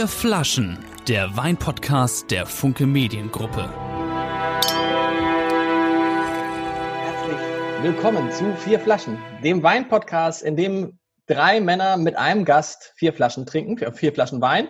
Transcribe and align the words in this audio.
Vier 0.00 0.08
Flaschen, 0.08 0.78
der 1.08 1.36
Weinpodcast 1.36 2.30
der 2.30 2.46
Funke 2.46 2.86
Mediengruppe. 2.86 3.68
Herzlich 7.02 7.36
willkommen 7.82 8.32
zu 8.32 8.56
Vier 8.56 8.80
Flaschen, 8.80 9.18
dem 9.44 9.62
Weinpodcast, 9.62 10.40
in 10.40 10.56
dem 10.56 10.98
drei 11.26 11.60
Männer 11.60 11.98
mit 11.98 12.16
einem 12.16 12.46
Gast 12.46 12.94
vier 12.96 13.12
Flaschen 13.12 13.44
trinken, 13.44 13.92
vier 13.92 14.14
Flaschen 14.14 14.40
Wein. 14.40 14.68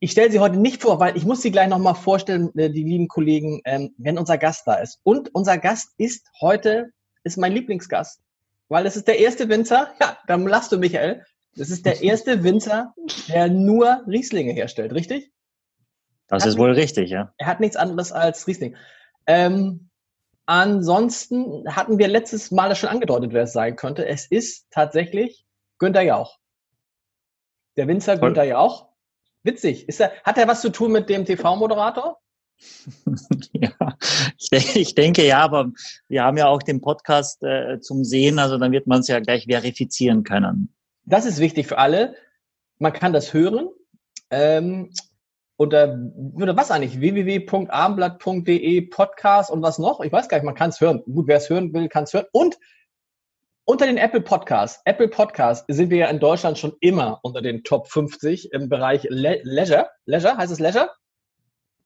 Ich 0.00 0.12
stelle 0.12 0.30
sie 0.30 0.38
heute 0.38 0.58
nicht 0.58 0.82
vor, 0.82 1.00
weil 1.00 1.16
ich 1.16 1.24
muss 1.24 1.40
sie 1.40 1.50
gleich 1.50 1.70
nochmal 1.70 1.94
vorstellen, 1.94 2.50
äh, 2.58 2.68
die 2.68 2.84
lieben 2.84 3.08
Kollegen, 3.08 3.62
ähm, 3.64 3.94
wenn 3.96 4.18
unser 4.18 4.36
Gast 4.36 4.66
da 4.66 4.74
ist. 4.74 5.00
Und 5.02 5.34
unser 5.34 5.56
Gast 5.56 5.94
ist 5.96 6.28
heute, 6.42 6.90
ist 7.24 7.38
mein 7.38 7.52
Lieblingsgast, 7.52 8.20
weil 8.68 8.84
es 8.84 8.96
ist 8.96 9.08
der 9.08 9.18
erste 9.18 9.48
Winzer, 9.48 9.94
ja, 9.98 10.18
dann 10.26 10.46
lass 10.46 10.68
du 10.68 10.76
Michael, 10.76 11.24
das 11.56 11.70
ist 11.70 11.86
der 11.86 12.02
erste 12.02 12.44
Winzer, 12.44 12.94
der 13.28 13.48
nur 13.48 14.02
Rieslinge 14.06 14.52
herstellt, 14.52 14.92
richtig? 14.92 15.32
Das 16.28 16.44
ist 16.44 16.58
wohl 16.58 16.72
richtig, 16.72 17.10
ja. 17.10 17.32
Er 17.38 17.46
hat 17.46 17.60
nichts 17.60 17.76
anderes 17.76 18.12
als 18.12 18.46
Riesling. 18.46 18.76
Ähm, 19.26 19.90
ansonsten 20.44 21.64
hatten 21.74 21.98
wir 21.98 22.08
letztes 22.08 22.50
Mal 22.50 22.68
das 22.68 22.78
schon 22.78 22.90
angedeutet, 22.90 23.32
wer 23.32 23.44
es 23.44 23.52
sein 23.52 23.76
könnte. 23.76 24.06
Es 24.06 24.26
ist 24.26 24.66
tatsächlich 24.70 25.46
Günther 25.78 26.02
Jauch. 26.02 26.38
Der 27.76 27.88
Winzer 27.88 28.18
Günther 28.18 28.44
Jauch. 28.44 28.88
Witzig. 29.42 29.88
Ist 29.88 30.00
er, 30.00 30.12
hat 30.24 30.38
er 30.38 30.48
was 30.48 30.60
zu 30.60 30.70
tun 30.70 30.92
mit 30.92 31.08
dem 31.08 31.24
TV-Moderator? 31.24 32.18
ja, 33.52 33.70
ich 34.38 34.48
denke, 34.50 34.78
ich 34.78 34.94
denke, 34.94 35.26
ja, 35.26 35.40
aber 35.40 35.70
wir 36.08 36.24
haben 36.24 36.38
ja 36.38 36.48
auch 36.48 36.62
den 36.62 36.80
Podcast 36.80 37.42
äh, 37.42 37.80
zum 37.80 38.02
Sehen, 38.02 38.38
also 38.38 38.58
dann 38.58 38.72
wird 38.72 38.86
man 38.86 39.00
es 39.00 39.08
ja 39.08 39.20
gleich 39.20 39.44
verifizieren 39.44 40.24
können. 40.24 40.74
Das 41.06 41.24
ist 41.24 41.38
wichtig 41.38 41.66
für 41.66 41.78
alle. 41.78 42.16
Man 42.78 42.92
kann 42.92 43.12
das 43.12 43.32
hören. 43.32 43.68
Ähm, 44.30 44.92
unter, 45.56 45.98
oder 46.34 46.56
was 46.56 46.70
eigentlich? 46.70 47.00
www.abendblatt.de 47.00 48.82
Podcast 48.88 49.50
und 49.50 49.62
was 49.62 49.78
noch? 49.78 50.00
Ich 50.00 50.12
weiß 50.12 50.28
gar 50.28 50.36
nicht, 50.36 50.44
man 50.44 50.54
kann 50.54 50.70
es 50.70 50.80
hören. 50.80 51.02
Gut, 51.04 51.28
wer 51.28 51.38
es 51.38 51.48
hören 51.48 51.72
will, 51.72 51.88
kann 51.88 52.04
es 52.04 52.12
hören. 52.12 52.26
Und 52.32 52.58
unter 53.64 53.86
den 53.86 53.96
Apple 53.96 54.20
Podcasts, 54.20 54.82
Apple 54.84 55.08
Podcasts 55.08 55.64
sind 55.68 55.90
wir 55.90 55.98
ja 55.98 56.08
in 56.08 56.20
Deutschland 56.20 56.58
schon 56.58 56.74
immer 56.80 57.20
unter 57.22 57.40
den 57.40 57.64
Top 57.64 57.88
50 57.88 58.52
im 58.52 58.68
Bereich 58.68 59.04
Le 59.08 59.40
Leisure. 59.44 59.88
Leisure, 60.04 60.36
heißt 60.36 60.52
es 60.52 60.60
Leisure? 60.60 60.90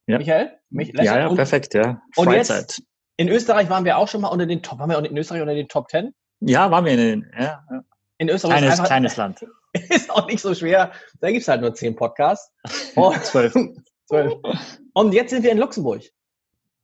Ja. 0.07 0.19
Michael? 0.19 0.59
Mich, 0.71 0.93
ja, 0.95 1.19
ja, 1.19 1.35
perfekt, 1.35 1.75
ja. 1.75 2.03
Und 2.17 2.27
Freizeit. 2.27 2.61
jetzt, 2.63 2.83
in 3.17 3.29
Österreich 3.29 3.71
waren 3.71 3.85
wir 3.85 3.99
auch 3.99 4.09
schon 4.09 4.23
mal 4.23 4.29
unter 4.29 4.47
den 4.47 4.63
Top, 4.63 4.79
waren 4.79 4.91
wir 4.91 4.99
in 4.99 5.17
Österreich 5.17 5.43
unter 5.43 5.55
den 5.55 5.69
Top 5.69 5.91
10? 5.91 6.13
Ja, 6.41 6.71
waren 6.71 6.85
wir 6.85 6.93
in 6.93 6.99
den, 6.99 7.33
ja. 7.39 7.65
ja. 7.71 7.83
In 8.21 8.29
Österreich 8.29 8.59
kleines, 8.59 8.75
ist 8.75 8.81
einfach, 8.81 8.87
kleines 8.87 9.17
Land. 9.17 9.47
Ist 9.89 10.11
auch 10.11 10.27
nicht 10.27 10.43
so 10.43 10.55
schwer. 10.55 10.93
Da 11.23 11.31
gibt's 11.31 11.49
halt 11.49 11.63
nur 11.63 11.73
zehn 11.75 11.97
Podcasts. 11.97 12.53
Und, 12.95 13.25
zwölf. 13.25 13.55
zwölf. 14.05 14.35
Und 14.93 15.15
jetzt 15.15 15.31
sind 15.31 15.43
wir 15.43 15.51
in 15.51 15.57
Luxemburg. 15.57 16.03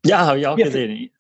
Ja, 0.07 0.25
habe 0.25 0.39
ich 0.39 0.47
auch 0.47 0.57
Vier, 0.57 0.65
gesehen. 0.65 1.11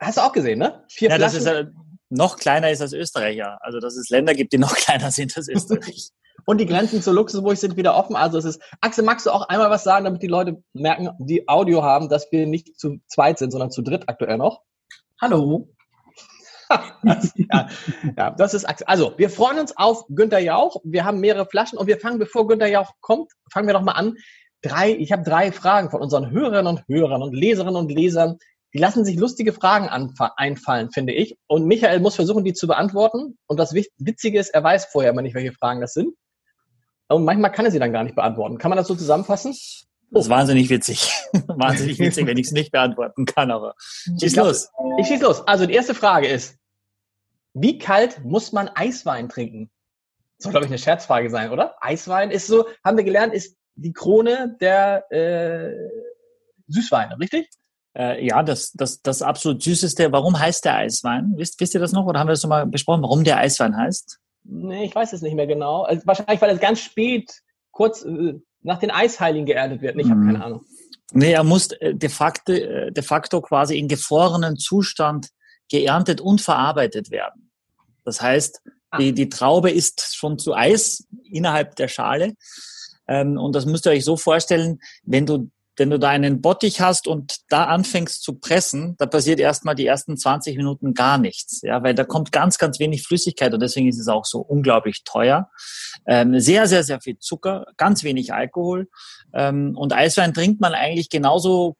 Hast 0.00 0.16
du 0.16 0.22
auch 0.22 0.32
gesehen, 0.32 0.60
ne? 0.60 0.82
Vier 0.88 1.10
ja, 1.10 1.18
das 1.18 1.36
Flaschen. 1.36 1.66
ist 1.66 1.68
äh, 1.68 1.72
noch 2.08 2.38
kleiner 2.38 2.70
ist 2.70 2.80
als 2.80 2.94
Österreich, 2.94 3.36
ja. 3.36 3.58
Also 3.60 3.80
dass 3.80 3.96
es 3.96 4.08
Länder 4.08 4.32
gibt, 4.32 4.54
die 4.54 4.58
noch 4.58 4.74
kleiner 4.76 5.10
sind 5.10 5.36
als 5.36 5.48
Österreich. 5.48 6.08
Und 6.46 6.58
die 6.58 6.66
Grenzen 6.66 7.02
zu 7.02 7.12
Luxemburg 7.12 7.58
sind 7.58 7.76
wieder 7.76 7.96
offen. 7.96 8.16
Also 8.16 8.38
es 8.38 8.46
ist. 8.46 8.62
Axel, 8.80 9.04
magst 9.04 9.26
du 9.26 9.30
auch 9.30 9.46
einmal 9.50 9.68
was 9.68 9.84
sagen, 9.84 10.06
damit 10.06 10.22
die 10.22 10.26
Leute 10.26 10.62
merken, 10.72 11.10
die 11.18 11.46
Audio 11.48 11.82
haben, 11.82 12.08
dass 12.08 12.32
wir 12.32 12.46
nicht 12.46 12.80
zu 12.80 12.98
zweit 13.08 13.38
sind, 13.38 13.50
sondern 13.50 13.70
zu 13.70 13.82
dritt 13.82 14.08
aktuell 14.08 14.38
noch? 14.38 14.62
Hallo. 15.20 15.68
ja, 17.36 17.68
ja, 18.16 18.30
das 18.30 18.54
ist. 18.54 18.64
Also, 18.88 19.14
wir 19.16 19.30
freuen 19.30 19.58
uns 19.58 19.76
auf 19.76 20.04
Günter 20.08 20.38
Jauch. 20.38 20.80
Wir 20.84 21.04
haben 21.04 21.20
mehrere 21.20 21.46
Flaschen 21.46 21.78
und 21.78 21.86
wir 21.86 21.98
fangen, 21.98 22.18
bevor 22.18 22.46
Günter 22.46 22.66
Jauch 22.66 22.92
kommt, 23.00 23.32
fangen 23.52 23.66
wir 23.66 23.74
doch 23.74 23.82
mal 23.82 23.92
an. 23.92 24.16
Drei, 24.62 24.92
ich 24.92 25.12
habe 25.12 25.22
drei 25.22 25.52
Fragen 25.52 25.90
von 25.90 26.00
unseren 26.00 26.30
Hörerinnen 26.30 26.66
und 26.66 26.84
Hörern 26.88 27.22
und 27.22 27.34
Leserinnen 27.34 27.76
und 27.76 27.90
Lesern. 27.90 28.38
Die 28.72 28.78
lassen 28.78 29.04
sich 29.04 29.16
lustige 29.16 29.52
Fragen 29.52 29.88
einfallen, 29.88 30.90
finde 30.90 31.12
ich. 31.12 31.38
Und 31.46 31.66
Michael 31.66 32.00
muss 32.00 32.16
versuchen, 32.16 32.44
die 32.44 32.54
zu 32.54 32.66
beantworten. 32.66 33.38
Und 33.46 33.60
das 33.60 33.72
Witzige 33.72 34.38
ist, 34.40 34.48
er 34.48 34.64
weiß 34.64 34.86
vorher 34.86 35.12
immer 35.12 35.22
nicht, 35.22 35.34
welche 35.34 35.52
Fragen 35.52 35.80
das 35.80 35.92
sind. 35.92 36.14
Und 37.08 37.24
manchmal 37.24 37.52
kann 37.52 37.66
er 37.66 37.70
sie 37.70 37.78
dann 37.78 37.92
gar 37.92 38.02
nicht 38.02 38.16
beantworten. 38.16 38.58
Kann 38.58 38.70
man 38.70 38.78
das 38.78 38.88
so 38.88 38.96
zusammenfassen? 38.96 39.54
Das 40.14 40.26
ist 40.26 40.30
wahnsinnig 40.30 40.70
witzig. 40.70 41.12
wahnsinnig 41.48 41.98
witzig, 41.98 42.26
wenn 42.26 42.38
ich 42.38 42.46
es 42.46 42.52
nicht 42.52 42.70
beantworten 42.70 43.24
kann, 43.24 43.50
aber 43.50 43.74
schieß 44.20 44.36
los. 44.36 44.70
Ich 44.98 45.08
schieß 45.08 45.20
los. 45.20 45.46
Also 45.46 45.66
die 45.66 45.74
erste 45.74 45.94
Frage 45.94 46.28
ist, 46.28 46.56
wie 47.52 47.78
kalt 47.78 48.24
muss 48.24 48.52
man 48.52 48.68
Eiswein 48.68 49.28
trinken? 49.28 49.70
Das 50.38 50.44
soll, 50.44 50.52
glaube 50.52 50.66
ich, 50.66 50.70
eine 50.70 50.78
Scherzfrage 50.78 51.30
sein, 51.30 51.50
oder? 51.50 51.74
Eiswein 51.80 52.30
ist 52.30 52.46
so, 52.46 52.66
haben 52.84 52.96
wir 52.96 53.04
gelernt, 53.04 53.34
ist 53.34 53.56
die 53.74 53.92
Krone 53.92 54.56
der 54.60 55.10
äh, 55.10 55.72
Süßweine, 56.68 57.18
richtig? 57.18 57.48
Äh, 57.96 58.24
ja, 58.24 58.42
das, 58.42 58.72
das, 58.72 59.02
das 59.02 59.20
absolut 59.20 59.62
süßeste. 59.62 60.12
Warum 60.12 60.38
heißt 60.38 60.64
der 60.64 60.76
Eiswein? 60.76 61.32
Wisst, 61.36 61.60
wisst 61.60 61.74
ihr 61.74 61.80
das 61.80 61.92
noch 61.92 62.06
oder 62.06 62.20
haben 62.20 62.28
wir 62.28 62.32
das 62.32 62.40
schon 62.40 62.50
mal 62.50 62.66
besprochen, 62.66 63.02
warum 63.02 63.24
der 63.24 63.38
Eiswein 63.38 63.76
heißt? 63.76 64.18
Nee, 64.44 64.84
ich 64.84 64.94
weiß 64.94 65.12
es 65.12 65.22
nicht 65.22 65.34
mehr 65.34 65.46
genau. 65.46 65.82
Also 65.82 66.06
wahrscheinlich, 66.06 66.40
weil 66.40 66.50
es 66.50 66.60
ganz 66.60 66.80
spät, 66.80 67.32
kurz 67.70 68.04
äh, 68.04 68.34
nach 68.64 68.78
den 68.80 68.90
Eisheiligen 68.90 69.46
geerntet 69.46 69.80
wird. 69.82 69.96
Ich 69.98 70.10
habe 70.10 70.20
Mhm. 70.20 70.26
keine 70.26 70.44
Ahnung. 70.44 70.64
Nee, 71.12 71.32
er 71.32 71.44
muss 71.44 71.70
äh, 71.72 71.94
de 71.94 72.08
facto, 72.08 72.52
äh, 72.52 72.90
de 72.90 73.02
facto 73.04 73.40
quasi 73.40 73.78
in 73.78 73.86
gefrorenen 73.86 74.56
Zustand 74.56 75.28
geerntet 75.70 76.20
und 76.20 76.40
verarbeitet 76.40 77.10
werden. 77.10 77.50
Das 78.04 78.20
heißt, 78.20 78.60
Ah. 78.90 78.98
die, 78.98 79.12
die 79.12 79.28
Traube 79.28 79.70
ist 79.70 80.14
schon 80.16 80.38
zu 80.38 80.54
Eis 80.54 81.06
innerhalb 81.24 81.76
der 81.76 81.88
Schale. 81.88 82.34
Ähm, 83.08 83.36
und 83.38 83.54
das 83.54 83.66
müsst 83.66 83.86
ihr 83.86 83.92
euch 83.92 84.04
so 84.04 84.16
vorstellen, 84.16 84.78
wenn 85.02 85.26
du, 85.26 85.50
wenn 85.76 85.90
du 85.90 85.98
da 85.98 86.10
einen 86.10 86.40
Bottich 86.40 86.80
hast 86.80 87.06
und 87.08 87.38
da 87.48 87.64
anfängst 87.64 88.22
zu 88.22 88.38
pressen, 88.38 88.96
da 88.98 89.06
passiert 89.06 89.40
erstmal 89.40 89.74
die 89.74 89.86
ersten 89.86 90.16
20 90.16 90.56
Minuten 90.56 90.94
gar 90.94 91.18
nichts. 91.18 91.62
Ja, 91.62 91.82
weil 91.82 91.94
da 91.94 92.04
kommt 92.04 92.32
ganz, 92.32 92.58
ganz 92.58 92.78
wenig 92.78 93.02
Flüssigkeit 93.02 93.52
und 93.52 93.60
deswegen 93.60 93.88
ist 93.88 93.98
es 93.98 94.08
auch 94.08 94.24
so 94.24 94.40
unglaublich 94.40 95.02
teuer. 95.04 95.50
Ähm, 96.06 96.38
sehr, 96.38 96.66
sehr, 96.66 96.84
sehr 96.84 97.00
viel 97.00 97.18
Zucker, 97.18 97.66
ganz 97.76 98.04
wenig 98.04 98.32
Alkohol. 98.32 98.88
Ähm, 99.32 99.76
und 99.76 99.92
Eiswein 99.92 100.34
trinkt 100.34 100.60
man 100.60 100.74
eigentlich 100.74 101.10
genauso 101.10 101.76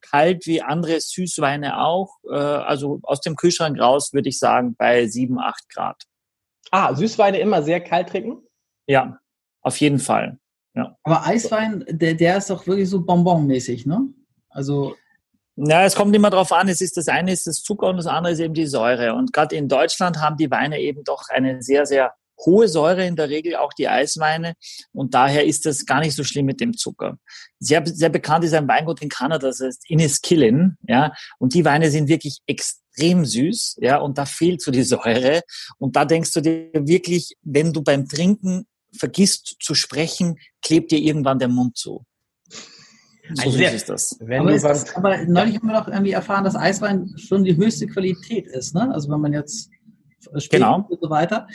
kalt 0.00 0.46
wie 0.46 0.62
andere 0.62 1.00
Süßweine 1.00 1.80
auch. 1.80 2.16
Äh, 2.28 2.34
also 2.34 2.98
aus 3.02 3.20
dem 3.20 3.36
Kühlschrank 3.36 3.78
raus 3.78 4.12
würde 4.12 4.28
ich 4.28 4.38
sagen 4.38 4.74
bei 4.76 5.06
7, 5.06 5.38
8 5.38 5.68
Grad. 5.68 6.02
Ah, 6.70 6.94
Süßweine 6.94 7.38
immer 7.38 7.62
sehr 7.62 7.80
kalt 7.80 8.08
trinken? 8.08 8.42
Ja, 8.86 9.18
auf 9.62 9.76
jeden 9.78 9.98
Fall. 9.98 10.39
Aber 11.02 11.26
Eiswein, 11.26 11.84
der, 11.88 12.14
der 12.14 12.38
ist 12.38 12.50
doch 12.50 12.66
wirklich 12.66 12.88
so 12.88 13.00
bonbonmäßig, 13.00 13.86
ne? 13.86 14.08
Also, 14.50 14.96
Ja, 15.56 15.84
es 15.84 15.94
kommt 15.94 16.14
immer 16.14 16.30
drauf 16.30 16.52
an. 16.52 16.68
Es 16.68 16.80
ist 16.80 16.96
das 16.96 17.08
eine 17.08 17.32
ist 17.32 17.46
das 17.46 17.62
Zucker 17.62 17.88
und 17.88 17.96
das 17.96 18.06
andere 18.06 18.32
ist 18.32 18.40
eben 18.40 18.54
die 18.54 18.66
Säure. 18.66 19.14
Und 19.14 19.32
gerade 19.32 19.56
in 19.56 19.68
Deutschland 19.68 20.20
haben 20.20 20.36
die 20.36 20.50
Weine 20.50 20.80
eben 20.80 21.04
doch 21.04 21.24
eine 21.28 21.62
sehr, 21.62 21.86
sehr 21.86 22.14
hohe 22.46 22.68
Säure 22.68 23.06
in 23.06 23.16
der 23.16 23.28
Regel, 23.28 23.56
auch 23.56 23.72
die 23.72 23.88
Eisweine. 23.88 24.54
Und 24.92 25.14
daher 25.14 25.44
ist 25.44 25.66
das 25.66 25.84
gar 25.84 26.00
nicht 26.00 26.14
so 26.14 26.24
schlimm 26.24 26.46
mit 26.46 26.60
dem 26.60 26.76
Zucker. 26.76 27.18
Sehr, 27.58 27.82
sehr 27.86 28.08
bekannt 28.08 28.44
ist 28.44 28.54
ein 28.54 28.68
Weingut 28.68 29.02
in 29.02 29.08
Kanada, 29.08 29.48
das 29.48 29.60
heißt 29.60 29.90
Inniskillen, 29.90 30.78
ja. 30.86 31.12
Und 31.38 31.54
die 31.54 31.64
Weine 31.64 31.90
sind 31.90 32.08
wirklich 32.08 32.38
extrem 32.46 33.24
süß, 33.24 33.78
ja. 33.80 33.98
Und 33.98 34.16
da 34.18 34.24
fehlt 34.24 34.62
so 34.62 34.70
die 34.70 34.82
Säure. 34.82 35.42
Und 35.78 35.96
da 35.96 36.04
denkst 36.04 36.32
du 36.32 36.40
dir 36.40 36.70
wirklich, 36.72 37.36
wenn 37.42 37.72
du 37.72 37.82
beim 37.82 38.08
Trinken 38.08 38.66
vergisst 38.96 39.56
zu 39.60 39.74
sprechen, 39.74 40.36
klebt 40.62 40.90
dir 40.90 40.98
irgendwann 40.98 41.38
der 41.38 41.48
Mund 41.48 41.76
zu. 41.76 42.04
So 43.34 43.50
sehr- 43.50 43.72
ist 43.72 43.88
das. 43.88 44.16
Wenn 44.20 44.40
aber, 44.40 44.50
du 44.50 44.56
ist 44.56 44.64
das, 44.64 44.94
aber 44.96 45.24
neulich 45.24 45.56
haben 45.56 45.68
wir 45.68 45.78
doch 45.78 45.86
irgendwie 45.88 46.10
erfahren, 46.12 46.42
dass 46.44 46.56
Eiswein 46.56 47.12
schon 47.16 47.44
die 47.44 47.56
höchste 47.56 47.86
Qualität 47.86 48.46
ist, 48.48 48.74
ne? 48.74 48.92
Also 48.92 49.08
wenn 49.10 49.20
man 49.20 49.32
jetzt 49.32 49.70
spielt 50.36 50.62
Genau. 50.62 50.86
und 50.88 51.00
so 51.00 51.08
weiter. 51.10 51.46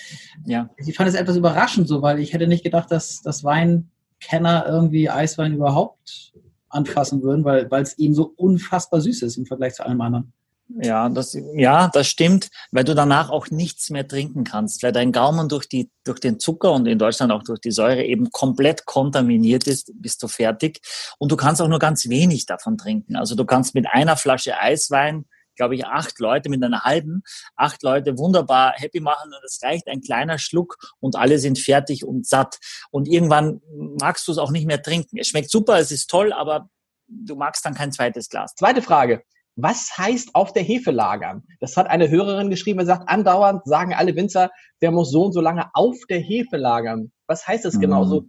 Ja. 0.45 0.69
Ich 0.77 0.95
fand 0.95 1.09
es 1.09 1.15
etwas 1.15 1.35
überraschend 1.35 1.87
so, 1.87 2.01
weil 2.01 2.19
ich 2.19 2.33
hätte 2.33 2.47
nicht 2.47 2.63
gedacht, 2.63 2.89
dass, 2.91 3.21
dass 3.21 3.43
Weinkenner 3.43 4.65
irgendwie 4.67 5.09
Eiswein 5.09 5.53
überhaupt 5.53 6.33
anfassen 6.69 7.21
würden, 7.21 7.43
weil 7.43 7.69
weil 7.69 7.83
es 7.83 7.97
eben 7.99 8.13
so 8.15 8.33
unfassbar 8.37 9.01
süß 9.01 9.21
ist 9.23 9.37
im 9.37 9.45
Vergleich 9.45 9.73
zu 9.75 9.85
allem 9.85 9.99
anderen. 10.01 10.33
Ja, 10.67 11.09
das, 11.09 11.37
ja, 11.53 11.89
das 11.89 12.07
stimmt, 12.07 12.49
weil 12.71 12.83
du 12.83 12.95
danach 12.95 13.29
auch 13.29 13.51
nichts 13.51 13.91
mehr 13.91 14.07
trinken 14.07 14.43
kannst, 14.43 14.81
weil 14.81 14.91
dein 14.91 15.11
Gaumen 15.11 15.47
durch 15.47 15.69
die, 15.69 15.91
durch 16.03 16.19
den 16.19 16.39
Zucker 16.39 16.71
und 16.71 16.87
in 16.87 16.97
Deutschland 16.97 17.31
auch 17.31 17.43
durch 17.43 17.59
die 17.59 17.71
Säure 17.71 18.03
eben 18.03 18.31
komplett 18.31 18.85
kontaminiert 18.85 19.67
ist, 19.67 19.91
bist 19.93 20.23
du 20.23 20.27
fertig. 20.27 20.79
Und 21.19 21.31
du 21.31 21.35
kannst 21.35 21.61
auch 21.61 21.67
nur 21.67 21.77
ganz 21.77 22.09
wenig 22.09 22.47
davon 22.47 22.77
trinken. 22.77 23.15
Also 23.15 23.35
du 23.35 23.45
kannst 23.45 23.75
mit 23.75 23.85
einer 23.87 24.17
Flasche 24.17 24.57
Eiswein, 24.57 25.25
glaube 25.55 25.75
ich, 25.75 25.85
acht 25.85 26.19
Leute 26.19 26.49
mit 26.49 26.63
einer 26.63 26.81
halben, 26.81 27.21
acht 27.55 27.83
Leute 27.83 28.17
wunderbar 28.17 28.73
happy 28.75 28.99
machen 28.99 29.31
und 29.33 29.45
es 29.45 29.59
reicht 29.61 29.87
ein 29.87 30.01
kleiner 30.01 30.39
Schluck 30.39 30.77
und 30.99 31.15
alle 31.15 31.37
sind 31.37 31.59
fertig 31.59 32.05
und 32.05 32.25
satt. 32.25 32.57
Und 32.89 33.07
irgendwann 33.07 33.61
magst 34.01 34.27
du 34.27 34.31
es 34.31 34.39
auch 34.39 34.51
nicht 34.51 34.65
mehr 34.65 34.81
trinken. 34.81 35.17
Es 35.19 35.27
schmeckt 35.27 35.51
super, 35.51 35.77
es 35.77 35.91
ist 35.91 36.09
toll, 36.09 36.33
aber 36.33 36.69
du 37.07 37.35
magst 37.35 37.63
dann 37.65 37.75
kein 37.75 37.91
zweites 37.91 38.29
Glas. 38.29 38.55
Zweite 38.55 38.81
Frage. 38.81 39.23
Was 39.55 39.97
heißt 39.97 40.35
auf 40.35 40.51
der 40.53 40.63
Hefe 40.63 40.91
lagern? 40.91 41.43
Das 41.61 41.77
hat 41.77 41.87
eine 41.87 42.09
Hörerin 42.09 42.49
geschrieben, 42.49 42.79
er 42.79 42.85
sagt, 42.85 43.07
andauernd 43.09 43.65
sagen 43.65 43.93
alle 43.93 44.15
Winzer, 44.15 44.49
der 44.81 44.91
muss 44.91 45.11
so 45.11 45.23
und 45.25 45.33
so 45.33 45.41
lange 45.41 45.69
auf 45.73 45.95
der 46.09 46.19
Hefe 46.19 46.57
lagern. 46.57 47.11
Was 47.27 47.47
heißt 47.47 47.63
das 47.65 47.79
genau? 47.79 48.03
Mhm. 48.05 48.09
So, 48.09 48.25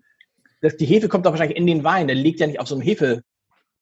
das, 0.62 0.76
die 0.76 0.86
Hefe 0.86 1.08
kommt 1.08 1.26
doch 1.26 1.32
wahrscheinlich 1.32 1.58
in 1.58 1.66
den 1.66 1.84
Wein. 1.84 2.06
Der 2.06 2.16
liegt 2.16 2.40
ja 2.40 2.46
nicht 2.46 2.60
auf 2.60 2.68
so 2.68 2.76
einem 2.76 2.82
Hefe, 2.82 3.22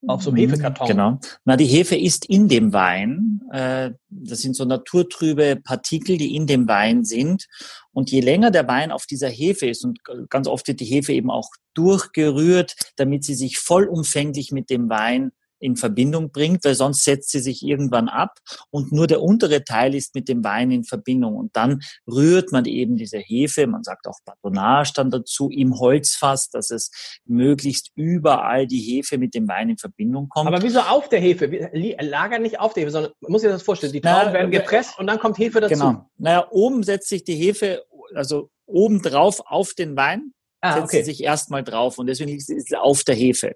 auf 0.06 0.22
so 0.22 0.30
einem 0.30 0.42
Mhm, 0.42 0.50
Hefekarton. 0.50 0.88
Genau. 0.88 1.18
Na, 1.44 1.56
die 1.56 1.66
Hefe 1.66 1.96
ist 1.96 2.26
in 2.26 2.48
dem 2.48 2.72
Wein. 2.72 3.40
Äh, 3.52 3.90
Das 4.08 4.40
sind 4.40 4.56
so 4.56 4.64
naturtrübe 4.64 5.56
Partikel, 5.62 6.16
die 6.16 6.34
in 6.34 6.46
dem 6.46 6.66
Wein 6.66 7.04
sind. 7.04 7.46
Und 7.92 8.10
je 8.10 8.20
länger 8.20 8.50
der 8.50 8.66
Wein 8.68 8.90
auf 8.90 9.06
dieser 9.06 9.28
Hefe 9.28 9.66
ist, 9.66 9.84
und 9.84 9.98
ganz 10.30 10.48
oft 10.48 10.66
wird 10.68 10.80
die 10.80 10.86
Hefe 10.86 11.12
eben 11.12 11.30
auch 11.30 11.48
durchgerührt, 11.74 12.74
damit 12.96 13.24
sie 13.24 13.34
sich 13.34 13.58
vollumfänglich 13.58 14.50
mit 14.50 14.70
dem 14.70 14.88
Wein 14.88 15.32
in 15.58 15.76
Verbindung 15.76 16.30
bringt, 16.30 16.64
weil 16.64 16.74
sonst 16.74 17.04
setzt 17.04 17.30
sie 17.30 17.40
sich 17.40 17.62
irgendwann 17.62 18.08
ab 18.08 18.38
und 18.70 18.92
nur 18.92 19.06
der 19.06 19.22
untere 19.22 19.64
Teil 19.64 19.94
ist 19.94 20.14
mit 20.14 20.28
dem 20.28 20.44
Wein 20.44 20.70
in 20.70 20.84
Verbindung. 20.84 21.36
Und 21.36 21.56
dann 21.56 21.80
rührt 22.06 22.52
man 22.52 22.64
eben 22.66 22.96
diese 22.96 23.18
Hefe, 23.18 23.66
man 23.66 23.82
sagt 23.82 24.06
auch 24.06 24.18
Batonnage 24.24 24.92
dann 24.94 25.10
dazu, 25.10 25.48
im 25.50 25.78
Holzfass, 25.78 26.50
dass 26.50 26.70
es 26.70 26.90
möglichst 27.24 27.90
überall 27.94 28.66
die 28.66 28.80
Hefe 28.80 29.18
mit 29.18 29.34
dem 29.34 29.48
Wein 29.48 29.70
in 29.70 29.78
Verbindung 29.78 30.28
kommt. 30.28 30.48
Aber 30.48 30.62
wieso 30.62 30.80
auf 30.80 31.08
der 31.08 31.20
Hefe? 31.20 31.46
Lagern 32.00 32.42
nicht 32.42 32.60
auf 32.60 32.74
der 32.74 32.82
Hefe, 32.82 32.92
sondern 32.92 33.12
man 33.20 33.32
muss 33.32 33.42
sich 33.42 33.50
das 33.50 33.62
vorstellen. 33.62 33.92
Die 33.92 34.00
Trauben 34.00 34.32
werden 34.32 34.52
äh, 34.52 34.58
gepresst 34.58 34.98
und 34.98 35.06
dann 35.06 35.18
kommt 35.18 35.38
Hefe 35.38 35.60
dazu. 35.60 35.74
Genau. 35.74 36.10
Naja, 36.18 36.46
oben 36.50 36.82
setzt 36.82 37.08
sich 37.08 37.24
die 37.24 37.36
Hefe, 37.36 37.84
also 38.14 38.50
oben 38.66 39.02
drauf 39.02 39.40
auf 39.46 39.74
den 39.74 39.96
Wein, 39.96 40.32
Ah, 40.64 40.76
setzt 40.76 40.84
okay. 40.84 41.02
sie 41.02 41.10
sich 41.10 41.22
erstmal 41.22 41.62
drauf 41.62 41.98
und 41.98 42.06
deswegen 42.06 42.30
liegt 42.30 42.46
sie 42.46 42.76
auf 42.76 43.04
der 43.04 43.14
Hefe. 43.14 43.54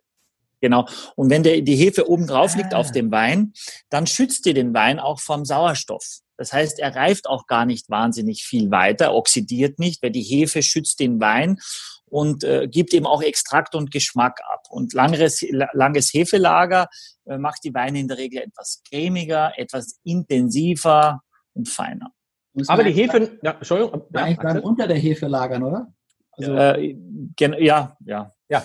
Genau. 0.61 0.87
Und 1.17 1.31
wenn 1.31 1.43
der, 1.43 1.61
die 1.61 1.77
Hefe 1.77 2.09
oben 2.09 2.27
drauf 2.27 2.57
liegt 2.57 2.75
Ah. 2.75 2.79
auf 2.79 2.91
dem 2.93 3.11
Wein, 3.13 3.53
dann 3.91 4.07
schützt 4.07 4.45
die 4.47 4.55
den 4.55 4.75
Wein 4.75 4.99
auch 4.99 5.21
vom 5.21 5.45
Sauerstoff. 5.45 6.19
Das 6.37 6.53
heißt, 6.53 6.79
er 6.79 6.95
reift 6.95 7.29
auch 7.29 7.47
gar 7.47 7.65
nicht 7.67 7.89
wahnsinnig 7.91 8.45
viel 8.45 8.71
weiter, 8.71 9.15
oxidiert 9.15 9.79
nicht, 9.79 10.03
weil 10.03 10.11
die 10.11 10.23
Hefe 10.23 10.63
schützt 10.63 11.01
den 11.01 11.21
Wein 11.21 11.59
und 12.07 12.43
äh, 12.45 12.69
gibt 12.69 12.95
eben 12.95 13.07
auch 13.07 13.23
Extrakt 13.23 13.75
und 13.75 13.91
Geschmack 13.91 14.41
ab. 14.53 14.63
Und 14.71 14.95
langes, 14.95 15.45
langes 15.73 16.13
Hefelager 16.15 16.89
äh, 17.27 17.39
macht 17.39 17.65
die 17.65 17.75
Weine 17.75 17.99
in 18.01 18.09
der 18.09 18.19
Regel 18.19 18.43
etwas 18.43 18.83
cremiger, 18.89 19.53
etwas 19.57 19.99
intensiver 20.05 21.23
und 21.55 21.69
feiner. 21.69 22.13
Muss 22.55 22.69
Aber 22.69 22.83
die 22.85 22.93
Hefe, 22.93 23.39
ja, 23.43 23.53
Entschuldigung. 23.53 24.05
bleiben- 24.11 24.27
eigentlich 24.27 24.39
bleiben 24.39 24.61
unter 24.61 24.87
der 24.87 24.97
Hefe 24.97 25.27
lagern, 25.27 25.63
oder? 25.63 25.93
Also, 26.33 26.55
Äh, 26.55 26.97
gen 27.37 27.55
ja, 27.59 27.97
ja. 28.05 28.33
ja. 28.49 28.65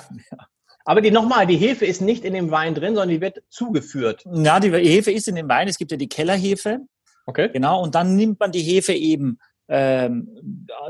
Aber 0.85 1.01
die 1.01 1.11
nochmal, 1.11 1.47
die 1.47 1.55
Hefe 1.57 1.85
ist 1.85 2.01
nicht 2.01 2.25
in 2.25 2.33
dem 2.33 2.51
Wein 2.51 2.75
drin, 2.75 2.95
sondern 2.95 3.09
die 3.09 3.21
wird 3.21 3.41
zugeführt. 3.49 4.23
Ja, 4.33 4.59
die 4.59 4.71
Hefe 4.71 5.11
ist 5.11 5.27
in 5.27 5.35
dem 5.35 5.47
Wein. 5.47 5.67
Es 5.67 5.77
gibt 5.77 5.91
ja 5.91 5.97
die 5.97 6.09
Kellerhefe, 6.09 6.79
Okay. 7.25 7.49
genau. 7.53 7.81
Und 7.81 7.95
dann 7.95 8.15
nimmt 8.17 8.39
man 8.41 8.51
die 8.51 8.61
Hefe 8.61 8.91
eben, 8.93 9.39
ähm, 9.69 10.27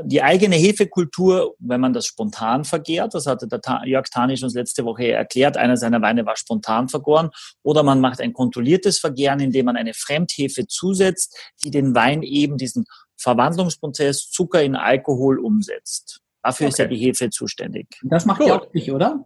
die 0.02 0.20
eigene 0.20 0.56
Hefekultur, 0.56 1.54
wenn 1.60 1.80
man 1.80 1.92
das 1.92 2.06
spontan 2.06 2.64
vergärt. 2.64 3.14
Das 3.14 3.26
hatte 3.26 3.46
der 3.46 3.60
Ta 3.60 3.84
Jörg 3.84 4.08
Tanisch 4.10 4.42
uns 4.42 4.54
letzte 4.54 4.84
Woche 4.84 5.12
erklärt. 5.12 5.56
Einer 5.56 5.76
seiner 5.76 6.02
Weine 6.02 6.26
war 6.26 6.36
spontan 6.36 6.88
vergoren. 6.88 7.30
Oder 7.62 7.84
man 7.84 8.00
macht 8.00 8.20
ein 8.20 8.32
kontrolliertes 8.32 8.98
Vergären, 8.98 9.38
indem 9.38 9.66
man 9.66 9.76
eine 9.76 9.94
Fremdhefe 9.94 10.66
zusetzt, 10.66 11.38
die 11.62 11.70
den 11.70 11.94
Wein 11.94 12.24
eben 12.24 12.56
diesen 12.58 12.84
Verwandlungsprozess 13.16 14.28
Zucker 14.30 14.60
in 14.62 14.74
Alkohol 14.74 15.38
umsetzt. 15.38 16.20
Dafür 16.42 16.66
ist 16.68 16.78
ja 16.78 16.86
Okay. 16.86 16.94
die 16.96 17.00
Hefe 17.06 17.30
zuständig. 17.30 17.86
das 18.02 18.26
macht 18.26 18.40
Gut. 18.40 18.48
ihr 18.48 18.54
auch 18.56 18.72
nicht, 18.74 18.90
oder? 18.90 19.24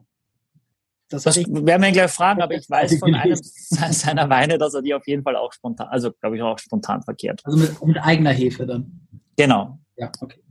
Das, 1.10 1.25
ich, 1.37 1.46
werden 1.49 1.82
wir 1.82 1.88
ihn 1.88 1.94
gleich 1.94 2.10
fragen, 2.10 2.43
aber 2.43 2.55
ich 2.55 2.69
weiß 2.70 2.99
von 2.99 3.14
einem 3.14 3.37
seiner 3.93 4.28
Weine, 4.28 4.58
dass 4.58 4.75
er 4.75 4.82
die 4.82 4.94
auf 4.94 5.06
jeden 5.06 5.22
Fall 5.22 5.37
auch 5.37 5.52
spontan, 5.52 5.88
also 5.88 6.12
glaube 6.12 6.37
ich 6.37 6.43
auch 6.43 6.58
spontan 6.58 7.02
verkehrt. 7.02 7.40
also 7.44 7.58
mit, 7.58 7.82
mit 7.84 7.99
eigener 7.99 8.32
Hefe 8.32 8.66
dann. 8.66 9.00
Genau. 9.37 9.78
Ja, 9.96 10.10
okay. 10.20 10.43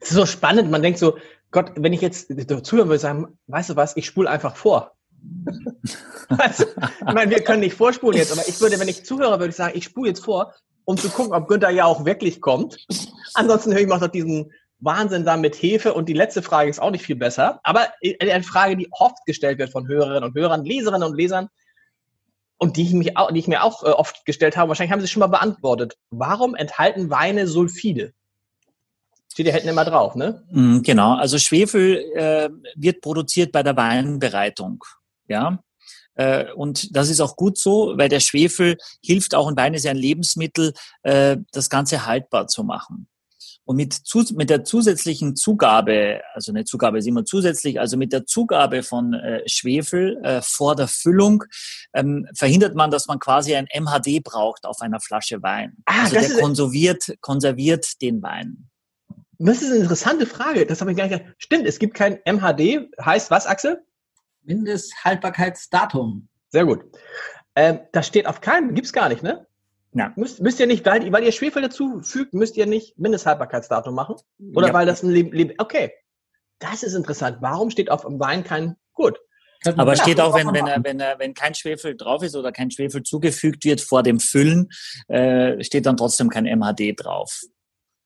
Es 0.00 0.10
ist 0.10 0.16
so 0.16 0.26
spannend. 0.26 0.70
Man 0.70 0.82
denkt 0.82 0.98
so, 0.98 1.16
Gott, 1.50 1.72
wenn 1.76 1.92
ich 1.92 2.00
jetzt 2.00 2.28
zuhören 2.64 2.88
würde, 2.88 2.98
sagen, 2.98 3.38
weißt 3.46 3.70
du 3.70 3.76
was, 3.76 3.96
ich 3.96 4.06
spule 4.06 4.30
einfach 4.30 4.56
vor. 4.56 4.92
weißt 6.28 6.60
du? 6.60 6.64
Ich 7.08 7.14
meine, 7.14 7.30
wir 7.30 7.42
können 7.42 7.60
nicht 7.60 7.74
vorspulen 7.74 8.18
jetzt, 8.18 8.32
aber 8.32 8.46
ich 8.46 8.60
würde, 8.60 8.78
wenn 8.78 8.88
ich 8.88 9.04
zuhöre, 9.04 9.38
würde 9.38 9.50
ich 9.50 9.56
sagen, 9.56 9.76
ich 9.76 9.84
spule 9.84 10.10
jetzt 10.10 10.24
vor, 10.24 10.54
um 10.84 10.96
zu 10.96 11.08
gucken, 11.08 11.32
ob 11.32 11.48
Günther 11.48 11.70
ja 11.70 11.84
auch 11.84 12.04
wirklich 12.04 12.40
kommt. 12.40 12.86
Ansonsten 13.34 13.72
höre 13.72 13.80
ich 13.80 13.88
mal 13.88 13.98
noch 13.98 14.08
diesen 14.08 14.52
Wahnsinn 14.80 15.24
da 15.24 15.36
mit 15.36 15.56
Hefe 15.60 15.92
und 15.94 16.08
die 16.08 16.14
letzte 16.14 16.42
Frage 16.42 16.70
ist 16.70 16.80
auch 16.80 16.90
nicht 16.90 17.04
viel 17.04 17.16
besser, 17.16 17.60
aber 17.64 17.88
eine 18.20 18.44
Frage, 18.44 18.76
die 18.76 18.88
oft 18.92 19.24
gestellt 19.26 19.58
wird 19.58 19.70
von 19.70 19.88
Hörerinnen 19.88 20.24
und 20.24 20.34
Hörern, 20.34 20.64
Leserinnen 20.64 21.08
und 21.08 21.16
Lesern 21.16 21.48
und 22.58 22.76
die 22.76 22.82
ich, 22.82 22.92
mich 22.92 23.16
auch, 23.16 23.32
die 23.32 23.38
ich 23.38 23.48
mir 23.48 23.62
auch 23.62 23.82
äh, 23.82 23.90
oft 23.90 24.24
gestellt 24.24 24.56
habe, 24.56 24.68
wahrscheinlich 24.68 24.92
haben 24.92 25.00
sie 25.00 25.04
es 25.04 25.10
schon 25.10 25.20
mal 25.20 25.28
beantwortet. 25.28 25.96
Warum 26.10 26.54
enthalten 26.54 27.10
Weine 27.10 27.46
Sulfide? 27.46 28.12
Steht 29.32 29.46
ja 29.46 29.52
hinten 29.52 29.68
immer 29.68 29.84
drauf, 29.84 30.14
ne? 30.14 30.44
Mm, 30.50 30.82
Genau. 30.82 31.14
Also 31.14 31.38
Schwefel 31.38 31.98
äh, 32.14 32.48
wird 32.74 33.00
produziert 33.00 33.52
bei 33.52 33.62
der 33.62 33.76
Weinbereitung. 33.76 34.82
Ja. 35.28 35.60
Äh, 36.14 36.52
und 36.52 36.96
das 36.96 37.08
ist 37.08 37.20
auch 37.20 37.36
gut 37.36 37.58
so, 37.58 37.94
weil 37.96 38.08
der 38.08 38.20
Schwefel 38.20 38.76
hilft 39.04 39.34
auch, 39.36 39.46
und 39.46 39.56
Wein 39.56 39.74
ist 39.74 39.84
ja 39.84 39.92
ein 39.92 39.96
Lebensmittel, 39.96 40.72
äh, 41.02 41.36
das 41.52 41.70
Ganze 41.70 42.06
haltbar 42.06 42.48
zu 42.48 42.64
machen. 42.64 43.08
Und 43.68 43.76
mit, 43.76 43.92
zu, 43.92 44.24
mit 44.34 44.48
der 44.48 44.64
zusätzlichen 44.64 45.36
Zugabe, 45.36 46.22
also 46.32 46.52
eine 46.52 46.64
Zugabe 46.64 46.96
ist 46.96 47.06
immer 47.06 47.26
zusätzlich, 47.26 47.78
also 47.78 47.98
mit 47.98 48.14
der 48.14 48.24
Zugabe 48.24 48.82
von 48.82 49.12
äh, 49.12 49.42
Schwefel 49.46 50.18
äh, 50.24 50.40
vor 50.42 50.74
der 50.74 50.88
Füllung 50.88 51.44
ähm, 51.92 52.26
verhindert 52.34 52.74
man, 52.74 52.90
dass 52.90 53.08
man 53.08 53.18
quasi 53.18 53.54
ein 53.54 53.66
MHD 53.70 54.24
braucht 54.24 54.64
auf 54.64 54.80
einer 54.80 55.00
Flasche 55.00 55.42
Wein. 55.42 55.76
Ah, 55.84 56.04
also 56.04 56.14
das 56.14 56.28
der 56.28 56.36
ist- 56.36 56.40
konserviert, 56.40 57.14
konserviert 57.20 58.00
den 58.00 58.22
Wein. 58.22 58.70
Das 59.38 59.60
ist 59.60 59.70
eine 59.70 59.80
interessante 59.82 60.24
Frage. 60.24 60.64
Das 60.64 60.80
habe 60.80 60.92
ich 60.92 60.96
gar 60.96 61.06
nicht. 61.06 61.22
Stimmt, 61.36 61.66
es 61.66 61.78
gibt 61.78 61.92
kein 61.92 62.20
MHD. 62.24 62.88
Heißt 63.04 63.30
was, 63.30 63.46
Axel? 63.46 63.84
Mindesthaltbarkeitsdatum. 64.44 66.26
Sehr 66.48 66.64
gut. 66.64 66.86
Ähm, 67.54 67.80
das 67.92 68.06
steht 68.06 68.28
auf 68.28 68.40
keinem, 68.40 68.74
gibt's 68.74 68.94
gar 68.94 69.10
nicht, 69.10 69.22
ne? 69.22 69.46
Ja. 69.98 70.12
Müsst, 70.14 70.40
müsst 70.40 70.60
ihr 70.60 70.66
nicht, 70.68 70.86
weil, 70.86 71.10
weil 71.12 71.24
ihr 71.24 71.32
Schwefel 71.32 71.60
dazu 71.60 72.00
fügt, 72.02 72.32
müsst 72.32 72.56
ihr 72.56 72.66
nicht 72.66 72.96
Mindesthaltbarkeitsdatum 72.98 73.94
machen? 73.94 74.14
Oder 74.54 74.68
Ja. 74.68 74.74
weil 74.74 74.86
das 74.86 75.02
ein 75.02 75.10
Leben, 75.10 75.32
Leben. 75.32 75.54
Okay. 75.58 75.92
Das 76.60 76.82
ist 76.82 76.94
interessant. 76.94 77.38
Warum 77.40 77.70
steht 77.70 77.90
auf 77.90 78.02
dem 78.02 78.18
Wein 78.20 78.44
kein. 78.44 78.76
Gut. 78.94 79.18
Aber 79.64 79.94
ja, 79.94 80.02
steht 80.02 80.20
auch, 80.20 80.36
wenn, 80.36 80.52
wenn, 80.52 80.66
er, 80.68 80.84
wenn, 80.84 81.00
er, 81.00 81.18
wenn 81.18 81.34
kein 81.34 81.54
Schwefel 81.54 81.96
drauf 81.96 82.22
ist 82.22 82.36
oder 82.36 82.52
kein 82.52 82.70
Schwefel 82.70 83.02
zugefügt 83.02 83.64
wird 83.64 83.80
vor 83.80 84.04
dem 84.04 84.20
Füllen, 84.20 84.68
äh, 85.08 85.62
steht 85.64 85.86
dann 85.86 85.96
trotzdem 85.96 86.28
kein 86.28 86.44
MHD 86.44 86.94
drauf. 86.96 87.40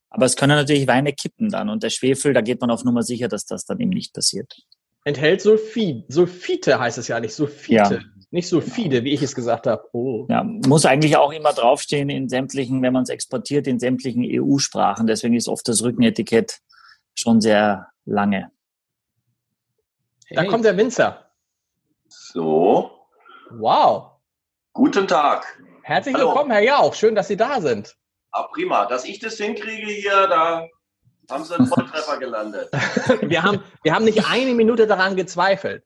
Aber 0.09 0.25
es 0.27 0.37
können 0.37 0.57
natürlich 0.57 0.87
Weine 0.87 1.13
kippen 1.13 1.51
dann 1.51 1.69
und 1.69 1.83
der 1.83 1.91
Schwefel, 1.91 2.33
da 2.33 2.41
geht 2.41 2.61
man 2.61 2.71
auf 2.71 2.85
Nummer 2.85 3.03
sicher, 3.03 3.29
dass 3.29 3.45
das 3.45 3.65
dann 3.65 3.81
eben 3.81 3.91
nicht 3.91 4.15
passiert. 4.15 4.63
Enthält 5.05 5.41
Sulfid. 5.43 6.05
Sulfite 6.09 6.79
heißt 6.79 6.99
es 6.99 7.09
ja 7.09 7.19
nicht. 7.19 7.35
Sulfite. 7.35 7.95
Ja. 7.95 8.01
Nicht 8.31 8.49
Sulfide, 8.49 9.05
wie 9.05 9.13
ich 9.13 9.23
es 9.23 9.35
gesagt 9.35 9.67
habe. 9.67 9.85
Oh. 9.93 10.27
Ja, 10.31 10.43
muss 10.45 10.87
eigentlich 10.87 11.17
auch 11.17 11.33
immer 11.33 11.53
draufstehen 11.53 12.09
in 12.09 12.29
sämtlichen, 12.29 12.81
wenn 12.83 12.93
man 12.93 13.03
es 13.03 13.09
exportiert, 13.11 13.67
in 13.67 13.79
sämtlichen 13.79 14.23
EU-Sprachen. 14.25 15.07
Deswegen 15.07 15.35
ist 15.35 15.49
oft 15.49 15.67
das 15.69 15.83
Rückenetikett 15.83 16.61
schon 17.15 17.41
sehr 17.41 17.89
lange. 18.07 18.51
Da 20.31 20.43
Hey, 20.43 20.49
kommt 20.49 20.65
der 20.65 20.77
Winzer. 20.77 21.31
So, 22.09 22.91
Wow. 23.51 24.13
guten 24.73 25.07
Tag. 25.07 25.45
Herzlich 25.83 26.15
Hallo. 26.15 26.29
willkommen, 26.29 26.53
Herr 26.53 26.63
Jauch. 26.63 26.95
Schön, 26.95 27.15
dass 27.15 27.29
Sie 27.29 27.37
da 27.37 27.61
sind. 27.61 27.95
Ah, 28.31 28.45
prima. 28.45 28.87
Dass 28.87 29.05
ich 29.05 29.19
das 29.19 29.37
hinkriege 29.37 29.89
hier, 29.93 30.27
da 30.29 30.67
haben 31.33 31.45
Sie 31.45 31.55
einen 31.55 31.67
Volltreffer 31.67 32.19
gelandet. 32.19 32.69
Wir 33.23 33.43
haben, 33.43 33.63
wir 33.83 33.95
haben 33.95 34.05
nicht 34.05 34.29
eine 34.29 34.53
Minute 34.55 34.87
daran 34.87 35.17
gezweifelt. 35.17 35.85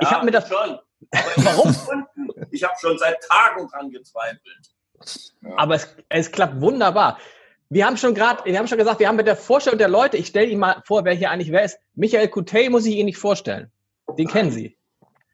Ich 0.00 0.10
hab 0.10 0.24
mir 0.24 0.30
das- 0.30 0.48
schon. 0.48 0.78
Aber 1.12 1.36
ich 1.36 1.44
Warum? 1.44 2.06
Ich 2.50 2.64
habe 2.64 2.74
schon 2.80 2.98
seit 2.98 3.22
Tagen 3.22 3.68
dran 3.68 3.90
gezweifelt. 3.90 4.42
Aber 5.56 5.74
es, 5.76 5.96
es 6.08 6.30
klappt 6.32 6.60
wunderbar. 6.60 7.18
Wir 7.68 7.86
haben 7.86 7.96
schon 7.96 8.14
gerade, 8.14 8.44
wir 8.44 8.58
haben 8.58 8.66
schon 8.66 8.78
gesagt, 8.78 8.98
wir 8.98 9.08
haben 9.08 9.16
mit 9.16 9.26
der 9.26 9.36
Vorstellung 9.36 9.78
der 9.78 9.88
Leute, 9.88 10.16
ich 10.16 10.28
stelle 10.28 10.46
Ihnen 10.46 10.60
mal 10.60 10.82
vor, 10.86 11.04
wer 11.04 11.12
hier 11.14 11.30
eigentlich 11.30 11.52
wer 11.52 11.62
ist. 11.64 11.78
Michael 11.94 12.28
Coutet 12.28 12.70
muss 12.70 12.86
ich 12.86 12.94
Ihnen 12.96 13.06
nicht 13.06 13.18
vorstellen. 13.18 13.70
Den 14.16 14.26
kennen 14.26 14.50
Sie. 14.50 14.78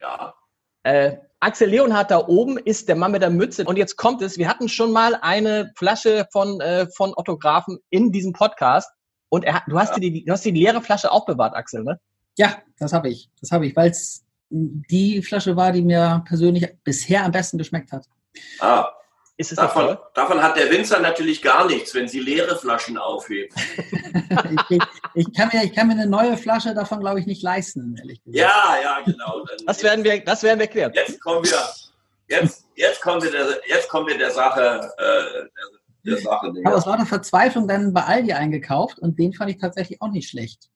Ja. 0.00 0.34
Äh, 0.82 1.16
Axel 1.40 1.68
Leonhardt 1.68 2.10
da 2.10 2.26
oben 2.26 2.58
ist 2.58 2.88
der 2.88 2.96
Mann 2.96 3.12
mit 3.12 3.22
der 3.22 3.30
Mütze. 3.30 3.64
Und 3.64 3.76
jetzt 3.76 3.96
kommt 3.96 4.20
es, 4.22 4.36
wir 4.38 4.48
hatten 4.48 4.68
schon 4.68 4.92
mal 4.92 5.14
eine 5.20 5.72
Flasche 5.76 6.26
von, 6.32 6.60
äh, 6.60 6.86
von 6.96 7.14
Autographen 7.14 7.78
in 7.90 8.12
diesem 8.12 8.32
Podcast. 8.32 8.90
Und 9.34 9.44
er, 9.44 9.62
du, 9.66 9.78
hast 9.78 9.90
Ja. 9.90 9.98
dir 9.98 10.10
die, 10.12 10.24
du 10.24 10.32
hast 10.32 10.44
die 10.44 10.50
leere 10.52 10.80
Flasche 10.80 11.10
aufbewahrt, 11.10 11.54
Axel, 11.54 11.82
ne? 11.84 11.98
Ja, 12.36 12.62
das 12.78 12.92
habe 12.92 13.08
ich. 13.08 13.30
Das 13.40 13.50
habe 13.50 13.66
ich, 13.66 13.74
weil 13.76 13.90
es 13.90 14.24
die 14.50 15.22
Flasche 15.22 15.56
war, 15.56 15.72
die 15.72 15.82
mir 15.82 16.22
persönlich 16.26 16.68
bisher 16.84 17.24
am 17.24 17.32
besten 17.32 17.58
geschmeckt 17.58 17.90
hat. 17.92 18.04
Ah, 18.60 18.88
Ist 19.36 19.50
es 19.52 19.56
davon, 19.56 19.86
toll? 19.86 19.98
davon 20.14 20.42
hat 20.42 20.56
der 20.56 20.70
Winzer 20.70 21.00
natürlich 21.00 21.42
gar 21.42 21.66
nichts, 21.66 21.94
wenn 21.94 22.06
Sie 22.06 22.20
leere 22.20 22.56
Flaschen 22.56 22.96
aufheben. 22.98 23.54
ich, 24.70 24.78
ich, 25.14 25.32
kann 25.34 25.50
mir, 25.52 25.64
ich 25.64 25.72
kann 25.72 25.86
mir 25.88 25.94
eine 25.94 26.06
neue 26.06 26.36
Flasche 26.36 26.74
davon, 26.74 27.00
glaube 27.00 27.18
ich, 27.20 27.26
nicht 27.26 27.42
leisten, 27.42 27.96
ehrlich 27.98 28.22
gesagt. 28.22 28.38
Ja, 28.38 28.76
ja, 28.82 29.00
genau. 29.04 29.44
Dann- 29.44 29.66
Das 29.66 29.82
werden 29.82 30.04
wir, 30.04 30.22
das 30.24 30.42
werden 30.44 30.60
wir 30.60 30.66
klären. 30.68 30.92
jetzt 30.94 31.20
kommen 31.20 31.44
wir, 31.44 31.58
jetzt, 32.28 32.66
jetzt 32.76 33.00
kommen 33.02 33.22
wir 33.22 33.30
der, 33.32 33.46
jetzt 33.66 33.88
kommen 33.88 34.06
wir 34.06 34.18
der 34.18 34.30
Sache, 34.30 34.60
äh, 34.98 35.02
der, 35.02 35.50
der 36.04 36.18
Sache 36.18 36.52
Ich 36.56 36.64
habe 36.64 36.76
aus 36.76 36.86
lauter 36.86 37.06
Verzweiflung 37.06 37.68
dann 37.68 37.92
bei 37.92 38.04
Aldi 38.04 38.32
eingekauft 38.32 38.98
und 38.98 39.18
den 39.18 39.32
fand 39.32 39.50
ich 39.50 39.58
tatsächlich 39.58 40.00
auch 40.02 40.10
nicht 40.10 40.28
schlecht. 40.28 40.70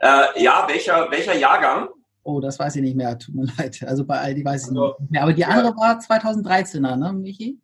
Äh, 0.00 0.42
ja, 0.42 0.66
welcher, 0.68 1.10
welcher 1.10 1.34
Jahrgang? 1.34 1.88
Oh, 2.22 2.40
das 2.40 2.58
weiß 2.58 2.76
ich 2.76 2.82
nicht 2.82 2.96
mehr, 2.96 3.18
tut 3.18 3.34
mir 3.34 3.46
leid. 3.58 3.82
Also 3.86 4.04
bei 4.04 4.18
Aldi 4.20 4.44
weiß 4.44 4.62
ich 4.62 4.68
also, 4.68 4.96
nicht 4.98 5.10
mehr. 5.10 5.22
Aber 5.22 5.32
die 5.32 5.44
andere 5.44 5.68
ja. 5.68 5.76
war 5.76 5.98
2013er, 5.98 6.96
ne, 6.96 7.12
Michi? 7.12 7.58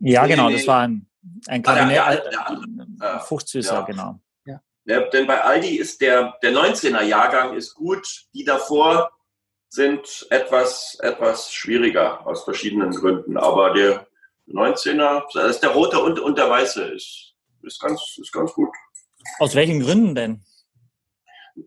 Ja, 0.00 0.26
genau, 0.26 0.50
das 0.50 0.66
war 0.66 0.82
ein, 0.82 1.06
ein 1.46 1.62
Kabinett, 1.62 2.00
ah, 2.00 2.10
der, 2.10 2.22
der, 2.22 2.60
der, 3.00 3.14
äh, 3.16 3.20
Fruchtsüßer, 3.20 3.74
ja. 3.74 3.80
genau. 3.82 4.20
Ja, 4.88 5.00
denn 5.00 5.26
bei 5.26 5.42
Aldi 5.42 5.76
ist 5.76 6.00
der, 6.00 6.38
der 6.42 6.50
19er 6.50 7.02
Jahrgang 7.02 7.54
ist 7.54 7.74
gut, 7.74 8.08
die 8.32 8.42
davor 8.42 9.10
sind 9.68 10.26
etwas, 10.30 10.96
etwas 11.02 11.52
schwieriger 11.52 12.26
aus 12.26 12.44
verschiedenen 12.44 12.92
Gründen. 12.92 13.36
Aber 13.36 13.74
der 13.74 14.06
19er, 14.52 15.24
das 15.34 15.56
ist 15.56 15.60
der 15.60 15.70
rote 15.70 16.00
und, 16.00 16.18
und 16.18 16.38
der 16.38 16.48
weiße, 16.48 16.82
ist, 16.84 17.34
ist, 17.62 17.80
ganz, 17.80 18.16
ist 18.20 18.32
ganz 18.32 18.52
gut. 18.52 18.70
Aus 19.38 19.54
welchen 19.54 19.80
Gründen 19.80 20.14
denn? 20.14 20.44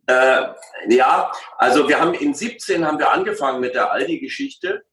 Äh, 0.07 0.47
ja, 0.89 1.31
also 1.57 1.87
wir 1.87 1.99
haben 1.99 2.13
in 2.13 2.33
17 2.33 2.85
haben 2.85 2.97
wir 2.97 3.11
angefangen 3.11 3.59
mit 3.59 3.75
der 3.75 3.91
Aldi-Geschichte 3.91 4.83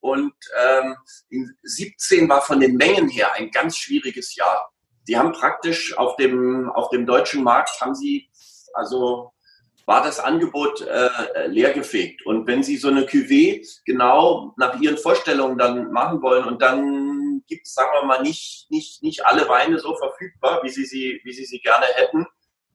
und 0.00 0.34
ähm, 0.60 0.96
in 1.28 1.56
17 1.62 2.28
war 2.28 2.42
von 2.42 2.60
den 2.60 2.76
Mengen 2.76 3.08
her 3.08 3.32
ein 3.34 3.50
ganz 3.50 3.76
schwieriges 3.76 4.34
Jahr. 4.34 4.72
Die 5.06 5.16
haben 5.16 5.32
praktisch 5.32 5.96
auf 5.96 6.16
dem, 6.16 6.70
auf 6.70 6.90
dem 6.90 7.06
deutschen 7.06 7.42
Markt 7.42 7.80
haben 7.80 7.94
sie, 7.94 8.30
also 8.74 9.32
war 9.88 10.02
das 10.02 10.20
Angebot 10.20 10.82
äh, 10.82 11.46
leergefegt. 11.46 12.26
Und 12.26 12.46
wenn 12.46 12.62
Sie 12.62 12.76
so 12.76 12.88
eine 12.88 13.06
Cuvée 13.06 13.66
genau 13.86 14.52
nach 14.58 14.78
Ihren 14.78 14.98
Vorstellungen 14.98 15.56
dann 15.56 15.90
machen 15.92 16.20
wollen 16.20 16.44
und 16.44 16.60
dann 16.60 17.17
gibt 17.48 17.66
es, 17.66 17.74
sagen 17.74 17.90
wir 17.94 18.04
mal, 18.04 18.22
nicht, 18.22 18.70
nicht, 18.70 19.02
nicht 19.02 19.26
alle 19.26 19.48
Weine 19.48 19.78
so 19.78 19.96
verfügbar, 19.96 20.60
wie 20.62 20.68
Sie 20.68 20.84
sie, 20.84 21.20
wie 21.24 21.32
Sie 21.32 21.44
sie 21.44 21.58
gerne 21.60 21.86
hätten, 21.94 22.26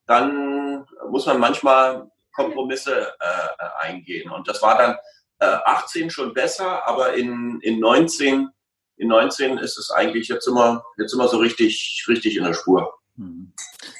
dann 0.05 0.85
muss 1.09 1.25
man 1.25 1.39
manchmal 1.39 2.11
Kompromisse 2.33 3.13
äh, 3.19 3.65
eingehen. 3.79 4.29
Und 4.31 4.47
das 4.47 4.61
war 4.61 4.77
dann 4.77 4.97
äh, 5.39 5.57
18 5.65 6.09
schon 6.09 6.33
besser, 6.33 6.85
aber 6.87 7.13
in, 7.13 7.59
in 7.61 7.79
19 7.79 8.49
in 8.97 9.07
19 9.07 9.57
ist 9.57 9.77
es 9.77 9.91
eigentlich 9.91 10.27
jetzt 10.27 10.47
immer, 10.47 10.83
jetzt 10.97 11.13
immer 11.13 11.27
so 11.27 11.37
richtig, 11.37 12.05
richtig 12.07 12.37
in 12.37 12.43
der 12.43 12.53
Spur. 12.53 12.93
Mhm. 13.15 13.53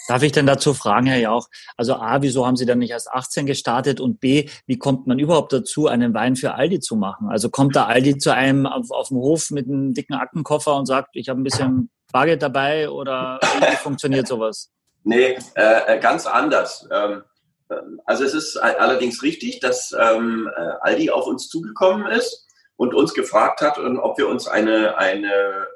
Darf 0.08 0.24
ich 0.24 0.32
denn 0.32 0.46
dazu 0.46 0.74
fragen, 0.74 1.08
Herr 1.08 1.20
Jauch? 1.20 1.48
Also 1.78 1.96
A, 1.96 2.22
wieso 2.22 2.48
haben 2.48 2.56
Sie 2.56 2.66
dann 2.66 2.80
nicht 2.80 2.92
erst 2.92 3.12
18 3.12 3.46
gestartet? 3.46 4.00
Und 4.00 4.20
B, 4.20 4.50
wie 4.66 4.78
kommt 4.78 5.08
man 5.08 5.20
überhaupt 5.20 5.54
dazu, 5.54 5.88
einen 5.88 6.14
Wein 6.14 6.36
für 6.36 6.56
Aldi 6.56 6.80
zu 6.80 6.96
machen? 6.96 7.30
Also 7.30 7.50
kommt 7.50 7.76
da 7.76 7.86
Aldi 7.86 8.18
zu 8.18 8.34
einem 8.34 8.66
auf, 8.66 8.92
auf 8.92 9.10
dem 9.10 9.18
Hof 9.18 9.52
mit 9.52 9.68
einem 9.68 9.94
dicken 9.94 10.16
Aktenkoffer 10.16 10.76
und 10.76 10.86
sagt, 10.86 11.10
ich 11.14 11.30
habe 11.30 11.40
ein 11.40 11.44
bisschen 11.44 11.90
Bargeld 12.12 12.42
dabei 12.42 12.90
oder 12.90 13.40
wie 13.42 13.76
funktioniert 13.78 14.28
sowas? 14.28 14.72
Nee, 15.04 15.38
äh, 15.56 16.00
ganz 16.00 16.26
anders. 16.26 16.88
Ähm, 16.92 17.24
ähm 17.70 18.02
also 18.06 18.24
es 18.24 18.34
ist 18.34 18.58
allerdings 18.58 19.22
richtig, 19.22 19.60
dass 19.60 19.94
ähm, 19.98 20.50
äh, 20.56 20.62
Aldi 20.82 21.10
auf 21.12 21.28
uns 21.28 21.50
zugekommen 21.50 22.08
ist 22.08 22.48
und 22.78 22.94
uns 22.94 23.14
gefragt 23.14 23.62
hat, 23.62 23.78
ob 23.78 24.18
wir 24.18 24.28
uns 24.28 24.48
eine, 24.48 24.98
eine 24.98 25.68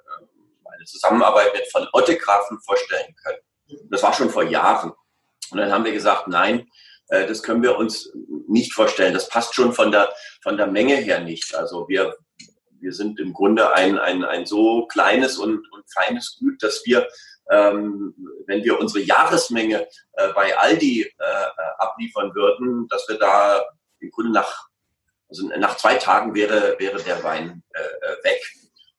Zusammenarbeit 0.88 1.54
mit 1.54 1.72
von 1.72 1.88
Ottegrafen 1.94 2.60
vorstellen 2.62 3.16
können. 3.24 3.40
Das 3.90 4.04
war 4.04 4.14
schon 4.14 4.30
vor 4.30 4.44
Jahren. 4.44 4.94
Und 5.52 5.58
dann 5.58 5.72
haben 5.72 5.86
wir 5.86 5.92
gesagt, 5.92 6.28
nein, 6.28 6.68
äh, 7.10 7.28
das 7.28 7.44
können 7.44 7.64
wir 7.64 7.78
uns 7.78 8.12
nicht 8.48 8.74
vorstellen. 8.74 9.14
Das 9.14 9.30
passt 9.30 9.56
schon 9.56 9.74
von 9.74 9.92
der, 9.92 10.14
von 10.42 10.58
der 10.58 10.68
Menge 10.68 10.96
her 10.96 11.20
nicht. 11.20 11.56
Also 11.56 11.88
wir, 11.88 12.16
wir 12.80 12.94
sind 12.94 13.20
im 13.20 13.34
Grunde 13.34 13.74
ein, 13.74 13.98
ein, 14.00 14.24
ein 14.24 14.46
so 14.46 14.88
kleines 14.88 15.38
und, 15.38 15.72
und 15.72 15.84
feines 15.94 16.38
Gut, 16.40 16.62
dass 16.64 16.86
wir, 16.86 17.08
ähm, 17.52 18.14
wenn 18.46 18.64
wir 18.64 18.80
unsere 18.80 19.04
Jahresmenge 19.04 19.88
äh, 20.14 20.34
bei 20.34 20.58
Aldi 20.58 21.02
äh, 21.02 21.62
abliefern 21.78 22.34
würden, 22.36 22.88
dass 22.88 23.08
wir 23.08 23.18
da 23.18 23.64
im 24.00 24.12
Grunde 24.12 24.32
nach 24.32 24.68
also 25.30 25.48
nach 25.58 25.78
zwei 25.78 25.96
Tagen 25.96 26.34
wäre, 26.36 26.78
wäre 26.80 27.02
der 27.02 27.24
Wein 27.24 27.64
äh, 27.74 27.82
äh, 27.82 28.24
weg. 28.24 28.42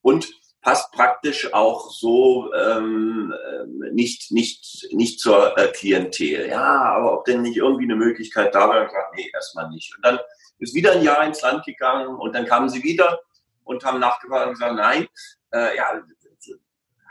Und 0.03 0.29
passt 0.61 0.91
praktisch 0.93 1.53
auch 1.53 1.91
so 1.91 2.53
ähm, 2.53 3.33
äh, 3.33 3.91
nicht, 3.93 4.33
nicht, 4.33 4.89
nicht 4.93 5.21
zur 5.21 5.57
äh, 5.57 5.69
Klientel. 5.69 6.49
Ja, 6.49 6.83
aber 6.83 7.15
ob 7.15 7.25
denn 7.25 7.43
nicht 7.43 7.57
irgendwie 7.57 7.85
eine 7.85 7.97
Möglichkeit 7.97 8.55
da 8.55 8.69
wäre, 8.69 8.87
gesagt, 8.87 9.15
nee, 9.15 9.31
erstmal 9.33 9.69
nicht. 9.71 9.95
Und 9.97 10.05
dann 10.05 10.19
ist 10.59 10.75
wieder 10.75 10.93
ein 10.93 11.03
Jahr 11.03 11.25
ins 11.25 11.43
Land 11.43 11.65
gegangen 11.65 12.17
und 12.17 12.35
dann 12.35 12.47
kamen 12.47 12.69
sie 12.69 12.83
wieder 12.83 13.21
und 13.65 13.85
haben 13.85 14.01
nachgefragt 14.01 14.49
und 14.49 14.55
gesagt, 14.55 14.75
nein, 14.75 15.07
äh, 15.53 15.77
ja, 15.77 16.03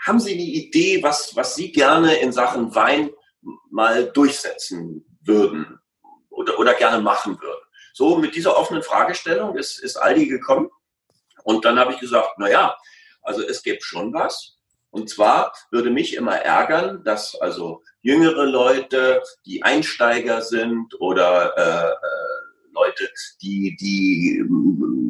haben 0.05 0.19
Sie 0.19 0.33
eine 0.33 0.41
Idee, 0.41 1.01
was, 1.03 1.35
was 1.35 1.55
Sie 1.55 1.71
gerne 1.71 2.15
in 2.17 2.31
Sachen 2.31 2.73
Wein 2.75 3.09
mal 3.69 4.05
durchsetzen 4.11 5.05
würden 5.21 5.79
oder, 6.29 6.57
oder 6.59 6.73
gerne 6.73 7.01
machen 7.01 7.39
würden? 7.41 7.61
So 7.93 8.17
mit 8.17 8.35
dieser 8.35 8.57
offenen 8.57 8.83
Fragestellung 8.83 9.57
ist, 9.57 9.79
ist 9.79 9.97
Aldi 9.97 10.27
gekommen. 10.27 10.69
Und 11.43 11.65
dann 11.65 11.79
habe 11.79 11.93
ich 11.93 11.99
gesagt, 11.99 12.29
na 12.37 12.49
ja, 12.49 12.77
also 13.27 13.43
es 13.43 13.61
gibt 13.61 13.83
schon 13.83 14.13
was. 14.13 14.57
Und 14.89 15.09
zwar 15.09 15.53
würde 15.69 15.89
mich 15.89 16.15
immer 16.15 16.37
ärgern, 16.37 17.03
dass 17.03 17.35
also 17.35 17.83
jüngere 18.01 18.45
Leute, 18.45 19.21
die 19.45 19.61
Einsteiger 19.61 20.41
sind 20.41 20.99
oder 20.99 21.53
äh, 21.57 21.91
äh 21.91 22.17
Leute, 22.73 23.09
die, 23.41 23.75
die 23.75 24.43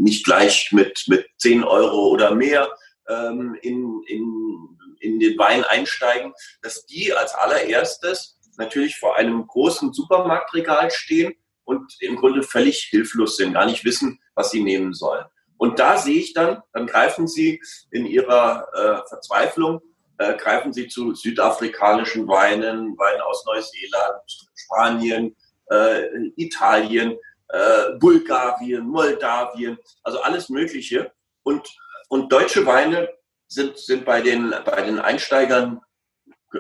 nicht 0.02 0.24
gleich 0.24 0.70
mit, 0.72 1.04
mit 1.08 1.28
10 1.38 1.66
Euro 1.66 2.08
oder 2.08 2.34
mehr 2.34 2.74
ähm, 3.10 3.58
in, 3.62 4.02
in, 4.08 4.80
in 5.02 5.20
den 5.20 5.38
Wein 5.38 5.66
einsteigen, 5.66 6.34
dass 6.62 6.86
die 6.86 7.14
als 7.14 7.36
allererstes 7.36 8.40
natürlich 8.58 8.96
vor 8.98 9.18
einem 9.18 9.46
großen 9.46 9.92
Supermarktregal 9.92 10.92
stehen 10.92 11.34
und 11.66 11.94
im 12.00 12.16
Grunde 12.16 12.42
völlig 12.42 12.84
hilflos 12.84 13.36
sind, 13.36 13.54
gar 13.54 13.66
nicht 13.66 13.84
wissen, 13.84 14.20
was 14.34 14.52
sie 14.52 14.64
nehmen 14.64 14.94
sollen. 14.94 15.26
Und 15.58 15.80
da 15.80 15.98
sehe 15.98 16.20
ich 16.20 16.34
dann, 16.34 16.62
dann 16.74 16.88
greifen 16.88 17.28
sie 17.28 17.62
in 17.92 18.06
ihrer 18.06 18.68
äh, 18.74 19.08
Verzweiflung, 19.08 19.82
äh, 20.18 20.36
greifen 20.36 20.74
sie 20.74 20.88
zu 20.88 21.14
südafrikanischen 21.14 22.28
Weinen, 22.28 22.98
Weinen 22.98 23.22
aus 23.22 23.46
Neuseeland, 23.46 24.50
Spanien, 24.56 25.36
äh, 25.70 26.08
Italien, 26.36 27.18
äh, 27.50 27.94
Bulgarien, 28.00 28.88
Moldawien, 28.88 29.78
also 30.04 30.22
alles 30.22 30.50
Mögliche. 30.50 31.12
Und, 31.44 31.68
und 32.10 32.32
deutsche 32.32 32.66
Weine 32.66 33.10
sind, 33.48 33.78
sind 33.78 34.06
bei, 34.06 34.22
den, 34.22 34.54
bei 34.66 34.82
den 34.82 35.00
Einsteigern 35.00 35.82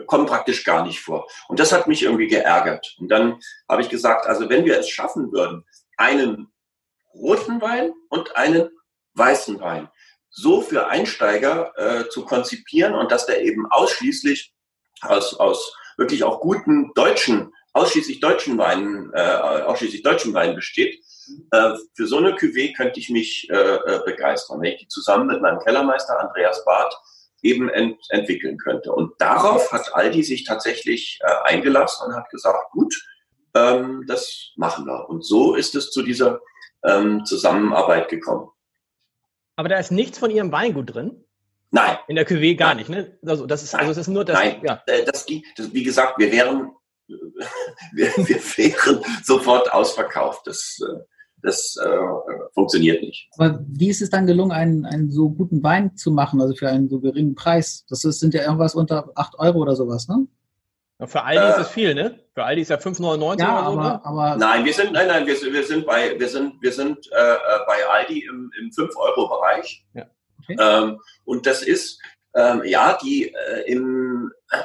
kommen 0.06 0.26
praktisch 0.26 0.64
gar 0.64 0.86
nicht 0.86 1.00
vor. 1.00 1.28
Und 1.48 1.60
das 1.60 1.72
hat 1.72 1.88
mich 1.88 2.04
irgendwie 2.04 2.28
geärgert. 2.28 2.96
Und 3.00 3.10
dann 3.10 3.40
habe 3.70 3.82
ich 3.82 3.90
gesagt, 3.90 4.26
also 4.26 4.50
wenn 4.50 4.66
wir 4.66 4.78
es 4.78 4.90
schaffen 4.90 5.32
würden, 5.32 5.66
einen 5.98 6.52
roten 7.14 7.62
Wein 7.62 7.94
und 8.10 8.36
einen 8.36 8.70
weißen 9.18 9.60
Wein 9.60 9.90
so 10.30 10.62
für 10.62 10.88
Einsteiger 10.88 11.74
äh, 11.78 12.10
zu 12.10 12.24
konzipieren 12.24 12.94
und 12.94 13.12
dass 13.12 13.26
der 13.26 13.44
eben 13.44 13.66
ausschließlich 13.70 14.54
aus, 15.02 15.34
aus 15.34 15.76
wirklich 15.98 16.24
auch 16.24 16.40
guten 16.42 16.92
deutschen, 16.94 17.54
ausschließlich 17.74 18.20
deutschen 18.20 18.58
Weinen, 18.58 19.12
äh, 19.14 19.20
ausschließlich 19.20 20.04
deutschen 20.04 20.34
Weinen 20.34 20.56
besteht, 20.56 21.04
äh, 21.52 21.74
für 21.96 22.08
so 22.08 22.18
eine 22.18 22.36
Cuvée 22.36 22.76
könnte 22.76 23.00
ich 23.00 23.10
mich 23.10 23.50
äh, 23.50 23.56
äh, 23.56 24.02
begeistern, 24.06 24.62
wenn 24.62 24.74
ich 24.74 24.80
die 24.80 24.88
zusammen 24.88 25.28
mit 25.28 25.42
meinem 25.42 25.60
Kellermeister 25.60 26.20
Andreas 26.20 26.64
Barth 26.66 26.96
eben 27.42 27.70
ent 27.70 27.98
entwickeln 28.10 28.58
könnte. 28.58 28.92
Und 28.92 29.14
darauf 29.20 29.72
hat 29.72 29.94
Aldi 29.94 30.24
sich 30.24 30.44
tatsächlich 30.46 31.20
äh, 31.22 31.52
eingelassen 31.52 32.08
und 32.08 32.16
hat 32.16 32.30
gesagt, 32.30 32.72
gut, 32.72 32.96
ähm, 33.56 34.06
das 34.08 34.52
machen 34.56 34.86
wir. 34.86 35.10
Und 35.10 35.26
so 35.26 35.56
ist 35.56 35.76
es 35.76 35.92
zu 35.92 36.04
dieser 36.04 36.42
ähm, 36.84 37.26
Zusammenarbeit 37.26 38.10
gekommen. 38.10 38.50
Aber 39.58 39.70
da 39.70 39.78
ist 39.78 39.92
nichts 39.92 40.20
von 40.20 40.32
Ihrem 40.32 40.52
Weingut 40.52 40.94
drin? 40.94 41.24
Nein. 41.72 41.98
In 42.08 42.16
der 42.16 42.28
Cuvée 42.28 42.56
gar 42.56 42.76
nicht, 42.76 42.90
ne? 42.90 43.18
Also 43.26 43.46
das 43.46 43.64
ist, 43.64 43.76
also 43.76 43.92
es 43.92 43.98
ist 43.98 44.08
nur 44.08 44.24
das. 44.24 44.38
Nein, 44.38 44.62
ja. 44.64 44.82
Äh, 44.86 45.04
das, 45.04 45.26
das, 45.58 45.74
wie 45.74 45.84
gesagt, 45.84 46.18
wir 46.20 46.32
wären, 46.32 46.72
wir, 47.08 48.08
wir 48.16 48.38
wären 48.38 49.04
sofort 49.24 49.74
ausverkauft. 49.74 50.46
Das, 50.46 50.80
äh, 50.82 51.00
das 51.42 51.76
äh, 51.84 51.98
funktioniert 52.54 53.02
nicht. 53.02 53.30
Aber 53.38 53.64
wie 53.68 53.90
ist 53.90 54.02
es 54.02 54.10
dann 54.10 54.28
gelungen, 54.28 54.52
einen, 54.52 54.86
einen 54.86 55.12
so 55.12 55.30
guten 55.30 55.62
Wein 55.64 55.96
zu 55.98 56.12
machen, 56.12 56.40
also 56.40 56.56
für 56.56 56.70
einen 56.70 56.88
so 56.88 57.00
geringen 57.00 57.36
Preis? 57.36 57.84
Das 57.90 58.06
ist, 58.06 58.20
sind 58.20 58.34
ja 58.34 58.44
irgendwas 58.44 58.76
unter 58.76 59.12
8 59.16 59.40
Euro 59.40 59.60
oder 59.60 59.76
sowas, 59.76 60.08
ne? 60.08 60.28
Für 61.06 61.24
Aldi 61.24 61.44
äh, 61.44 61.50
ist 61.50 61.58
es 61.60 61.70
viel, 61.70 61.94
ne? 61.94 62.20
Für 62.34 62.44
Aldi 62.44 62.62
ist 62.64 62.70
ja 62.70 62.78
5,99 62.78 63.40
ja, 63.40 63.60
oder 63.60 63.72
so. 63.72 63.80
Aber, 63.80 63.84
ne? 63.84 64.06
aber 64.06 64.36
nein, 64.38 64.66
wir 64.66 64.74
sind, 64.74 64.94
nein, 64.94 65.08
nein, 65.08 65.28
wir, 65.28 65.40
wir 65.40 65.64
sind 65.64 65.86
bei, 65.86 66.20
wir 66.20 66.28
sind, 66.28 66.62
wir 66.62 66.72
sind 66.72 67.08
äh, 67.12 67.34
äh 67.34 67.38
bei 67.68 67.86
Aldi 67.88 68.26
im, 68.26 68.52
im 68.60 68.70
5-Euro-Bereich. 68.72 69.86
Ja. 69.94 70.06
Okay. 70.44 70.58
Ähm, 70.60 71.00
und 71.26 71.46
das 71.46 71.62
ist, 71.62 72.02
ähm, 72.36 72.64
ja, 72.66 72.98
die 73.02 73.34
äh, 73.34 73.72
im, 73.72 74.32
äh, 74.52 74.58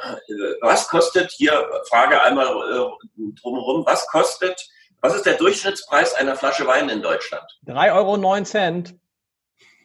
was 0.62 0.88
kostet 0.88 1.30
hier, 1.32 1.68
Frage 1.90 2.22
einmal 2.22 2.46
äh, 2.46 3.32
drumherum, 3.40 3.84
was 3.84 4.06
kostet 4.06 4.68
was 5.02 5.16
ist 5.16 5.26
der 5.26 5.34
Durchschnittspreis 5.34 6.14
einer 6.14 6.36
Flasche 6.36 6.64
Wein 6.66 6.88
in 6.88 7.02
Deutschland? 7.02 7.44
3,09 7.66 7.92
Euro. 7.92 8.98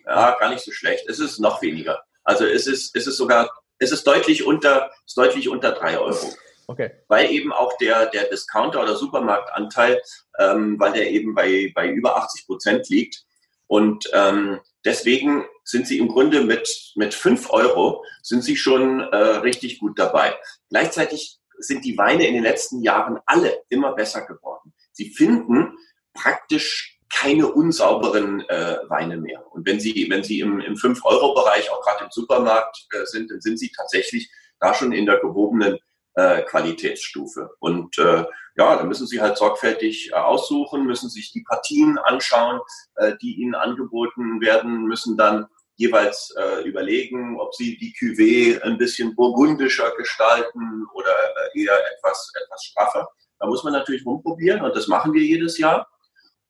Ja, 0.05 0.37
gar 0.39 0.49
nicht 0.49 0.63
so 0.63 0.71
schlecht. 0.71 1.09
Es 1.09 1.19
ist 1.19 1.39
noch 1.39 1.61
weniger. 1.63 2.03
Also 2.23 2.45
es 2.45 2.67
ist, 2.67 2.95
es 2.95 3.07
ist 3.07 3.17
sogar, 3.17 3.49
es 3.79 3.91
ist 3.91 4.05
deutlich 4.05 4.45
unter, 4.45 4.91
ist 5.05 5.17
deutlich 5.17 5.49
unter 5.49 5.71
3 5.71 5.99
Euro. 5.99 6.33
Okay. 6.67 6.91
Weil 7.07 7.31
eben 7.31 7.53
auch 7.53 7.77
der, 7.77 8.07
der 8.07 8.25
Discounter- 8.25 8.83
oder 8.83 8.95
Supermarktanteil, 8.95 10.01
ähm, 10.37 10.77
weil 10.79 10.93
der 10.93 11.09
eben 11.09 11.33
bei, 11.33 11.71
bei 11.73 11.87
über 11.89 12.17
80 12.17 12.45
Prozent 12.45 12.89
liegt. 12.89 13.23
Und 13.67 14.09
ähm, 14.13 14.59
deswegen 14.83 15.45
sind 15.63 15.87
sie 15.87 15.97
im 15.97 16.07
Grunde 16.09 16.41
mit, 16.41 16.93
mit 16.95 17.13
5 17.13 17.49
Euro 17.51 18.03
sind 18.21 18.43
sie 18.43 18.57
schon 18.57 19.01
äh, 19.01 19.15
richtig 19.15 19.79
gut 19.79 19.97
dabei. 19.97 20.35
Gleichzeitig 20.69 21.39
sind 21.57 21.85
die 21.85 21.97
Weine 21.97 22.27
in 22.27 22.33
den 22.33 22.43
letzten 22.43 22.81
Jahren 22.81 23.19
alle 23.25 23.63
immer 23.69 23.93
besser 23.93 24.25
geworden. 24.25 24.73
Sie 24.91 25.09
finden 25.09 25.77
praktisch 26.13 26.96
keine 27.09 27.47
unsauberen 27.47 28.41
äh, 28.49 28.77
Weine 28.87 29.17
mehr. 29.17 29.43
Und 29.51 29.65
wenn 29.65 29.79
Sie, 29.79 30.07
wenn 30.09 30.23
Sie 30.23 30.39
im, 30.39 30.59
im 30.59 30.75
5-Euro-Bereich, 30.75 31.71
auch 31.71 31.81
gerade 31.81 32.05
im 32.05 32.11
Supermarkt 32.11 32.87
äh, 32.91 33.05
sind, 33.05 33.31
dann 33.31 33.41
sind 33.41 33.57
Sie 33.57 33.71
tatsächlich 33.75 34.29
da 34.59 34.73
schon 34.73 34.91
in 34.91 35.05
der 35.05 35.19
gehobenen 35.19 35.77
äh, 36.15 36.41
Qualitätsstufe. 36.43 37.51
Und 37.59 37.97
äh, 37.97 38.25
ja, 38.55 38.75
da 38.75 38.83
müssen 38.83 39.07
Sie 39.07 39.21
halt 39.21 39.37
sorgfältig 39.37 40.11
äh, 40.11 40.15
aussuchen, 40.15 40.85
müssen 40.85 41.09
sich 41.09 41.31
die 41.31 41.43
Partien 41.43 41.97
anschauen, 41.99 42.59
äh, 42.95 43.13
die 43.21 43.35
Ihnen 43.35 43.55
angeboten 43.55 44.41
werden, 44.41 44.85
müssen 44.85 45.15
dann 45.15 45.45
jeweils 45.75 46.33
äh, 46.37 46.67
überlegen, 46.67 47.39
ob 47.39 47.53
Sie 47.53 47.77
die 47.77 47.93
Cuvée 47.93 48.59
ein 48.63 48.77
bisschen 48.79 49.15
burgundischer 49.15 49.91
gestalten 49.95 50.85
oder 50.93 51.11
äh, 51.11 51.61
eher 51.61 51.77
etwas, 51.95 52.31
etwas 52.43 52.63
straffer. 52.63 53.07
Da 53.39 53.45
muss 53.45 53.63
man 53.63 53.73
natürlich 53.73 54.05
rumprobieren 54.05 54.61
und 54.61 54.75
das 54.75 54.87
machen 54.87 55.13
wir 55.13 55.21
jedes 55.21 55.59
Jahr. 55.59 55.87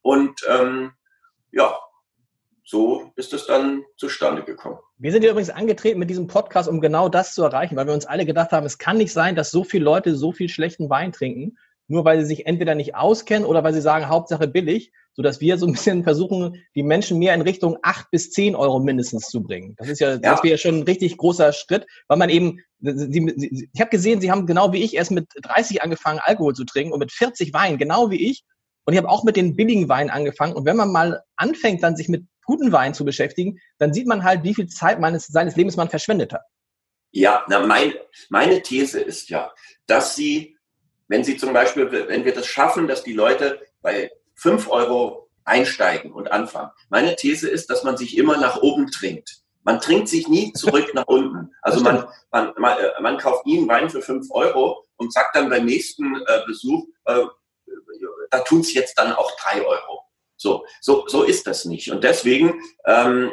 Und 0.07 0.39
ähm, 0.49 0.93
ja, 1.51 1.77
so 2.63 3.11
ist 3.17 3.33
es 3.33 3.45
dann 3.45 3.83
zustande 3.97 4.41
gekommen. 4.41 4.77
Wir 4.97 5.11
sind 5.11 5.21
ja 5.25 5.31
übrigens 5.31 5.49
angetreten 5.49 5.99
mit 5.99 6.09
diesem 6.09 6.27
Podcast, 6.27 6.69
um 6.69 6.79
genau 6.79 7.09
das 7.09 7.33
zu 7.33 7.43
erreichen, 7.43 7.75
weil 7.75 7.87
wir 7.87 7.93
uns 7.93 8.05
alle 8.05 8.25
gedacht 8.25 8.53
haben, 8.53 8.65
es 8.65 8.77
kann 8.77 8.95
nicht 8.95 9.11
sein, 9.11 9.35
dass 9.35 9.51
so 9.51 9.65
viele 9.65 9.83
Leute 9.83 10.15
so 10.15 10.31
viel 10.31 10.47
schlechten 10.47 10.89
Wein 10.89 11.11
trinken, 11.11 11.57
nur 11.89 12.05
weil 12.05 12.21
sie 12.21 12.25
sich 12.25 12.45
entweder 12.45 12.73
nicht 12.73 12.95
auskennen 12.95 13.45
oder 13.45 13.65
weil 13.65 13.73
sie 13.73 13.81
sagen, 13.81 14.07
Hauptsache 14.07 14.47
billig, 14.47 14.93
sodass 15.11 15.41
wir 15.41 15.57
so 15.57 15.65
ein 15.65 15.73
bisschen 15.73 16.05
versuchen, 16.05 16.63
die 16.73 16.83
Menschen 16.83 17.19
mehr 17.19 17.33
in 17.33 17.41
Richtung 17.41 17.77
acht 17.81 18.09
bis 18.09 18.31
zehn 18.31 18.55
Euro 18.55 18.79
mindestens 18.79 19.27
zu 19.27 19.43
bringen. 19.43 19.75
Das 19.77 19.89
ist 19.89 19.99
ja, 19.99 20.11
ja. 20.11 20.19
das 20.19 20.41
wäre 20.41 20.57
schon 20.57 20.75
ein 20.75 20.83
richtig 20.83 21.17
großer 21.17 21.51
Schritt, 21.51 21.85
weil 22.07 22.17
man 22.17 22.29
eben, 22.29 22.61
sie, 22.79 23.33
sie, 23.35 23.69
ich 23.73 23.81
habe 23.81 23.89
gesehen, 23.89 24.21
sie 24.21 24.31
haben 24.31 24.47
genau 24.47 24.71
wie 24.71 24.83
ich 24.83 24.95
erst 24.95 25.11
mit 25.11 25.27
30 25.41 25.83
angefangen, 25.83 26.21
Alkohol 26.23 26.53
zu 26.53 26.63
trinken 26.63 26.93
und 26.93 26.99
mit 26.99 27.11
40 27.11 27.53
Wein, 27.53 27.77
genau 27.77 28.09
wie 28.09 28.29
ich. 28.29 28.45
Und 28.87 28.93
ich 28.93 28.97
habe 28.97 29.09
auch 29.09 29.25
mit 29.25 29.35
den 29.35 29.57
billigen 29.57 29.89
Weinen 29.89 30.09
angefangen. 30.09 30.53
Und 30.53 30.65
wenn 30.65 30.77
man 30.77 30.93
mal 30.93 31.21
anfängt, 31.35 31.83
dann 31.83 31.97
sich 31.97 32.07
mit 32.07 32.25
guten 32.45 32.71
Weinen 32.71 32.93
zu 32.93 33.03
beschäftigen, 33.03 33.59
dann 33.79 33.93
sieht 33.93 34.07
man 34.07 34.23
halt, 34.23 34.43
wie 34.43 34.55
viel 34.55 34.67
Zeit 34.67 35.01
meines, 35.01 35.27
seines 35.27 35.57
Lebens 35.57 35.75
man 35.75 35.89
verschwendet 35.89 36.31
hat. 36.31 36.43
Ja, 37.11 37.43
na, 37.49 37.65
mein, 37.65 37.93
meine 38.29 38.61
These 38.61 39.01
ist 39.01 39.29
ja, 39.29 39.51
dass 39.87 40.15
sie, 40.15 40.57
wenn 41.09 41.25
sie 41.25 41.35
zum 41.35 41.51
Beispiel, 41.51 41.91
wenn 41.91 42.23
wir 42.23 42.33
das 42.33 42.47
schaffen, 42.47 42.87
dass 42.87 43.03
die 43.03 43.11
Leute 43.11 43.59
bei 43.81 44.09
fünf 44.35 44.69
Euro 44.69 45.29
einsteigen 45.43 46.13
und 46.13 46.31
anfangen. 46.31 46.71
Meine 46.89 47.17
These 47.17 47.49
ist, 47.49 47.69
dass 47.69 47.83
man 47.83 47.97
sich 47.97 48.17
immer 48.17 48.37
nach 48.37 48.61
oben 48.61 48.89
trinkt. 48.89 49.41
Man 49.63 49.81
trinkt 49.81 50.07
sich 50.07 50.29
nie 50.29 50.53
zurück 50.53 50.93
nach 50.93 51.07
unten. 51.07 51.51
Also 51.61 51.81
man, 51.81 52.07
man, 52.31 52.53
man, 52.57 52.77
äh, 52.77 53.01
man 53.01 53.17
kauft 53.17 53.45
nie 53.45 53.57
einen 53.57 53.67
Wein 53.67 53.89
für 53.89 54.01
fünf 54.01 54.31
Euro 54.31 54.85
und 54.95 55.11
sagt 55.11 55.35
dann 55.35 55.49
beim 55.49 55.65
nächsten 55.65 56.15
äh, 56.15 56.41
Besuch, 56.45 56.85
äh, 57.03 57.25
da 58.29 58.39
tun 58.39 58.61
es 58.61 58.73
jetzt 58.73 58.97
dann 58.97 59.13
auch 59.13 59.31
drei 59.41 59.65
Euro. 59.65 60.03
So, 60.35 60.65
so, 60.81 61.07
so 61.07 61.23
ist 61.23 61.47
das 61.47 61.65
nicht. 61.65 61.91
Und 61.91 62.03
deswegen, 62.03 62.61
ähm, 62.85 63.31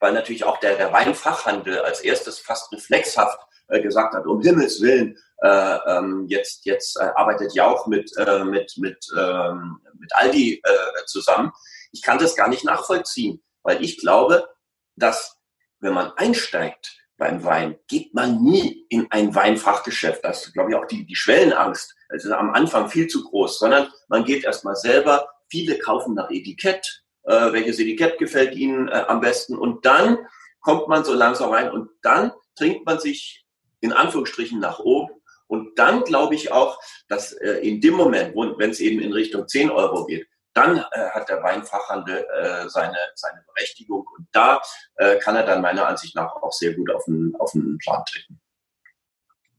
weil 0.00 0.12
natürlich 0.12 0.44
auch 0.44 0.58
der, 0.58 0.76
der 0.76 0.92
Weinfachhandel 0.92 1.80
als 1.80 2.00
erstes 2.00 2.38
fast 2.38 2.72
reflexhaft 2.72 3.38
äh, 3.68 3.80
gesagt 3.80 4.14
hat, 4.14 4.26
um 4.26 4.40
Himmels 4.40 4.80
Willen, 4.80 5.18
äh, 5.42 5.76
ähm, 5.86 6.26
jetzt, 6.28 6.64
jetzt 6.64 6.96
äh, 6.96 7.04
arbeitet 7.14 7.54
Jauch 7.54 7.86
mit, 7.86 8.10
äh, 8.16 8.44
mit, 8.44 8.72
mit, 8.78 9.06
ähm, 9.16 9.80
mit 9.98 10.14
Aldi 10.14 10.62
äh, 10.62 11.04
zusammen. 11.06 11.52
Ich 11.92 12.02
kann 12.02 12.18
das 12.18 12.34
gar 12.34 12.48
nicht 12.48 12.64
nachvollziehen, 12.64 13.42
weil 13.62 13.82
ich 13.82 13.98
glaube, 13.98 14.48
dass 14.96 15.38
wenn 15.80 15.92
man 15.92 16.12
einsteigt 16.12 17.03
beim 17.16 17.44
Wein, 17.44 17.76
geht 17.88 18.12
man 18.14 18.42
nie 18.42 18.86
in 18.88 19.06
ein 19.10 19.34
Weinfachgeschäft. 19.34 20.24
Das 20.24 20.46
ist, 20.46 20.52
glaube 20.52 20.70
ich, 20.70 20.76
auch 20.76 20.86
die, 20.86 21.06
die 21.06 21.16
Schwellenangst. 21.16 21.94
Das 22.08 22.24
ist 22.24 22.30
am 22.30 22.50
Anfang 22.50 22.88
viel 22.88 23.06
zu 23.06 23.24
groß, 23.24 23.58
sondern 23.58 23.88
man 24.08 24.24
geht 24.24 24.44
erstmal 24.44 24.76
selber. 24.76 25.28
Viele 25.48 25.78
kaufen 25.78 26.14
nach 26.14 26.30
Etikett. 26.30 27.04
Äh, 27.24 27.52
welches 27.52 27.78
Etikett 27.78 28.18
gefällt 28.18 28.54
ihnen 28.54 28.88
äh, 28.88 29.04
am 29.06 29.20
besten? 29.20 29.56
Und 29.56 29.86
dann 29.86 30.18
kommt 30.60 30.88
man 30.88 31.04
so 31.04 31.14
langsam 31.14 31.50
rein 31.50 31.70
und 31.70 31.90
dann 32.02 32.32
trinkt 32.56 32.86
man 32.86 32.98
sich 32.98 33.46
in 33.80 33.92
Anführungsstrichen 33.92 34.58
nach 34.58 34.78
oben. 34.80 35.12
Und 35.46 35.78
dann 35.78 36.02
glaube 36.04 36.34
ich 36.34 36.50
auch, 36.50 36.80
dass 37.08 37.32
äh, 37.32 37.58
in 37.58 37.80
dem 37.80 37.94
Moment, 37.94 38.34
wenn 38.34 38.70
es 38.70 38.80
eben 38.80 39.00
in 39.00 39.12
Richtung 39.12 39.46
10 39.46 39.70
Euro 39.70 40.06
geht, 40.06 40.26
dann 40.54 40.78
äh, 40.78 41.10
hat 41.10 41.28
der 41.28 41.42
Weinfachhandel 41.42 42.26
äh, 42.40 42.68
seine, 42.68 42.96
seine 43.14 43.42
Berechtigung 43.46 44.06
und 44.16 44.26
da 44.32 44.62
äh, 44.96 45.16
kann 45.16 45.36
er 45.36 45.44
dann 45.44 45.60
meiner 45.60 45.86
Ansicht 45.86 46.14
nach 46.14 46.34
auch 46.36 46.52
sehr 46.52 46.74
gut 46.74 46.90
auf 46.90 47.04
den, 47.04 47.34
auf 47.38 47.52
den 47.52 47.78
Plan 47.78 48.02
treten. 48.04 48.40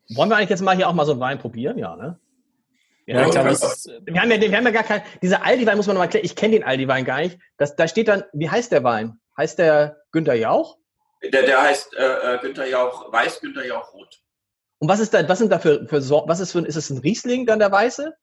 Wollen 0.10 0.30
wir 0.30 0.38
eigentlich 0.38 0.50
jetzt 0.50 0.62
mal 0.62 0.76
hier 0.76 0.88
auch 0.88 0.94
mal 0.94 1.06
so 1.06 1.14
einen 1.14 1.22
Wein 1.22 1.40
probieren? 1.40 1.78
Ja, 1.78 1.96
ne? 1.96 2.20
Ja, 3.08 3.22
ja 3.22 3.30
klar, 3.30 3.48
ist, 3.52 3.88
wir, 4.04 4.22
haben 4.22 4.32
ja, 4.32 4.42
wir 4.42 4.58
haben 4.58 4.66
ja 4.66 4.72
gar 4.72 4.84
keinen, 4.84 5.04
dieser 5.22 5.44
Aldi-Wein 5.44 5.78
muss 5.78 5.86
man 5.86 5.96
nochmal 5.96 6.08
erklären, 6.08 6.26
ich 6.26 6.36
kenne 6.36 6.54
den 6.54 6.64
Aldi-Wein 6.64 7.06
gar 7.06 7.20
nicht. 7.20 7.40
Das, 7.58 7.76
da 7.76 7.88
steht 7.88 8.08
dann, 8.08 8.24
wie 8.34 8.50
heißt 8.50 8.72
der 8.72 8.84
Wein? 8.84 9.20
Heißt 9.38 9.60
der 9.60 10.02
Günter 10.12 10.34
Jauch? 10.34 10.78
Der, 11.22 11.44
der 11.44 11.62
heißt 11.62 11.96
äh, 11.96 12.36
äh 12.36 12.40
Günter 12.40 12.68
Jauch 12.68 13.12
Weiß, 13.12 13.42
Günter 13.42 13.66
Jauch 13.66 13.94
Rot. 13.94 14.22
Und 14.80 14.90
was 14.90 15.00
ist 15.00 15.14
da, 15.14 15.28
was 15.28 15.40
sind 15.40 15.52
da 15.52 15.60
für, 15.60 15.88
für 15.88 16.02
was 16.28 16.40
ist 16.40 16.52
für, 16.52 16.60
ist 16.60 16.76
es 16.76 16.90
ein 16.90 17.00
Riesling 17.00 17.46
dann 17.46 17.60
der 17.60 17.72
Weiße? 17.72 18.16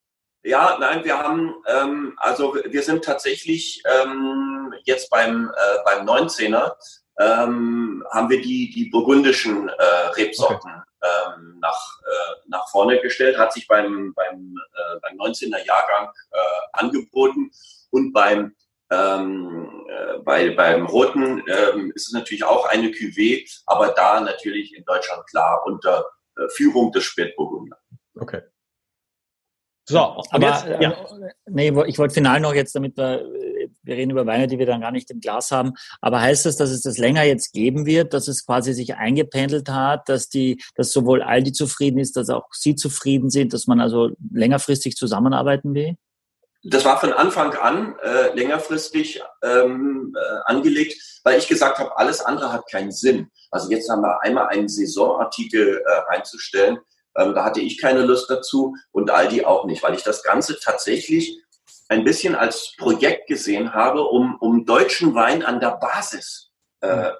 Ja, 0.45 0.77
nein, 0.81 1.05
wir 1.05 1.19
haben, 1.19 1.55
ähm, 1.67 2.15
also 2.17 2.57
wir 2.65 2.83
sind 2.83 3.05
tatsächlich 3.05 3.81
ähm, 3.85 4.75
jetzt 4.85 5.09
beim, 5.11 5.49
äh, 5.49 5.79
beim 5.85 6.07
19er, 6.07 6.75
ähm, 7.21 8.05
haben 8.11 8.31
wir 8.31 8.41
die, 8.41 8.71
die 8.71 8.87
burgundischen 8.87 9.69
äh, 9.69 9.83
Rebsorten 10.17 10.71
okay. 10.71 11.31
ähm, 11.37 11.59
nach, 11.61 12.01
äh, 12.01 12.49
nach 12.49 12.69
vorne 12.71 13.01
gestellt, 13.01 13.39
hat 13.39 13.53
sich 13.53 13.69
beim, 13.69 14.13
beim, 14.15 14.57
äh, 14.75 14.99
beim 15.01 15.17
19er 15.19 15.65
Jahrgang 15.65 16.13
äh, 16.33 16.39
angeboten 16.73 17.53
und 17.91 18.13
beim 18.13 18.55
ähm, 18.91 19.87
äh, 19.89 20.19
bei, 20.19 20.51
beim 20.51 20.87
Roten 20.87 21.43
ähm, 21.49 21.93
ist 21.95 22.09
es 22.09 22.13
natürlich 22.13 22.45
auch 22.45 22.69
eine 22.69 22.89
Cuvée, 22.89 23.49
aber 23.67 23.89
da 23.89 24.21
natürlich 24.21 24.77
in 24.77 24.85
Deutschland 24.85 25.27
klar 25.27 25.63
unter 25.65 26.05
äh, 26.37 26.49
Führung 26.51 26.93
des 26.93 27.05
Spätburgunder. 27.05 27.79
Okay. 28.15 28.43
So, 29.93 29.99
aber 30.31 30.49
jetzt, 30.49 30.67
ja. 30.81 30.91
Äh, 30.91 31.33
nee, 31.51 31.73
ich 31.87 31.99
wollte 31.99 32.15
final 32.15 32.41
noch 32.41 32.55
jetzt, 32.55 32.75
damit 32.75 32.97
wir, 32.97 33.27
wir 33.83 33.95
reden 33.95 34.11
über 34.11 34.25
Weine, 34.25 34.47
die 34.47 34.59
wir 34.59 34.65
dann 34.65 34.81
gar 34.81 34.91
nicht 34.91 35.11
im 35.11 35.21
Glas 35.21 35.51
haben, 35.51 35.75
aber 36.01 36.23
heißt 36.23 36.47
das, 36.47 36.57
dass 36.57 36.71
es 36.71 36.81
das 36.81 36.97
länger 36.97 37.25
jetzt 37.25 37.53
geben 37.53 37.85
wird, 37.85 38.15
dass 38.15 38.27
es 38.27 38.47
quasi 38.47 38.73
sich 38.73 38.97
eingependelt 38.97 39.69
hat, 39.69 40.09
dass 40.09 40.31
die, 40.31 40.63
dass 40.77 40.93
sowohl 40.93 41.21
Aldi 41.21 41.53
zufrieden 41.53 41.99
ist, 41.99 42.17
dass 42.17 42.31
auch 42.31 42.47
Sie 42.53 42.75
zufrieden 42.75 43.29
sind, 43.29 43.53
dass 43.53 43.67
man 43.67 43.83
also 43.83 44.11
längerfristig 44.33 44.97
zusammenarbeiten 44.97 45.75
will? 45.75 45.97
Das 46.65 46.87
war 46.87 46.99
von 46.99 47.13
Anfang 47.13 47.53
an 47.55 47.97
äh, 48.03 48.35
längerfristig 48.35 49.21
ähm, 49.43 50.17
äh, 50.17 50.51
angelegt, 50.51 51.21
weil 51.23 51.39
ich 51.39 51.49
gesagt 51.49 51.79
habe, 51.79 51.99
alles 51.99 52.23
andere 52.23 52.51
hat 52.51 52.71
keinen 52.71 52.93
Sinn. 52.93 53.29
Also 53.51 53.71
jetzt 53.71 53.91
haben 53.91 54.01
wir 54.01 54.23
einmal 54.23 54.47
einen 54.49 54.69
Saisonartikel 54.69 55.83
äh, 55.85 56.15
reinzustellen, 56.15 56.79
ähm, 57.17 57.35
da 57.35 57.45
hatte 57.45 57.61
ich 57.61 57.81
keine 57.81 58.03
Lust 58.03 58.31
dazu 58.31 58.75
und 58.91 59.11
Aldi 59.11 59.45
auch 59.45 59.65
nicht, 59.65 59.83
weil 59.83 59.95
ich 59.95 60.03
das 60.03 60.23
Ganze 60.23 60.59
tatsächlich 60.59 61.43
ein 61.89 62.05
bisschen 62.05 62.35
als 62.35 62.75
Projekt 62.79 63.27
gesehen 63.29 63.75
habe, 63.75 64.03
um, 64.03 64.37
um 64.41 64.65
deutschen 64.65 65.15
Wein 65.15 65.45
an 65.45 65.61
der 65.61 65.77
Basis 65.77 66.51
äh, 66.81 66.89
äh, 66.89 67.13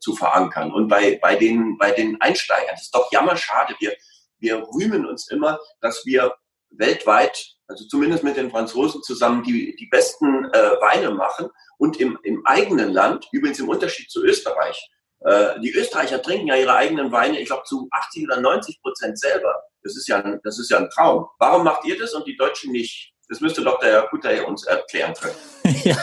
zu 0.00 0.14
verankern. 0.14 0.72
Und 0.72 0.88
bei, 0.88 1.18
bei, 1.20 1.36
den, 1.36 1.76
bei 1.78 1.90
den 1.92 2.20
Einsteigern, 2.20 2.70
das 2.72 2.82
ist 2.82 2.94
doch 2.94 3.10
jammerschade. 3.10 3.74
Wir, 3.78 3.94
wir 4.38 4.66
rühmen 4.74 5.06
uns 5.06 5.30
immer, 5.30 5.58
dass 5.80 6.04
wir 6.04 6.34
weltweit, 6.70 7.56
also 7.66 7.86
zumindest 7.86 8.24
mit 8.24 8.36
den 8.36 8.50
Franzosen 8.50 9.02
zusammen, 9.02 9.42
die, 9.42 9.74
die 9.76 9.86
besten 9.86 10.44
äh, 10.52 10.80
Weine 10.80 11.10
machen 11.10 11.48
und 11.78 11.98
im, 11.98 12.18
im 12.22 12.44
eigenen 12.46 12.92
Land, 12.92 13.26
übrigens 13.32 13.58
im 13.58 13.68
Unterschied 13.68 14.10
zu 14.10 14.22
Österreich, 14.22 14.90
äh, 15.20 15.60
die 15.60 15.72
Österreicher 15.72 16.22
trinken 16.22 16.48
ja 16.48 16.56
ihre 16.56 16.74
eigenen 16.74 17.10
Weine, 17.12 17.40
ich 17.40 17.46
glaube, 17.46 17.64
zu 17.64 17.88
80 17.90 18.24
oder 18.24 18.40
90 18.40 18.80
Prozent 18.80 19.18
selber. 19.18 19.54
Das 19.82 19.96
ist, 19.96 20.08
ja 20.08 20.22
ein, 20.22 20.40
das 20.44 20.58
ist 20.58 20.70
ja 20.70 20.78
ein 20.78 20.90
Traum. 20.90 21.26
Warum 21.38 21.64
macht 21.64 21.84
ihr 21.84 21.98
das 21.98 22.14
und 22.14 22.26
die 22.26 22.36
Deutschen 22.36 22.72
nicht? 22.72 23.12
Das 23.28 23.40
müsste 23.40 23.62
doch 23.62 23.78
der 23.80 23.92
Herr 23.92 24.08
Kutter 24.08 24.46
uns 24.46 24.64
erklären 24.64 25.12
können. 25.14 25.34
ja, 25.84 25.96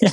ja, 0.00 0.10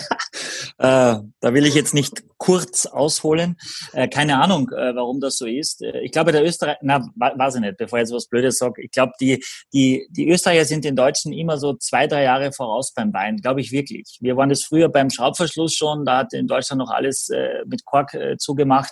Äh, 0.79 1.19
da 1.41 1.53
will 1.53 1.65
ich 1.65 1.75
jetzt 1.75 1.93
nicht 1.93 2.23
kurz 2.37 2.85
ausholen. 2.85 3.57
Äh, 3.91 4.07
keine 4.07 4.41
Ahnung, 4.41 4.69
äh, 4.71 4.95
warum 4.95 5.19
das 5.19 5.35
so 5.35 5.45
ist. 5.45 5.81
Äh, 5.81 5.99
ich 5.99 6.13
glaube, 6.13 6.31
der 6.31 6.41
Österreich, 6.41 6.77
na, 6.81 7.05
weiß 7.15 7.55
ich 7.55 7.61
nicht, 7.61 7.75
bevor 7.75 7.99
ich 7.99 8.03
jetzt 8.03 8.13
was 8.13 8.27
Blödes 8.27 8.57
sage. 8.59 8.81
Ich 8.83 8.91
glaube, 8.91 9.11
die, 9.19 9.43
die, 9.73 10.07
die 10.09 10.29
Österreicher 10.29 10.63
sind 10.63 10.85
den 10.85 10.95
Deutschen 10.95 11.33
immer 11.33 11.57
so 11.57 11.73
zwei, 11.73 12.07
drei 12.07 12.23
Jahre 12.23 12.53
voraus 12.53 12.93
beim 12.93 13.13
Wein, 13.13 13.37
glaube 13.37 13.59
ich 13.59 13.73
wirklich. 13.73 14.19
Wir 14.21 14.37
waren 14.37 14.47
das 14.47 14.63
früher 14.63 14.87
beim 14.87 15.09
Schraubverschluss 15.09 15.73
schon, 15.73 16.05
da 16.05 16.19
hat 16.19 16.31
in 16.31 16.47
Deutschland 16.47 16.79
noch 16.79 16.91
alles 16.91 17.27
äh, 17.27 17.65
mit 17.65 17.83
Kork 17.83 18.13
äh, 18.13 18.37
zugemacht. 18.37 18.91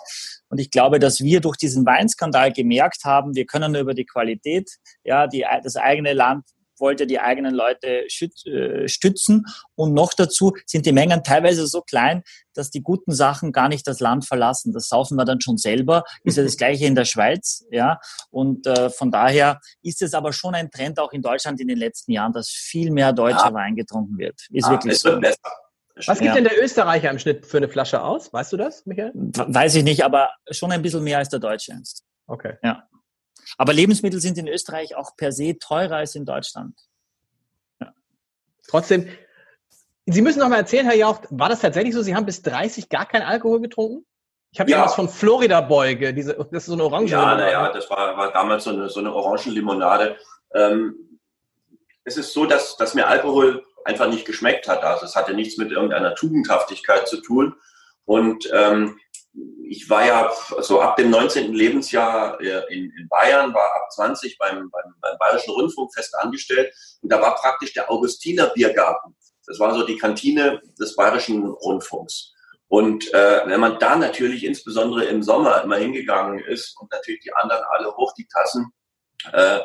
Und 0.49 0.59
ich 0.59 0.69
glaube, 0.69 0.99
dass 0.99 1.21
wir 1.21 1.39
durch 1.39 1.55
diesen 1.55 1.85
Weinskandal 1.85 2.51
gemerkt 2.51 3.05
haben, 3.05 3.33
wir 3.33 3.45
können 3.45 3.75
über 3.75 3.93
die 3.93 4.05
Qualität, 4.05 4.69
ja, 5.05 5.25
die, 5.27 5.45
das 5.63 5.77
eigene 5.77 6.11
Land 6.11 6.43
wollte 6.79 7.07
die 7.07 7.19
eigenen 7.19 7.53
Leute 7.53 8.05
äh, 8.05 8.87
stützen. 8.87 9.45
Und 9.75 9.93
noch 9.93 10.13
dazu 10.13 10.53
sind 10.65 10.85
die 10.85 10.91
Mengen 10.91 11.23
teilweise 11.23 11.67
so 11.67 11.81
klein, 11.81 12.23
dass 12.53 12.71
die 12.71 12.81
guten 12.81 13.13
Sachen 13.13 13.51
gar 13.51 13.69
nicht 13.69 13.87
das 13.87 13.99
Land 13.99 14.25
verlassen. 14.25 14.73
Das 14.73 14.89
saufen 14.89 15.15
wir 15.15 15.25
dann 15.25 15.41
schon 15.41 15.57
selber. 15.57 16.03
Ist 16.23 16.37
ja 16.37 16.43
das 16.43 16.57
Gleiche 16.57 16.85
in 16.85 16.95
der 16.95 17.05
Schweiz, 17.05 17.65
ja. 17.71 17.99
Und 18.29 18.65
äh, 18.67 18.89
von 18.89 19.11
daher 19.11 19.59
ist 19.81 20.01
es 20.01 20.13
aber 20.13 20.33
schon 20.33 20.55
ein 20.55 20.71
Trend 20.71 20.99
auch 20.99 21.11
in 21.11 21.21
Deutschland 21.21 21.59
in 21.61 21.67
den 21.67 21.77
letzten 21.77 22.11
Jahren, 22.11 22.33
dass 22.33 22.49
viel 22.49 22.91
mehr 22.91 23.13
deutscher 23.13 23.47
ja. 23.47 23.53
Wein 23.53 23.75
getrunken 23.75 24.17
wird. 24.17 24.47
Ist 24.49 24.65
ja, 24.65 24.71
wirklich 24.71 24.97
so. 24.97 25.19
Was 26.05 26.19
gibt 26.19 26.27
ja. 26.27 26.35
denn 26.35 26.43
der 26.43 26.63
Österreicher 26.63 27.09
im 27.09 27.17
Schnitt 27.17 27.45
für 27.45 27.57
eine 27.57 27.69
Flasche 27.69 28.03
aus? 28.03 28.31
Weißt 28.31 28.53
du 28.53 28.57
das, 28.57 28.85
Michael? 28.85 29.11
Weiß 29.15 29.73
ich 29.75 29.83
nicht, 29.83 30.03
aber 30.03 30.29
schon 30.51 30.71
ein 30.71 30.81
bisschen 30.81 31.03
mehr 31.03 31.17
als 31.17 31.29
der 31.29 31.39
Deutsche. 31.39 31.73
Okay. 32.27 32.53
Ja. 32.61 32.87
Aber 33.57 33.73
Lebensmittel 33.73 34.19
sind 34.19 34.37
in 34.37 34.47
Österreich 34.47 34.95
auch 34.95 35.15
per 35.15 35.31
se 35.31 35.57
teurer 35.59 35.97
als 35.97 36.15
in 36.15 36.25
Deutschland. 36.25 36.75
Ja. 37.79 37.93
Trotzdem, 38.67 39.07
Sie 40.05 40.21
müssen 40.21 40.39
noch 40.39 40.49
mal 40.49 40.57
erzählen, 40.57 40.85
Herr 40.85 40.95
Jauch, 40.95 41.21
war 41.29 41.49
das 41.49 41.59
tatsächlich 41.59 41.93
so? 41.93 42.01
Sie 42.01 42.15
haben 42.15 42.25
bis 42.25 42.41
30 42.41 42.87
gar 42.87 43.05
keinen 43.05 43.23
Alkohol 43.23 43.61
getrunken? 43.61 44.05
Ich 44.51 44.59
habe 44.59 44.71
ja 44.71 44.85
was 44.85 44.95
von 44.95 45.09
Florida 45.09 45.59
Beuge, 45.61 46.13
diese, 46.13 46.33
das 46.33 46.63
ist 46.63 46.65
so 46.67 46.73
eine 46.73 46.83
Orange. 46.85 47.11
Ja, 47.11 47.35
naja, 47.35 47.71
das 47.73 47.89
war, 47.89 48.15
war 48.17 48.31
damals 48.31 48.63
so 48.63 48.69
eine, 48.71 48.89
so 48.89 49.01
eine 49.01 49.13
Orangenlimonade. 49.13 50.15
Ähm, 50.53 51.19
es 52.05 52.15
ist 52.15 52.31
so, 52.31 52.45
dass, 52.45 52.77
dass 52.77 52.93
mir 52.93 53.07
Alkohol 53.07 53.65
einfach 53.83 54.07
nicht 54.07 54.25
geschmeckt 54.25 54.67
hat. 54.67 54.83
Also 54.83 55.05
es 55.05 55.15
hatte 55.15 55.33
nichts 55.33 55.57
mit 55.57 55.71
irgendeiner 55.71 56.15
Tugendhaftigkeit 56.15 57.07
zu 57.07 57.21
tun. 57.21 57.55
Und 58.05 58.49
ähm, 58.53 58.97
ich 59.69 59.89
war 59.89 60.05
ja 60.05 60.31
so 60.61 60.81
ab 60.81 60.95
dem 60.95 61.09
19. 61.09 61.53
Lebensjahr 61.53 62.39
äh, 62.41 62.63
in, 62.73 62.91
in 62.97 63.07
Bayern, 63.09 63.53
war 63.53 63.75
ab 63.75 63.91
20 63.91 64.37
beim, 64.37 64.69
beim, 64.69 64.93
beim 65.01 65.17
Bayerischen 65.19 65.51
Rundfunk 65.51 65.93
fest 65.93 66.15
angestellt 66.15 66.73
und 67.01 67.11
da 67.11 67.21
war 67.21 67.35
praktisch 67.35 67.73
der 67.73 67.91
Augustiner 67.91 68.47
Biergarten. 68.47 69.15
Das 69.45 69.59
war 69.59 69.73
so 69.73 69.85
die 69.85 69.97
Kantine 69.97 70.61
des 70.79 70.95
Bayerischen 70.95 71.45
Rundfunks. 71.47 72.33
Und 72.69 73.13
äh, 73.13 73.41
wenn 73.45 73.61
man 73.61 73.79
da 73.79 73.95
natürlich 73.95 74.43
insbesondere 74.43 75.05
im 75.05 75.23
Sommer 75.23 75.63
immer 75.63 75.77
hingegangen 75.77 76.39
ist 76.39 76.75
und 76.79 76.91
natürlich 76.91 77.21
die 77.21 77.33
anderen 77.33 77.63
alle 77.69 77.95
hoch 77.95 78.13
die 78.17 78.27
Tassen, 78.27 78.73
äh, 79.31 79.59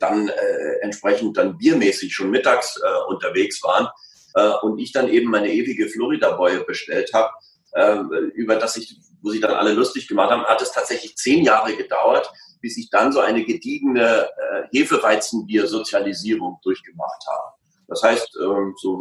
dann 0.00 0.28
äh, 0.28 0.78
entsprechend 0.80 1.36
dann 1.36 1.58
biermäßig 1.58 2.14
schon 2.14 2.30
mittags 2.30 2.80
äh, 2.82 3.04
unterwegs 3.08 3.62
waren 3.62 3.88
äh, 4.34 4.52
und 4.62 4.78
ich 4.78 4.92
dann 4.92 5.08
eben 5.08 5.30
meine 5.30 5.52
ewige 5.52 5.88
Florida-Boye 5.88 6.64
bestellt 6.64 7.12
habe, 7.12 7.30
äh, 7.74 7.98
über 8.34 8.56
das 8.56 8.76
ich, 8.76 8.96
wo 9.22 9.30
sich 9.30 9.40
dann 9.40 9.54
alle 9.54 9.72
lustig 9.72 10.08
gemacht 10.08 10.30
haben, 10.30 10.44
hat 10.44 10.62
es 10.62 10.72
tatsächlich 10.72 11.16
zehn 11.16 11.44
Jahre 11.44 11.76
gedauert, 11.76 12.30
bis 12.60 12.76
ich 12.78 12.90
dann 12.90 13.12
so 13.12 13.20
eine 13.20 13.44
gediegene 13.44 14.28
äh, 14.28 14.62
Hefeweizenbier-Sozialisierung 14.72 16.58
durchgemacht 16.62 17.22
habe. 17.26 17.54
Das 17.88 18.02
heißt, 18.02 18.38
ähm, 18.42 18.74
so 18.76 18.98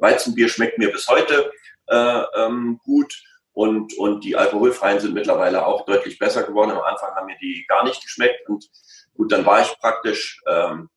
Weizenbier 0.00 0.48
schmeckt 0.48 0.78
mir 0.78 0.90
bis 0.90 1.06
heute 1.08 1.50
äh, 1.88 2.22
ähm, 2.36 2.80
gut 2.84 3.22
und, 3.52 3.96
und 3.98 4.24
die 4.24 4.36
alkoholfreien 4.36 5.00
sind 5.00 5.14
mittlerweile 5.14 5.66
auch 5.66 5.84
deutlich 5.84 6.18
besser 6.18 6.42
geworden. 6.42 6.70
Am 6.70 6.80
Anfang 6.80 7.14
haben 7.14 7.26
mir 7.26 7.36
die 7.40 7.64
gar 7.68 7.84
nicht 7.84 8.02
geschmeckt 8.02 8.48
und 8.48 8.68
gut, 9.14 9.32
dann 9.32 9.44
war 9.44 9.60
ich 9.62 9.78
praktisch 9.78 10.42
ähm, 10.46 10.88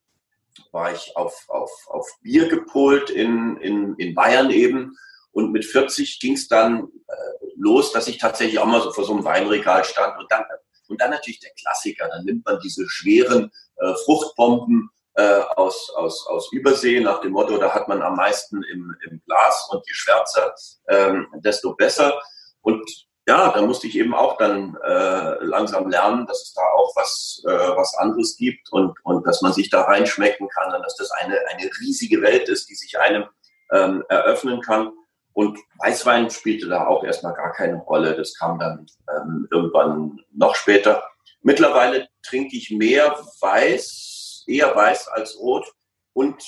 war 0.71 0.91
ich 0.93 1.15
auf, 1.15 1.45
auf, 1.47 1.71
auf 1.87 2.07
Bier 2.21 2.47
gepolt 2.47 3.09
in, 3.09 3.57
in, 3.57 3.95
in 3.95 4.13
Bayern 4.13 4.51
eben 4.51 4.97
und 5.31 5.51
mit 5.51 5.65
40 5.65 6.19
ging 6.19 6.33
es 6.33 6.47
dann 6.47 6.87
äh, 7.07 7.45
los, 7.55 7.91
dass 7.91 8.07
ich 8.07 8.17
tatsächlich 8.17 8.59
auch 8.59 8.65
mal 8.65 8.81
so 8.81 8.91
vor 8.91 9.03
so 9.03 9.13
einem 9.13 9.25
Weinregal 9.25 9.83
stand. 9.83 10.17
Und 10.19 10.31
dann, 10.31 10.43
und 10.87 10.99
dann 10.99 11.11
natürlich 11.11 11.39
der 11.39 11.51
Klassiker. 11.59 12.07
Dann 12.09 12.25
nimmt 12.25 12.45
man 12.45 12.59
diese 12.59 12.87
schweren 12.89 13.51
äh, 13.77 13.93
Fruchtbomben 14.05 14.89
äh, 15.15 15.41
aus, 15.55 15.91
aus, 15.95 16.25
aus 16.27 16.51
Übersee 16.51 16.99
nach 17.01 17.21
dem 17.21 17.33
Motto, 17.33 17.57
da 17.57 17.73
hat 17.73 17.87
man 17.87 18.01
am 18.01 18.15
meisten 18.15 18.63
im, 18.63 18.95
im 19.09 19.21
Glas 19.25 19.67
und 19.71 19.85
je 19.85 19.93
schwärzer, 19.93 20.55
ähm, 20.87 21.27
desto 21.43 21.75
besser. 21.75 22.21
Und 22.61 22.89
ja, 23.27 23.51
da 23.51 23.61
musste 23.61 23.87
ich 23.87 23.97
eben 23.97 24.15
auch 24.15 24.37
dann 24.37 24.75
äh, 24.83 25.43
langsam 25.43 25.89
lernen, 25.89 26.25
dass 26.25 26.41
es 26.41 26.53
da 26.53 26.61
auch 26.77 26.95
was, 26.95 27.43
äh, 27.45 27.49
was 27.49 27.93
anderes 27.95 28.37
gibt 28.37 28.71
und, 28.71 28.97
und 29.03 29.27
dass 29.27 29.41
man 29.41 29.53
sich 29.53 29.69
da 29.69 29.81
reinschmecken 29.81 30.47
kann 30.49 30.73
und 30.73 30.81
dass 30.83 30.95
das 30.95 31.11
eine, 31.11 31.37
eine 31.49 31.69
riesige 31.81 32.21
Welt 32.21 32.49
ist, 32.49 32.69
die 32.69 32.75
sich 32.75 32.97
einem 32.97 33.25
ähm, 33.71 34.03
eröffnen 34.09 34.61
kann. 34.61 34.93
Und 35.33 35.59
Weißwein 35.77 36.29
spielte 36.29 36.67
da 36.67 36.87
auch 36.87 37.03
erstmal 37.03 37.33
gar 37.33 37.53
keine 37.53 37.77
Rolle. 37.77 38.15
Das 38.15 38.35
kam 38.35 38.59
dann 38.59 38.85
ähm, 39.15 39.47
irgendwann 39.51 40.19
noch 40.33 40.55
später. 40.55 41.03
Mittlerweile 41.41 42.07
trinke 42.23 42.57
ich 42.57 42.71
mehr 42.71 43.15
Weiß, 43.39 44.43
eher 44.47 44.75
Weiß 44.75 45.07
als 45.07 45.37
Rot. 45.39 45.71
Und 46.13 46.43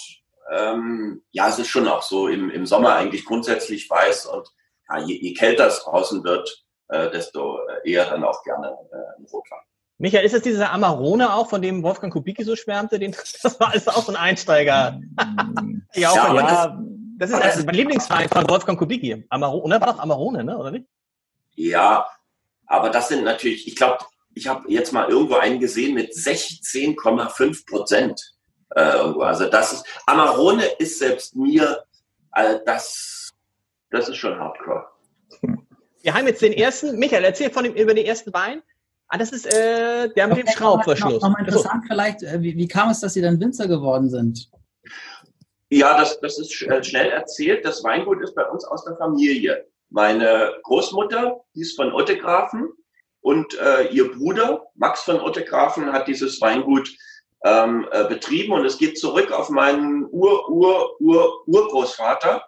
ähm, 0.52 1.24
ja, 1.32 1.48
es 1.48 1.60
ist 1.60 1.70
schon 1.70 1.88
auch 1.88 2.02
so 2.02 2.28
im, 2.28 2.50
im 2.50 2.66
Sommer 2.66 2.96
eigentlich 2.96 3.26
grundsätzlich 3.26 3.90
weiß. 3.90 4.26
Und 4.26 4.50
ja, 4.90 5.00
je, 5.00 5.16
je 5.16 5.34
kälter 5.34 5.68
es 5.68 5.84
draußen 5.84 6.24
wird, 6.24 6.66
äh, 6.90 7.10
desto 7.12 7.60
eher 7.86 8.10
dann 8.10 8.24
auch 8.24 8.44
gerne 8.44 8.68
äh, 8.68 9.24
Rotwein. 9.32 9.60
Michael, 9.98 10.26
ist 10.26 10.34
es 10.34 10.42
dieser 10.42 10.72
Amarone 10.72 11.32
auch, 11.32 11.48
von 11.48 11.62
dem 11.62 11.84
Wolfgang 11.84 12.12
Kubicki 12.12 12.44
so 12.44 12.56
schwärmte? 12.56 12.98
Den, 12.98 13.12
das 13.44 13.60
war 13.60 13.70
alles 13.70 13.88
auch 13.88 14.04
so 14.04 14.12
ein 14.12 14.18
Einsteiger. 14.18 15.00
ja, 15.94 16.10
auch 16.10 16.16
ja, 16.16 16.34
ja 16.34 16.42
das 16.42 16.74
ist 17.30 17.42
also 17.42 17.64
mein 17.66 17.76
Lieblingsverein 17.76 18.30
von 18.30 18.50
Wolfgang 18.50 18.80
Kubicki. 18.80 19.26
Amarone, 19.30 19.80
war 19.80 19.94
doch 19.94 20.00
Amarone, 20.00 20.44
ne? 20.44 20.58
oder 20.58 20.72
nicht? 20.72 20.86
Ja, 21.56 22.08
aber 22.66 22.90
das 22.90 23.10
sind 23.10 23.24
natürlich, 23.24 23.68
ich 23.68 23.76
glaube, 23.76 24.00
ich 24.34 24.48
habe 24.48 24.72
jetzt 24.72 24.92
mal 24.94 25.10
irgendwo 25.10 25.36
einen 25.36 25.60
gesehen 25.60 25.94
mit 25.94 26.14
16,5 26.14 27.66
Prozent. 27.68 28.20
Äh, 28.76 28.82
also 28.82 29.46
das 29.50 29.74
ist, 29.74 29.86
Amarone 30.06 30.66
ist 30.80 31.00
selbst 31.00 31.36
mir, 31.36 31.84
äh, 32.34 32.60
das, 32.66 33.30
das 33.90 34.10
ist 34.10 34.18
schon 34.18 34.40
Hardcore. 34.40 34.86
Wir 36.02 36.14
haben 36.14 36.26
jetzt 36.28 36.42
den 36.42 36.54
ersten, 36.54 36.98
Michael, 36.98 37.24
erzähl 37.24 37.52
von 37.52 37.64
dem, 37.64 37.76
über 37.76 37.94
den 37.94 38.06
ersten 38.06 38.34
Wein. 38.34 38.64
Ah, 39.08 39.18
das 39.18 39.32
ist 39.32 39.46
äh, 39.46 40.10
der 40.14 40.28
mit 40.28 40.38
dem 40.38 40.48
Schraubverschluss. 40.48 41.22
Nochmal 41.22 41.42
interessant 41.42 41.84
so. 41.84 41.88
vielleicht, 41.90 42.24
äh, 42.24 42.42
wie, 42.42 42.56
wie 42.56 42.68
kam 42.68 42.90
es, 42.90 43.02
dass 43.02 43.14
Sie 43.14 43.22
dann 43.22 43.40
Winzer 43.40 43.68
geworden 43.68 44.10
sind? 44.10 44.50
Ja, 45.72 45.98
das, 45.98 46.20
das 46.20 46.38
ist 46.38 46.62
äh, 46.64 46.84
schnell 46.84 47.12
erzählt. 47.12 47.64
Das 47.64 47.82
Weingut 47.82 48.22
ist 48.22 48.36
bei 48.36 48.46
uns 48.46 48.66
aus 48.66 48.84
der 48.84 48.98
Familie. 48.98 49.66
Meine 49.90 50.54
Großmutter, 50.64 51.40
die 51.56 51.62
ist 51.62 51.78
von 51.78 51.94
Ottegrafen 51.94 52.74
und 53.22 53.58
äh, 53.58 53.88
ihr 53.88 54.12
Bruder, 54.12 54.68
Max 54.76 55.04
von 55.04 55.22
Ottegrafen, 55.22 55.94
hat 55.94 56.10
dieses 56.10 56.42
Weingut 56.42 56.90
ähm, 57.46 57.88
äh, 57.92 58.04
betrieben 58.04 58.52
und 58.52 58.66
es 58.66 58.80
geht 58.80 59.00
zurück 59.00 59.32
auf 59.32 59.50
meinen 59.50 60.06
Ur-Ur-Ur-Urgroßvater, 60.12 62.44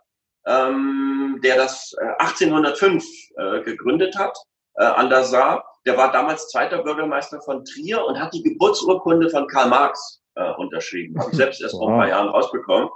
ähm, 0.46 1.40
der 1.42 1.56
das 1.56 1.96
1805 2.20 3.06
äh, 3.38 3.42
äh, 3.42 3.64
gegründet 3.64 4.18
hat 4.18 4.38
äh, 4.76 4.84
an 4.84 5.10
der 5.10 5.24
Saar. 5.24 5.64
Der 5.86 5.96
war 5.96 6.12
damals 6.12 6.50
zweiter 6.50 6.84
Bürgermeister 6.84 7.42
von 7.42 7.64
Trier 7.64 8.04
und 8.06 8.20
hat 8.20 8.34
die 8.34 8.44
Geburtsurkunde 8.44 9.30
von 9.30 9.48
Karl 9.48 9.70
Marx 9.70 10.22
äh, 10.36 10.52
unterschrieben. 10.56 11.18
Habe 11.18 11.32
ich 11.32 11.38
selbst 11.38 11.62
erst 11.62 11.76
vor 11.76 11.90
ein 11.90 12.00
paar 12.00 12.10
Jahren 12.10 12.28
rausbekommen. 12.28 12.90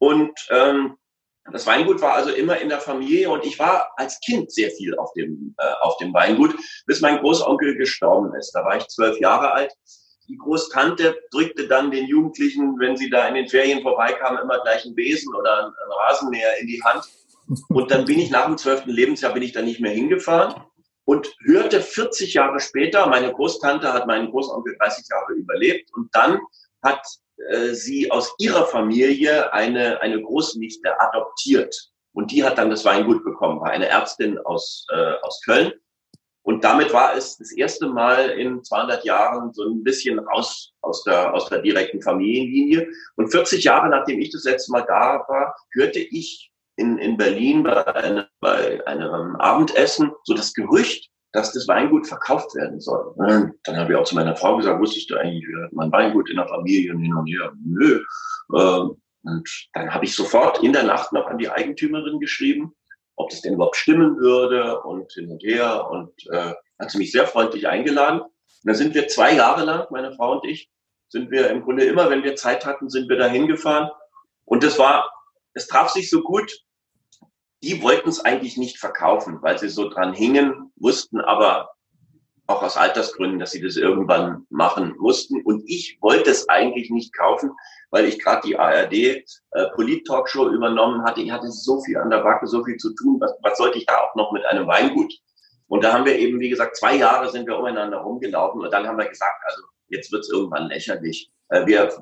Und 0.00 0.32
ähm, 0.48 0.96
das 1.52 1.66
Weingut 1.66 2.00
war 2.00 2.14
also 2.14 2.30
immer 2.30 2.58
in 2.58 2.70
der 2.70 2.80
Familie 2.80 3.30
und 3.30 3.44
ich 3.44 3.58
war 3.58 3.92
als 3.96 4.18
Kind 4.20 4.50
sehr 4.50 4.70
viel 4.70 4.96
auf 4.96 5.12
dem, 5.12 5.54
äh, 5.58 5.72
auf 5.82 5.96
dem 5.98 6.12
Weingut, 6.14 6.56
bis 6.86 7.00
mein 7.00 7.18
Großonkel 7.18 7.76
gestorben 7.76 8.34
ist. 8.34 8.52
Da 8.52 8.64
war 8.64 8.76
ich 8.76 8.86
zwölf 8.88 9.20
Jahre 9.20 9.52
alt. 9.52 9.72
Die 10.28 10.38
Großtante 10.38 11.18
drückte 11.30 11.68
dann 11.68 11.90
den 11.90 12.06
Jugendlichen, 12.06 12.78
wenn 12.78 12.96
sie 12.96 13.10
da 13.10 13.26
in 13.28 13.34
den 13.34 13.48
Ferien 13.48 13.82
vorbeikamen, 13.82 14.40
immer 14.42 14.60
gleich 14.62 14.84
einen 14.84 14.94
Besen 14.94 15.34
oder 15.34 15.64
einen, 15.64 15.72
Rasenmäher 16.08 16.58
in 16.60 16.66
die 16.66 16.82
Hand. 16.82 17.04
Und 17.68 17.90
dann 17.90 18.06
bin 18.06 18.20
ich 18.20 18.30
nach 18.30 18.46
dem 18.46 18.56
zwölften 18.56 18.90
Lebensjahr 18.90 19.34
bin 19.34 19.42
ich 19.42 19.52
da 19.52 19.60
nicht 19.60 19.80
mehr 19.80 19.92
hingefahren 19.92 20.54
und 21.04 21.34
hörte 21.44 21.80
40 21.80 22.34
Jahre 22.34 22.60
später, 22.60 23.06
meine 23.08 23.32
Großtante 23.32 23.92
hat 23.92 24.06
meinen 24.06 24.30
Großonkel 24.30 24.76
30 24.78 25.06
Jahre 25.10 25.32
überlebt 25.32 25.90
und 25.94 26.14
dann 26.14 26.38
hat 26.82 27.04
äh, 27.48 27.74
sie 27.74 28.10
aus 28.10 28.34
ihrer 28.38 28.66
Familie 28.66 29.52
eine, 29.52 30.00
eine 30.00 30.20
Großnichte 30.20 31.00
adoptiert. 31.00 31.74
Und 32.12 32.32
die 32.32 32.44
hat 32.44 32.58
dann 32.58 32.70
das 32.70 32.84
Weingut 32.84 33.24
bekommen, 33.24 33.60
war 33.60 33.70
eine 33.70 33.88
Ärztin 33.88 34.38
aus, 34.38 34.86
äh, 34.92 35.14
aus 35.22 35.40
Köln. 35.44 35.72
Und 36.42 36.64
damit 36.64 36.92
war 36.92 37.14
es 37.14 37.36
das 37.36 37.52
erste 37.52 37.86
Mal 37.86 38.30
in 38.30 38.64
200 38.64 39.04
Jahren 39.04 39.52
so 39.52 39.62
ein 39.64 39.84
bisschen 39.84 40.18
raus 40.18 40.72
aus 40.80 41.04
der, 41.04 41.34
aus 41.34 41.48
der 41.48 41.60
direkten 41.60 42.00
Familienlinie. 42.00 42.88
Und 43.16 43.30
40 43.30 43.62
Jahre 43.62 43.88
nachdem 43.88 44.20
ich 44.20 44.32
das 44.32 44.44
letzte 44.44 44.72
Mal 44.72 44.84
da 44.86 45.24
war, 45.28 45.54
hörte 45.72 46.00
ich 46.00 46.50
in, 46.76 46.98
in 46.98 47.16
Berlin 47.16 47.62
bei, 47.62 47.86
eine, 47.94 48.28
bei 48.40 48.84
einem 48.86 49.36
Abendessen 49.36 50.12
so 50.24 50.34
das 50.34 50.54
Gerücht, 50.54 51.09
dass 51.32 51.52
das 51.52 51.68
Weingut 51.68 52.06
verkauft 52.06 52.54
werden 52.54 52.80
soll. 52.80 53.12
Und 53.16 53.54
dann 53.64 53.76
habe 53.76 53.92
ich 53.92 53.98
auch 53.98 54.04
zu 54.04 54.14
meiner 54.14 54.36
Frau 54.36 54.56
gesagt, 54.56 54.80
wusstest 54.80 55.10
du 55.10 55.16
eigentlich, 55.16 55.44
wie 55.46 55.74
mein 55.74 55.92
Weingut 55.92 56.28
in 56.28 56.36
der 56.36 56.48
Familie 56.48 56.92
und 56.92 57.02
hin 57.02 57.14
und 57.14 57.26
her? 57.26 57.52
Nö. 57.64 58.04
Ähm, 58.56 59.00
und 59.22 59.68
dann 59.74 59.94
habe 59.94 60.04
ich 60.04 60.14
sofort 60.14 60.62
in 60.62 60.72
der 60.72 60.84
Nacht 60.84 61.12
noch 61.12 61.26
an 61.26 61.38
die 61.38 61.50
Eigentümerin 61.50 62.20
geschrieben, 62.20 62.74
ob 63.16 63.30
das 63.30 63.42
denn 63.42 63.54
überhaupt 63.54 63.76
stimmen 63.76 64.18
würde 64.18 64.80
und 64.80 65.12
hin 65.12 65.30
und 65.30 65.42
her. 65.42 65.88
Und 65.90 66.12
äh, 66.30 66.54
hat 66.78 66.90
sie 66.90 66.98
mich 66.98 67.12
sehr 67.12 67.26
freundlich 67.26 67.68
eingeladen. 67.68 68.20
Und 68.22 68.30
dann 68.64 68.74
sind 68.74 68.94
wir 68.94 69.08
zwei 69.08 69.34
Jahre 69.34 69.64
lang, 69.64 69.86
meine 69.90 70.12
Frau 70.12 70.32
und 70.32 70.44
ich, 70.46 70.70
sind 71.08 71.30
wir 71.30 71.50
im 71.50 71.62
Grunde 71.62 71.84
immer, 71.84 72.08
wenn 72.08 72.22
wir 72.24 72.36
Zeit 72.36 72.64
hatten, 72.64 72.88
sind 72.88 73.08
wir 73.08 73.16
da 73.16 73.26
hingefahren. 73.26 73.90
Und 74.44 74.62
das 74.62 74.78
war, 74.78 75.12
es 75.54 75.66
traf 75.66 75.90
sich 75.90 76.08
so 76.08 76.22
gut, 76.22 76.52
die 77.62 77.82
wollten 77.82 78.08
es 78.08 78.24
eigentlich 78.24 78.56
nicht 78.56 78.78
verkaufen, 78.78 79.38
weil 79.42 79.58
sie 79.58 79.68
so 79.68 79.88
dran 79.88 80.14
hingen, 80.14 80.72
wussten 80.76 81.20
aber 81.20 81.70
auch 82.46 82.62
aus 82.62 82.76
Altersgründen, 82.76 83.38
dass 83.38 83.52
sie 83.52 83.62
das 83.62 83.76
irgendwann 83.76 84.46
machen 84.50 84.94
mussten. 84.98 85.40
Und 85.42 85.62
ich 85.66 85.98
wollte 86.00 86.30
es 86.30 86.48
eigentlich 86.48 86.90
nicht 86.90 87.16
kaufen, 87.16 87.52
weil 87.90 88.06
ich 88.06 88.18
gerade 88.18 88.46
die 88.46 88.58
ARD 88.58 88.92
äh, 88.92 89.24
Polit-Talkshow 89.74 90.48
übernommen 90.48 91.04
hatte. 91.04 91.20
Ich 91.20 91.30
hatte 91.30 91.50
so 91.50 91.80
viel 91.82 91.96
an 91.96 92.10
der 92.10 92.22
Backe, 92.22 92.46
so 92.46 92.64
viel 92.64 92.76
zu 92.76 92.92
tun. 92.94 93.18
Was, 93.20 93.32
was 93.42 93.56
sollte 93.56 93.78
ich 93.78 93.86
da 93.86 93.98
auch 93.98 94.14
noch 94.16 94.32
mit 94.32 94.44
einem 94.46 94.66
Weingut? 94.66 95.12
Und 95.68 95.84
da 95.84 95.92
haben 95.92 96.04
wir 96.04 96.18
eben, 96.18 96.40
wie 96.40 96.48
gesagt, 96.48 96.76
zwei 96.76 96.96
Jahre 96.96 97.30
sind 97.30 97.46
wir 97.46 97.56
umeinander 97.56 97.98
rumgelaufen 97.98 98.60
und 98.60 98.72
dann 98.72 98.86
haben 98.86 98.98
wir 98.98 99.08
gesagt, 99.08 99.40
also 99.46 99.62
jetzt 99.88 100.10
wird 100.10 100.22
es 100.22 100.30
irgendwann 100.30 100.66
lächerlich. 100.66 101.30
Äh, 101.48 101.66
wir 101.66 101.92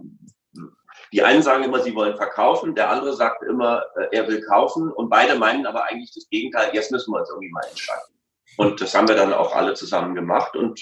die 1.13 1.23
einen 1.23 1.43
sagen 1.43 1.65
immer, 1.65 1.83
sie 1.83 1.95
wollen 1.95 2.17
verkaufen, 2.17 2.75
der 2.75 2.91
andere 2.91 3.15
sagt 3.15 3.43
immer, 3.43 3.85
äh, 3.97 4.17
er 4.17 4.29
will 4.29 4.43
kaufen 4.43 4.91
und 4.93 5.09
beide 5.09 5.37
meinen 5.37 5.67
aber 5.67 5.85
eigentlich 5.85 6.13
das 6.15 6.29
Gegenteil, 6.29 6.71
jetzt 6.73 6.91
müssen 6.91 7.13
wir 7.13 7.21
uns 7.21 7.31
irgendwie 7.31 7.51
mal 7.51 7.65
entscheiden. 7.69 8.15
Und 8.57 8.81
das 8.81 8.95
haben 8.95 9.09
wir 9.09 9.15
dann 9.15 9.33
auch 9.33 9.55
alle 9.55 9.75
zusammen 9.75 10.15
gemacht 10.15 10.57
und 10.57 10.81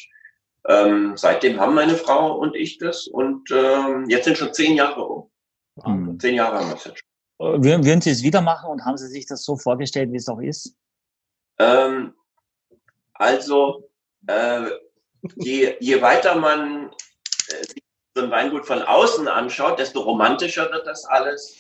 ähm, 0.69 1.17
seitdem 1.17 1.61
haben 1.61 1.75
meine 1.75 1.95
Frau 1.95 2.37
und 2.39 2.57
ich 2.57 2.79
das 2.79 3.07
und 3.07 3.51
ähm, 3.53 4.07
jetzt 4.09 4.25
sind 4.25 4.39
schon 4.39 4.53
zehn 4.53 4.75
Jahre 4.77 5.05
um. 5.05 5.31
Mhm. 5.85 6.19
Zehn 6.19 6.35
Jahre 6.35 6.59
haben 6.59 6.69
wir 6.69 6.77
es 6.77 6.85
jetzt 6.85 6.99
schon. 6.99 7.63
Würden, 7.63 7.85
würden 7.85 8.01
Sie 8.01 8.11
es 8.11 8.23
wieder 8.23 8.41
machen 8.41 8.71
und 8.71 8.85
haben 8.85 8.97
Sie 8.97 9.09
sich 9.09 9.27
das 9.27 9.45
so 9.45 9.57
vorgestellt, 9.57 10.11
wie 10.11 10.17
es 10.17 10.29
auch 10.29 10.41
ist? 10.41 10.75
Ähm, 11.59 12.15
also, 13.13 13.91
äh, 14.27 14.71
je, 15.37 15.77
je 15.81 16.01
weiter 16.01 16.35
man 16.37 16.91
äh, 17.49 17.81
so 18.17 18.23
ein 18.23 18.31
Weingut 18.31 18.67
von 18.67 18.83
außen 18.83 19.29
anschaut, 19.29 19.79
desto 19.79 20.01
romantischer 20.01 20.71
wird 20.73 20.87
das 20.87 21.05
alles. 21.05 21.55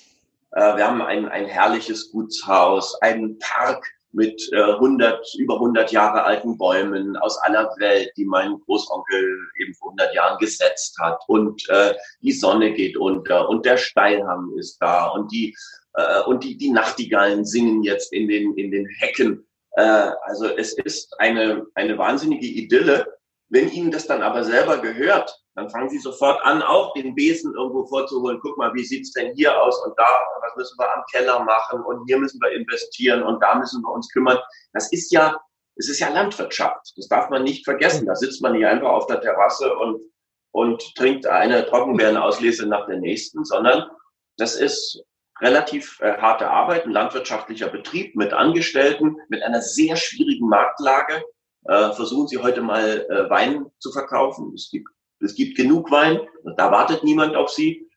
Äh, 0.53 0.77
wir 0.77 0.87
haben 0.87 1.03
ein, 1.03 1.29
ein 1.29 1.45
herrliches 1.45 2.11
Gutshaus, 2.11 2.95
einen 3.03 3.39
Park 3.39 3.87
mit 4.13 4.49
äh, 4.53 4.63
100, 4.63 5.35
über 5.39 5.57
100 5.57 5.93
Jahre 5.93 6.25
alten 6.25 6.57
Bäumen 6.57 7.15
aus 7.19 7.37
aller 7.43 7.69
Welt, 7.79 8.11
die 8.17 8.25
mein 8.25 8.59
Großonkel 8.65 9.39
eben 9.61 9.75
vor 9.75 9.91
100 9.91 10.15
Jahren 10.15 10.39
gesetzt 10.39 10.97
hat. 10.99 11.21
Und 11.29 11.69
äh, 11.69 11.95
die 12.23 12.33
Sonne 12.33 12.73
geht 12.73 12.97
unter 12.97 13.51
und 13.51 13.67
der 13.67 13.77
Steilhang 13.77 14.51
ist 14.57 14.79
da 14.81 15.09
und 15.09 15.31
die, 15.31 15.55
äh, 15.93 16.23
und 16.23 16.43
die, 16.43 16.57
die 16.57 16.71
Nachtigallen 16.71 17.45
singen 17.45 17.83
jetzt 17.83 18.15
in 18.15 18.29
den, 18.29 18.55
in 18.55 18.71
den 18.71 18.87
Hecken. 18.99 19.47
Äh, 19.73 19.83
also 20.23 20.47
es 20.47 20.73
ist 20.73 21.21
eine, 21.21 21.67
eine 21.75 21.99
wahnsinnige 21.99 22.47
Idylle. 22.47 23.16
Wenn 23.49 23.71
Ihnen 23.71 23.91
das 23.91 24.07
dann 24.07 24.23
aber 24.23 24.43
selber 24.43 24.79
gehört, 24.79 25.33
dann 25.55 25.71
fangen 25.71 25.89
Sie 25.89 25.99
sofort 25.99 26.45
an, 26.45 26.63
auch 26.63 26.93
den 26.95 27.15
Besen 27.15 27.55
irgendwo 27.55 27.87
vorzuholen. 27.87 28.41
Guck 28.43 28.59
mal, 28.59 28.75
wie 28.75 28.85
sieht's 28.85 29.13
denn 29.13 29.35
hier 29.35 29.57
aus 29.61 29.85
und 29.87 29.97
da, 29.97 30.07
was 30.43 30.57
müssen 30.57 30.79
wir 30.79 30.93
am 30.93 31.05
Keller 31.11 31.41
machen 31.45 31.81
und 31.83 32.05
hier 32.07 32.19
müssen 32.19 32.41
wir 32.43 32.51
investieren 32.53 33.23
und 33.23 33.43
da 33.43 33.55
müssen 33.55 33.83
wir 33.83 33.91
uns 33.91 34.13
kümmern. 34.13 34.39
Das 34.73 34.93
ist 34.93 35.13
ja, 35.13 35.39
es 35.77 35.89
ist 35.89 36.01
ja 36.01 36.09
Landwirtschaft. 36.09 36.93
Das 36.97 37.07
darf 37.09 37.31
man 37.31 37.45
nicht 37.45 37.65
vergessen. 37.65 38.07
Da 38.07 38.17
sitzt 38.17 38.43
man 38.43 38.53
nicht 38.53 38.67
einfach 38.67 38.91
auf 38.91 39.07
der 39.07 39.21
Terrasse 39.21 39.75
und, 39.77 40.01
und 40.53 40.95
trinkt 40.97 41.27
eine 41.27 41.67
Trockenbeerenauslese 41.67 42.67
nach 42.67 42.87
der 42.87 42.99
nächsten, 42.99 43.45
sondern 43.45 43.89
das 44.39 44.57
ist 44.57 45.03
relativ 45.41 46.01
äh, 46.01 46.17
harte 46.19 46.51
Arbeit, 46.51 46.85
ein 46.85 46.93
landwirtschaftlicher 46.93 47.69
Betrieb 47.69 48.17
mit 48.17 48.33
Angestellten, 48.33 49.17
mit 49.29 49.43
einer 49.43 49.61
sehr 49.61 49.97
schwierigen 49.97 50.49
Marktlage 50.49 51.23
äh, 51.69 51.93
versuchen 51.93 52.29
Sie 52.29 52.39
heute 52.39 52.63
mal 52.63 53.07
äh, 53.09 53.31
Wein 53.31 53.67
zu 53.79 53.93
verkaufen. 53.93 54.53
Es 54.55 54.71
gibt, 54.71 54.89
es 55.21 55.35
gibt 55.35 55.57
genug 55.57 55.91
Wein, 55.91 56.21
da 56.57 56.71
wartet 56.71 57.05
niemand 57.05 57.37
auf 57.37 57.51
Sie. 57.51 57.89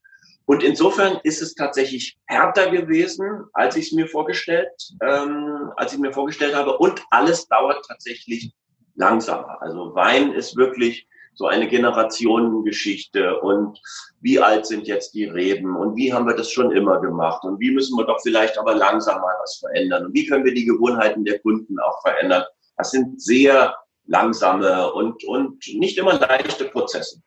Und 0.45 0.63
insofern 0.63 1.19
ist 1.23 1.43
es 1.43 1.53
tatsächlich 1.53 2.17
härter 2.25 2.71
gewesen, 2.71 3.45
als 3.53 3.75
ich 3.75 3.87
es 3.87 3.91
mir 3.91 4.07
vorgestellt, 4.07 4.71
ähm, 5.03 5.71
als 5.75 5.93
ich 5.93 5.99
mir 5.99 6.11
vorgestellt 6.11 6.55
habe. 6.55 6.77
Und 6.77 7.03
alles 7.11 7.47
dauert 7.47 7.85
tatsächlich 7.87 8.51
langsamer. 8.95 9.61
Also 9.61 9.93
Wein 9.93 10.33
ist 10.33 10.55
wirklich 10.55 11.07
so 11.39 11.47
eine 11.47 11.67
Generationengeschichte 11.67 13.39
und 13.39 13.79
wie 14.19 14.39
alt 14.39 14.65
sind 14.65 14.87
jetzt 14.87 15.13
die 15.13 15.23
Reben 15.23 15.77
und 15.77 15.95
wie 15.95 16.11
haben 16.11 16.27
wir 16.27 16.35
das 16.35 16.51
schon 16.51 16.71
immer 16.71 16.99
gemacht 16.99 17.45
und 17.45 17.61
wie 17.61 17.71
müssen 17.71 17.97
wir 17.97 18.05
doch 18.05 18.19
vielleicht 18.21 18.57
aber 18.57 18.75
langsam 18.75 19.21
mal 19.21 19.35
was 19.41 19.55
verändern 19.57 20.07
und 20.07 20.13
wie 20.13 20.25
können 20.25 20.43
wir 20.43 20.53
die 20.53 20.65
Gewohnheiten 20.65 21.23
der 21.23 21.39
Kunden 21.39 21.79
auch 21.79 22.01
verändern. 22.01 22.43
Das 22.79 22.91
sind 22.91 23.21
sehr 23.21 23.75
langsame 24.05 24.91
und, 24.93 25.23
und 25.25 25.67
nicht 25.75 25.97
immer 25.97 26.13
leichte 26.13 26.65
Prozesse. 26.65 27.21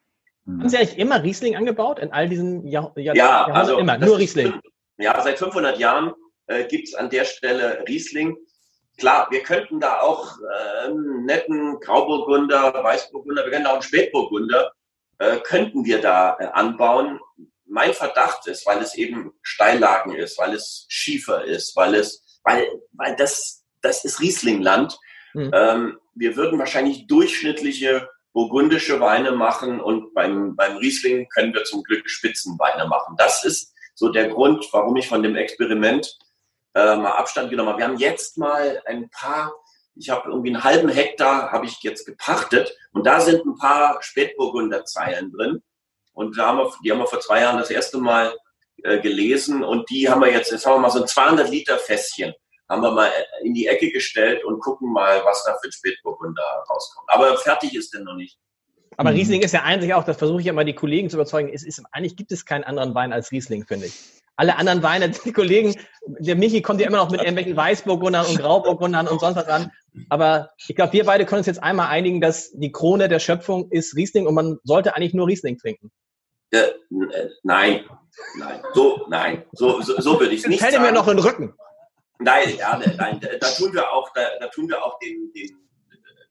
Haben 0.47 0.69
Sie 0.69 0.77
eigentlich 0.79 0.99
immer 0.99 1.23
Riesling 1.23 1.55
angebaut 1.55 1.99
in 1.99 2.11
all 2.11 2.29
diesen 2.29 2.67
Jahr, 2.67 2.93
Jahr 2.97 3.15
ja, 3.15 3.45
also 3.45 3.79
immer, 3.79 3.99
nur 3.99 4.19
Riesling? 4.19 4.61
ja, 4.97 5.21
seit 5.23 5.39
500 5.39 5.79
Jahren 5.79 6.15
äh, 6.47 6.65
gibt 6.65 6.89
es 6.89 6.95
an 6.95 7.11
der 7.11 7.25
Stelle 7.25 7.85
Riesling. 7.87 8.37
Klar, 8.99 9.29
wir 9.31 9.43
könnten 9.43 9.79
da 9.79 10.01
auch 10.01 10.39
äh, 10.39 10.87
einen 10.87 11.27
netten 11.27 11.79
Grauburgunder, 11.81 12.73
Weißburgunder, 12.83 13.45
wir 13.45 13.53
können 13.53 13.67
auch 13.67 13.75
einen 13.75 13.83
Spätburgunder, 13.83 14.73
äh, 15.19 15.37
könnten 15.41 15.85
wir 15.85 16.01
da 16.01 16.37
äh, 16.41 16.47
anbauen. 16.47 17.21
Mein 17.67 17.93
Verdacht 17.93 18.47
ist, 18.47 18.67
weil 18.67 18.79
es 18.79 18.95
eben 18.95 19.33
Steillagen 19.43 20.15
ist, 20.15 20.39
weil 20.39 20.55
es 20.55 20.87
Schiefer 20.89 21.45
ist, 21.45 21.77
weil 21.77 21.95
es, 21.95 22.41
weil, 22.43 22.67
weil 22.93 23.15
das, 23.17 23.65
das 23.83 24.05
ist 24.05 24.21
Rieslingland. 24.21 24.99
Mhm. 25.35 25.51
Ähm, 25.53 25.99
wir 26.15 26.37
würden 26.37 26.59
wahrscheinlich 26.59 27.07
durchschnittliche 27.07 28.09
burgundische 28.33 29.01
Weine 29.01 29.33
machen 29.33 29.81
und 29.81 30.15
beim, 30.15 30.57
beim 30.57 30.77
Riesling 30.79 31.29
können 31.29 31.53
wir 31.55 31.65
zum 31.65 31.83
Glück 31.83 32.09
Spitzenweine 32.09 32.87
machen. 32.87 33.15
Das 33.19 33.45
ist 33.45 33.75
so 33.95 34.09
der 34.09 34.29
Grund, 34.29 34.67
warum 34.73 34.97
ich 34.97 35.09
von 35.09 35.23
dem 35.23 35.37
Experiment 35.37 36.19
äh, 36.75 36.97
mal 36.97 37.13
Abstand 37.13 37.51
genommen 37.51 37.71
habe. 37.71 37.79
Wir 37.79 37.89
haben 37.89 37.99
jetzt 37.99 38.39
mal 38.39 38.83
ein 38.87 39.11
paar, 39.11 39.53
ich 39.95 40.09
habe 40.09 40.31
irgendwie 40.31 40.55
einen 40.55 40.65
halben 40.65 40.89
Hektar, 40.89 41.53
habe 41.53 41.67
ich 41.67 41.83
jetzt 41.83 42.07
gepachtet 42.07 42.75
und 42.93 43.07
da 43.07 43.21
sind 43.21 43.45
ein 43.45 43.57
paar 43.57 43.99
Spätburgunderzeilen 44.01 45.31
drin. 45.33 45.63
Und 46.15 46.39
da 46.39 46.49
haben 46.49 46.59
wir, 46.59 46.73
die 46.83 46.91
haben 46.91 46.99
wir 46.99 47.07
vor 47.07 47.21
zwei 47.21 47.41
Jahren 47.41 47.59
das 47.59 47.71
erste 47.71 47.99
Mal 47.99 48.35
äh, 48.83 48.99
gelesen 49.01 49.63
und 49.63 49.89
die 49.91 50.09
haben 50.09 50.23
wir 50.23 50.31
jetzt, 50.31 50.51
jetzt 50.51 50.65
haben 50.67 50.77
wir 50.77 50.81
mal 50.81 50.91
so 50.91 51.03
ein 51.03 51.07
200 51.07 51.51
Liter 51.51 51.79
Fässchen 51.79 52.35
haben 52.73 52.83
wir 52.83 52.91
mal 52.91 53.11
in 53.43 53.53
die 53.53 53.67
Ecke 53.67 53.91
gestellt 53.91 54.45
und 54.45 54.61
gucken 54.61 54.93
mal, 54.93 55.23
was 55.25 55.45
da 55.45 55.53
für 55.61 55.69
ein 55.69 55.73
Spätburgunder 55.73 56.43
rauskommt. 56.71 57.07
Aber 57.09 57.37
fertig 57.37 57.77
ist 57.77 57.93
der 57.93 58.01
noch 58.01 58.15
nicht. 58.15 58.39
Aber 58.97 59.11
mhm. 59.11 59.17
Riesling 59.17 59.43
ist 59.43 59.53
ja 59.53 59.63
eigentlich 59.63 59.93
auch, 59.95 60.05
das 60.05 60.17
versuche 60.17 60.41
ich 60.41 60.47
ja 60.47 60.53
mal 60.53 60.65
die 60.65 60.75
Kollegen 60.75 61.11
zu 61.11 61.17
überzeugen, 61.17 61.51
ist, 61.51 61.65
ist, 61.65 61.83
eigentlich 61.93 62.17
gibt 62.17 62.33
es 62.33 62.47
keinen 62.47 62.65
anderen 62.65 62.95
Wein 62.95 63.13
als 63.13 63.31
Riesling, 63.31 63.67
finde 63.67 63.87
ich. 63.87 63.95
Alle 64.37 64.57
anderen 64.57 64.83
Weine, 64.83 65.11
die 65.25 65.33
Kollegen, 65.33 65.75
der 66.07 66.35
Michi 66.35 66.63
kommt 66.63 66.81
ja 66.81 66.87
immer 66.87 66.97
noch 66.97 67.11
mit 67.11 67.21
irgendwelchen 67.21 67.57
Weißburgundern 67.57 68.27
und 68.27 68.39
Grauburgundern 68.39 69.07
und 69.07 69.21
sonst 69.21 69.37
was 69.37 69.49
an. 69.49 69.71
Aber 70.09 70.51
ich 70.67 70.75
glaube, 70.75 70.95
wir 70.95 71.05
beide 71.05 71.27
können 71.27 71.41
uns 71.41 71.47
jetzt 71.47 71.63
einmal 71.63 71.89
einigen, 71.89 72.23
dass 72.23 72.53
die 72.53 72.73
Krone 72.73 73.09
der 73.09 73.19
Schöpfung 73.19 73.71
ist 73.71 73.95
Riesling 73.97 74.27
und 74.27 74.35
man 74.35 74.59
sollte 74.65 74.97
eigentlich 74.97 75.13
nur 75.13 75.27
Riesling 75.27 75.59
trinken. 75.59 75.91
Äh, 76.51 76.69
nein, 77.43 77.85
nein, 78.39 78.63
so, 78.73 79.07
nein, 79.09 79.45
so, 79.53 79.81
so, 79.83 80.01
so 80.01 80.21
würde 80.21 80.35
ich 80.35 80.41
es 80.41 80.47
nicht 80.47 80.61
sagen. 80.61 80.73
Fällt 80.73 80.83
mir 80.83 80.93
noch 80.93 81.09
in 81.09 81.17
den 81.17 81.25
Rücken. 81.25 81.55
Nein, 82.23 82.57
ja, 82.57 82.81
nein, 82.97 83.21
da 83.21 83.49
tun 83.51 83.73
wir 83.73 83.91
auch, 83.91 84.11
da, 84.15 84.23
da 84.41 84.49
tun 84.49 84.69
wir 84.69 84.83
auch 84.83 84.99
den, 84.99 85.33
den, 85.33 85.59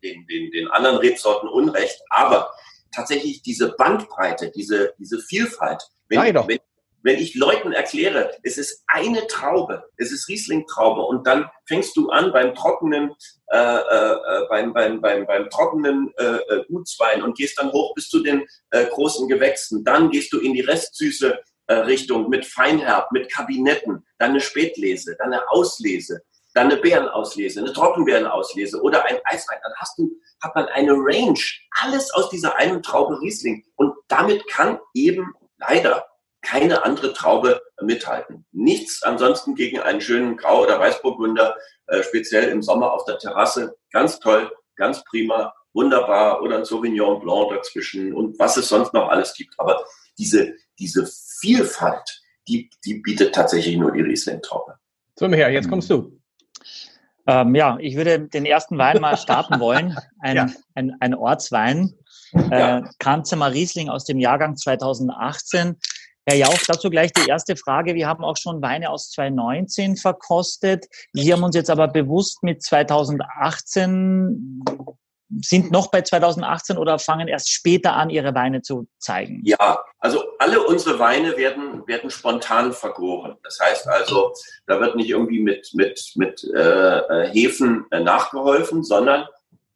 den, 0.04 0.28
den, 0.28 0.52
den 0.52 0.68
anderen 0.70 0.98
Rebsorten 0.98 1.50
Unrecht. 1.50 2.02
Aber 2.10 2.52
tatsächlich 2.94 3.42
diese 3.42 3.74
Bandbreite, 3.74 4.52
diese, 4.52 4.94
diese 4.98 5.20
Vielfalt, 5.20 5.82
wenn, 6.10 6.20
wenn, 6.20 6.60
wenn 7.04 7.18
ich 7.18 7.36
Leuten 7.36 7.72
erkläre, 7.72 8.32
es 8.44 8.58
ist 8.58 8.84
eine 8.88 9.26
Traube, 9.28 9.84
es 9.98 10.12
ist 10.12 10.28
Riesling-Traube 10.28 11.02
und 11.02 11.26
dann 11.26 11.50
fängst 11.66 11.96
du 11.98 12.10
an 12.10 12.32
beim 12.32 12.54
trockenen, 12.54 13.12
äh, 13.48 13.58
äh, 13.58 14.16
beim, 14.50 14.74
beim, 14.74 15.02
beim, 15.02 15.26
beim 15.26 15.50
trockenen 15.50 16.14
äh, 16.18 16.24
äh 16.24 16.66
Gutswein 16.68 17.24
und 17.24 17.38
gehst 17.38 17.58
dann 17.60 17.72
hoch 17.72 17.94
bis 17.96 18.10
zu 18.10 18.22
den 18.22 18.46
äh, 18.72 18.86
großen 18.86 19.28
Gewächsen, 19.28 19.84
dann 19.84 20.12
gehst 20.12 20.32
du 20.34 20.40
in 20.40 20.54
die 20.54 20.62
Restsüße 20.62 21.34
äh, 21.34 21.38
Richtung 21.74 22.30
mit 22.30 22.46
Feinherb, 22.46 23.12
mit 23.12 23.32
Kabinetten, 23.32 24.06
dann 24.18 24.32
eine 24.32 24.42
Spätlese, 24.42 25.16
dann 25.18 25.34
eine 25.34 25.50
Auslese, 25.50 26.22
dann 26.54 26.72
eine 26.72 26.78
Beerenauslese, 26.78 27.60
eine 27.60 27.74
Trockenbeerenauslese 27.74 28.82
oder 28.82 29.06
ein 29.06 29.18
Eiswein. 29.24 29.60
Dann 29.64 29.74
hast 29.78 29.98
du, 29.98 30.12
hat 30.42 30.56
man 30.56 30.66
eine 30.68 30.94
Range, 30.94 31.40
alles 31.82 32.14
aus 32.14 32.30
dieser 32.30 32.58
einen 32.58 32.84
Traube 32.84 33.20
Riesling. 33.22 33.66
Und 33.76 33.94
damit 34.08 34.48
kann 34.48 34.80
eben 34.94 35.34
leider 35.58 36.06
keine 36.42 36.84
andere 36.84 37.14
Traube 37.14 37.62
mithalten. 37.82 38.46
Nichts 38.52 39.04
ansonsten 39.04 39.56
gegen 39.56 39.80
einen 39.80 40.02
schönen 40.02 40.38
Grau- 40.38 40.64
oder 40.64 40.80
Weißburgunder, 40.80 41.56
äh, 41.88 42.04
speziell 42.04 42.50
im 42.50 42.62
Sommer 42.62 42.94
auf 42.94 43.06
der 43.06 43.20
Terrasse. 43.20 43.76
Ganz 43.92 44.20
toll, 44.20 44.52
ganz 44.76 45.04
prima, 45.04 45.54
wunderbar. 45.74 46.42
Oder 46.42 46.58
ein 46.58 46.66
Sauvignon 46.66 47.22
Blanc 47.22 47.52
dazwischen 47.52 48.14
und 48.14 48.40
was 48.40 48.58
es 48.58 48.68
sonst 48.68 48.94
noch 48.94 49.10
alles 49.10 49.34
gibt. 49.36 49.54
Aber 49.60 49.86
diese, 50.18 50.56
diese 50.80 51.10
Vielfalt, 51.40 52.22
die, 52.48 52.70
die 52.86 52.96
bietet 52.96 53.36
tatsächlich 53.36 53.78
nur 53.78 53.92
die 53.92 54.02
Riesling-Traube. 54.02 54.76
So, 55.18 55.28
Michael, 55.28 55.54
jetzt 55.54 55.70
kommst 55.70 55.90
du. 55.90 56.20
Ähm, 57.28 57.56
ja, 57.56 57.78
ich 57.80 57.96
würde 57.96 58.28
den 58.28 58.46
ersten 58.46 58.78
Wein 58.78 59.00
mal 59.00 59.18
starten 59.18 59.60
wollen. 59.64 59.98
Ein, 60.20 60.36
ja. 60.36 60.50
ein, 60.76 60.96
ein 61.00 61.14
Ortswein. 61.14 61.94
Ja. 62.34 62.80
Äh, 62.80 62.84
Kanzemer 63.00 63.54
Riesling 63.54 63.90
aus 63.90 64.06
dem 64.06 64.20
Jahrgang 64.20 64.56
2018. 64.56 65.78
Herr 66.26 66.38
Jauch, 66.38 66.58
dazu 66.68 66.90
gleich 66.90 67.12
die 67.14 67.28
erste 67.28 67.56
Frage. 67.56 67.96
Wir 67.96 68.08
haben 68.08 68.24
auch 68.24 68.38
schon 68.38 68.62
Weine 68.62 68.92
aus 68.92 69.10
2019 69.12 69.98
verkostet. 69.98 70.86
Sie 71.14 71.34
haben 71.34 71.44
uns 71.44 71.56
jetzt 71.56 71.72
aber 71.72 71.88
bewusst 71.88 72.44
mit 72.44 72.64
2018 72.64 74.64
sind 75.41 75.72
noch 75.72 75.89
bei 75.91 76.02
2018 76.02 76.78
oder 76.78 77.00
fangen 77.00 77.28
erst 77.28 77.50
später 77.50 77.94
an, 77.94 78.10
ihre 78.10 78.36
Weine 78.36 78.62
zu 78.62 78.88
zeigen? 78.98 79.41
Ja, 79.46 79.84
also 80.00 80.24
alle 80.39 80.62
unsere 80.62 81.00
Weine 81.00 81.38
werden, 81.38 81.88
werden 81.88 82.10
spontan 82.10 82.74
vergoren. 82.74 83.38
Das 83.44 83.60
heißt 83.60 83.88
also, 83.88 84.34
da 84.67 84.80
wird 84.80 84.96
nicht 84.96 85.10
irgendwie 85.10 85.39
mit, 85.39 85.70
mit, 85.74 86.12
mit 86.15 86.44
äh, 86.54 86.98
äh 87.00 87.30
Hefen 87.32 87.86
äh, 87.91 88.02
nachgeholfen, 88.02 88.84
sondern 88.84 89.26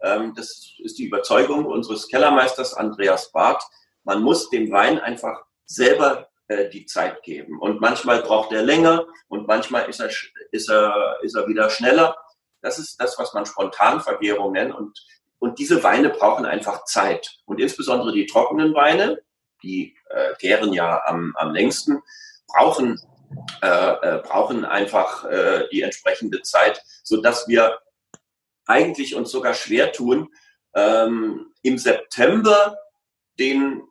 ähm, 0.01 0.33
das 0.35 0.71
ist 0.79 0.97
die 0.97 1.05
Überzeugung 1.05 1.65
unseres 1.65 2.07
Kellermeisters 2.07 2.73
Andreas 2.73 3.31
Barth. 3.31 3.63
Man 4.03 4.21
muss 4.21 4.49
dem 4.49 4.71
Wein 4.71 4.99
einfach 4.99 5.43
selber 5.65 6.27
äh, 6.47 6.69
die 6.69 6.85
Zeit 6.85 7.23
geben. 7.23 7.59
Und 7.59 7.81
manchmal 7.81 8.21
braucht 8.21 8.51
er 8.51 8.61
länger 8.61 9.05
und 9.27 9.47
manchmal 9.47 9.89
ist 9.89 9.99
er, 9.99 10.09
ist 10.51 10.69
er, 10.69 11.17
ist 11.23 11.35
er 11.35 11.47
wieder 11.47 11.69
schneller. 11.69 12.15
Das 12.61 12.77
ist 12.77 12.99
das, 13.01 13.17
was 13.17 13.33
man 13.33 13.45
Spontanvergärung 13.45 14.51
nennt. 14.51 14.75
Und 14.75 14.99
und 15.45 15.59
diese 15.59 15.83
Weine 15.83 16.09
brauchen 16.09 16.43
einfach 16.43 16.85
Zeit. 16.85 17.37
Und 17.45 17.61
insbesondere 17.61 18.11
die 18.11 18.25
trockenen 18.25 18.73
Weine, 18.73 19.21
die 19.61 19.95
äh, 20.09 20.33
gären 20.39 20.73
ja 20.73 21.03
am, 21.05 21.35
am 21.37 21.53
längsten, 21.53 22.01
brauchen, 22.47 22.99
äh, 23.61 23.67
äh, 23.67 24.23
brauchen 24.23 24.65
einfach 24.65 25.23
äh, 25.25 25.67
die 25.71 25.83
entsprechende 25.83 26.41
Zeit, 26.41 26.81
so 27.03 27.21
dass 27.21 27.47
wir 27.47 27.77
eigentlich 28.65 29.13
uns 29.13 29.29
sogar 29.29 29.53
schwer 29.53 29.91
tun, 29.91 30.29
ähm, 30.73 31.53
im 31.61 31.77
September 31.77 32.75
den, 33.37 33.83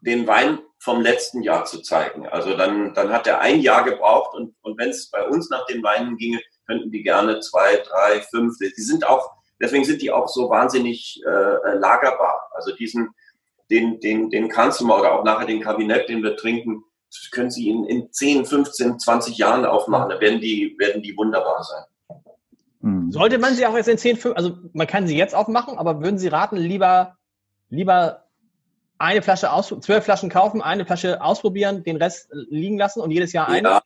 den 0.00 0.28
Wein 0.28 0.60
vom 0.78 1.00
letzten 1.00 1.42
Jahr 1.42 1.64
zu 1.64 1.82
zeigen. 1.82 2.28
Also 2.28 2.56
dann, 2.56 2.94
dann 2.94 3.10
hat 3.10 3.26
er 3.26 3.40
ein 3.40 3.58
Jahr 3.58 3.82
gebraucht 3.82 4.36
und, 4.36 4.54
und 4.62 4.78
wenn 4.78 4.90
es 4.90 5.10
bei 5.10 5.26
uns 5.26 5.50
nach 5.50 5.66
den 5.66 5.82
Weinen 5.82 6.16
ginge, 6.18 6.40
könnten 6.68 6.92
die 6.92 7.02
gerne 7.02 7.40
zwei, 7.40 7.78
drei, 7.78 8.20
fünf, 8.20 8.58
die 8.60 8.80
sind 8.80 9.04
auch 9.04 9.39
Deswegen 9.60 9.84
sind 9.84 10.02
die 10.02 10.10
auch 10.10 10.28
so 10.28 10.48
wahnsinnig 10.48 11.22
äh, 11.26 11.30
äh 11.30 11.74
lagerbar. 11.78 12.50
Also 12.52 12.74
diesen, 12.74 13.10
den, 13.70 14.00
den, 14.00 14.30
den 14.30 14.48
Kanzler 14.48 14.98
oder 14.98 15.12
auch 15.12 15.24
nachher 15.24 15.46
den 15.46 15.60
Kabinett, 15.60 16.08
den 16.08 16.22
wir 16.22 16.36
trinken, 16.36 16.84
können 17.32 17.50
Sie 17.50 17.68
in, 17.68 17.84
in 17.84 18.12
10, 18.12 18.46
15, 18.46 18.98
20 18.98 19.36
Jahren 19.36 19.64
aufmachen. 19.64 20.10
Da 20.10 20.20
werden 20.20 20.40
die, 20.40 20.76
werden 20.78 21.02
die 21.02 21.16
wunderbar 21.16 21.62
sein. 21.64 22.20
Hm. 22.82 23.12
Sollte 23.12 23.38
man 23.38 23.54
sie 23.54 23.66
auch 23.66 23.76
jetzt 23.76 23.88
in 23.88 23.98
10, 23.98 24.16
5, 24.16 24.36
also 24.36 24.56
man 24.72 24.86
kann 24.86 25.06
sie 25.06 25.16
jetzt 25.16 25.34
aufmachen, 25.34 25.76
aber 25.76 26.00
würden 26.00 26.18
Sie 26.18 26.28
raten, 26.28 26.56
lieber, 26.56 27.16
lieber 27.68 28.24
eine 28.98 29.22
Flasche 29.22 29.52
aus, 29.52 29.74
zwölf 29.80 30.04
Flaschen 30.04 30.30
kaufen, 30.30 30.62
eine 30.62 30.86
Flasche 30.86 31.20
ausprobieren, 31.22 31.82
den 31.84 31.96
Rest 31.96 32.28
liegen 32.32 32.78
lassen 32.78 33.00
und 33.00 33.10
jedes 33.10 33.32
Jahr 33.32 33.48
eine? 33.48 33.68
Ja, 33.68 33.82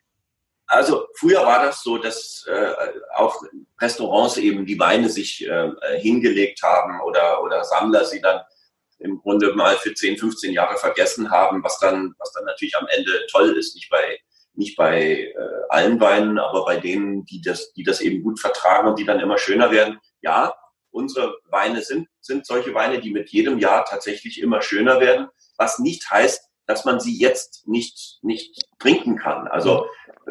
also 0.75 1.07
früher 1.15 1.45
war 1.45 1.65
das 1.65 1.83
so, 1.83 1.99
dass 1.99 2.45
äh, 2.47 2.73
auch 3.15 3.41
Restaurants 3.81 4.37
eben 4.37 4.67
die 4.67 4.79
Weine 4.79 5.09
sich 5.09 5.47
äh, 5.47 5.71
hingelegt 5.99 6.63
haben 6.63 7.01
oder, 7.01 7.43
oder 7.43 7.65
Sammler 7.65 8.05
sie 8.05 8.21
dann 8.21 8.41
im 8.99 9.21
Grunde 9.21 9.55
mal 9.55 9.77
für 9.77 9.95
10, 9.95 10.19
15 10.19 10.53
Jahre 10.53 10.77
vergessen 10.77 11.31
haben, 11.31 11.63
was 11.63 11.79
dann, 11.79 12.15
was 12.19 12.33
dann 12.33 12.45
natürlich 12.45 12.77
am 12.77 12.87
Ende 12.89 13.27
toll 13.31 13.57
ist, 13.57 13.75
nicht 13.75 13.91
bei, 13.91 14.19
nicht 14.55 14.77
bei 14.77 15.33
äh, 15.35 15.35
allen 15.69 16.01
Weinen, 16.01 16.39
aber 16.39 16.65
bei 16.65 16.77
denen, 16.77 17.25
die 17.27 17.41
das, 17.41 17.73
die 17.73 17.83
das 17.83 18.01
eben 18.01 18.23
gut 18.23 18.41
vertragen 18.41 18.89
und 18.89 18.99
die 18.99 19.05
dann 19.05 19.21
immer 19.21 19.39
schöner 19.39 19.71
werden. 19.71 19.99
Ja, 20.23 20.55
unsere 20.91 21.37
Weine 21.51 21.83
sind, 21.83 22.09
sind 22.21 22.47
solche 22.47 22.73
Weine, 22.75 23.01
die 23.01 23.11
mit 23.11 23.31
jedem 23.31 23.59
Jahr 23.59 23.85
tatsächlich 23.85 24.41
immer 24.41 24.63
schöner 24.63 25.01
werden, 25.01 25.29
was 25.57 25.79
nicht 25.79 26.11
heißt, 26.11 26.49
dass 26.67 26.85
man 26.85 27.01
sie 27.01 27.19
jetzt 27.19 27.67
nicht, 27.67 28.19
nicht 28.23 28.63
trinken 28.79 29.17
kann. 29.17 29.49
Also 29.49 29.87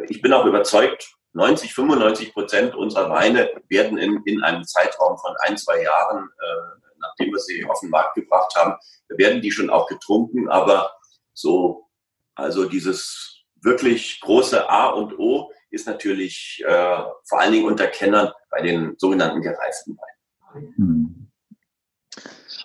ich 0.07 0.21
bin 0.21 0.33
auch 0.33 0.45
überzeugt, 0.45 1.15
90, 1.33 1.73
95 1.73 2.33
Prozent 2.33 2.75
unserer 2.75 3.09
Weine 3.09 3.49
werden 3.67 3.97
in, 3.97 4.21
in 4.25 4.43
einem 4.43 4.63
Zeitraum 4.63 5.17
von 5.17 5.33
ein, 5.39 5.57
zwei 5.57 5.81
Jahren, 5.81 6.25
äh, 6.25 6.89
nachdem 6.99 7.33
wir 7.33 7.39
sie 7.39 7.65
auf 7.65 7.79
den 7.79 7.89
Markt 7.89 8.15
gebracht 8.15 8.53
haben, 8.55 8.75
werden 9.09 9.41
die 9.41 9.51
schon 9.51 9.69
auch 9.69 9.87
getrunken. 9.87 10.49
Aber 10.49 10.91
so, 11.33 11.89
also 12.35 12.65
dieses 12.65 13.43
wirklich 13.61 14.19
große 14.21 14.69
A 14.69 14.89
und 14.89 15.17
O 15.17 15.51
ist 15.71 15.87
natürlich 15.87 16.63
äh, 16.65 17.03
vor 17.25 17.39
allen 17.39 17.53
Dingen 17.53 17.65
unter 17.65 17.87
Kennern 17.87 18.31
bei 18.51 18.61
den 18.61 18.95
sogenannten 18.97 19.41
gereiften 19.41 19.97
Weinen. 19.97 20.73
Hm. 20.75 21.22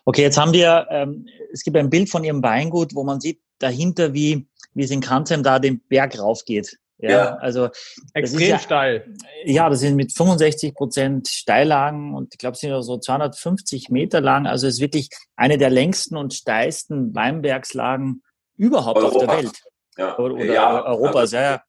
Okay, 0.05 0.23
jetzt 0.23 0.39
haben 0.39 0.53
wir, 0.53 0.87
ähm, 0.91 1.27
es 1.53 1.63
gibt 1.63 1.77
ein 1.77 1.91
Bild 1.91 2.11
von 2.11 2.25
Ihrem 2.25 2.43
Weingut, 2.43 2.95
wo 2.95 3.05
man 3.05 3.21
sieht 3.21 3.41
dahinter, 3.59 4.15
wie, 4.15 4.47
wie 4.75 4.85
es 4.85 4.91
in 4.91 5.01
Kanzheim 5.01 5.43
da 5.43 5.59
den 5.59 5.81
Berg 5.81 6.19
raufgeht. 6.19 6.79
Ja, 7.01 7.11
ja. 7.11 7.35
also 7.37 7.69
extrem 8.13 8.49
ja, 8.49 8.59
steil. 8.59 9.15
Ja, 9.45 9.71
das 9.71 9.81
sind 9.81 9.95
mit 9.95 10.13
65 10.13 10.75
Prozent 10.75 11.29
Steillagen 11.29 12.13
und 12.15 12.35
ich 12.35 12.39
glaube, 12.39 12.55
es 12.55 12.61
sind 12.61 12.83
so 12.83 12.99
250 12.99 13.89
Meter 13.91 14.21
lang. 14.21 14.47
Also 14.49 14.67
es 14.67 14.75
ist 14.75 14.81
wirklich 14.81 15.09
eine 15.37 15.59
der 15.59 15.71
längsten 15.71 16.17
und 16.17 16.35
steilsten 16.35 17.15
Weinbergslagen 17.15 18.25
überhaupt 18.57 18.99
Europa. 18.99 19.15
auf 19.15 19.27
der 19.27 19.37
Welt. 19.37 19.63
Ja. 19.97 20.19
Oder, 20.19 20.35
oder 20.35 20.45
ja, 20.45 20.85
Europas. 20.87 21.35
Also, 21.35 21.37
ja, 21.37 21.63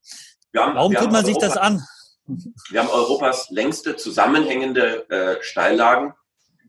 Haben, 0.56 0.76
Warum 0.76 0.94
tut 0.96 1.12
man 1.12 1.24
sich 1.24 1.36
Europa, 1.36 1.48
das 1.48 1.58
an? 1.58 1.84
Wir 2.72 2.80
haben 2.80 2.90
Europas 2.90 3.50
längste 3.52 3.96
zusammenhängende 3.96 5.10
äh, 5.10 5.44
Steillagen. 5.44 6.14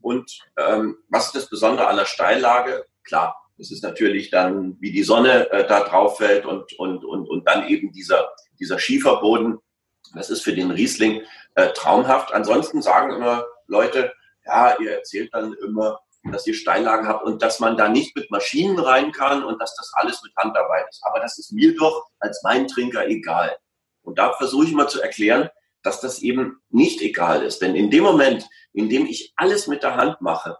Und 0.01 0.39
ähm, 0.57 0.99
was 1.09 1.27
ist 1.27 1.37
das 1.37 1.51
Besondere 1.51 1.89
an 1.89 1.97
der 1.97 2.05
Steillage? 2.07 2.85
Klar, 3.05 3.37
es 3.59 3.71
ist 3.71 3.83
natürlich 3.83 4.31
dann, 4.31 4.77
wie 4.81 4.93
die 4.93 5.03
Sonne 5.03 5.51
äh, 5.51 5.67
da 5.67 5.81
drauf 5.81 6.19
fällt 6.19 6.47
und, 6.47 6.73
und, 6.79 7.05
und, 7.05 7.29
und 7.29 7.47
dann 7.47 7.69
eben 7.69 7.93
dieser, 7.93 8.31
dieser 8.59 8.79
Schieferboden. 8.79 9.59
Das 10.15 10.31
ist 10.31 10.43
für 10.43 10.55
den 10.55 10.71
Riesling 10.71 11.23
äh, 11.55 11.69
traumhaft. 11.69 12.33
Ansonsten 12.33 12.83
sagen 12.83 13.15
immer 13.15 13.45
Leute, 13.67 14.13
ja, 14.45 14.77
ihr 14.81 14.93
erzählt 14.93 15.33
dann 15.35 15.55
immer, 15.65 16.01
dass 16.25 16.47
ihr 16.47 16.55
Steillagen 16.55 17.07
habt 17.07 17.25
und 17.25 17.43
dass 17.43 17.61
man 17.61 17.77
da 17.77 17.89
nicht 17.89 18.17
mit 18.17 18.31
Maschinen 18.31 18.79
rein 18.79 19.13
kann 19.13 19.45
und 19.45 19.61
dass 19.61 19.75
das 19.77 19.93
alles 19.95 20.23
mit 20.23 20.35
Handarbeit 20.37 20.87
ist. 20.89 21.03
Aber 21.05 21.21
das 21.21 21.39
ist 21.39 21.53
mir 21.53 21.75
doch 21.77 22.07
als 22.19 22.43
Weintrinker 22.45 23.07
egal. 23.07 23.57
Und 24.03 24.19
da 24.19 24.33
versuche 24.35 24.67
ich 24.67 24.73
mal 24.73 24.89
zu 24.89 25.01
erklären, 25.01 25.49
dass 25.83 26.01
das 26.01 26.21
eben 26.21 26.61
nicht 26.71 27.01
egal 27.03 27.43
ist. 27.43 27.61
Denn 27.61 27.75
in 27.75 27.91
dem 27.91 28.05
Moment, 28.05 28.47
in 28.73 28.89
dem 28.89 29.07
ich 29.07 29.33
alles 29.37 29.67
mit 29.67 29.83
der 29.83 29.97
Hand 29.97 30.21
mache, 30.21 30.57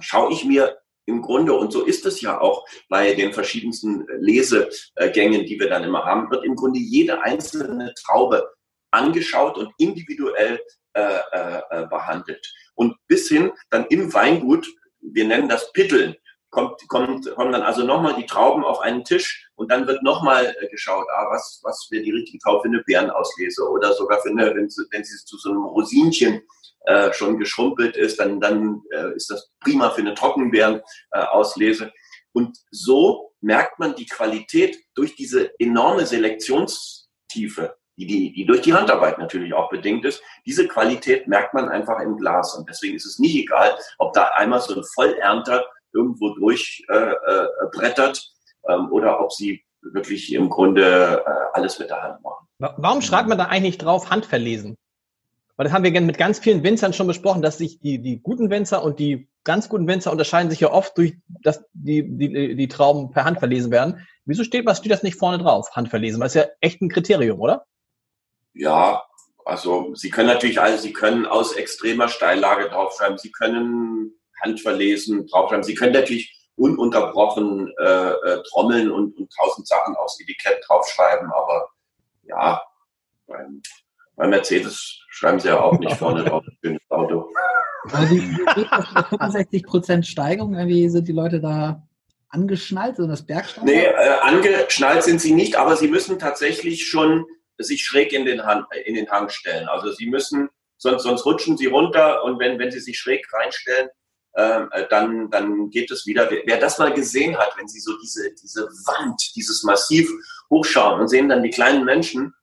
schaue 0.00 0.32
ich 0.32 0.44
mir 0.44 0.78
im 1.06 1.22
Grunde, 1.22 1.54
und 1.54 1.72
so 1.72 1.84
ist 1.84 2.06
es 2.06 2.20
ja 2.20 2.40
auch 2.40 2.64
bei 2.88 3.14
den 3.14 3.32
verschiedensten 3.32 4.06
Lesegängen, 4.18 5.44
die 5.44 5.58
wir 5.58 5.68
dann 5.68 5.84
immer 5.84 6.04
haben, 6.04 6.30
wird 6.30 6.44
im 6.44 6.54
Grunde 6.54 6.78
jede 6.78 7.22
einzelne 7.22 7.94
Traube 7.94 8.48
angeschaut 8.92 9.56
und 9.58 9.72
individuell 9.78 10.60
äh, 10.92 11.20
äh, 11.32 11.86
behandelt. 11.86 12.52
Und 12.74 12.96
bis 13.06 13.28
hin 13.28 13.52
dann 13.70 13.86
im 13.86 14.12
Weingut, 14.12 14.66
wir 15.00 15.24
nennen 15.24 15.48
das 15.48 15.72
Pitteln, 15.72 16.16
kommt, 16.50 16.80
kommt, 16.88 17.32
kommen 17.34 17.52
dann 17.52 17.62
also 17.62 17.84
nochmal 17.84 18.16
die 18.16 18.26
Trauben 18.26 18.64
auf 18.64 18.80
einen 18.80 19.04
Tisch 19.04 19.49
und 19.60 19.70
dann 19.70 19.86
wird 19.86 20.02
nochmal 20.02 20.56
äh, 20.58 20.68
geschaut, 20.68 21.06
ah, 21.12 21.26
was, 21.28 21.60
was 21.62 21.86
wäre 21.90 22.02
die 22.02 22.12
richtige 22.12 22.38
Traube 22.38 22.62
für 22.62 22.68
eine 22.68 22.82
Bärenauslese 22.82 23.68
oder 23.68 23.92
sogar 23.92 24.18
für 24.22 24.30
eine, 24.30 24.54
wenn 24.54 24.70
sie, 24.70 24.86
wenn 24.90 25.04
sie 25.04 25.22
zu 25.22 25.36
so 25.36 25.50
einem 25.50 25.64
Rosinchen 25.64 26.40
äh, 26.86 27.12
schon 27.12 27.38
geschrumpelt 27.38 27.94
ist, 27.94 28.18
dann, 28.18 28.40
dann 28.40 28.80
äh, 28.90 29.14
ist 29.14 29.28
das 29.28 29.50
prima 29.60 29.90
für 29.90 30.00
eine 30.00 30.14
Trockenbeerenauslese. 30.14 31.92
Und 32.32 32.56
so 32.70 33.34
merkt 33.42 33.78
man 33.78 33.94
die 33.94 34.06
Qualität 34.06 34.78
durch 34.94 35.14
diese 35.14 35.50
enorme 35.58 36.06
Selektionstiefe, 36.06 37.76
die, 37.98 38.06
die, 38.06 38.32
die 38.32 38.46
durch 38.46 38.62
die 38.62 38.72
Handarbeit 38.72 39.18
natürlich 39.18 39.52
auch 39.52 39.68
bedingt 39.68 40.06
ist. 40.06 40.22
Diese 40.46 40.66
Qualität 40.68 41.28
merkt 41.28 41.52
man 41.52 41.68
einfach 41.68 42.00
im 42.00 42.16
Glas. 42.16 42.54
Und 42.54 42.66
deswegen 42.66 42.96
ist 42.96 43.04
es 43.04 43.18
nicht 43.18 43.36
egal, 43.36 43.78
ob 43.98 44.14
da 44.14 44.28
einmal 44.36 44.62
so 44.62 44.74
ein 44.74 44.84
Vollernter 44.94 45.66
irgendwo 45.92 46.30
durchbrettert 46.30 48.16
äh, 48.16 48.20
äh, 48.20 48.39
oder 48.90 49.20
ob 49.20 49.32
sie 49.32 49.64
wirklich 49.82 50.32
im 50.32 50.48
Grunde 50.48 51.22
äh, 51.26 51.30
alles 51.52 51.78
mit 51.78 51.90
der 51.90 52.02
Hand 52.02 52.22
machen. 52.22 52.46
Warum 52.58 53.00
schreibt 53.00 53.28
man 53.28 53.38
da 53.38 53.46
eigentlich 53.46 53.78
drauf 53.78 54.10
Handverlesen? 54.10 54.76
Weil 55.56 55.64
das 55.64 55.72
haben 55.72 55.84
wir 55.84 56.00
mit 56.00 56.18
ganz 56.18 56.38
vielen 56.38 56.62
Winzern 56.62 56.92
schon 56.92 57.06
besprochen, 57.06 57.42
dass 57.42 57.58
sich 57.58 57.80
die, 57.80 58.00
die 58.00 58.20
guten 58.20 58.50
Winzer 58.50 58.82
und 58.82 58.98
die 58.98 59.28
ganz 59.44 59.68
guten 59.68 59.86
Winzer 59.86 60.10
unterscheiden 60.10 60.50
sich 60.50 60.60
ja 60.60 60.72
oft 60.72 60.96
durch, 60.96 61.16
dass 61.42 61.62
die, 61.72 62.02
die, 62.02 62.56
die 62.56 62.68
Trauben 62.68 63.10
per 63.10 63.24
Hand 63.24 63.38
verlesen 63.38 63.70
werden. 63.70 64.06
Wieso 64.24 64.44
steht, 64.44 64.66
was 64.66 64.78
steht 64.78 64.92
das 64.92 65.02
nicht 65.02 65.18
vorne 65.18 65.42
drauf? 65.42 65.70
Handverlesen, 65.74 66.20
weil 66.20 66.28
es 66.28 66.34
ja 66.34 66.44
echt 66.60 66.80
ein 66.80 66.88
Kriterium, 66.88 67.40
oder? 67.40 67.66
Ja, 68.54 69.02
also 69.44 69.94
Sie 69.94 70.10
können 70.10 70.28
natürlich, 70.28 70.60
also 70.60 70.78
Sie 70.82 70.92
können 70.92 71.26
aus 71.26 71.52
extremer 71.52 72.08
Steillage 72.08 72.68
draufschreiben, 72.68 73.18
Sie 73.18 73.32
können 73.32 74.12
handverlesen 74.42 75.26
draufschreiben, 75.26 75.64
Sie 75.64 75.74
können 75.74 75.92
natürlich 75.92 76.39
ununterbrochen 76.60 77.72
äh, 77.78 78.10
äh, 78.10 78.42
trommeln 78.50 78.90
und, 78.90 79.16
und 79.16 79.32
tausend 79.34 79.66
Sachen 79.66 79.96
aufs 79.96 80.20
Etikett 80.20 80.62
draufschreiben, 80.66 81.30
aber 81.32 81.70
ja, 82.24 82.62
beim, 83.26 83.62
bei 84.16 84.26
Mercedes 84.26 85.00
schreiben 85.08 85.40
sie 85.40 85.48
ja 85.48 85.60
auch 85.60 85.78
nicht 85.78 85.96
vorne 85.96 86.22
drauf, 86.24 86.44
schönes 86.62 86.82
Auto. 86.90 87.26
Also 87.92 88.14
die 88.14 88.20
65 88.20 89.64
Prozent 89.64 90.06
Steigung, 90.06 90.54
irgendwie 90.54 90.88
sind 90.90 91.08
die 91.08 91.12
Leute 91.12 91.40
da 91.40 91.82
angeschnallt, 92.28 92.96
so 92.96 93.06
das 93.06 93.24
Bergsteigen? 93.24 93.64
Nee, 93.64 93.86
äh, 93.86 94.18
angeschnallt 94.20 95.02
sind 95.02 95.20
sie 95.20 95.32
nicht, 95.32 95.56
aber 95.56 95.76
sie 95.76 95.88
müssen 95.88 96.18
tatsächlich 96.18 96.86
schon 96.86 97.24
sich 97.56 97.84
schräg 97.84 98.12
in 98.12 98.26
den, 98.26 98.44
Hang, 98.44 98.64
in 98.84 98.94
den 98.94 99.10
Hang 99.10 99.30
stellen. 99.30 99.66
Also 99.68 99.92
sie 99.92 100.06
müssen, 100.06 100.50
sonst, 100.76 101.04
sonst 101.04 101.24
rutschen 101.24 101.56
sie 101.56 101.66
runter 101.66 102.22
und 102.24 102.38
wenn, 102.38 102.58
wenn 102.58 102.70
sie 102.70 102.80
sich 102.80 102.98
schräg 102.98 103.26
reinstellen, 103.32 103.88
äh, 104.32 104.86
dann, 104.88 105.30
dann 105.30 105.70
geht 105.70 105.90
es 105.90 106.06
wieder. 106.06 106.30
Wer, 106.30 106.42
wer, 106.46 106.58
das 106.58 106.78
mal 106.78 106.92
gesehen 106.92 107.36
hat, 107.36 107.56
wenn 107.56 107.68
sie 107.68 107.80
so 107.80 107.98
diese, 107.98 108.32
diese 108.34 108.62
Wand, 108.86 109.20
dieses 109.34 109.62
Massiv 109.62 110.10
hochschauen 110.50 111.00
und 111.00 111.08
sehen 111.08 111.28
dann 111.28 111.42
die 111.42 111.50
kleinen 111.50 111.84
Menschen, 111.84 112.34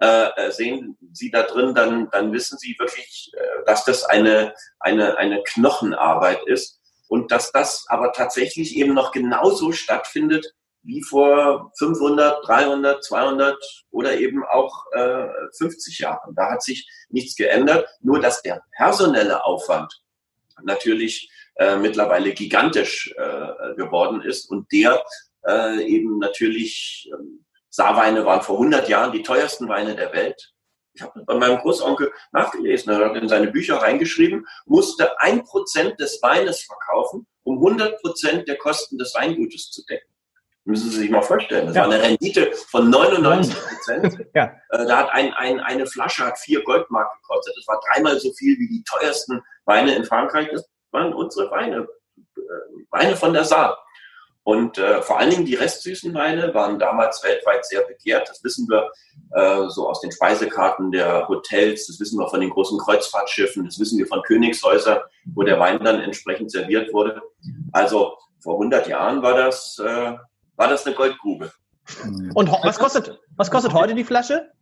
äh, 0.00 0.28
äh, 0.36 0.52
sehen 0.52 0.98
Sie 1.12 1.30
da 1.30 1.42
drin, 1.42 1.74
dann, 1.74 2.10
dann 2.10 2.32
wissen 2.32 2.58
Sie 2.58 2.76
wirklich, 2.78 3.32
äh, 3.34 3.64
dass 3.64 3.84
das 3.84 4.04
eine, 4.04 4.54
eine, 4.78 5.16
eine 5.16 5.42
Knochenarbeit 5.42 6.46
ist 6.46 6.80
und 7.08 7.32
dass 7.32 7.50
das 7.52 7.86
aber 7.88 8.12
tatsächlich 8.12 8.76
eben 8.76 8.92
noch 8.92 9.12
genauso 9.12 9.72
stattfindet 9.72 10.52
wie 10.82 11.02
vor 11.02 11.72
500, 11.78 12.46
300, 12.46 13.04
200 13.04 13.84
oder 13.90 14.18
eben 14.18 14.44
auch 14.44 14.84
äh, 14.92 15.26
50 15.58 15.98
Jahren. 15.98 16.34
Da 16.34 16.52
hat 16.52 16.62
sich 16.62 16.88
nichts 17.08 17.34
geändert, 17.34 17.88
nur 18.00 18.20
dass 18.20 18.42
der 18.42 18.62
personelle 18.76 19.44
Aufwand 19.44 19.92
natürlich 20.62 21.30
äh, 21.56 21.76
mittlerweile 21.76 22.32
gigantisch 22.32 23.14
äh, 23.16 23.74
geworden 23.76 24.22
ist 24.22 24.50
und 24.50 24.70
der 24.72 25.02
äh, 25.46 25.82
eben 25.84 26.18
natürlich 26.18 27.10
ähm, 27.12 27.44
Saarweine 27.70 28.24
waren 28.24 28.42
vor 28.42 28.56
100 28.56 28.88
Jahren 28.88 29.12
die 29.12 29.22
teuersten 29.22 29.68
Weine 29.68 29.94
der 29.94 30.12
Welt. 30.12 30.52
Ich 30.94 31.02
habe 31.02 31.22
bei 31.26 31.34
meinem 31.34 31.58
Großonkel 31.58 32.10
nachgelesen, 32.32 32.90
er 32.90 33.10
hat 33.10 33.16
in 33.16 33.28
seine 33.28 33.48
Bücher 33.48 33.76
reingeschrieben, 33.76 34.46
musste 34.64 35.20
ein 35.20 35.44
Prozent 35.44 36.00
des 36.00 36.22
Weines 36.22 36.62
verkaufen, 36.62 37.26
um 37.42 37.58
100 37.58 38.00
Prozent 38.00 38.48
der 38.48 38.56
Kosten 38.56 38.96
des 38.96 39.14
Weingutes 39.14 39.70
zu 39.70 39.84
decken. 39.84 40.10
Müssen 40.64 40.90
Sie 40.90 40.98
sich 40.98 41.10
mal 41.10 41.22
vorstellen. 41.22 41.66
Das 41.66 41.76
ja. 41.76 41.82
war 41.82 41.92
eine 41.92 42.02
Rendite 42.02 42.50
von 42.70 42.90
99 42.90 43.54
Prozent. 43.54 44.26
ja. 44.34 44.52
Äh, 44.70 44.86
da 44.86 44.96
hat 44.96 45.10
ein, 45.10 45.32
ein, 45.34 45.60
eine 45.60 45.86
Flasche 45.86 46.24
hat 46.24 46.38
vier 46.38 46.64
Goldmark 46.64 47.08
gekostet. 47.20 47.54
Das 47.56 47.68
war 47.68 47.80
dreimal 47.88 48.18
so 48.18 48.32
viel 48.32 48.58
wie 48.58 48.66
die 48.66 48.82
teuersten 48.82 49.42
Weine 49.64 49.94
in 49.94 50.04
Frankreich. 50.04 50.48
Das 50.50 50.66
waren 50.96 51.12
unsere 51.12 51.50
Weine. 51.50 51.86
Äh, 52.36 52.40
Weine 52.90 53.16
von 53.16 53.32
der 53.32 53.44
Saar. 53.44 53.78
Und 54.42 54.78
äh, 54.78 55.02
vor 55.02 55.18
allen 55.18 55.30
Dingen 55.30 55.44
die 55.44 55.56
restsüßen 55.56 56.14
Weine 56.14 56.54
waren 56.54 56.78
damals 56.78 57.22
weltweit 57.24 57.66
sehr 57.66 57.82
begehrt. 57.82 58.28
Das 58.28 58.44
wissen 58.44 58.68
wir 58.68 58.88
äh, 59.32 59.68
so 59.68 59.88
aus 59.88 60.00
den 60.00 60.12
Speisekarten 60.12 60.92
der 60.92 61.26
Hotels, 61.26 61.88
das 61.88 61.98
wissen 61.98 62.18
wir 62.20 62.28
von 62.28 62.40
den 62.40 62.50
großen 62.50 62.78
Kreuzfahrtschiffen, 62.78 63.64
das 63.64 63.80
wissen 63.80 63.98
wir 63.98 64.06
von 64.06 64.22
Königshäusern, 64.22 65.00
wo 65.34 65.42
der 65.42 65.58
Wein 65.58 65.82
dann 65.82 66.00
entsprechend 66.00 66.52
serviert 66.52 66.92
wurde. 66.94 67.20
Also 67.72 68.16
vor 68.38 68.54
100 68.54 68.86
Jahren 68.86 69.20
war 69.20 69.34
das, 69.34 69.80
äh, 69.84 70.12
war 70.54 70.68
das 70.68 70.86
eine 70.86 70.94
Goldgrube. 70.94 71.50
Und 72.34 72.50
was 72.62 72.78
kostet, 72.78 73.18
was 73.36 73.50
kostet 73.50 73.72
heute 73.72 73.96
die 73.96 74.04
Flasche, 74.04 74.52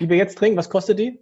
die 0.00 0.10
wir 0.10 0.18
jetzt 0.18 0.36
trinken? 0.36 0.58
Was 0.58 0.68
kostet 0.68 0.98
die? 0.98 1.18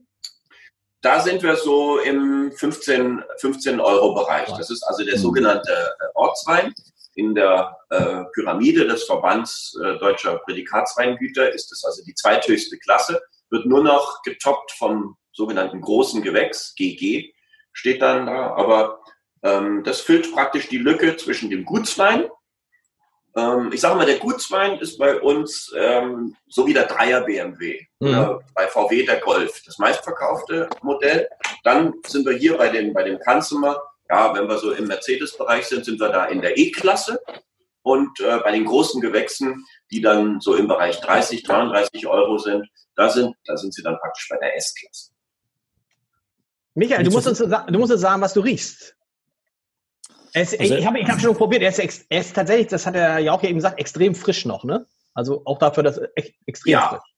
Da 1.01 1.21
sind 1.21 1.43
wir 1.43 1.57
so 1.57 1.99
im 2.01 2.51
15, 2.53 3.23
15 3.39 3.81
Euro 3.81 4.15
Bereich. 4.15 4.49
Das 4.57 4.71
ist 4.71 4.83
also 4.83 5.05
der 5.05 5.19
sogenannte 5.19 5.73
äh, 5.73 6.05
Ortswein 6.15 6.75
in 7.15 7.35
der 7.35 7.77
äh, 7.91 8.25
Pyramide 8.33 8.87
des 8.87 9.05
Verbands 9.05 9.77
äh, 9.83 9.99
deutscher 9.99 10.39
Prädikatsweingüter 10.39 11.53
ist 11.53 11.73
es 11.73 11.85
also 11.85 12.03
die 12.05 12.15
zweithöchste 12.15 12.79
Klasse, 12.79 13.21
wird 13.51 13.67
nur 13.67 13.83
noch 13.83 14.23
getoppt 14.23 14.73
vom 14.73 15.17
sogenannten 15.33 15.81
großen 15.81 16.23
Gewächs, 16.23 16.75
GG, 16.77 17.33
steht 17.73 18.03
dann 18.03 18.27
da, 18.27 18.55
aber 18.55 19.01
ähm, 19.43 19.83
das 19.85 20.01
füllt 20.01 20.33
praktisch 20.33 20.69
die 20.69 20.79
Lücke 20.79 21.17
zwischen 21.17 21.51
dem 21.51 21.65
Gutswein. 21.65 22.29
Ähm, 23.37 23.71
ich 23.73 23.81
sage 23.81 23.97
mal, 23.97 24.07
der 24.07 24.19
Gutswein 24.19 24.79
ist 24.79 24.99
bei 24.99 25.21
uns 25.21 25.73
ähm, 25.77 26.37
so 26.49 26.67
wie 26.67 26.75
der 26.75 26.87
Dreier 26.87 27.23
BMW, 27.23 27.81
mhm. 28.01 28.09
äh, 28.09 28.29
bei 28.55 28.67
VW 28.69 29.05
der 29.05 29.21
Golf, 29.21 29.63
das 29.65 29.79
meistverkaufte 29.79 30.69
Modell. 30.83 31.29
Dann 31.65 31.95
sind 32.07 32.27
wir 32.27 32.37
hier 32.37 32.57
bei 32.57 32.69
dem, 32.69 32.93
bei 32.93 33.03
dem 33.03 33.19
Kanzler 33.21 33.83
ja, 34.11 34.35
wenn 34.35 34.49
wir 34.49 34.59
so 34.59 34.73
im 34.73 34.87
Mercedes-Bereich 34.87 35.67
sind, 35.67 35.85
sind 35.85 36.01
wir 36.01 36.09
da 36.09 36.27
in 36.27 36.41
der 36.41 36.57
E-Klasse. 36.57 37.21
Und 37.83 38.21
äh, 38.21 38.39
bei 38.39 38.53
den 38.53 38.65
großen 38.65 39.01
Gewächsen, 39.01 39.65
die 39.91 40.01
dann 40.01 40.41
so 40.41 40.55
im 40.57 40.69
Bereich 40.69 41.01
30, 41.01 41.43
33 41.43 42.07
Euro 42.07 42.39
sind, 42.39 42.67
da 42.97 43.09
sind, 43.09 43.35
da 43.45 43.57
sind 43.57 43.73
sie 43.73 43.83
dann 43.83 43.99
praktisch 43.99 44.29
bei 44.29 44.37
der 44.39 44.57
S-Klasse. 44.57 45.13
Michael, 46.75 47.05
du 47.05 47.11
musst, 47.11 47.27
uns, 47.27 47.39
du 47.39 47.79
musst 47.79 47.93
uns 47.93 48.01
sagen, 48.01 48.23
was 48.23 48.35
du 48.35 48.41
riechst. 48.41 48.95
Es, 50.33 50.59
also, 50.59 50.75
ich 50.75 50.87
habe 50.87 50.99
ich 50.99 51.09
hab 51.09 51.21
schon 51.21 51.37
probiert. 51.37 51.63
Er 51.63 51.71
ist, 51.71 52.07
er 52.09 52.21
ist 52.21 52.35
tatsächlich, 52.35 52.69
das 52.69 52.87
hat 52.87 52.95
er 52.95 53.19
ja 53.19 53.33
auch 53.33 53.43
eben 53.43 53.57
gesagt, 53.57 53.79
extrem 53.79 54.15
frisch 54.15 54.45
noch, 54.45 54.65
ne? 54.65 54.87
Also 55.15 55.43
auch 55.45 55.59
dafür, 55.59 55.83
dass 55.83 56.01
echt 56.15 56.35
extrem 56.47 56.73
ja, 56.73 56.89
frisch. 56.89 57.15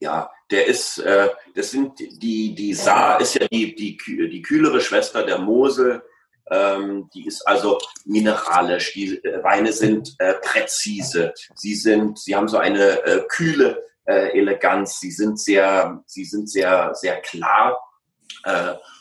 Ja, 0.00 0.30
der 0.50 0.66
ist, 0.66 0.98
äh, 0.98 1.28
das 1.54 1.70
sind 1.70 1.98
die, 1.98 2.54
die 2.54 2.74
Saar 2.74 3.20
ist 3.20 3.34
ja 3.34 3.46
die, 3.48 3.74
die, 3.74 3.96
die 4.06 4.42
kühlere 4.42 4.80
Schwester 4.80 5.24
der 5.24 5.38
Mosel. 5.38 6.02
Ähm, 6.50 7.08
die 7.14 7.26
ist 7.26 7.46
also 7.46 7.78
mineralisch. 8.04 8.92
Die 8.94 9.22
äh, 9.24 9.42
Weine 9.44 9.72
sind 9.72 10.16
äh, 10.18 10.34
präzise. 10.34 11.32
Sie 11.54 11.74
sind, 11.74 12.18
sie 12.18 12.34
haben 12.34 12.48
so 12.48 12.58
eine 12.58 13.04
äh, 13.04 13.22
kühle 13.28 13.84
äh, 14.04 14.36
Eleganz. 14.38 14.98
Sie 15.00 15.12
sind 15.12 15.38
sehr, 15.38 16.02
sie 16.06 16.24
sind 16.24 16.50
sehr, 16.50 16.94
sehr 16.94 17.20
klar. 17.20 17.78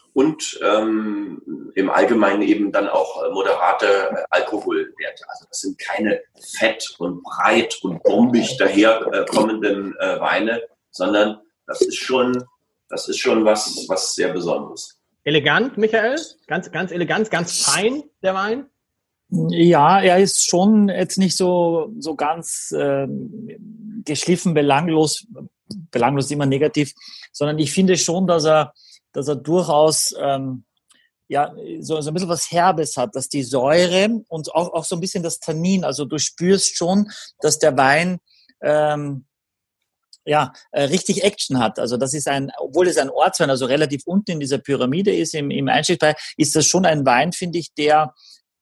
Äh, 0.10 0.20
und 0.20 0.60
ähm, 0.64 1.72
im 1.76 1.89
Allgemeinen 1.89 2.41
eben 2.41 2.72
dann 2.72 2.88
auch 2.88 3.32
moderate 3.32 3.86
äh, 3.86 4.24
Alkoholwerte. 4.30 5.24
Also 5.28 5.45
das 5.49 5.62
sind 5.62 5.80
keine 5.80 6.22
fett 6.57 6.95
und 6.97 7.24
breit 7.24 7.78
und 7.84 8.01
bombig 8.03 8.57
daherkommenden 8.57 9.95
äh, 9.99 10.20
Weine, 10.20 10.62
sondern 10.91 11.39
das 11.68 11.82
ist 11.82 11.97
schon, 11.97 12.43
das 12.89 13.07
ist 13.07 13.20
schon 13.20 13.45
was, 13.45 13.86
was 13.88 14.16
sehr 14.16 14.34
Besonderes. 14.34 14.99
Elegant, 15.24 15.78
Michael? 15.78 16.20
Ganz, 16.47 16.72
ganz 16.72 16.91
elegant, 16.91 17.30
ganz 17.30 17.62
fein, 17.62 18.03
der 18.24 18.34
Wein? 18.34 18.66
Ja, 19.30 20.01
er 20.01 20.18
ist 20.18 20.49
schon 20.49 20.89
jetzt 20.89 21.20
nicht 21.20 21.38
so, 21.38 21.93
so 21.99 22.16
ganz 22.16 22.72
äh, 22.72 23.07
geschliffen, 24.03 24.55
belanglos, 24.55 25.28
belanglos 25.91 26.32
immer 26.32 26.47
negativ, 26.47 26.93
sondern 27.32 27.60
ich 27.60 27.72
finde 27.72 27.95
schon, 27.95 28.26
dass 28.26 28.45
er, 28.45 28.74
dass 29.14 29.28
er 29.28 29.36
durchaus 29.36 30.14
ähm, 30.20 30.66
ja, 31.28 31.53
so, 31.80 32.01
so 32.01 32.10
ein 32.10 32.14
bisschen 32.16 32.30
was 32.30 32.51
Herbes 32.51 32.97
hat, 32.97 33.16
dass 33.16 33.30
die 33.30 33.43
Säure 33.43 34.10
und 34.28 34.53
auch, 34.55 34.74
auch 34.74 34.84
so 34.84 34.95
ein 34.95 34.99
bisschen 34.99 35.22
das 35.22 35.39
Tannin, 35.39 35.84
also 35.84 36.05
du 36.05 36.18
spürst 36.18 36.76
schon, 36.76 37.10
dass 37.39 37.60
der 37.60 37.78
Wein 37.78 38.20
ähm, 38.62 39.26
ja, 40.26 40.53
äh, 40.72 40.84
richtig 40.84 41.24
Action 41.24 41.60
hat. 41.60 41.80
Also 41.80 41.97
das 41.97 42.14
ist 42.14 42.28
ein, 42.28 42.51
obwohl 42.57 42.88
es 42.88 42.97
ein 42.97 43.10
Ortswein, 43.10 43.49
also 43.49 43.66
relativ 43.66 44.03
unten 44.05 44.32
in 44.32 44.39
dieser 44.39 44.57
Pyramide 44.57 45.16
ist, 45.16 45.34
im, 45.34 45.51
im 45.51 45.68
Einstiegsbereich, 45.68 46.16
ist 46.38 46.55
das 46.55 46.66
schon 46.66 46.86
ein 46.86 47.05
Wein, 47.05 47.32
finde 47.32 47.60
ich, 47.60 47.74
der 47.74 48.14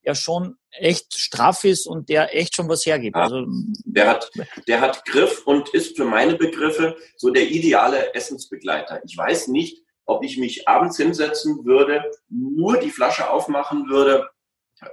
ja 0.02 0.14
schon 0.14 0.56
echt 0.70 1.18
straff 1.18 1.64
ist 1.64 1.86
und 1.86 2.08
der 2.08 2.34
echt 2.34 2.54
schon 2.54 2.68
was 2.68 2.86
hergibt. 2.86 3.16
Ja, 3.16 3.22
also, 3.22 3.44
der, 3.84 4.08
hat, 4.08 4.30
der 4.66 4.80
hat 4.80 5.04
Griff 5.04 5.46
und 5.46 5.68
ist 5.70 5.96
für 5.96 6.04
meine 6.04 6.36
Begriffe 6.36 6.96
so 7.16 7.30
der 7.30 7.50
ideale 7.50 8.14
Essensbegleiter. 8.14 9.02
Ich 9.04 9.16
weiß 9.16 9.48
nicht, 9.48 9.82
ob 10.08 10.24
ich 10.24 10.38
mich 10.38 10.66
abends 10.66 10.96
hinsetzen 10.96 11.64
würde, 11.64 12.02
nur 12.30 12.78
die 12.78 12.90
Flasche 12.90 13.30
aufmachen 13.30 13.88
würde 13.88 14.28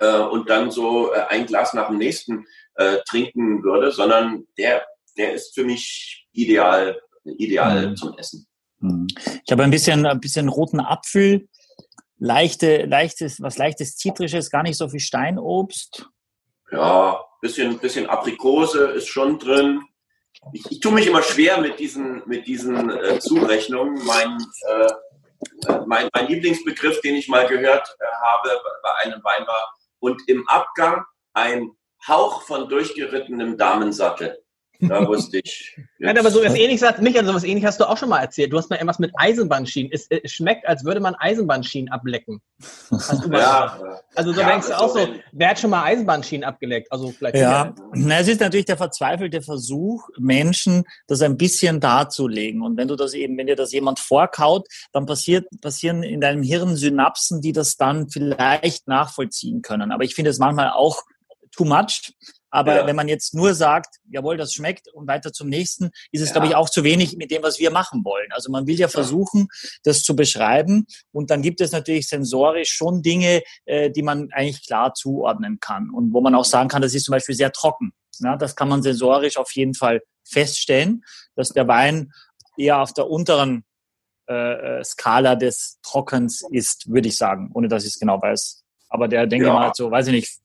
äh, 0.01 0.19
und 0.19 0.49
dann 0.49 0.71
so 0.71 1.13
äh, 1.13 1.21
ein 1.29 1.45
Glas 1.45 1.73
nach 1.73 1.87
dem 1.87 1.97
nächsten 1.97 2.45
äh, 2.75 2.97
trinken 3.07 3.63
würde, 3.63 3.91
sondern 3.91 4.45
der, 4.57 4.85
der 5.17 5.33
ist 5.33 5.55
für 5.55 5.63
mich 5.63 6.27
ideal, 6.33 6.99
ideal 7.23 7.89
mhm. 7.89 7.95
zum 7.95 8.17
Essen. 8.17 8.45
Mhm. 8.79 9.07
Ich 9.45 9.51
habe 9.51 9.63
ein 9.63 9.71
bisschen, 9.71 10.05
ein 10.05 10.19
bisschen 10.19 10.49
roten 10.49 10.81
Apfel, 10.81 11.47
leichte, 12.17 12.85
leichtes, 12.85 13.41
was 13.41 13.57
leichtes 13.57 13.95
Zitrisches, 13.95 14.51
gar 14.51 14.63
nicht 14.63 14.77
so 14.77 14.89
viel 14.89 14.99
Steinobst. 14.99 16.09
Ja, 16.71 17.23
bisschen, 17.39 17.79
bisschen 17.79 18.07
Aprikose 18.07 18.87
ist 18.87 19.07
schon 19.07 19.39
drin. 19.39 19.81
Ich, 20.51 20.69
ich 20.69 20.79
tue 20.81 20.91
mich 20.91 21.07
immer 21.07 21.21
schwer 21.21 21.59
mit 21.61 21.79
diesen, 21.79 22.21
mit 22.25 22.47
diesen 22.47 22.89
äh, 22.89 23.19
Zurechnungen. 23.19 24.03
Mein, 24.05 24.37
äh, 24.67 24.87
mein, 25.85 26.09
mein 26.13 26.27
Lieblingsbegriff, 26.27 27.01
den 27.01 27.15
ich 27.15 27.27
mal 27.27 27.47
gehört 27.47 27.95
äh, 27.99 28.05
habe 28.23 28.61
bei 28.83 28.95
einem 29.03 29.23
Wein 29.23 29.45
war, 29.47 29.73
und 29.99 30.21
im 30.27 30.47
Abgang 30.47 31.05
ein 31.33 31.71
Hauch 32.07 32.43
von 32.43 32.69
durchgerittenem 32.69 33.57
Damensattel. 33.57 34.44
Da 34.79 35.07
wusste 35.07 35.39
ich. 35.39 35.77
Nein, 35.99 36.17
aber 36.17 36.31
so 36.31 36.43
was 36.43 36.55
ähnliches 36.55 36.87
hat 36.87 37.01
mich, 37.01 37.17
also 37.17 37.33
was 37.33 37.43
ähnliches 37.43 37.67
hast 37.67 37.79
du 37.79 37.89
auch 37.89 37.97
schon 37.97 38.09
mal 38.09 38.19
erzählt. 38.19 38.51
Du 38.51 38.57
hast 38.57 38.69
mal 38.69 38.75
irgendwas 38.75 38.99
mit 38.99 39.11
Eisenbahnschienen. 39.15 39.91
Es, 39.91 40.07
es 40.09 40.31
schmeckt, 40.31 40.67
als 40.67 40.83
würde 40.83 40.99
man 40.99 41.15
Eisenbahnschienen 41.15 41.91
ablecken. 41.91 42.41
Hast 42.91 43.23
du 43.23 43.29
mal 43.29 43.39
ja, 43.39 43.79
also 44.15 44.33
so 44.33 44.41
ja, 44.41 44.47
denkst 44.47 44.67
du 44.67 44.77
auch 44.77 44.95
so, 44.95 45.07
wer 45.31 45.49
hat 45.49 45.59
schon 45.59 45.69
mal 45.69 45.83
Eisenbahnschienen 45.83 46.43
abgeleckt? 46.43 46.91
Also 46.91 47.11
vielleicht. 47.11 47.35
Ja, 47.35 47.73
Na, 47.93 48.19
es 48.19 48.27
ist 48.27 48.41
natürlich 48.41 48.65
der 48.65 48.77
verzweifelte 48.77 49.41
Versuch, 49.41 50.07
Menschen 50.17 50.83
das 51.07 51.21
ein 51.21 51.37
bisschen 51.37 51.79
darzulegen. 51.79 52.61
Und 52.61 52.77
wenn 52.77 52.87
du 52.87 52.95
das 52.95 53.13
eben, 53.13 53.37
wenn 53.37 53.47
dir 53.47 53.55
das 53.55 53.71
jemand 53.71 53.99
vorkaut, 53.99 54.67
dann 54.91 55.05
passiert, 55.05 55.47
passieren 55.61 56.03
in 56.03 56.21
deinem 56.21 56.43
Hirn 56.43 56.75
Synapsen, 56.75 57.41
die 57.41 57.51
das 57.51 57.77
dann 57.77 58.09
vielleicht 58.09 58.87
nachvollziehen 58.87 59.61
können. 59.61 59.91
Aber 59.91 60.03
ich 60.03 60.15
finde 60.15 60.31
es 60.31 60.39
manchmal 60.39 60.69
auch 60.69 61.01
too 61.55 61.65
much. 61.65 62.13
Aber 62.55 62.73
ja. 62.73 62.87
wenn 62.87 62.95
man 62.95 63.09
jetzt 63.09 63.33
nur 63.33 63.53
sagt, 63.53 63.97
jawohl, 64.09 64.37
das 64.37 64.53
schmeckt 64.53 64.87
und 64.93 65.09
weiter 65.09 65.33
zum 65.33 65.49
nächsten, 65.49 65.89
ist 66.13 66.21
es, 66.21 66.29
ja. 66.29 66.35
glaube 66.35 66.47
ich, 66.47 66.55
auch 66.55 66.69
zu 66.69 66.85
wenig 66.85 67.17
mit 67.17 67.29
dem, 67.29 67.43
was 67.43 67.59
wir 67.59 67.69
machen 67.69 68.05
wollen. 68.05 68.31
Also 68.31 68.49
man 68.49 68.65
will 68.65 68.79
ja 68.79 68.87
versuchen, 68.87 69.49
das 69.83 70.03
zu 70.03 70.15
beschreiben. 70.15 70.85
Und 71.11 71.31
dann 71.31 71.41
gibt 71.41 71.59
es 71.59 71.73
natürlich 71.73 72.07
sensorisch 72.07 72.69
schon 72.69 73.01
Dinge, 73.01 73.41
äh, 73.65 73.91
die 73.91 74.03
man 74.03 74.29
eigentlich 74.31 74.65
klar 74.65 74.93
zuordnen 74.93 75.59
kann. 75.59 75.89
Und 75.89 76.13
wo 76.13 76.21
man 76.21 76.33
auch 76.33 76.45
sagen 76.45 76.69
kann, 76.69 76.81
das 76.81 76.93
ist 76.93 77.03
zum 77.03 77.11
Beispiel 77.11 77.35
sehr 77.35 77.51
trocken. 77.51 77.91
Ja, 78.19 78.37
das 78.37 78.55
kann 78.55 78.69
man 78.69 78.81
sensorisch 78.81 79.35
auf 79.35 79.51
jeden 79.51 79.73
Fall 79.73 80.01
feststellen, 80.23 81.03
dass 81.35 81.49
der 81.49 81.67
Wein 81.67 82.13
eher 82.57 82.79
auf 82.79 82.93
der 82.93 83.09
unteren 83.09 83.65
äh, 84.29 84.79
äh 84.79 84.83
Skala 84.85 85.35
des 85.35 85.77
Trockens 85.83 86.41
ist, 86.51 86.89
würde 86.89 87.09
ich 87.09 87.17
sagen, 87.17 87.51
ohne 87.53 87.67
dass 87.67 87.83
ich 87.83 87.89
es 87.89 87.99
genau 87.99 88.21
weiß. 88.21 88.63
Aber 88.87 89.09
der, 89.09 89.27
denke 89.27 89.47
ja. 89.47 89.53
mal, 89.53 89.71
so, 89.75 89.91
weiß 89.91 90.07
ich 90.07 90.13
nicht, 90.13 90.39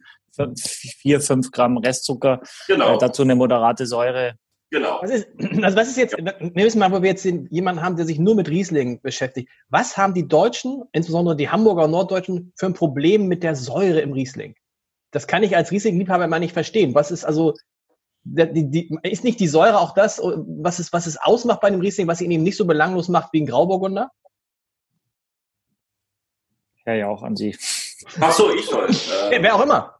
vier, 0.56 1.20
fünf 1.20 1.50
Gramm 1.50 1.78
Restzucker, 1.78 2.40
genau. 2.66 2.94
äh, 2.94 2.98
dazu 2.98 3.22
eine 3.22 3.34
moderate 3.34 3.86
Säure. 3.86 4.34
Genau. 4.70 4.98
Was 5.02 5.10
ist, 5.10 5.28
also 5.62 5.76
was 5.76 5.88
ist 5.88 5.96
jetzt, 5.96 6.16
nehmen 6.16 6.54
wir 6.54 6.76
mal, 6.76 6.92
wo 6.92 7.02
wir 7.02 7.10
jetzt 7.10 7.24
jemanden 7.24 7.82
haben, 7.82 7.96
der 7.96 8.06
sich 8.06 8.18
nur 8.18 8.34
mit 8.34 8.48
Riesling 8.48 9.00
beschäftigt. 9.02 9.50
Was 9.68 9.96
haben 9.96 10.14
die 10.14 10.28
Deutschen, 10.28 10.84
insbesondere 10.92 11.36
die 11.36 11.50
Hamburger 11.50 11.84
und 11.84 11.90
Norddeutschen, 11.90 12.52
für 12.56 12.66
ein 12.66 12.74
Problem 12.74 13.26
mit 13.26 13.42
der 13.42 13.56
Säure 13.56 14.00
im 14.00 14.12
Riesling? 14.12 14.54
Das 15.10 15.26
kann 15.26 15.42
ich 15.42 15.56
als 15.56 15.72
Riesling-Liebhaber 15.72 16.24
immer 16.24 16.38
nicht 16.38 16.52
verstehen. 16.52 16.94
Was 16.94 17.10
ist 17.10 17.24
also, 17.24 17.54
die, 18.22 18.70
die, 18.70 18.98
ist 19.02 19.24
nicht 19.24 19.40
die 19.40 19.48
Säure 19.48 19.80
auch 19.80 19.92
das, 19.94 20.20
was 20.20 20.78
es, 20.78 20.92
was 20.92 21.06
es 21.06 21.16
ausmacht 21.16 21.60
bei 21.60 21.68
einem 21.68 21.80
Riesling, 21.80 22.06
was 22.06 22.20
ihn 22.20 22.30
eben 22.30 22.44
nicht 22.44 22.56
so 22.56 22.64
belanglos 22.64 23.08
macht 23.08 23.32
wie 23.32 23.42
ein 23.42 23.46
Grauburgunder? 23.46 24.10
Ja, 26.86 26.94
ja, 26.94 27.08
auch 27.08 27.22
an 27.22 27.36
Sie. 27.36 27.56
Ach 28.20 28.32
so, 28.32 28.54
ich 28.54 28.66
soll. 28.66 28.88
Äh, 29.30 29.42
Wer 29.42 29.54
auch 29.54 29.62
immer. 29.62 29.99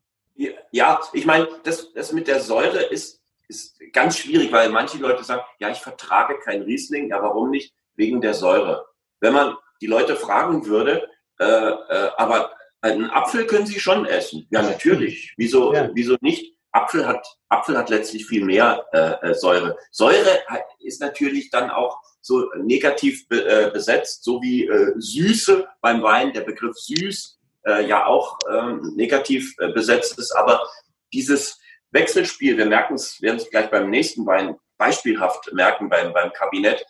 Ja, 0.71 1.01
ich 1.13 1.27
meine, 1.27 1.49
das, 1.65 1.93
das 1.93 2.13
mit 2.13 2.27
der 2.27 2.41
Säure 2.41 2.83
ist, 2.85 3.21
ist 3.49 3.79
ganz 3.93 4.17
schwierig, 4.17 4.51
weil 4.53 4.71
manche 4.71 4.99
Leute 4.99 5.23
sagen, 5.23 5.43
ja, 5.59 5.71
ich 5.71 5.79
vertrage 5.79 6.39
kein 6.39 6.63
Riesling. 6.63 7.09
Ja, 7.09 7.23
warum 7.23 7.51
nicht? 7.51 7.75
Wegen 7.97 8.21
der 8.21 8.35
Säure. 8.35 8.87
Wenn 9.21 9.35
man 9.35 9.57
die 9.83 9.87
Leute 9.87 10.17
fragen 10.17 10.65
würde, 10.65 11.09
äh, 11.39 11.45
äh, 11.45 12.11
aber 12.17 12.53
einen 12.81 13.11
Apfel 13.11 13.47
können 13.47 13.67
sie 13.67 13.81
schon 13.81 14.07
essen. 14.07 14.47
Ja, 14.51 14.63
natürlich. 14.63 15.35
Wieso, 15.37 15.75
ja. 15.75 15.91
wieso 15.93 16.17
nicht? 16.23 16.55
Apfel 16.73 17.07
hat, 17.07 17.27
Apfel 17.49 17.77
hat 17.77 17.91
letztlich 17.91 18.27
viel 18.27 18.45
mehr 18.45 18.87
äh, 18.93 19.31
äh 19.31 19.35
Säure. 19.35 19.77
Säure 19.91 20.41
ist 20.79 21.01
natürlich 21.01 21.51
dann 21.51 21.69
auch 21.71 22.01
so 22.21 22.49
negativ 22.57 23.29
be, 23.29 23.45
äh, 23.45 23.71
besetzt, 23.71 24.25
so 24.25 24.41
wie 24.41 24.67
äh, 24.67 24.93
Süße 24.97 25.67
beim 25.81 26.03
Wein. 26.03 26.33
Der 26.33 26.43
Begriff 26.43 26.77
süß 26.77 27.40
äh, 27.67 27.87
ja 27.87 28.07
auch 28.07 28.39
ähm, 28.51 28.93
negativ 28.97 29.55
äh, 29.59 29.73
besetzt 29.73 30.19
ist. 30.19 30.33
Aber 30.33 30.67
dieses 31.13 31.59
Wechselspiel, 31.91 32.57
wir 32.57 32.67
merken 32.67 32.95
es, 32.95 33.21
werden 33.21 33.37
es 33.37 33.51
gleich 33.51 33.71
beim 33.71 33.91
nächsten 33.91 34.27
Wein 34.27 34.57
beispielhaft 34.79 35.53
merken 35.53 35.89
beim, 35.89 36.13
beim 36.13 36.33
Kabinett, 36.33 36.85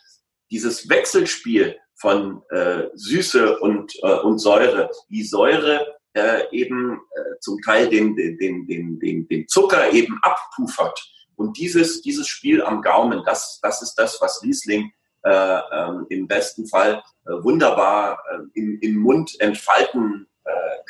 dieses 0.51 0.89
Wechselspiel 0.89 1.77
von 1.97 2.43
äh, 2.51 2.85
Süße 2.95 3.59
und, 3.59 3.93
äh, 4.03 4.21
und 4.21 4.39
Säure, 4.39 4.91
die 5.09 5.25
Säure 5.25 5.87
äh, 6.15 6.43
eben 6.51 7.01
äh, 7.15 7.39
zum 7.41 7.61
Teil 7.63 7.89
den, 7.89 8.17
den, 8.17 8.67
den, 8.67 8.99
den, 8.99 9.29
den 9.29 9.49
Zucker 9.49 9.93
eben 9.93 10.19
abpuffert. 10.23 10.99
Und 11.37 11.57
dieses, 11.59 12.03
dieses 12.03 12.27
Spiel 12.27 12.63
am 12.63 12.83
Gaumen, 12.83 13.23
das, 13.25 13.61
das 13.63 13.83
ist 13.83 13.95
das, 13.95 14.21
was 14.21 14.43
Riesling 14.43 14.93
äh, 15.23 15.61
ähm, 15.73 16.07
im 16.09 16.27
besten 16.27 16.67
Fall 16.67 17.03
äh, 17.27 17.31
wunderbar 17.43 18.23
äh, 18.31 18.59
im, 18.59 18.79
im 18.81 18.97
Mund 18.97 19.39
entfalten 19.41 20.27
äh, 20.27 20.30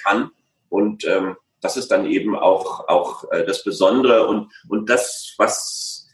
kann. 0.03 0.31
Und 0.69 1.05
ähm, 1.05 1.37
das 1.61 1.77
ist 1.77 1.91
dann 1.91 2.07
eben 2.07 2.37
auch, 2.37 2.89
auch 2.89 3.31
äh, 3.33 3.45
das 3.45 3.65
Besondere 3.65 4.27
und, 4.27 4.53
und 4.69 4.89
das, 4.89 5.35
was, 5.37 6.09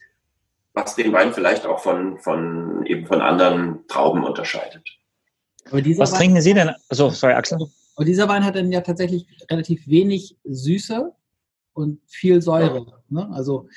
was 0.73 0.97
den 0.97 1.13
Wein 1.13 1.33
vielleicht 1.33 1.67
auch 1.67 1.81
von, 1.81 2.19
von, 2.19 2.85
eben 2.87 3.07
von 3.07 3.21
anderen 3.21 3.87
Trauben 3.87 4.25
unterscheidet. 4.25 4.89
was 5.71 6.13
Wein, 6.13 6.19
trinken 6.19 6.41
Sie 6.41 6.55
denn? 6.55 6.73
So, 6.91 7.11
sorry, 7.11 7.35
Axel. 7.35 7.59
Aber 7.95 8.05
dieser 8.05 8.29
Wein 8.29 8.45
hat 8.45 8.57
dann 8.57 8.73
ja 8.73 8.81
tatsächlich 8.81 9.27
relativ 9.51 9.87
wenig 9.89 10.37
Süße 10.45 11.13
und 11.73 12.01
viel 12.07 12.43
Säure. 12.43 12.87
Ja. 12.87 13.03
Ne? 13.09 13.31
Also, 13.35 13.69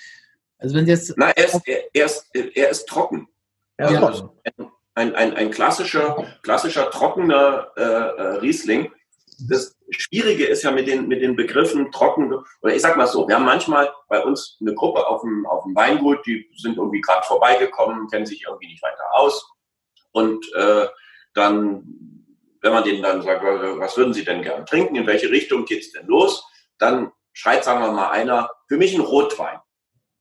also 0.58 0.76
wenn 0.76 0.86
Sie 0.86 0.92
jetzt. 0.92 1.14
Na, 1.18 1.30
er 1.32 1.46
ist, 1.46 1.62
er, 1.66 1.84
er 1.94 2.06
ist, 2.06 2.26
er 2.34 2.70
ist 2.70 2.88
trocken. 2.88 3.28
Ja. 3.80 3.88
Also 4.04 4.36
ein, 4.96 5.16
ein, 5.16 5.34
ein 5.34 5.52
klassischer, 5.52 6.26
klassischer 6.44 6.90
trockener 6.92 7.70
äh, 7.78 7.82
äh 7.82 8.38
Riesling 8.40 8.92
das 9.48 9.78
Schwierige 9.90 10.46
ist 10.46 10.64
ja 10.64 10.72
mit 10.72 10.88
den, 10.88 11.08
mit 11.08 11.22
den 11.22 11.36
Begriffen 11.36 11.92
trocken, 11.92 12.34
oder 12.62 12.76
ich 12.76 12.82
sag 12.82 12.98
mal 12.98 13.08
so, 13.08 13.28
wir 13.28 13.36
haben 13.36 13.46
manchmal 13.46 13.92
bei 14.08 14.22
uns 14.24 14.58
eine 14.62 14.74
Gruppe 14.74 15.08
auf 15.08 15.22
dem, 15.22 15.46
auf 15.46 15.64
dem 15.64 15.76
Weingut, 15.76 16.26
die 16.26 16.50
sind 16.58 16.78
irgendwie 16.78 17.02
gerade 17.02 17.26
vorbeigekommen, 17.26 18.08
kennen 18.08 18.26
sich 18.26 18.44
irgendwie 18.46 18.68
nicht 18.68 18.84
weiter 18.84 19.04
aus. 19.12 19.50
Und 20.12 20.46
äh, 20.56 20.88
dann, 21.34 21.84
wenn 22.62 22.74
man 22.74 22.84
denen 22.84 23.02
dann 23.02 23.22
sagt, 23.22 23.44
was 23.44 23.98
würden 23.98 24.14
sie 24.14 24.26
denn 24.26 24.42
gern 24.42 24.66
trinken, 24.66 24.96
in 24.96 25.08
welche 25.08 25.30
Richtung 25.30 25.66
geht's 25.66 25.92
denn 25.92 26.08
los, 26.08 26.46
dann 26.78 27.12
schreit, 27.34 27.64
sagen 27.64 27.82
wir 27.82 27.92
mal, 27.92 28.10
einer, 28.10 28.50
für 28.68 28.78
mich 28.78 28.94
ein 28.94 29.02
Rotwein. 29.02 29.60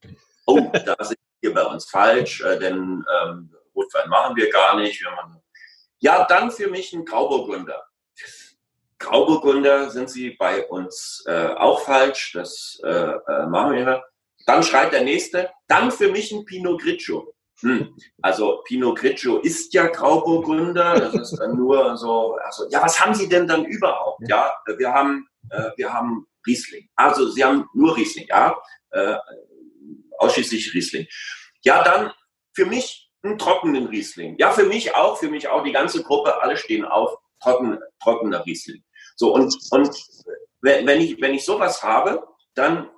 Oh, 0.50 0.58
da 0.72 0.96
sind 1.04 1.18
wir 1.42 1.52
bei 1.52 1.62
uns 1.62 1.90
falsch, 1.90 2.40
äh, 2.40 2.58
denn 2.58 3.04
ähm, 3.22 3.54
Rotwein 3.74 4.08
machen 4.08 4.34
wir 4.34 4.48
gar 4.48 4.76
nicht. 4.76 4.98
Wir 5.02 5.10
machen, 5.10 5.42
ja, 5.98 6.24
dann 6.24 6.50
für 6.50 6.68
mich 6.68 6.94
ein 6.94 7.04
Grauburgunder. 7.04 7.84
Grauburgunder 8.98 9.90
sind 9.90 10.10
sie 10.10 10.30
bei 10.30 10.66
uns 10.66 11.22
äh, 11.26 11.48
auch 11.48 11.80
falsch. 11.82 12.32
Das 12.34 12.80
äh, 12.84 12.88
äh, 12.88 13.46
machen 13.46 13.74
wir. 13.74 14.04
Dann 14.46 14.62
schreit 14.62 14.92
der 14.92 15.02
nächste, 15.02 15.50
dann 15.66 15.90
für 15.90 16.10
mich 16.10 16.32
ein 16.32 16.44
Pinot 16.44 16.80
Grigio. 16.80 17.34
Hm. 17.60 17.94
Also 18.22 18.62
Pinot 18.66 18.98
Grigio 18.98 19.38
ist 19.38 19.74
ja 19.74 19.86
Grauburgunder. 19.86 20.98
Das 21.00 21.14
ist 21.14 21.36
dann 21.38 21.56
nur 21.56 21.96
so. 21.96 22.36
Also 22.42 22.66
ja, 22.70 22.82
was 22.82 22.98
haben 23.00 23.14
Sie 23.14 23.28
denn 23.28 23.46
dann 23.46 23.64
überhaupt? 23.64 24.20
Ja, 24.28 24.52
wir 24.76 24.92
haben 24.92 25.28
äh, 25.50 25.70
wir 25.76 25.92
haben 25.92 26.26
Riesling. 26.46 26.88
Also 26.96 27.28
Sie 27.28 27.44
haben 27.44 27.68
nur 27.74 27.96
Riesling, 27.96 28.26
ja, 28.28 28.56
äh, 28.90 29.16
ausschließlich 30.18 30.74
Riesling. 30.74 31.06
Ja, 31.62 31.82
dann 31.82 32.12
für 32.54 32.66
mich 32.66 33.10
einen 33.22 33.38
trockenen 33.38 33.86
Riesling. 33.86 34.36
Ja, 34.38 34.52
für 34.52 34.64
mich 34.64 34.94
auch, 34.94 35.18
für 35.18 35.28
mich 35.28 35.48
auch. 35.48 35.62
Die 35.64 35.72
ganze 35.72 36.02
Gruppe, 36.02 36.40
alle 36.40 36.56
stehen 36.56 36.84
auf. 36.84 37.16
Trocken, 37.40 37.78
trockener 38.02 38.44
Riesling. 38.44 38.82
So, 39.18 39.34
und, 39.34 39.56
und 39.72 39.90
wenn 40.62 41.00
ich, 41.00 41.20
wenn 41.20 41.34
ich 41.34 41.44
sowas 41.44 41.82
habe, 41.82 42.26
dann 42.54 42.88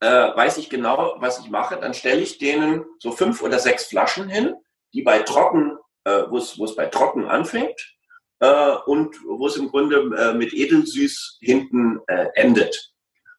äh, 0.00 0.06
weiß 0.06 0.58
ich 0.58 0.68
genau, 0.68 1.16
was 1.18 1.38
ich 1.38 1.48
mache. 1.48 1.78
Dann 1.80 1.94
stelle 1.94 2.20
ich 2.20 2.36
denen 2.36 2.84
so 2.98 3.10
fünf 3.10 3.42
oder 3.42 3.58
sechs 3.58 3.86
Flaschen 3.86 4.28
hin, 4.28 4.54
die 4.92 5.00
bei 5.00 5.20
trocken, 5.20 5.78
äh, 6.04 6.24
wo 6.28 6.36
es, 6.36 6.76
bei 6.76 6.86
trocken 6.86 7.26
anfängt 7.26 7.96
äh, 8.40 8.74
und 8.84 9.16
wo 9.24 9.46
es 9.46 9.56
im 9.56 9.70
Grunde 9.70 9.96
äh, 10.16 10.34
mit 10.34 10.52
edelsüß 10.52 11.38
hinten 11.40 12.00
äh, 12.06 12.26
endet. 12.34 12.92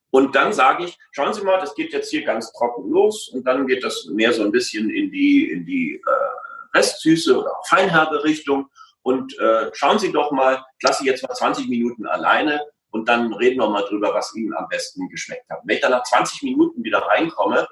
Und 0.10 0.36
dann 0.36 0.54
sage 0.54 0.86
ich, 0.86 0.98
schauen 1.12 1.36
Sie 1.36 1.44
mal, 1.44 1.60
das 1.60 1.76
geht 1.76 1.94
jetzt 1.94 2.10
hier 2.10 2.24
ganz 2.24 2.52
trocken 2.52 2.90
los 2.90 3.28
und 3.28 3.46
dann 3.46 3.68
geht 3.68 3.84
das 3.84 4.06
mehr 4.06 4.34
so 4.34 4.42
ein 4.44 4.52
bisschen 4.52 4.90
in 4.90 5.12
die, 5.12 5.52
in 5.52 5.66
die 5.68 5.96
äh, 5.96 6.76
Restsüße 6.78 7.38
oder 7.38 7.56
auch 7.56 7.68
feinherbe 7.68 8.24
Richtung. 8.24 8.70
Und 9.08 9.40
äh, 9.40 9.70
schauen 9.72 10.00
Sie 10.00 10.12
doch 10.12 10.32
mal, 10.32 10.66
ich 10.78 10.84
lasse 10.84 11.02
Sie 11.02 11.10
jetzt 11.10 11.26
mal 11.26 11.34
20 11.34 11.70
Minuten 11.70 12.06
alleine 12.06 12.60
und 12.90 13.08
dann 13.08 13.32
reden 13.32 13.58
wir 13.58 13.70
mal 13.70 13.84
drüber, 13.84 14.14
was 14.14 14.36
Ihnen 14.36 14.54
am 14.54 14.68
besten 14.68 15.08
geschmeckt 15.08 15.50
hat. 15.50 15.62
Wenn 15.64 15.78
ich 15.78 15.82
dann 15.82 15.92
nach 15.92 16.04
20 16.04 16.44
Minuten 16.44 16.84
wieder 16.84 16.98
reinkomme, 16.98 17.70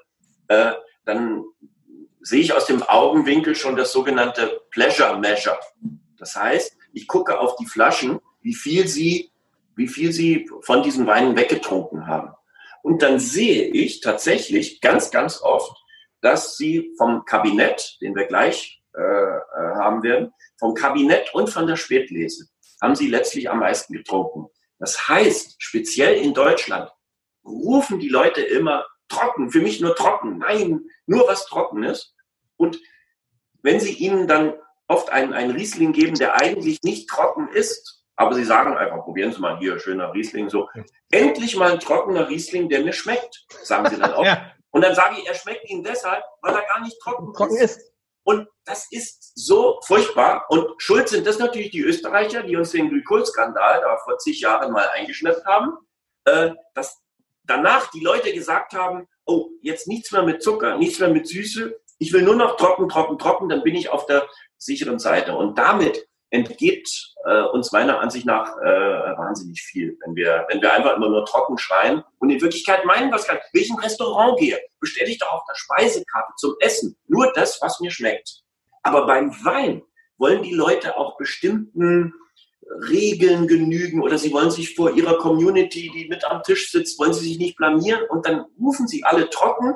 äh, 0.48 0.72
dann 1.04 1.44
sehe 2.22 2.40
ich 2.40 2.54
aus 2.54 2.64
dem 2.64 2.82
Augenwinkel 2.82 3.54
schon 3.54 3.76
das 3.76 3.92
sogenannte 3.92 4.62
Pleasure 4.70 5.18
Measure. 5.18 5.58
Das 6.16 6.34
heißt, 6.34 6.74
ich 6.94 7.06
gucke 7.06 7.38
auf 7.38 7.56
die 7.56 7.66
Flaschen, 7.66 8.18
wie 8.40 8.54
viel 8.54 8.88
sie, 8.88 9.30
wie 9.74 9.88
viel 9.88 10.14
sie 10.14 10.48
von 10.62 10.82
diesen 10.82 11.06
Weinen 11.06 11.36
weggetrunken 11.36 12.06
haben. 12.06 12.30
Und 12.82 13.02
dann 13.02 13.18
sehe 13.18 13.66
ich 13.66 14.00
tatsächlich 14.00 14.80
ganz, 14.80 15.10
ganz 15.10 15.42
oft, 15.42 15.76
dass 16.22 16.56
sie 16.56 16.94
vom 16.96 17.26
Kabinett, 17.26 17.98
den 18.00 18.16
wir 18.16 18.24
gleich 18.24 18.75
äh, 18.96 19.00
äh, 19.00 19.74
haben 19.76 20.02
werden, 20.02 20.32
vom 20.58 20.74
Kabinett 20.74 21.34
und 21.34 21.48
von 21.50 21.66
der 21.66 21.76
Spätlese, 21.76 22.46
haben 22.80 22.94
sie 22.94 23.08
letztlich 23.08 23.50
am 23.50 23.60
meisten 23.60 23.92
getrunken. 23.92 24.46
Das 24.78 25.08
heißt, 25.08 25.56
speziell 25.58 26.14
in 26.16 26.34
Deutschland 26.34 26.90
rufen 27.44 27.98
die 27.98 28.08
Leute 28.08 28.42
immer 28.42 28.86
trocken, 29.08 29.50
für 29.50 29.60
mich 29.60 29.80
nur 29.80 29.94
trocken, 29.94 30.38
nein, 30.38 30.80
nur 31.06 31.26
was 31.28 31.46
Trockenes. 31.46 32.14
Und 32.56 32.78
wenn 33.62 33.80
sie 33.80 33.92
ihnen 33.92 34.26
dann 34.26 34.54
oft 34.88 35.10
einen, 35.10 35.32
einen 35.32 35.52
Riesling 35.52 35.92
geben, 35.92 36.14
der 36.14 36.40
eigentlich 36.40 36.82
nicht 36.82 37.08
trocken 37.08 37.48
ist, 37.48 38.04
aber 38.16 38.34
sie 38.34 38.44
sagen 38.44 38.76
einfach, 38.76 39.04
probieren 39.04 39.32
Sie 39.32 39.40
mal 39.40 39.58
hier, 39.58 39.78
schöner 39.78 40.12
Riesling, 40.14 40.48
so, 40.48 40.68
endlich 41.10 41.54
mal 41.56 41.72
ein 41.72 41.80
trockener 41.80 42.28
Riesling, 42.28 42.68
der 42.68 42.82
mir 42.82 42.94
schmeckt, 42.94 43.44
sagen 43.62 43.90
sie 43.90 43.98
dann 43.98 44.14
auch. 44.14 44.24
ja. 44.24 44.52
Und 44.70 44.82
dann 44.82 44.94
sage 44.94 45.16
ich, 45.18 45.26
er 45.26 45.34
schmeckt 45.34 45.68
Ihnen 45.68 45.84
deshalb, 45.84 46.22
weil 46.40 46.54
er 46.54 46.62
gar 46.62 46.80
nicht 46.80 46.98
trocken, 47.00 47.32
trocken 47.34 47.56
ist. 47.56 47.76
ist. 47.76 47.92
Und 48.26 48.48
das 48.64 48.88
ist 48.90 49.32
so 49.36 49.80
furchtbar. 49.84 50.46
Und 50.48 50.82
schuld 50.82 51.08
sind 51.08 51.26
das 51.26 51.38
natürlich 51.38 51.70
die 51.70 51.82
Österreicher, 51.82 52.42
die 52.42 52.56
uns 52.56 52.72
den 52.72 52.88
Glykolskandal 52.88 53.80
da 53.80 53.96
vor 53.98 54.18
zig 54.18 54.40
Jahren 54.40 54.72
mal 54.72 54.88
eingeschnappt 54.88 55.44
haben, 55.46 55.78
äh, 56.24 56.50
dass 56.74 57.00
danach 57.44 57.88
die 57.92 58.00
Leute 58.00 58.32
gesagt 58.32 58.72
haben, 58.72 59.06
oh, 59.26 59.50
jetzt 59.62 59.86
nichts 59.86 60.10
mehr 60.10 60.24
mit 60.24 60.42
Zucker, 60.42 60.76
nichts 60.76 60.98
mehr 60.98 61.08
mit 61.08 61.28
Süße, 61.28 61.78
ich 61.98 62.12
will 62.12 62.22
nur 62.22 62.34
noch 62.34 62.56
trocken, 62.56 62.88
trocken, 62.88 63.16
trocken, 63.16 63.48
dann 63.48 63.62
bin 63.62 63.76
ich 63.76 63.90
auf 63.90 64.06
der 64.06 64.28
sicheren 64.58 64.98
Seite. 64.98 65.36
Und 65.36 65.56
damit 65.56 66.08
entgeht 66.30 66.88
äh, 67.24 67.42
uns 67.42 67.72
meiner 67.72 68.00
Ansicht 68.00 68.26
nach 68.26 68.56
äh, 68.58 69.16
wahnsinnig 69.16 69.62
viel, 69.62 69.96
wenn 70.04 70.16
wir, 70.16 70.44
wenn 70.48 70.60
wir 70.60 70.72
einfach 70.72 70.96
immer 70.96 71.08
nur 71.08 71.24
trocken 71.24 71.56
schreien 71.58 72.02
und 72.18 72.30
in 72.30 72.40
Wirklichkeit 72.40 72.84
meinen, 72.84 73.12
was 73.12 73.26
kann. 73.26 73.38
Wenn 73.52 73.62
ich 73.62 73.70
ein 73.70 73.78
Restaurant 73.78 74.38
gehe, 74.38 74.58
bestelle 74.80 75.10
ich 75.10 75.18
doch 75.18 75.32
auf 75.32 75.42
der 75.48 75.54
Speisekarte 75.54 76.32
zum 76.36 76.54
Essen 76.60 76.96
nur 77.06 77.32
das, 77.34 77.60
was 77.62 77.80
mir 77.80 77.90
schmeckt. 77.90 78.42
Aber 78.82 79.06
beim 79.06 79.32
Wein 79.44 79.82
wollen 80.18 80.42
die 80.42 80.54
Leute 80.54 80.96
auch 80.96 81.16
bestimmten 81.16 82.12
Regeln 82.88 83.46
genügen 83.46 84.02
oder 84.02 84.18
sie 84.18 84.32
wollen 84.32 84.50
sich 84.50 84.74
vor 84.74 84.92
ihrer 84.92 85.18
Community, 85.18 85.90
die 85.94 86.08
mit 86.08 86.24
am 86.24 86.42
Tisch 86.42 86.70
sitzt, 86.72 86.98
wollen 86.98 87.12
sie 87.12 87.28
sich 87.28 87.38
nicht 87.38 87.56
blamieren 87.56 88.02
und 88.08 88.26
dann 88.26 88.46
rufen 88.60 88.88
sie 88.88 89.04
alle 89.04 89.30
trocken 89.30 89.74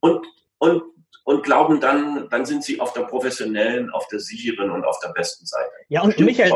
und, 0.00 0.26
und 0.58 0.82
und 1.24 1.42
glauben 1.42 1.80
dann, 1.80 2.28
dann 2.30 2.44
sind 2.44 2.64
sie 2.64 2.80
auf 2.80 2.92
der 2.92 3.02
professionellen, 3.02 3.90
auf 3.90 4.06
der 4.08 4.20
sicheren 4.20 4.70
und 4.70 4.84
auf 4.84 4.98
der 5.00 5.10
besten 5.10 5.46
Seite. 5.46 5.70
Ja, 5.88 6.02
und 6.02 6.18
Michael, 6.18 6.52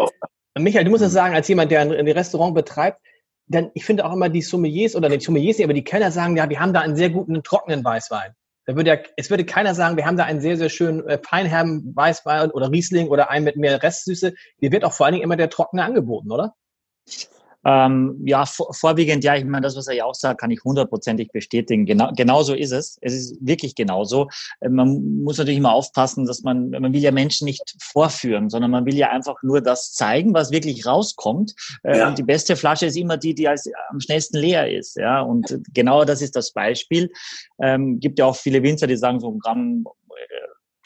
Michael, 0.59 0.85
du 0.85 0.91
musst 0.91 1.05
das 1.05 1.13
sagen, 1.13 1.35
als 1.35 1.49
jemand, 1.49 1.71
der 1.71 1.81
ein, 1.81 1.91
Restaurant 1.91 2.55
betreibt, 2.55 3.01
denn 3.47 3.71
ich 3.75 3.85
finde 3.85 4.05
auch 4.05 4.13
immer 4.13 4.29
die 4.29 4.43
Sommeliers 4.43 4.97
oder 4.97 5.09
nicht 5.09 5.23
Sommeliers, 5.23 5.61
aber 5.61 5.75
die 5.75 5.85
Kellner 5.85 6.11
sagen, 6.11 6.37
ja, 6.37 6.49
wir 6.49 6.59
haben 6.59 6.73
da 6.73 6.81
einen 6.81 6.97
sehr 6.97 7.11
guten 7.11 7.43
trockenen 7.43 7.85
Weißwein. 7.85 8.33
Da 8.65 8.75
würde 8.75 8.91
ja, 8.91 8.99
es 9.17 9.31
würde 9.31 9.45
keiner 9.45 9.77
sagen, 9.77 9.97
wir 9.97 10.07
haben 10.07 10.17
da 10.17 10.25
einen 10.25 10.41
sehr, 10.41 10.57
sehr 10.57 10.69
schönen 10.69 11.07
äh, 11.07 11.21
Feinherben 11.23 11.95
Weißwein 11.95 12.51
oder 12.51 12.71
Riesling 12.71 13.09
oder 13.09 13.31
einen 13.31 13.45
mit 13.45 13.57
mehr 13.57 13.81
Restsüße. 13.81 14.35
Dir 14.61 14.73
wird 14.73 14.85
auch 14.85 14.93
vor 14.93 15.07
allen 15.07 15.13
Dingen 15.13 15.25
immer 15.25 15.37
der 15.37 15.51
trockene 15.51 15.85
angeboten, 15.85 16.33
oder? 16.33 16.55
Ähm, 17.67 18.21
ja, 18.25 18.47
vor, 18.47 18.73
vorwiegend 18.73 19.25
ja. 19.25 19.35
Ich 19.35 19.45
meine, 19.45 19.63
das, 19.63 19.77
was 19.77 19.89
er 19.89 19.95
ja 19.95 20.05
auch 20.05 20.15
sagt, 20.15 20.41
kann 20.41 20.53
ich 20.53 20.63
hundertprozentig 20.63 21.33
bestätigen. 21.33 21.85
Genau, 21.85 22.13
genau 22.17 22.45
so 22.45 22.55
ist 22.55 22.71
es. 22.71 22.97
Es 23.01 23.13
ist 23.13 23.37
wirklich 23.41 23.75
genauso. 23.75 24.29
Äh, 24.61 24.69
man 24.69 25.23
muss 25.25 25.39
natürlich 25.39 25.59
immer 25.59 25.73
aufpassen, 25.73 26.27
dass 26.27 26.43
man, 26.43 26.71
man 26.71 26.93
will 26.93 27.01
ja 27.01 27.11
Menschen 27.11 27.45
nicht 27.45 27.75
vorführen, 27.81 28.51
sondern 28.51 28.71
man 28.71 28.87
will 28.87 28.95
ja 28.95 29.11
einfach 29.11 29.43
nur 29.43 29.61
das 29.61 29.93
zeigen, 29.93 30.33
was 30.33 30.53
wirklich 30.53 30.87
rauskommt. 30.87 31.55
Äh, 31.83 31.99
ja. 31.99 32.09
Und 32.09 32.19
die 32.19 32.23
beste 32.23 32.55
Flasche 32.55 32.87
ist 32.87 32.97
immer 32.97 33.17
die, 33.17 33.35
die 33.35 33.49
als, 33.49 33.69
am 33.91 33.99
schnellsten 33.99 34.39
leer 34.39 34.71
ist. 34.71 34.97
Ja, 34.97 35.23
und 35.23 35.59
genau 35.75 36.05
das 36.05 36.23
ist 36.23 36.37
das 36.37 36.53
Beispiel. 36.53 37.11
Ähm, 37.61 37.99
gibt 37.99 38.21
ja 38.21 38.27
auch 38.27 38.37
viele 38.37 38.63
Winzer, 38.63 38.87
die 38.87 38.97
sagen, 38.97 39.19
so 39.19 39.33
ein 39.33 39.41
Gramm 39.41 39.85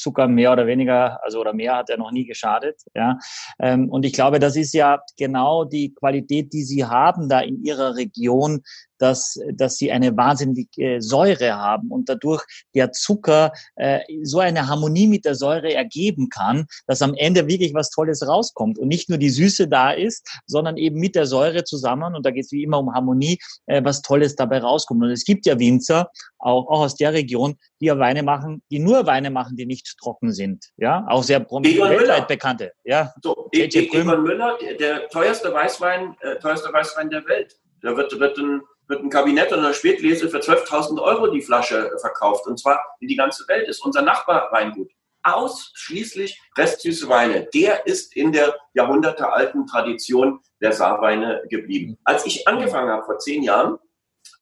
Zucker 0.00 0.28
mehr 0.28 0.52
oder 0.52 0.66
weniger, 0.66 1.22
also 1.22 1.40
oder 1.40 1.52
mehr 1.52 1.76
hat 1.76 1.90
er 1.90 1.98
noch 1.98 2.10
nie 2.10 2.24
geschadet. 2.24 2.82
Ja. 2.94 3.18
Ähm, 3.58 3.88
und 3.88 4.04
ich 4.04 4.12
glaube, 4.12 4.38
das 4.38 4.56
ist 4.56 4.72
ja 4.72 5.00
genau 5.18 5.64
die 5.64 5.94
Qualität, 5.94 6.52
die 6.52 6.62
Sie 6.62 6.84
haben 6.84 7.28
da 7.28 7.40
in 7.40 7.62
Ihrer 7.62 7.96
Region, 7.96 8.62
dass, 9.00 9.38
dass 9.54 9.76
sie 9.76 9.90
eine 9.90 10.16
wahnsinnige 10.16 11.00
Säure 11.00 11.54
haben 11.54 11.90
und 11.90 12.08
dadurch 12.08 12.44
der 12.74 12.92
Zucker 12.92 13.52
äh, 13.76 14.00
so 14.22 14.38
eine 14.38 14.68
Harmonie 14.68 15.06
mit 15.06 15.24
der 15.24 15.34
Säure 15.34 15.72
ergeben 15.74 16.28
kann, 16.28 16.66
dass 16.86 17.02
am 17.02 17.14
Ende 17.14 17.48
wirklich 17.48 17.74
was 17.74 17.90
Tolles 17.90 18.26
rauskommt 18.26 18.78
und 18.78 18.88
nicht 18.88 19.08
nur 19.08 19.18
die 19.18 19.30
Süße 19.30 19.68
da 19.68 19.90
ist, 19.90 20.28
sondern 20.46 20.76
eben 20.76 21.00
mit 21.00 21.14
der 21.14 21.26
Säure 21.26 21.64
zusammen, 21.64 22.14
und 22.14 22.24
da 22.24 22.30
geht 22.30 22.44
es 22.44 22.52
wie 22.52 22.62
immer 22.62 22.78
um 22.78 22.92
Harmonie, 22.94 23.38
äh, 23.66 23.82
was 23.84 24.02
Tolles 24.02 24.36
dabei 24.36 24.58
rauskommt. 24.58 25.02
Und 25.02 25.10
es 25.10 25.24
gibt 25.24 25.46
ja 25.46 25.58
Winzer, 25.58 26.10
auch, 26.38 26.68
auch 26.68 26.80
aus 26.80 26.94
der 26.96 27.12
Region, 27.12 27.56
die 27.80 27.86
ja 27.86 27.98
Weine 27.98 28.22
machen, 28.22 28.62
die 28.70 28.78
nur 28.78 29.06
Weine 29.06 29.30
machen, 29.30 29.56
die 29.56 29.66
nicht 29.66 29.96
trocken 29.98 30.32
sind. 30.32 30.70
Ja, 30.76 31.06
auch 31.08 31.22
sehr 31.22 31.40
weltweit 31.40 32.00
Müller. 32.00 32.20
bekannte. 32.26 32.72
Ja. 32.84 33.12
So, 33.22 33.48
e- 33.52 33.62
e- 33.62 33.68
Egon 33.68 34.22
Müller, 34.22 34.58
der 34.78 35.08
teuerste 35.08 35.52
Weißwein, 35.52 36.16
äh, 36.20 36.36
teuerste 36.36 36.72
Weißwein 36.72 37.10
der 37.10 37.26
Welt. 37.26 37.56
Da 37.82 37.96
wird, 37.96 38.18
wird 38.18 38.38
ein 38.38 38.60
wird 38.90 39.04
ein 39.04 39.08
Kabinett 39.08 39.52
oder 39.52 39.62
eine 39.66 39.74
Spätlese 39.74 40.28
für 40.28 40.38
12.000 40.38 41.00
Euro 41.00 41.28
die 41.28 41.40
Flasche 41.40 41.92
verkauft. 42.00 42.46
Und 42.46 42.58
zwar 42.58 42.80
in 42.98 43.08
die 43.08 43.16
ganze 43.16 43.46
Welt 43.48 43.68
ist 43.68 43.84
unser 43.84 44.02
Nachbar 44.02 44.50
Weingut. 44.50 44.90
Ausschließlich 45.22 46.40
restsüße 46.58 47.08
Weine. 47.08 47.46
Der 47.54 47.86
ist 47.86 48.16
in 48.16 48.32
der 48.32 48.58
jahrhundertealten 48.74 49.66
Tradition 49.66 50.40
der 50.60 50.72
Saarweine 50.72 51.42
geblieben. 51.48 51.98
Als 52.04 52.26
ich 52.26 52.48
angefangen 52.48 52.90
habe 52.90 53.04
vor 53.04 53.18
zehn 53.18 53.42
Jahren, 53.42 53.78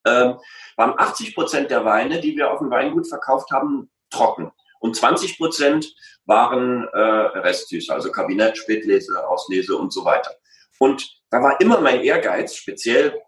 ähm, 0.07 0.39
waren 0.77 0.95
80 0.97 1.35
Prozent 1.35 1.71
der 1.71 1.85
Weine, 1.85 2.21
die 2.21 2.37
wir 2.37 2.51
auf 2.51 2.61
dem 2.61 2.71
Weingut 2.71 3.07
verkauft 3.07 3.51
haben, 3.51 3.91
trocken. 4.11 4.51
Und 4.81 4.97
20 4.97 5.37
Prozent 5.37 5.95
waren 6.25 6.89
äh, 6.93 6.99
restsüß, 6.99 7.91
also 7.91 8.11
Kabinett, 8.11 8.57
Spätlese, 8.57 9.29
Auslese 9.29 9.77
und 9.77 9.93
so 9.93 10.05
weiter. 10.05 10.31
Und 10.79 11.07
da 11.31 11.43
war 11.43 11.61
immer 11.61 11.81
mein 11.81 12.01
Ehrgeiz, 12.01 12.55
speziell 12.55 13.21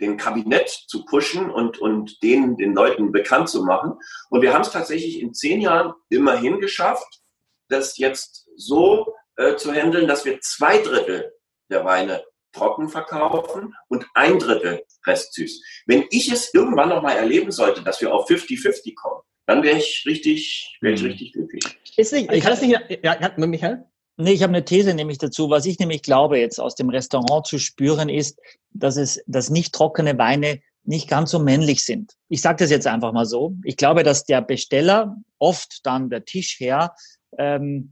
den 0.00 0.16
Kabinett 0.16 0.68
zu 0.68 1.04
pushen 1.04 1.50
und, 1.50 1.78
und 1.78 2.22
den, 2.22 2.56
den 2.56 2.74
Leuten 2.74 3.12
bekannt 3.12 3.48
zu 3.48 3.64
machen. 3.64 3.94
Und 4.30 4.42
wir 4.42 4.52
haben 4.52 4.62
es 4.62 4.70
tatsächlich 4.70 5.20
in 5.20 5.34
zehn 5.34 5.60
Jahren 5.60 5.94
immerhin 6.08 6.60
geschafft, 6.60 7.22
das 7.68 7.98
jetzt 7.98 8.48
so 8.56 9.14
äh, 9.36 9.56
zu 9.56 9.72
handeln, 9.72 10.06
dass 10.06 10.24
wir 10.24 10.40
zwei 10.40 10.78
Drittel 10.78 11.32
der 11.70 11.84
Weine 11.84 12.24
trocken 12.52 12.88
verkaufen 12.88 13.74
und 13.88 14.06
ein 14.14 14.38
Drittel 14.38 14.82
restsüß. 15.06 15.62
Wenn 15.86 16.04
ich 16.10 16.32
es 16.32 16.54
irgendwann 16.54 16.88
noch 16.88 17.02
mal 17.02 17.16
erleben 17.16 17.50
sollte, 17.50 17.82
dass 17.82 18.00
wir 18.00 18.14
auf 18.14 18.28
50-50 18.28 18.94
kommen, 18.94 19.20
dann 19.46 19.62
wäre 19.62 19.78
ich 19.78 20.04
richtig, 20.06 20.76
wäre 20.80 20.94
ich 20.94 21.00
hm. 21.00 21.08
richtig 21.08 21.32
glücklich. 21.32 21.64
Ist 21.96 22.12
nicht, 22.12 22.32
ich 22.32 22.42
kann 22.42 22.52
es 22.52 22.62
nicht, 22.62 22.78
ja, 23.02 23.32
Michael? 23.36 23.84
Nee, 24.18 24.32
ich 24.32 24.42
habe 24.42 24.54
eine 24.54 24.64
These 24.64 24.94
nämlich 24.94 25.18
dazu. 25.18 25.50
Was 25.50 25.66
ich 25.66 25.78
nämlich 25.78 26.02
glaube, 26.02 26.38
jetzt 26.38 26.58
aus 26.58 26.74
dem 26.74 26.88
Restaurant 26.88 27.46
zu 27.46 27.58
spüren, 27.58 28.08
ist, 28.08 28.38
dass 28.70 28.96
es, 28.96 29.22
dass 29.26 29.50
nicht 29.50 29.74
trockene 29.74 30.16
Weine 30.16 30.60
nicht 30.84 31.08
ganz 31.08 31.32
so 31.32 31.38
männlich 31.38 31.84
sind. 31.84 32.12
Ich 32.28 32.40
sage 32.40 32.58
das 32.58 32.70
jetzt 32.70 32.86
einfach 32.86 33.12
mal 33.12 33.26
so. 33.26 33.54
Ich 33.64 33.76
glaube, 33.76 34.04
dass 34.04 34.24
der 34.24 34.40
Besteller 34.40 35.16
oft 35.38 35.84
dann 35.84 36.08
der 36.08 36.24
Tischherr 36.24 36.94
ähm, 37.38 37.90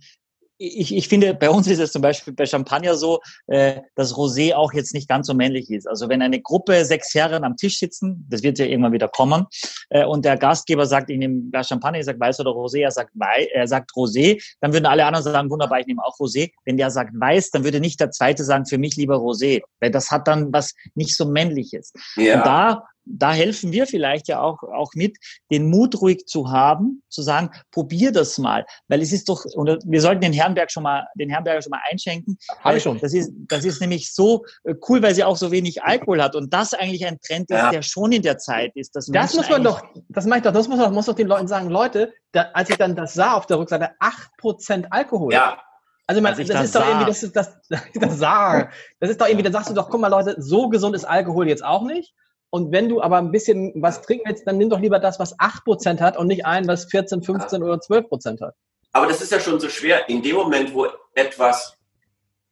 ich, 0.65 0.95
ich 0.95 1.09
finde, 1.09 1.35
bei 1.35 1.51
uns 1.51 1.67
ist 1.67 1.79
es 1.79 1.93
zum 1.93 2.03
Beispiel 2.03 2.33
bei 2.33 2.47
Champagner 2.47 2.95
so, 2.95 3.21
äh, 3.47 3.81
dass 3.95 4.15
Rosé 4.15 4.55
auch 4.55 4.73
jetzt 4.73 4.95
nicht 4.95 5.09
ganz 5.09 5.27
so 5.27 5.35
männlich 5.35 5.71
ist. 5.71 5.87
Also 5.87 6.09
wenn 6.09 6.23
eine 6.23 6.41
Gruppe 6.41 6.85
sechs 6.85 7.15
Herren 7.15 7.45
am 7.45 7.57
Tisch 7.57 7.79
sitzen, 7.79 8.27
das 8.29 8.43
wird 8.43 8.59
ja 8.59 8.67
irgendwann 8.67 8.93
wieder 8.93 9.09
kommen, 9.09 9.47
äh, 9.91 10.05
und 10.05 10.25
der 10.25 10.37
Gastgeber 10.37 10.87
sagt, 10.87 11.11
ich 11.11 11.19
nehme 11.19 11.51
Glas 11.51 11.69
Champagner, 11.69 11.99
ich 11.99 12.07
sage 12.07 12.21
weiß 12.21 12.41
oder 12.41 12.51
Rosé, 12.51 12.81
er 12.81 12.91
sagt, 12.91 13.11
Wei, 13.15 13.49
er 13.53 13.67
sagt 13.67 13.93
Rosé, 13.93 14.43
dann 14.61 14.73
würden 14.73 14.87
alle 14.87 15.05
anderen 15.05 15.25
sagen, 15.25 15.51
wunderbar, 15.51 15.81
ich 15.81 15.87
nehme 15.87 16.03
auch 16.05 16.17
Rosé. 16.19 16.53
Wenn 16.65 16.77
der 16.77 16.91
sagt 16.91 17.13
weiß, 17.15 17.51
dann 17.51 17.65
würde 17.65 17.81
nicht 17.81 18.01
der 18.01 18.11
zweite 18.11 18.45
sagen, 18.45 18.67
für 18.67 18.79
mich 18.79 18.97
lieber 18.97 19.17
Rosé, 19.17 19.63
weil 19.81 19.91
das 19.91 20.11
hat 20.11 20.29
dann 20.29 20.53
was 20.53 20.75
nicht 20.95 21.17
so 21.17 21.27
männliches. 21.27 21.93
Ja. 22.17 22.37
Und 22.37 22.47
da 22.47 22.85
da 23.05 23.33
helfen 23.33 23.73
wir 23.73 23.87
vielleicht 23.87 24.29
ja 24.29 24.41
auch, 24.41 24.63
auch 24.63 24.93
mit, 24.95 25.17
den 25.51 25.69
Mut 25.69 26.01
ruhig 26.01 26.27
zu 26.27 26.51
haben, 26.51 27.03
zu 27.09 27.23
sagen, 27.23 27.51
probier 27.71 28.13
das 28.13 28.39
mal. 28.39 28.67
Weil 28.89 29.03
es 29.03 29.13
ist 29.13 29.29
doch, 29.29 29.45
und 29.45 29.79
wir 29.85 30.01
sollten 30.01 30.21
den 30.21 30.33
Herrenberg 30.33 30.71
schon 30.71 30.83
mal, 30.83 31.07
den 31.15 31.29
Herrenberger 31.29 31.63
schon 31.63 31.71
mal 31.71 31.81
einschenken. 31.91 32.39
Habe 32.61 32.79
ich 32.79 32.83
schon. 32.83 32.99
Das 33.01 33.13
ist, 33.13 33.33
das 33.49 33.65
ist 33.65 33.81
nämlich 33.81 34.13
so 34.13 34.45
äh, 34.65 34.75
cool, 34.89 35.03
weil 35.03 35.15
sie 35.15 35.25
auch 35.25 35.37
so 35.37 35.51
wenig 35.51 35.83
Alkohol 35.83 36.23
hat. 36.23 36.35
Und 36.35 36.53
das 36.53 36.75
eigentlich 36.75 37.07
ein 37.07 37.19
Trend 37.21 37.51
ist, 37.51 37.57
ja. 37.57 37.71
der 37.71 37.83
schon 37.83 38.13
in 38.13 38.23
der 38.23 38.39
Zeit 38.39 38.73
ist. 38.75 38.95
das 38.95 39.09
muss 39.09 39.49
man 39.49 39.63
doch, 39.63 39.83
das 40.09 40.27
mache 40.27 40.39
ich 40.39 40.45
doch, 40.45 40.53
das 40.53 40.69
muss 40.69 40.79
man 40.79 40.93
muss 40.93 41.07
doch 41.07 41.15
den 41.15 41.29
Leuten 41.29 41.49
sagen, 41.49 41.71
Leute, 41.71 42.13
da, 42.33 42.51
als 42.55 42.71
ich 42.71 42.77
dann 42.77 42.97
das 42.97 43.15
sah 43.15 43.35
auf 43.35 43.47
der 43.47 43.59
Rückseite, 43.59 43.91
acht 44.01 44.31
Prozent 44.39 44.87
Alkohol. 44.91 45.33
Ja. 45.33 45.61
Also 46.07 46.21
man, 46.21 46.37
das, 46.37 46.47
das 46.47 46.65
ist 46.65 46.75
doch 46.75 46.87
irgendwie, 46.87 47.07
das 47.07 47.23
ist 47.23 47.35
das, 47.35 47.57
das, 47.95 48.19
sah. 48.19 48.69
das 49.01 49.11
ist 49.11 49.21
doch 49.21 49.27
irgendwie, 49.27 49.45
dann 49.45 49.53
sagst 49.53 49.71
du 49.71 49.75
doch, 49.75 49.89
guck 49.89 50.01
mal 50.01 50.09
Leute, 50.09 50.35
so 50.39 50.69
gesund 50.69 50.95
ist 50.95 51.05
Alkohol 51.05 51.49
jetzt 51.49 51.65
auch 51.65 51.83
nicht. 51.85 52.15
Und 52.55 52.71
wenn 52.71 52.89
du 52.89 53.03
aber 53.03 53.17
ein 53.17 53.33
bisschen 53.33 53.73
was 53.83 54.01
trinken 54.01 54.29
willst, 54.29 54.47
dann 54.47 54.59
nimm 54.59 54.71
doch 54.71 54.79
lieber 54.79 55.01
das, 55.01 55.19
was 55.19 55.37
8% 55.41 55.99
hat 55.99 56.17
und 56.17 56.29
nicht 56.29 56.47
ein, 56.47 56.69
was 56.69 56.85
14, 56.85 57.21
15 57.21 57.65
oder 57.65 57.81
12% 57.81 58.41
hat. 58.41 58.55
Aber 58.93 59.09
das 59.09 59.21
ist 59.21 59.33
ja 59.33 59.41
schon 59.41 59.59
so 59.59 59.69
schwer. 59.69 60.09
In 60.09 60.23
dem 60.23 60.37
Moment, 60.37 60.73
wo 60.73 60.87
etwas, 61.17 61.77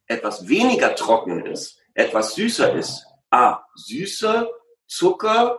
etwas 0.07 0.45
weniger 0.45 0.93
trocken 0.93 1.45
ist, 1.45 1.79
etwas 1.93 2.35
süßer 2.35 2.73
ist, 2.73 3.05
ah, 3.31 3.59
süßer, 3.75 4.49
Zucker, 4.87 5.57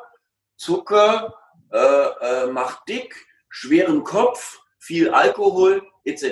Zucker 0.58 1.34
äh, 1.72 1.78
äh, 1.78 2.46
macht 2.48 2.86
dick, 2.86 3.16
schweren 3.48 4.04
Kopf, 4.04 4.60
viel 4.78 5.08
Alkohol 5.08 5.82
etc. 6.04 6.22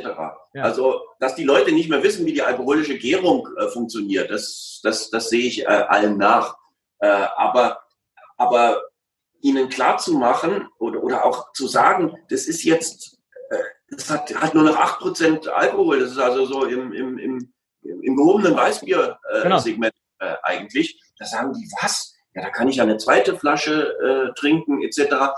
Ja. 0.52 0.62
Also, 0.64 1.00
dass 1.18 1.34
die 1.34 1.44
Leute 1.44 1.72
nicht 1.72 1.88
mehr 1.88 2.02
wissen, 2.02 2.26
wie 2.26 2.34
die 2.34 2.42
alkoholische 2.42 2.98
Gärung 2.98 3.48
äh, 3.56 3.68
funktioniert, 3.68 4.30
das, 4.30 4.80
das, 4.82 5.08
das 5.08 5.30
sehe 5.30 5.46
ich 5.46 5.62
äh, 5.62 5.64
allen 5.64 6.18
nach. 6.18 6.58
Äh, 6.98 7.06
aber, 7.08 7.81
aber 8.43 8.82
ihnen 9.40 9.68
klar 9.68 9.99
zu 9.99 10.14
machen 10.14 10.68
oder, 10.78 11.03
oder 11.03 11.24
auch 11.24 11.53
zu 11.53 11.66
sagen, 11.66 12.16
das 12.28 12.47
ist 12.47 12.64
jetzt, 12.64 13.18
äh, 13.51 13.59
das 13.90 14.11
hat, 14.11 14.34
hat 14.34 14.55
nur 14.55 14.64
noch 14.64 14.76
8% 14.76 15.49
Alkohol, 15.49 16.01
das 16.01 16.12
ist 16.12 16.18
also 16.18 16.45
so 16.47 16.64
im, 16.64 16.93
im, 16.93 17.18
im, 17.18 17.53
im 17.82 18.16
gehobenen 18.16 18.57
Weißbier-Segment 18.57 19.95
äh, 19.95 20.20
Genau. 20.20 20.34
äh, 20.34 20.36
eigentlich. 20.43 21.01
Da 21.18 21.24
sagen 21.24 21.53
die, 21.53 21.68
was? 21.80 22.14
Ja, 22.34 22.43
da 22.43 22.51
kann 22.51 22.68
ich 22.68 22.76
ja 22.76 22.84
eine 22.84 22.97
zweite 22.97 23.36
Flasche 23.38 24.30
äh, 24.32 24.40
trinken, 24.40 24.82
etc. 24.82 25.32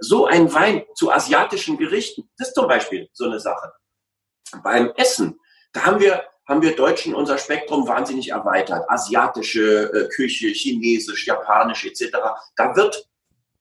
So 0.00 0.26
ein 0.26 0.52
Wein 0.52 0.84
zu 0.94 1.10
asiatischen 1.10 1.76
Gerichten, 1.76 2.30
das 2.38 2.48
ist 2.48 2.54
zum 2.54 2.68
Beispiel 2.68 3.08
so 3.12 3.24
eine 3.24 3.40
Sache. 3.40 3.72
Beim 4.62 4.92
Essen, 4.96 5.38
da 5.72 5.84
haben 5.84 6.00
wir, 6.00 6.24
haben 6.46 6.62
wir 6.62 6.76
Deutschen 6.76 7.14
unser 7.14 7.38
Spektrum 7.38 7.88
wahnsinnig 7.88 8.30
erweitert. 8.30 8.88
Asiatische 8.88 9.90
äh, 9.92 10.08
Küche, 10.08 10.48
Chinesisch, 10.48 11.26
Japanisch 11.26 11.84
etc. 11.84 12.16
Da 12.56 12.76
wird 12.76 13.08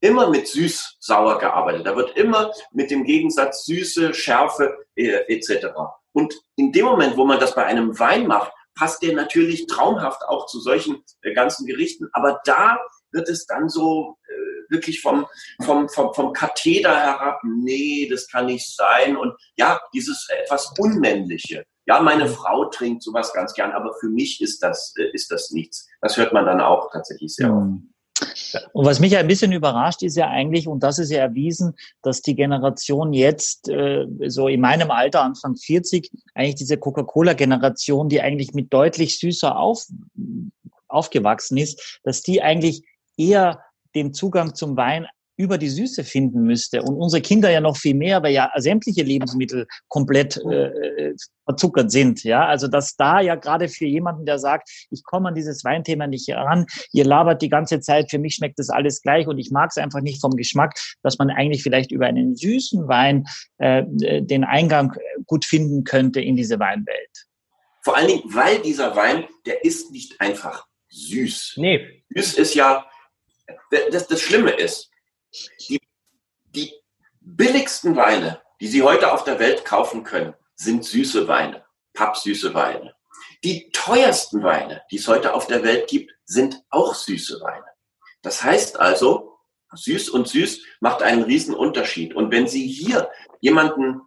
immer 0.02 0.30
mit 0.30 0.48
süß-sauer 0.48 1.40
gearbeitet. 1.40 1.86
Da 1.86 1.96
wird 1.96 2.16
immer 2.16 2.52
mit 2.72 2.92
dem 2.92 3.04
Gegensatz 3.04 3.66
Süße, 3.66 4.14
Schärfe 4.14 4.86
äh, 4.96 5.26
etc. 5.34 5.68
Und 6.14 6.34
in 6.56 6.72
dem 6.72 6.86
Moment, 6.86 7.18
wo 7.18 7.26
man 7.26 7.40
das 7.40 7.56
bei 7.56 7.66
einem 7.66 7.98
Wein 8.00 8.28
macht, 8.28 8.52
passt 8.76 9.02
der 9.02 9.14
natürlich 9.14 9.68
traumhaft 9.68 10.24
auch 10.24 10.46
zu 10.46 10.60
solchen 10.60 11.04
äh, 11.22 11.34
ganzen 11.34 11.66
Gerichten. 11.66 12.10
Aber 12.14 12.40
da 12.46 12.78
wird 13.12 13.30
es 13.30 13.46
dann 13.48 13.70
so 13.70 14.18
äh, 14.28 14.72
wirklich 14.72 15.02
vom, 15.02 15.26
vom, 15.64 15.90
vom, 15.90 16.14
vom 16.14 16.34
Katheder 16.34 16.96
herab, 16.96 17.40
nee, 17.44 18.08
das 18.10 18.28
kann 18.28 18.48
nicht 18.48 18.76
sein. 18.76 19.18
Und 19.18 19.34
ja, 19.58 19.80
dieses 19.94 20.28
etwas 20.30 20.74
Unmännliche. 20.78 21.66
Ja, 21.88 22.02
meine 22.02 22.28
Frau 22.28 22.66
trinkt 22.66 23.04
sowas 23.04 23.32
ganz 23.34 23.54
gern, 23.54 23.72
aber 23.72 23.94
für 24.00 24.10
mich 24.10 24.42
ist 24.42 24.64
das, 24.64 24.94
äh, 24.98 25.10
ist 25.14 25.32
das 25.32 25.52
nichts. 25.52 25.88
Das 26.02 26.18
hört 26.18 26.34
man 26.34 26.46
dann 26.46 26.62
auch 26.62 26.92
tatsächlich 26.92 27.34
sehr 27.36 27.52
oft. 27.52 27.66
Mhm. 27.66 27.90
Und 28.72 28.86
was 28.86 29.00
mich 29.00 29.16
ein 29.18 29.28
bisschen 29.28 29.52
überrascht, 29.52 30.02
ist 30.02 30.16
ja 30.16 30.30
eigentlich, 30.30 30.68
und 30.68 30.82
das 30.84 31.00
ist 31.00 31.12
ja 31.12 31.20
erwiesen, 31.20 31.76
dass 32.02 32.22
die 32.22 32.36
Generation 32.36 33.12
jetzt, 33.12 33.68
äh, 33.68 34.06
so 34.28 34.48
in 34.48 34.62
meinem 34.62 34.90
Alter, 34.90 35.22
Anfang 35.22 35.58
40, 35.58 36.12
eigentlich 36.34 36.56
diese 36.56 36.78
Coca-Cola-Generation, 36.78 38.08
die 38.08 38.22
eigentlich 38.22 38.54
mit 38.54 38.72
deutlich 38.74 39.20
süßer 39.20 39.58
auf, 39.58 39.86
aufgewachsen 40.88 41.58
ist, 41.58 42.00
dass 42.04 42.22
die 42.22 42.42
eigentlich 42.42 42.86
eher 43.18 43.62
den 43.96 44.14
Zugang 44.14 44.56
zum 44.56 44.78
Wein 44.78 45.08
über 45.38 45.58
die 45.58 45.70
Süße 45.70 46.04
finden 46.04 46.44
müsste. 46.44 46.82
Und 46.82 46.96
unsere 46.96 47.22
Kinder 47.22 47.50
ja 47.50 47.62
noch 47.62 47.78
viel 47.78 47.96
mehr, 47.96 48.24
weil 48.24 48.34
ja 48.34 48.52
sämtliche 48.56 49.04
Lebensmittel 49.04 49.68
komplett 49.88 50.38
äh, 50.38 51.14
verzuckert 51.46 51.92
sind. 51.92 52.24
Ja, 52.24 52.46
also 52.46 52.68
dass 52.68 52.96
da 52.96 53.20
ja 53.20 53.36
gerade 53.36 53.68
für 53.68 53.86
jemanden, 53.86 54.26
der 54.26 54.40
sagt, 54.40 54.70
ich 54.92 55.04
komme 55.04 55.30
an 55.30 55.36
dieses 55.36 55.64
Weinthema 55.64 56.08
nicht 56.08 56.28
heran, 56.28 56.66
ihr 56.92 57.06
labert 57.06 57.42
die 57.42 57.50
ganze 57.50 57.80
Zeit, 57.80 58.10
für 58.10 58.20
mich 58.20 58.36
schmeckt 58.36 58.60
das 58.60 58.70
alles 58.70 59.02
gleich 59.02 59.28
und 59.28 59.38
ich 59.38 59.52
mag 59.52 59.70
es 59.70 59.78
einfach 59.78 60.02
nicht 60.02 60.22
vom 60.22 60.36
Geschmack, 60.36 60.80
dass 61.04 61.18
man 61.18 61.30
eigentlich 61.30 61.64
vielleicht 61.64 61.92
über 61.92 62.06
einen 62.06 62.36
süßen 62.36 62.88
Wein 62.88 63.26
äh, 63.58 63.84
den 63.86 64.44
Eingang 64.44 64.94
gut 65.26 65.46
finden 65.46 65.84
könnte 65.84 66.22
in 66.22 66.36
diese 66.36 66.60
Weinwelt. 66.60 67.26
Vor 67.84 67.96
allen 67.96 68.08
Dingen, 68.08 68.24
weil 68.26 68.60
dieser 68.62 68.96
Wein, 68.96 69.26
der 69.46 69.64
ist 69.64 69.92
nicht 69.92 70.20
einfach 70.20 70.66
süß. 70.90 71.56
Nee. 71.58 72.04
Süß 72.10 72.34
ist 72.36 72.56
ja, 72.56 72.86
das, 73.92 74.08
das 74.08 74.22
Schlimme 74.22 74.52
ist, 74.52 74.90
die, 75.68 75.80
die 76.56 76.74
billigsten 77.22 77.96
Weine, 77.96 78.42
die 78.62 78.68
Sie 78.68 78.84
heute 78.84 79.12
auf 79.12 79.24
der 79.24 79.40
Welt 79.40 79.66
kaufen 79.66 80.04
können, 80.04 80.34
sind 80.56 80.86
süße 80.86 81.28
Weine, 81.28 81.66
pappsüße 81.94 82.54
Weine. 82.54 82.96
Die 83.44 83.70
teuersten 83.72 84.44
Weine, 84.44 84.82
die 84.92 84.98
es 84.98 85.08
heute 85.08 85.34
auf 85.34 85.48
der 85.48 85.64
Welt 85.64 85.88
gibt, 85.88 86.12
sind 86.26 86.64
auch 86.70 86.96
süße 86.96 87.42
Weine. 87.42 87.66
Das 88.22 88.44
heißt 88.44 88.80
also, 88.80 89.38
süß 89.74 90.10
und 90.10 90.28
süß 90.28 90.62
macht 90.80 91.04
einen 91.04 91.24
riesen 91.24 91.54
Unterschied. 91.54 92.16
Und 92.16 92.32
wenn 92.32 92.48
Sie 92.48 92.68
hier 92.68 93.10
jemanden 93.42 94.02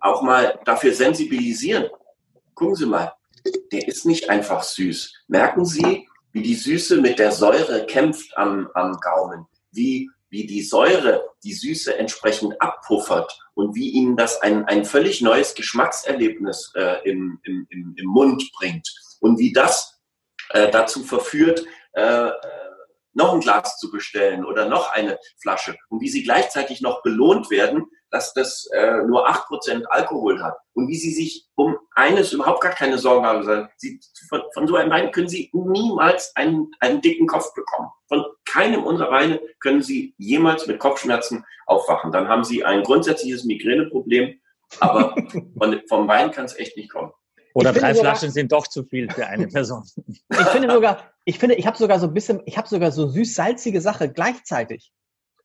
auch 0.00 0.22
mal 0.22 0.58
dafür 0.64 0.94
sensibilisieren, 0.94 1.88
gucken 2.54 2.76
Sie 2.76 2.86
mal, 2.86 3.12
der 3.72 3.88
ist 3.88 4.06
nicht 4.06 4.30
einfach 4.30 4.62
süß. 4.62 5.24
Merken 5.28 5.64
Sie, 5.64 6.08
wie 6.32 6.42
die 6.42 6.54
Süße 6.54 7.00
mit 7.00 7.18
der 7.18 7.32
Säure 7.32 7.86
kämpft 7.86 8.36
am, 8.36 8.68
am 8.74 8.98
Gaumen, 9.00 9.46
wie, 9.70 10.10
wie 10.32 10.46
die 10.46 10.62
Säure 10.62 11.28
die 11.44 11.52
Süße 11.52 11.96
entsprechend 11.98 12.60
abpuffert 12.60 13.38
und 13.52 13.74
wie 13.74 13.90
Ihnen 13.90 14.16
das 14.16 14.40
ein, 14.40 14.64
ein 14.64 14.86
völlig 14.86 15.20
neues 15.20 15.54
Geschmackserlebnis 15.54 16.72
äh, 16.74 17.06
im, 17.08 17.38
im, 17.44 17.66
im, 17.70 18.06
Mund 18.06 18.50
bringt. 18.58 18.88
Und 19.20 19.38
wie 19.38 19.52
das 19.52 20.00
äh, 20.48 20.70
dazu 20.70 21.04
verführt, 21.04 21.66
äh, 21.92 22.30
noch 23.14 23.34
ein 23.34 23.40
Glas 23.40 23.78
zu 23.78 23.90
bestellen 23.90 24.44
oder 24.44 24.68
noch 24.68 24.92
eine 24.92 25.18
Flasche 25.40 25.76
und 25.88 26.00
wie 26.00 26.08
sie 26.08 26.22
gleichzeitig 26.22 26.80
noch 26.80 27.02
belohnt 27.02 27.50
werden, 27.50 27.86
dass 28.10 28.34
das 28.34 28.68
äh, 28.74 28.98
nur 29.06 29.28
8% 29.28 29.84
Alkohol 29.84 30.42
hat 30.42 30.56
und 30.74 30.86
wie 30.88 30.96
sie 30.96 31.12
sich 31.12 31.48
um 31.54 31.78
eines 31.94 32.32
überhaupt 32.32 32.60
gar 32.60 32.72
keine 32.72 32.98
Sorgen 32.98 33.24
haben. 33.26 33.70
Sie, 33.78 34.00
von, 34.28 34.42
von 34.52 34.66
so 34.68 34.76
einem 34.76 34.90
Wein 34.90 35.10
können 35.12 35.28
sie 35.28 35.50
niemals 35.54 36.30
einen, 36.36 36.70
einen 36.80 37.00
dicken 37.00 37.26
Kopf 37.26 37.54
bekommen. 37.54 37.88
Von 38.08 38.24
keinem 38.44 38.84
unserer 38.84 39.10
Weine 39.10 39.40
können 39.60 39.82
sie 39.82 40.14
jemals 40.18 40.66
mit 40.66 40.78
Kopfschmerzen 40.78 41.44
aufwachen. 41.66 42.12
Dann 42.12 42.28
haben 42.28 42.44
sie 42.44 42.64
ein 42.64 42.82
grundsätzliches 42.82 43.44
Migräneproblem, 43.44 44.38
aber 44.80 45.14
von, 45.58 45.80
vom 45.88 46.06
Wein 46.06 46.30
kann 46.30 46.44
es 46.44 46.56
echt 46.58 46.76
nicht 46.76 46.90
kommen. 46.90 47.12
Oder 47.54 47.72
drei 47.72 47.94
sogar- 47.94 48.14
Flaschen 48.14 48.30
sind 48.30 48.52
doch 48.52 48.66
zu 48.66 48.84
viel 48.84 49.10
für 49.10 49.26
eine 49.26 49.46
Person. 49.48 49.84
Ich 50.30 50.38
finde 50.48 50.70
sogar, 50.70 51.11
ich 51.24 51.38
finde, 51.38 51.54
ich 51.56 51.66
habe 51.66 51.76
sogar 51.76 51.98
so 52.00 52.06
ein 52.06 52.14
bisschen, 52.14 52.42
ich 52.46 52.58
habe 52.58 52.68
sogar 52.68 52.90
so 52.90 53.06
süß-salzige 53.06 53.80
Sache 53.80 54.10
gleichzeitig. 54.10 54.92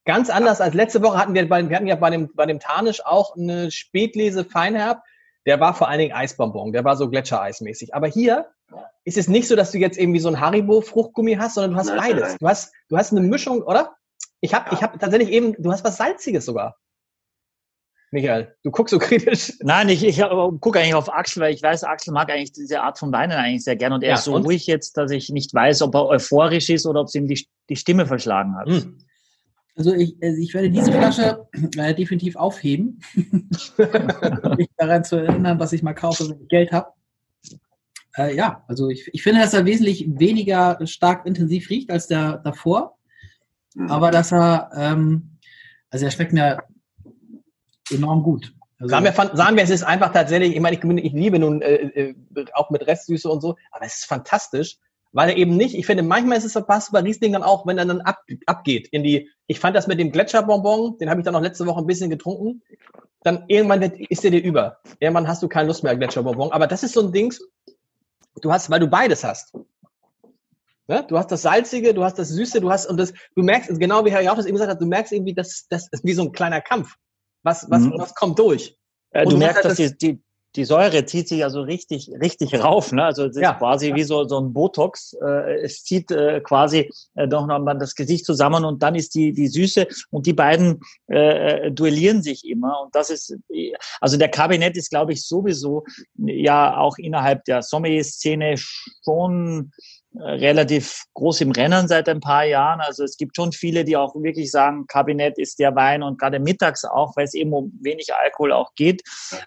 Ganz 0.05 0.29
anders 0.29 0.61
als 0.61 0.73
letzte 0.73 1.03
Woche 1.03 1.17
hatten 1.17 1.33
wir 1.33 1.47
bei, 1.47 1.67
wir 1.69 1.75
hatten 1.75 1.87
ja 1.87 1.95
bei 1.95 2.09
dem, 2.09 2.29
bei 2.33 2.45
dem 2.45 2.59
Tarnisch 2.59 3.05
auch 3.05 3.35
eine 3.35 3.71
Spätlese 3.71 4.45
Feinherb. 4.45 5.01
Der 5.45 5.59
war 5.59 5.73
vor 5.73 5.89
allen 5.89 5.99
Dingen 5.99 6.13
Eisbonbon. 6.13 6.71
Der 6.73 6.83
war 6.83 6.95
so 6.95 7.09
Gletschereismäßig. 7.09 7.93
Aber 7.93 8.07
hier 8.07 8.47
ist 9.03 9.17
es 9.17 9.27
nicht 9.27 9.47
so, 9.47 9.55
dass 9.55 9.71
du 9.71 9.77
jetzt 9.77 9.97
irgendwie 9.97 10.19
so 10.19 10.29
ein 10.29 10.39
Haribo-Fruchtgummi 10.39 11.35
hast, 11.35 11.55
sondern 11.55 11.71
du 11.71 11.77
hast 11.77 11.87
Nein, 11.87 11.97
beides. 11.97 12.29
nein. 12.29 12.37
Du 12.39 12.47
hast, 12.47 12.73
du 12.89 12.97
hast 12.97 13.11
eine 13.11 13.21
Mischung, 13.21 13.61
oder? 13.61 13.95
Ich 14.41 14.53
habe, 14.53 14.73
ich 14.73 14.81
habe 14.81 14.97
tatsächlich 14.97 15.29
eben, 15.29 15.55
du 15.61 15.71
hast 15.71 15.83
was 15.83 15.97
Salziges 15.97 16.45
sogar. 16.45 16.77
Michael, 18.11 18.55
du 18.63 18.71
guckst 18.71 18.91
so 18.91 18.99
kritisch. 18.99 19.53
Nein, 19.61 19.89
ich, 19.89 20.03
ich 20.05 20.17
gucke 20.61 20.79
eigentlich 20.79 20.93
auf 20.95 21.13
Axel, 21.13 21.41
weil 21.43 21.53
ich 21.53 21.61
weiß, 21.61 21.83
Axel 21.83 22.13
mag 22.13 22.29
eigentlich 22.31 22.53
diese 22.53 22.81
Art 22.81 22.97
von 22.97 23.11
Weinen 23.11 23.33
eigentlich 23.33 23.63
sehr 23.65 23.75
gern 23.75 23.91
und 23.91 24.01
er 24.03 24.11
Ja, 24.11 24.15
ist 24.15 24.23
so 24.23 24.33
und? 24.35 24.45
ruhig 24.45 24.65
jetzt, 24.65 24.95
dass 24.95 25.11
ich 25.11 25.29
nicht 25.29 25.53
weiß, 25.53 25.81
ob 25.81 25.93
er 25.95 26.05
euphorisch 26.07 26.69
ist 26.69 26.85
oder 26.85 27.01
ob 27.01 27.07
es 27.07 27.15
ihm 27.15 27.27
die, 27.27 27.45
die 27.69 27.75
Stimme 27.75 28.05
verschlagen 28.05 28.55
hat. 28.55 28.69
Hm. 28.69 28.97
Also 29.75 29.93
ich, 29.93 30.15
also 30.23 30.41
ich 30.41 30.53
werde 30.53 30.69
diese 30.71 30.91
Flasche 30.91 31.45
äh, 31.77 31.93
definitiv 31.93 32.35
aufheben, 32.37 32.99
um 33.15 33.47
mich 34.57 34.69
daran 34.77 35.03
zu 35.03 35.17
erinnern, 35.17 35.59
was 35.59 35.73
ich 35.73 35.83
mal 35.83 35.93
kaufe, 35.93 36.29
wenn 36.29 36.41
ich 36.41 36.47
Geld 36.47 36.71
habe. 36.71 36.91
Äh, 38.15 38.35
ja, 38.35 38.63
also 38.67 38.89
ich, 38.89 39.07
ich 39.13 39.21
finde, 39.21 39.41
dass 39.41 39.53
er 39.53 39.65
wesentlich 39.65 40.07
weniger 40.07 40.79
stark 40.87 41.25
intensiv 41.27 41.69
riecht 41.69 41.91
als 41.91 42.07
der 42.07 42.37
davor, 42.37 42.93
Mhm. 43.75 43.91
aber 43.91 44.09
dass 44.09 44.31
er, 44.31 44.71
ähm, 44.75 45.37
also 45.91 46.05
er 46.05 46.11
schmeckt 46.11 46.33
mir 46.33 46.63
enorm 47.91 48.23
gut. 48.23 48.53
Also, 48.79 48.91
Sagen 48.91 49.05
wir, 49.05 49.35
sagen 49.35 49.55
wir, 49.55 49.63
es 49.63 49.69
ist 49.71 49.83
einfach 49.83 50.13
tatsächlich, 50.13 50.55
ich 50.55 50.61
meine, 50.61 50.77
ich, 50.77 50.83
ich 50.83 51.13
liebe 51.13 51.39
nun 51.39 51.61
äh, 51.61 51.75
äh, 51.75 52.15
auch 52.53 52.69
mit 52.69 52.85
Restsüße 52.85 53.27
und 53.27 53.41
so, 53.41 53.55
aber 53.71 53.85
es 53.85 53.99
ist 53.99 54.05
fantastisch, 54.05 54.77
weil 55.13 55.29
er 55.29 55.37
eben 55.37 55.57
nicht, 55.57 55.73
ich 55.73 55.87
finde, 55.87 56.03
manchmal 56.03 56.37
ist 56.37 56.45
es 56.45 56.51
verpasst 56.51 56.91
bei 56.91 56.99
Riesling 56.99 57.33
dann 57.33 57.41
auch, 57.41 57.65
wenn 57.65 57.79
er 57.79 57.85
dann 57.85 58.01
ab, 58.01 58.19
abgeht 58.45 58.87
in 58.89 59.03
die, 59.03 59.29
ich 59.47 59.59
fand 59.59 59.75
das 59.75 59.87
mit 59.87 59.99
dem 59.99 60.11
Gletscherbonbon, 60.11 60.99
den 60.99 61.09
habe 61.09 61.21
ich 61.21 61.25
dann 61.25 61.35
auch 61.35 61.41
letzte 61.41 61.65
Woche 61.65 61.79
ein 61.79 61.87
bisschen 61.87 62.11
getrunken, 62.11 62.61
dann 63.23 63.45
irgendwann 63.47 63.81
wird, 63.81 63.99
ist 63.99 64.23
der 64.23 64.31
dir 64.31 64.43
über. 64.43 64.77
Irgendwann 64.99 65.27
hast 65.27 65.41
du 65.41 65.47
keine 65.47 65.67
Lust 65.67 65.83
mehr 65.83 65.95
Gletscherbonbon, 65.95 66.51
aber 66.51 66.67
das 66.67 66.83
ist 66.83 66.93
so 66.93 67.01
ein 67.01 67.11
Dings, 67.11 67.41
du 68.41 68.51
hast, 68.51 68.69
weil 68.69 68.79
du 68.79 68.87
beides 68.87 69.23
hast. 69.23 69.55
Ne? 70.87 71.03
Du 71.07 71.17
hast 71.17 71.31
das 71.31 71.41
Salzige, 71.41 71.93
du 71.93 72.03
hast 72.03 72.19
das 72.19 72.29
Süße, 72.29 72.61
du 72.61 72.69
hast, 72.69 72.85
und 72.85 72.97
das, 72.97 73.11
du 73.35 73.41
merkst, 73.41 73.79
genau 73.79 74.05
wie 74.05 74.11
Herr 74.11 74.21
Jauch 74.21 74.35
das 74.35 74.45
eben 74.45 74.55
gesagt 74.55 74.71
hat, 74.71 74.81
du 74.81 74.85
merkst 74.85 75.11
irgendwie, 75.11 75.33
das, 75.33 75.65
das 75.69 75.87
ist 75.89 76.05
wie 76.05 76.13
so 76.13 76.23
ein 76.23 76.31
kleiner 76.31 76.61
Kampf. 76.61 76.95
Was, 77.47 77.65
was, 77.69 77.83
Mhm. 77.83 77.93
was 77.97 78.13
kommt 78.13 78.37
durch? 78.39 78.77
Äh, 79.11 79.25
du 79.25 79.37
merkst, 79.37 79.63
dass 79.63 79.79
halt 79.79 80.01
die, 80.01 80.15
die, 80.15 80.21
die 80.57 80.65
Säure 80.65 81.05
zieht 81.05 81.29
sich 81.29 81.45
also 81.45 81.61
richtig, 81.61 82.09
richtig 82.19 82.61
rauf. 82.61 82.91
Ne? 82.91 83.03
Also 83.05 83.23
es 83.25 83.37
ist 83.37 83.41
Ja. 83.41 83.53
quasi 83.53 83.93
wie 83.95 84.03
so, 84.03 84.27
so 84.27 84.37
ein 84.41 84.51
Botox. 84.51 85.13
Äh, 85.25 85.61
es 85.63 85.83
zieht 85.83 86.11
äh, 86.11 86.41
quasi 86.41 86.89
äh, 87.15 87.25
doch 87.27 87.47
noch 87.47 87.59
mal 87.59 87.75
das 87.75 87.95
Gesicht 87.95 88.25
zusammen 88.25 88.65
und 88.65 88.83
dann 88.83 88.95
ist 88.95 89.15
die, 89.15 89.31
die 89.31 89.47
Süße 89.47 89.87
und 90.09 90.25
die 90.25 90.33
beiden 90.33 90.81
äh, 91.09 91.67
äh, 91.67 91.71
duellieren 91.71 92.21
sich 92.21 92.43
immer. 92.45 92.81
Und 92.83 92.93
das 92.93 93.09
ist, 93.09 93.33
also 94.01 94.17
der 94.17 94.29
Kabinett 94.29 94.75
ist, 94.75 94.89
glaube 94.89 95.13
ich, 95.13 95.25
sowieso 95.25 95.85
ja 96.17 96.75
auch 96.77 96.97
innerhalb 96.97 97.45
der 97.45 97.61
Sommelier-Szene 97.61 98.55
schon 98.57 99.71
relativ 100.19 101.03
groß 101.13 101.41
im 101.41 101.51
Rennen 101.51 101.87
seit 101.87 102.09
ein 102.09 102.19
paar 102.19 102.45
Jahren. 102.45 102.81
Also 102.81 103.03
es 103.03 103.17
gibt 103.17 103.35
schon 103.35 103.51
viele, 103.51 103.83
die 103.83 103.97
auch 103.97 104.15
wirklich 104.15 104.51
sagen, 104.51 104.85
Kabinett 104.87 105.37
ist 105.37 105.59
der 105.59 105.75
Wein 105.75 106.03
und 106.03 106.19
gerade 106.19 106.39
mittags 106.39 106.85
auch, 106.85 107.15
weil 107.15 107.25
es 107.25 107.33
eben 107.33 107.53
um 107.53 107.71
wenig 107.81 108.13
Alkohol 108.13 108.51
auch 108.51 108.73
geht. 108.75 109.01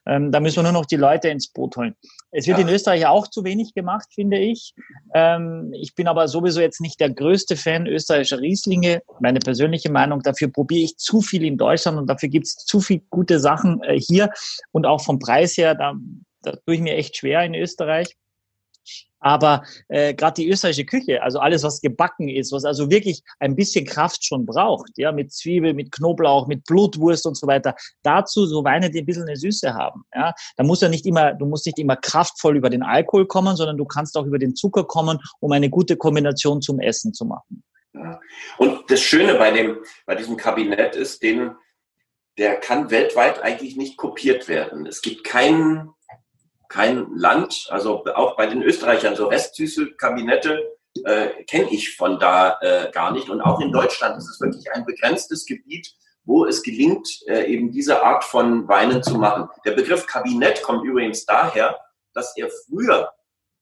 Ähm, 0.07 0.33
da 0.33 0.41
müssen 0.41 0.57
wir 0.57 0.63
nur 0.65 0.73
noch 0.73 0.87
die 0.87 0.97
Leute 0.97 1.29
ins 1.29 1.49
Boot 1.49 1.77
holen. 1.77 1.95
Es 2.33 2.47
wird 2.47 2.59
ja. 2.59 2.67
in 2.67 2.73
Österreich 2.73 3.07
auch 3.07 3.27
zu 3.27 3.45
wenig 3.45 3.75
gemacht, 3.75 4.09
finde 4.15 4.39
ich. 4.39 4.73
Ähm, 5.15 5.73
ich 5.75 5.95
bin 5.95 6.07
aber 6.07 6.29
sowieso 6.29 6.61
jetzt 6.61 6.81
nicht 6.81 7.01
der 7.01 7.11
größte 7.11 7.57
Fan 7.57 7.87
österreichischer 7.87 8.41
Rieslinge. 8.41 9.03
Meine 9.21 9.41
persönliche 9.41 9.91
Meinung, 9.91 10.23
dafür 10.23 10.49
probiere 10.49 10.85
ich 10.85 10.97
zu 10.97 11.21
viel 11.21 11.45
in 11.45 11.57
Deutschland 11.57 11.99
und 11.99 12.07
dafür 12.09 12.29
gibt 12.29 12.47
es 12.47 12.55
zu 12.55 12.81
viel 12.81 13.03
gute 13.11 13.41
Sachen 13.41 13.83
äh, 13.83 13.99
hier 13.99 14.31
und 14.73 14.87
auch 14.87 15.03
vom 15.03 15.19
Preis 15.19 15.57
her, 15.57 15.75
da, 15.75 15.95
da 16.43 16.53
tue 16.53 16.77
ich 16.77 16.81
mir 16.81 16.97
echt 16.97 17.17
schwer 17.17 17.43
in 17.45 17.55
Österreich. 17.55 18.17
Aber 19.21 19.63
äh, 19.89 20.15
gerade 20.15 20.43
die 20.43 20.49
österreichische 20.49 20.87
Küche, 20.87 21.23
also 21.23 21.39
alles, 21.41 21.63
was 21.63 21.83
gebacken 21.83 22.29
ist, 22.29 22.53
was 22.53 22.65
also 22.65 22.91
wirklich 22.91 23.23
ein 23.39 23.55
bisschen 23.55 23.85
Kraft 23.85 24.25
schon 24.25 24.47
braucht, 24.47 24.91
ja, 24.97 25.13
mit 25.13 25.33
Zwiebel, 25.33 25.75
mit 25.75 25.93
Knoblauch, 25.93 26.47
mit 26.47 26.65
Blutwurst 26.65 27.27
und 27.27 27.37
so 27.37 27.47
weiter, 27.47 27.75
dazu 28.03 28.47
so 28.47 28.65
Weine, 28.65 28.91
die 28.91 29.01
ein 29.01 29.07
bisschen 29.07 29.25
eine 29.25 29.37
Süße 29.37 29.75
haben. 29.75 30.05
Ja, 30.15 30.33
da 30.57 30.65
muss 30.65 30.81
ja 30.81 30.89
nicht 30.89 31.05
immer, 31.05 31.35
du 31.35 31.45
musst 31.45 31.67
nicht 31.67 31.79
immer 31.79 31.97
kraftvoll 31.97 32.57
über 32.57 32.71
den 32.71 32.83
Alkohol 32.83 33.27
kommen, 33.27 33.57
sondern 33.57 33.77
du 33.77 33.85
kannst 33.85 34.17
auch 34.17 34.25
über 34.25 34.39
den 34.39 34.57
Zucker 34.57 34.85
kommen, 34.85 35.19
um 35.41 35.53
eine 35.53 35.69
gute 35.69 35.97
Kombination 35.97 36.63
zum 36.63 36.81
Essen 36.81 37.13
zu 37.13 37.27
machen. 37.27 37.63
Und 38.57 38.91
das 38.91 39.01
Schöne 39.01 39.35
bei 39.35 39.51
dem, 39.51 39.79
bei 40.07 40.15
diesem 40.15 40.37
Kabinett 40.37 40.97
ist, 40.97 41.23
den, 41.23 41.53
der 42.39 42.57
kann 42.57 42.91
weltweit 42.91 43.43
eigentlich 43.43 43.77
nicht 43.77 43.97
kopiert 43.97 44.49
werden. 44.49 44.87
Es 44.87 45.03
gibt 45.03 45.25
keinen 45.25 45.91
kein 46.71 47.15
Land, 47.15 47.67
also 47.69 48.05
auch 48.15 48.37
bei 48.37 48.47
den 48.47 48.63
Österreichern, 48.63 49.17
so 49.17 49.27
restsüße 49.27 49.97
Kabinette 49.97 50.79
äh, 51.05 51.45
kenne 51.45 51.71
ich 51.71 51.97
von 51.97 52.19
da 52.19 52.59
äh, 52.63 52.91
gar 52.93 53.13
nicht. 53.13 53.29
Und 53.29 53.41
auch 53.41 53.61
in 53.61 53.73
Deutschland 53.73 54.17
ist 54.17 54.29
es 54.29 54.41
wirklich 54.41 54.73
ein 54.73 54.87
begrenztes 54.87 55.45
Gebiet, 55.45 55.93
wo 56.25 56.47
es 56.47 56.63
gelingt, 56.63 57.09
äh, 57.27 57.45
eben 57.47 57.73
diese 57.73 58.03
Art 58.03 58.25
von 58.25 58.69
Weinen 58.69 59.03
zu 59.03 59.19
machen. 59.19 59.49
Der 59.65 59.73
Begriff 59.73 60.07
Kabinett 60.07 60.63
kommt 60.63 60.85
übrigens 60.85 61.27
daher, 61.27 61.79
dass 62.15 62.37
er 62.37 62.49
früher, 62.67 63.13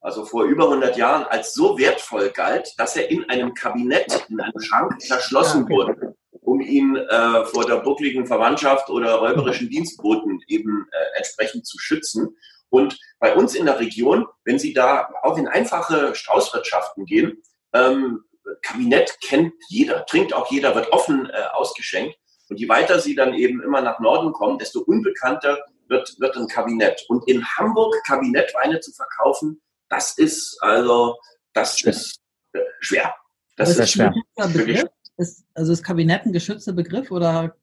also 0.01 0.25
vor 0.25 0.45
über 0.45 0.65
100 0.65 0.97
Jahren, 0.97 1.25
als 1.25 1.55
so 1.55 1.79
wertvoll 1.79 2.31
galt, 2.31 2.75
dass 2.77 2.95
er 2.97 3.11
in 3.11 3.29
einem 3.31 3.55
Kabinett, 3.55 4.27
in 4.29 4.41
einem 4.41 4.61
Schrank 4.61 5.03
verschlossen 5.03 5.67
wurde, 5.69 6.15
um 6.43 6.61
ihn 6.61 6.97
äh, 6.97 7.45
vor 7.47 7.65
der 7.65 7.77
buckligen 7.77 8.27
Verwandtschaft 8.27 8.91
oder 8.91 9.15
räuberischen 9.15 9.71
Dienstboten 9.71 10.41
eben 10.47 10.87
äh, 10.91 11.19
entsprechend 11.19 11.67
zu 11.67 11.79
schützen. 11.79 12.37
Und 12.71 12.99
bei 13.19 13.35
uns 13.35 13.55
in 13.55 13.67
der 13.67 13.81
Region, 13.81 14.27
wenn 14.45 14.59
Sie 14.59 14.73
da 14.73 15.11
auch 15.23 15.39
in 15.39 15.49
einfache 15.49 16.15
Straußwirtschaften 16.15 17.07
gehen, 17.07 17.43
ähm, 17.73 18.25
Kabinett 18.63 19.19
kennt 19.23 19.53
jeder, 19.69 20.07
trinkt 20.07 20.33
auch 20.33 20.51
jeder, 20.51 20.75
wird 20.75 20.93
offen 20.93 21.29
äh, 21.31 21.43
ausgeschenkt. 21.53 22.17
Und 22.49 22.59
je 22.59 22.69
weiter 22.69 22.99
Sie 22.99 23.15
dann 23.15 23.35
eben 23.35 23.63
immer 23.63 23.81
nach 23.81 24.01
Norden 24.01 24.33
kommen, 24.33 24.59
desto 24.59 24.81
unbekannter 24.81 25.59
wird, 25.89 26.19
wird 26.19 26.37
ein 26.37 26.49
Kabinett. 26.49 27.05
Und 27.09 27.29
in 27.29 27.45
Hamburg 27.47 27.95
Kabinettweine 28.07 28.81
zu 28.81 28.93
verkaufen, 28.93 29.61
das 29.89 30.17
ist 30.19 30.59
also, 30.61 31.17
das 31.53 31.79
schwer. 31.79 31.91
ist 31.93 32.21
äh, 32.53 32.61
schwer. 32.81 33.15
Das, 33.57 33.77
das 33.77 33.79
ist 33.79 33.93
schwer. 33.93 34.15
Begriff? 34.37 34.85
Ist, 35.17 35.45
also 35.55 35.73
ist 35.73 35.83
Kabinett 35.83 36.25
ein 36.27 36.33
geschützter 36.33 36.73
Begriff 36.73 37.11
oder? 37.11 37.57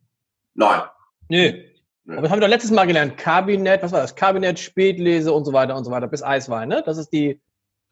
Nein. 0.56 0.84
Nö. 1.30 1.75
Aber 2.08 2.22
das 2.22 2.32
haben 2.32 2.40
wir 2.40 2.48
doch 2.48 2.54
letztes 2.54 2.72
Mal 2.72 2.86
gelernt. 2.86 3.18
Kabinett, 3.18 3.82
was 3.82 3.92
war 3.92 4.02
das? 4.02 4.16
Kabinett, 4.16 4.60
Spätlese 4.60 5.34
und 5.34 5.46
so 5.46 5.54
weiter 5.54 5.76
und 5.76 5.86
so 5.86 5.92
weiter, 5.92 6.08
bis 6.08 6.22
Eiswein, 6.22 6.70
ne? 6.70 6.84
Das 6.86 6.98
ist 6.98 7.10
die 7.10 7.42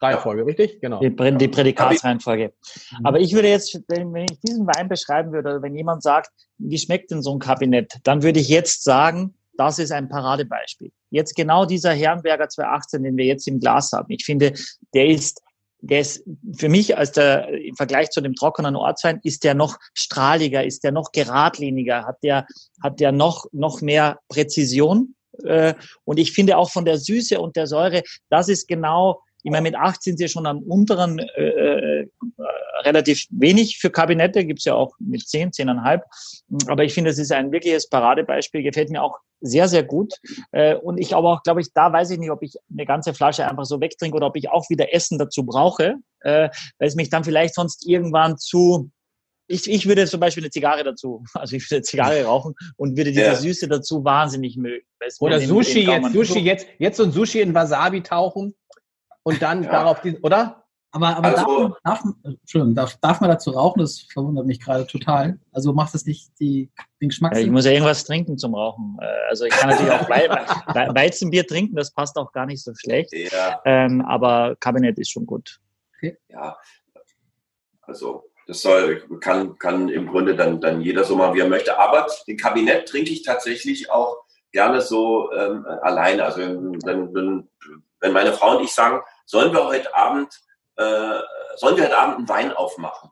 Reihenfolge, 0.01 0.41
ja. 0.41 0.45
richtig? 0.45 0.82
Genau. 0.82 0.99
Die, 0.99 1.09
die 1.09 1.47
Prädikatsreihenfolge. 1.47 2.53
Mhm. 2.99 3.05
Aber 3.05 3.20
ich 3.20 3.34
würde 3.34 3.47
jetzt, 3.47 3.80
wenn, 3.88 4.14
wenn 4.14 4.26
ich 4.30 4.39
diesen 4.41 4.68
Wein 4.68 4.88
beschreiben 4.88 5.32
würde, 5.32 5.49
oder 5.49 5.61
wenn 5.61 5.76
jemand 5.76 6.03
sagt, 6.03 6.30
wie 6.57 6.78
schmeckt 6.78 7.11
denn 7.11 7.22
so 7.22 7.34
ein 7.34 7.39
Kabinett, 7.39 7.97
dann 8.03 8.22
würde 8.22 8.39
ich 8.39 8.49
jetzt 8.49 8.84
sagen, 8.84 9.34
das 9.57 9.80
ist 9.80 9.91
ein 9.91 10.09
Paradebeispiel. 10.09 10.91
Jetzt 11.09 11.36
genau 11.36 11.66
dieser 11.66 11.93
Herrenberger 11.93 12.49
218, 12.49 13.03
den 13.03 13.18
wir 13.18 13.26
jetzt 13.26 13.47
im 13.47 13.59
Glas 13.59 13.91
haben. 13.93 14.07
Ich 14.09 14.26
finde, 14.26 14.53
der 14.93 15.07
ist 15.07 15.41
der 15.84 15.99
ist 15.99 16.23
für 16.57 16.69
mich 16.69 16.97
als 16.97 17.11
der 17.11 17.49
im 17.49 17.75
Vergleich 17.75 18.09
zu 18.09 18.21
dem 18.21 18.36
trockenen 18.36 18.77
Ortswein 18.77 19.19
ist 19.23 19.43
der 19.43 19.53
noch 19.53 19.77
strahliger, 19.93 20.63
ist 20.63 20.84
der 20.84 20.93
noch 20.93 21.11
geradliniger, 21.11 22.05
hat 22.05 22.23
der 22.23 22.47
hat 22.81 23.01
der 23.01 23.11
noch 23.11 23.45
noch 23.51 23.81
mehr 23.81 24.19
Präzision 24.29 25.15
äh, 25.43 25.73
und 26.05 26.19
ich 26.19 26.31
finde 26.31 26.57
auch 26.57 26.71
von 26.71 26.86
der 26.86 26.97
Süße 26.97 27.39
und 27.39 27.57
der 27.57 27.67
Säure, 27.67 28.03
das 28.29 28.47
ist 28.47 28.67
genau 28.67 29.21
ich 29.43 29.51
meine, 29.51 29.63
mit 29.63 29.75
acht 29.75 30.01
sind 30.01 30.17
sie 30.17 30.29
schon 30.29 30.45
am 30.45 30.59
unteren 30.59 31.19
äh, 31.19 31.43
äh, 31.43 32.09
relativ 32.83 33.25
wenig 33.29 33.77
für 33.77 33.89
Kabinette, 33.89 34.45
gibt's 34.45 34.65
ja 34.65 34.73
auch 34.73 34.95
mit 34.99 35.27
zehn, 35.27 35.51
zehneinhalb. 35.51 36.03
Aber 36.67 36.83
ich 36.83 36.93
finde, 36.93 37.09
es 37.09 37.19
ist 37.19 37.31
ein 37.31 37.51
wirkliches 37.51 37.89
Paradebeispiel, 37.89 38.63
gefällt 38.63 38.89
mir 38.89 39.03
auch 39.03 39.19
sehr, 39.41 39.67
sehr 39.67 39.83
gut. 39.83 40.13
Äh, 40.51 40.75
und 40.75 40.97
ich 40.97 41.13
aber 41.13 41.33
auch, 41.33 41.43
glaube 41.43 41.61
ich, 41.61 41.73
da 41.73 41.91
weiß 41.91 42.11
ich 42.11 42.19
nicht, 42.19 42.31
ob 42.31 42.41
ich 42.41 42.55
eine 42.71 42.85
ganze 42.85 43.13
Flasche 43.13 43.47
einfach 43.47 43.65
so 43.65 43.81
wegtrinke 43.81 44.15
oder 44.15 44.27
ob 44.27 44.37
ich 44.37 44.49
auch 44.49 44.69
wieder 44.69 44.93
Essen 44.93 45.17
dazu 45.17 45.45
brauche, 45.45 45.95
äh, 46.21 46.49
weil 46.79 46.87
es 46.87 46.95
mich 46.95 47.09
dann 47.09 47.25
vielleicht 47.25 47.55
sonst 47.55 47.85
irgendwann 47.85 48.37
zu 48.37 48.91
ich, 49.47 49.69
ich 49.69 49.87
würde 49.87 50.07
zum 50.07 50.21
Beispiel 50.21 50.43
eine 50.43 50.51
Zigarre 50.51 50.85
dazu, 50.85 51.23
also 51.33 51.55
ich 51.55 51.63
würde 51.65 51.77
eine 51.77 51.83
Zigarre 51.83 52.23
rauchen 52.23 52.55
und 52.77 52.97
würde 52.97 53.11
diese 53.11 53.25
ja. 53.25 53.35
Süße 53.35 53.67
dazu 53.67 54.03
wahnsinnig 54.03 54.55
mögen. 54.55 54.85
Oder 55.19 55.41
Sushi 55.41 55.81
jetzt, 55.81 56.13
Sushi 56.13 56.39
jetzt, 56.39 56.67
jetzt 56.79 56.97
so 56.97 57.03
ein 57.03 57.11
Sushi 57.11 57.41
in 57.41 57.53
Wasabi 57.53 58.03
tauchen 58.03 58.55
und 59.24 59.41
dann 59.41 59.63
ja. 59.63 59.71
darauf, 59.71 60.01
die, 60.01 60.17
oder? 60.19 60.63
Aber, 60.95 61.17
aber 61.17 61.30
also, 61.30 61.76
darf, 61.84 62.03
darf, 62.03 62.74
darf, 62.76 62.97
darf, 62.97 63.21
man 63.21 63.30
dazu 63.32 63.49
rauchen? 63.49 63.80
Das 63.80 64.01
verwundert 64.13 64.45
mich 64.45 64.59
gerade 64.59 64.86
total. 64.86 65.39
Also 65.51 65.74
macht 65.74 65.95
es 65.95 66.05
nicht 66.05 66.39
die, 66.39 66.69
den 67.01 67.09
Geschmack? 67.09 67.34
Ja, 67.34 67.39
ich 67.39 67.49
muss 67.49 67.65
ja 67.65 67.71
irgendwas 67.71 68.03
trinken 68.03 68.38
zum 68.38 68.53
Rauchen. 68.53 68.99
Äh, 69.01 69.05
also 69.28 69.45
ich 69.45 69.51
kann 69.51 69.71
natürlich 69.71 69.91
auch 69.91 70.07
Weizenbier 70.95 71.47
trinken, 71.47 71.76
das 71.76 71.91
passt 71.91 72.15
auch 72.15 72.32
gar 72.32 72.45
nicht 72.45 72.63
so 72.63 72.74
schlecht. 72.76 73.11
Ja. 73.11 73.59
Ähm, 73.65 74.01
aber 74.01 74.55
Kabinett 74.59 74.99
ist 74.99 75.09
schon 75.09 75.26
gut. 75.26 75.59
Okay. 75.97 76.15
Ja, 76.30 76.57
also 77.82 78.30
das 78.45 78.61
soll, 78.61 79.01
kann, 79.19 79.57
kann 79.57 79.89
im 79.89 80.07
Grunde 80.07 80.36
dann, 80.36 80.61
dann 80.61 80.82
jeder 80.82 81.03
so 81.03 81.15
machen, 81.15 81.34
wie 81.34 81.39
er 81.39 81.49
möchte. 81.49 81.80
Aber 81.80 82.05
den 82.28 82.38
Kabinett 82.38 82.88
trinke 82.88 83.11
ich 83.11 83.24
tatsächlich 83.24 83.89
auch 83.89 84.17
gerne 84.51 84.82
so 84.82 85.32
ähm, 85.32 85.65
alleine. 85.82 86.24
Also 86.26 86.41
wenn, 86.41 87.13
wenn, 87.15 87.49
wenn 87.99 88.11
meine 88.11 88.34
Frau 88.34 88.57
und 88.57 88.63
ich 88.63 88.71
sagen, 88.71 89.01
sollen 89.26 89.53
wir 89.53 89.65
heute 89.65 89.93
Abend, 89.95 90.34
äh, 90.78 91.19
sollen 91.55 91.78
wir 91.78 91.86
heute 91.86 91.97
Abend 91.97 92.17
einen 92.17 92.30
Wein 92.30 92.53
aufmachen? 92.53 93.09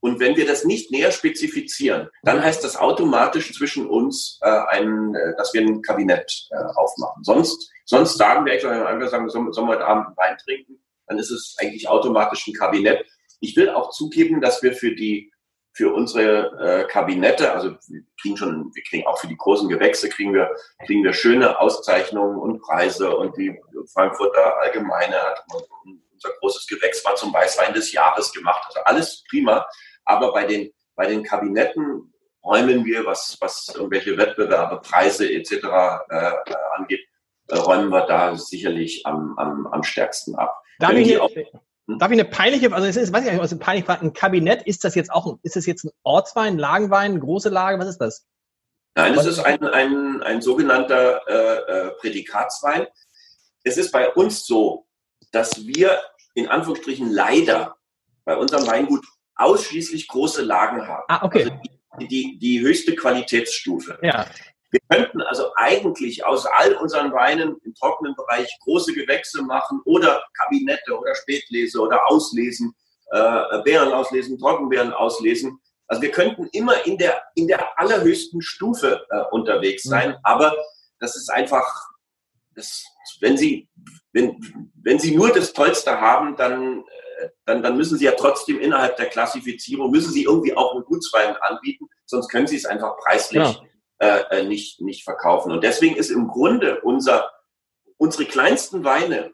Und 0.00 0.20
wenn 0.20 0.36
wir 0.36 0.46
das 0.46 0.64
nicht 0.64 0.92
näher 0.92 1.10
spezifizieren, 1.10 2.08
dann 2.22 2.42
heißt 2.42 2.62
das 2.62 2.76
automatisch 2.76 3.52
zwischen 3.52 3.88
uns, 3.88 4.38
äh, 4.42 4.48
ein, 4.48 5.14
äh, 5.14 5.36
dass 5.36 5.52
wir 5.52 5.62
ein 5.62 5.82
Kabinett 5.82 6.48
äh, 6.50 6.56
aufmachen. 6.76 7.24
Sonst, 7.24 7.70
sonst 7.84 8.16
sagen 8.16 8.46
wir, 8.46 8.52
wenn 8.52 9.00
wir 9.00 9.08
sagen, 9.08 9.28
sollen, 9.28 9.52
sollen 9.52 9.66
wir 9.66 9.74
heute 9.74 9.86
Abend 9.86 10.06
einen 10.06 10.16
Wein 10.16 10.38
trinken, 10.38 10.80
dann 11.08 11.18
ist 11.18 11.30
es 11.30 11.56
eigentlich 11.58 11.88
automatisch 11.88 12.46
ein 12.46 12.54
Kabinett. 12.54 13.04
Ich 13.40 13.56
will 13.56 13.70
auch 13.70 13.90
zugeben, 13.90 14.40
dass 14.40 14.62
wir 14.62 14.72
für 14.72 14.94
die 14.94 15.32
für 15.78 15.94
unsere 15.94 16.50
äh, 16.58 16.88
Kabinette, 16.88 17.52
also 17.52 17.70
wir 17.86 18.02
kriegen 18.20 18.36
schon, 18.36 18.74
wir 18.74 18.82
kriegen 18.82 19.06
auch 19.06 19.16
für 19.20 19.28
die 19.28 19.36
großen 19.36 19.68
Gewächse, 19.68 20.08
kriegen 20.08 20.34
wir, 20.34 20.50
kriegen 20.84 21.04
wir 21.04 21.12
schöne 21.12 21.60
Auszeichnungen 21.60 22.36
und 22.36 22.60
Preise 22.62 23.16
und 23.16 23.36
die 23.36 23.56
Frankfurter 23.94 24.58
Allgemeine 24.58 25.14
hat 25.14 25.44
unser 25.84 26.30
großes 26.40 26.66
Gewächs 26.66 27.04
war 27.04 27.14
zum 27.14 27.32
Weißwein 27.32 27.74
des 27.74 27.92
Jahres 27.92 28.32
gemacht. 28.32 28.60
Also 28.66 28.80
alles 28.86 29.22
prima. 29.30 29.68
Aber 30.04 30.32
bei 30.32 30.46
den, 30.46 30.72
bei 30.96 31.06
den 31.06 31.22
Kabinetten 31.22 32.12
räumen 32.44 32.84
wir, 32.84 33.06
was, 33.06 33.36
was 33.40 33.72
irgendwelche 33.72 34.18
Wettbewerbe, 34.18 34.80
Preise 34.80 35.30
etc. 35.32 35.52
Äh, 36.08 36.32
angeht, 36.74 37.06
äh, 37.50 37.56
räumen 37.56 37.90
wir 37.90 38.04
da 38.06 38.34
sicherlich 38.34 39.06
am, 39.06 39.38
am, 39.38 39.68
am 39.68 39.84
stärksten 39.84 40.34
ab. 40.34 40.60
Darf 40.80 40.90
ich, 40.94 41.20
auch, 41.20 41.30
hm? 41.30 41.44
Darf 41.96 42.10
ich 42.10 42.20
eine 42.20 42.28
peinliche, 42.28 42.70
also 42.70 42.86
es 42.86 42.96
ist, 42.96 43.14
weiß 43.14 43.24
ich 43.24 43.32
nicht, 43.32 43.40
was 43.40 43.50
eine 43.50 43.60
peinliche 43.60 43.86
Frage, 43.86 44.02
ein 44.02 44.12
Kabinett, 44.12 44.62
ist 44.66 44.84
das 44.84 44.94
jetzt 44.94 45.10
auch, 45.10 45.38
ist 45.42 45.56
das 45.56 45.64
jetzt 45.64 45.84
ein 45.84 45.90
Ortswein, 46.02 46.58
Lagenwein, 46.58 47.18
große 47.18 47.48
Lage, 47.48 47.78
was 47.78 47.88
ist 47.88 47.98
das? 47.98 48.26
Nein, 48.94 49.14
es 49.14 49.24
ist 49.24 49.38
ein, 49.38 49.64
ein, 49.64 50.22
ein 50.22 50.42
sogenannter 50.42 51.22
äh, 51.26 51.88
äh, 51.88 51.90
Prädikatswein. 51.92 52.88
Es 53.62 53.78
ist 53.78 53.90
bei 53.90 54.12
uns 54.12 54.44
so, 54.44 54.86
dass 55.32 55.66
wir 55.66 55.98
in 56.34 56.48
Anführungsstrichen 56.48 57.10
leider 57.10 57.76
bei 58.24 58.36
unserem 58.36 58.66
Weingut 58.66 59.06
ausschließlich 59.36 60.08
große 60.08 60.42
Lagen 60.42 60.86
haben. 60.86 61.04
Ah, 61.08 61.24
okay. 61.24 61.44
Also 61.44 61.52
die, 62.00 62.08
die, 62.08 62.38
die 62.38 62.60
höchste 62.60 62.94
Qualitätsstufe. 62.94 63.98
Ja. 64.02 64.26
Wir 64.70 64.80
könnten 64.90 65.22
also 65.22 65.50
eigentlich 65.56 66.24
aus 66.24 66.44
all 66.44 66.74
unseren 66.74 67.12
Weinen 67.12 67.56
im 67.64 67.74
trockenen 67.74 68.14
Bereich 68.14 68.50
große 68.64 68.92
Gewächse 68.92 69.42
machen 69.42 69.80
oder 69.84 70.22
Kabinette 70.34 70.98
oder 70.98 71.14
Spätlese 71.14 71.80
oder 71.80 72.10
auslesen, 72.10 72.74
äh, 73.10 73.62
Beeren 73.62 73.92
auslesen, 73.92 74.38
Trockenbeeren 74.38 74.92
auslesen. 74.92 75.58
Also 75.86 76.02
wir 76.02 76.10
könnten 76.10 76.48
immer 76.52 76.84
in 76.86 76.98
der, 76.98 77.22
in 77.34 77.48
der 77.48 77.78
allerhöchsten 77.78 78.42
Stufe 78.42 79.06
äh, 79.08 79.22
unterwegs 79.30 79.86
mhm. 79.86 79.90
sein, 79.90 80.10
mhm. 80.10 80.16
aber 80.22 80.54
das 81.00 81.16
ist 81.16 81.30
einfach, 81.30 81.66
das, 82.54 82.84
wenn 83.20 83.38
Sie, 83.38 83.68
wenn, 84.12 84.38
wenn 84.82 84.98
Sie 84.98 85.16
nur 85.16 85.32
das 85.32 85.54
Tollste 85.54 85.98
haben, 85.98 86.36
dann, 86.36 86.80
äh, 87.20 87.28
dann, 87.46 87.62
dann 87.62 87.78
müssen 87.78 87.96
Sie 87.96 88.04
ja 88.04 88.12
trotzdem 88.12 88.60
innerhalb 88.60 88.98
der 88.98 89.06
Klassifizierung, 89.06 89.90
müssen 89.90 90.12
Sie 90.12 90.24
irgendwie 90.24 90.54
auch 90.54 90.74
einen 90.74 90.84
Gutswein 90.84 91.36
anbieten, 91.38 91.86
sonst 92.04 92.28
können 92.28 92.46
Sie 92.46 92.56
es 92.56 92.66
einfach 92.66 92.98
preislich 92.98 93.42
ja. 93.42 93.60
Äh, 93.98 94.20
äh 94.30 94.44
nicht, 94.44 94.80
nicht 94.80 95.04
verkaufen. 95.04 95.52
Und 95.52 95.64
deswegen 95.64 95.96
ist 95.96 96.10
im 96.10 96.28
Grunde 96.28 96.80
unser, 96.80 97.30
unsere 97.96 98.24
kleinsten 98.24 98.84
Weine 98.84 99.32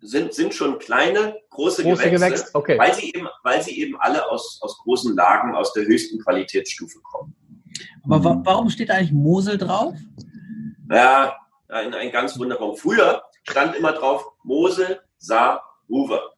sind, 0.00 0.34
sind 0.34 0.54
schon 0.54 0.78
kleine, 0.78 1.36
große, 1.50 1.82
große 1.82 2.10
Gewächse, 2.10 2.26
Gewächs? 2.26 2.54
okay. 2.54 2.78
weil, 2.78 2.94
sie 2.94 3.12
eben, 3.12 3.28
weil 3.42 3.62
sie 3.62 3.80
eben 3.80 3.96
alle 4.00 4.30
aus, 4.30 4.58
aus 4.62 4.78
großen 4.78 5.14
Lagen, 5.14 5.54
aus 5.54 5.72
der 5.72 5.84
höchsten 5.84 6.20
Qualitätsstufe 6.20 7.00
kommen. 7.00 7.34
Aber 8.04 8.24
wa 8.24 8.40
warum 8.44 8.70
steht 8.70 8.88
da 8.88 8.94
eigentlich 8.94 9.12
Mosel 9.12 9.58
drauf? 9.58 9.94
Ja, 10.90 11.36
ein, 11.68 11.92
ein 11.94 12.10
ganz 12.10 12.38
wunderbar. 12.38 12.74
Früher 12.76 13.22
stand 13.42 13.76
immer 13.76 13.92
drauf 13.92 14.24
Mosel, 14.42 15.00
Saar, 15.18 15.62
Ruwer. 15.88 16.34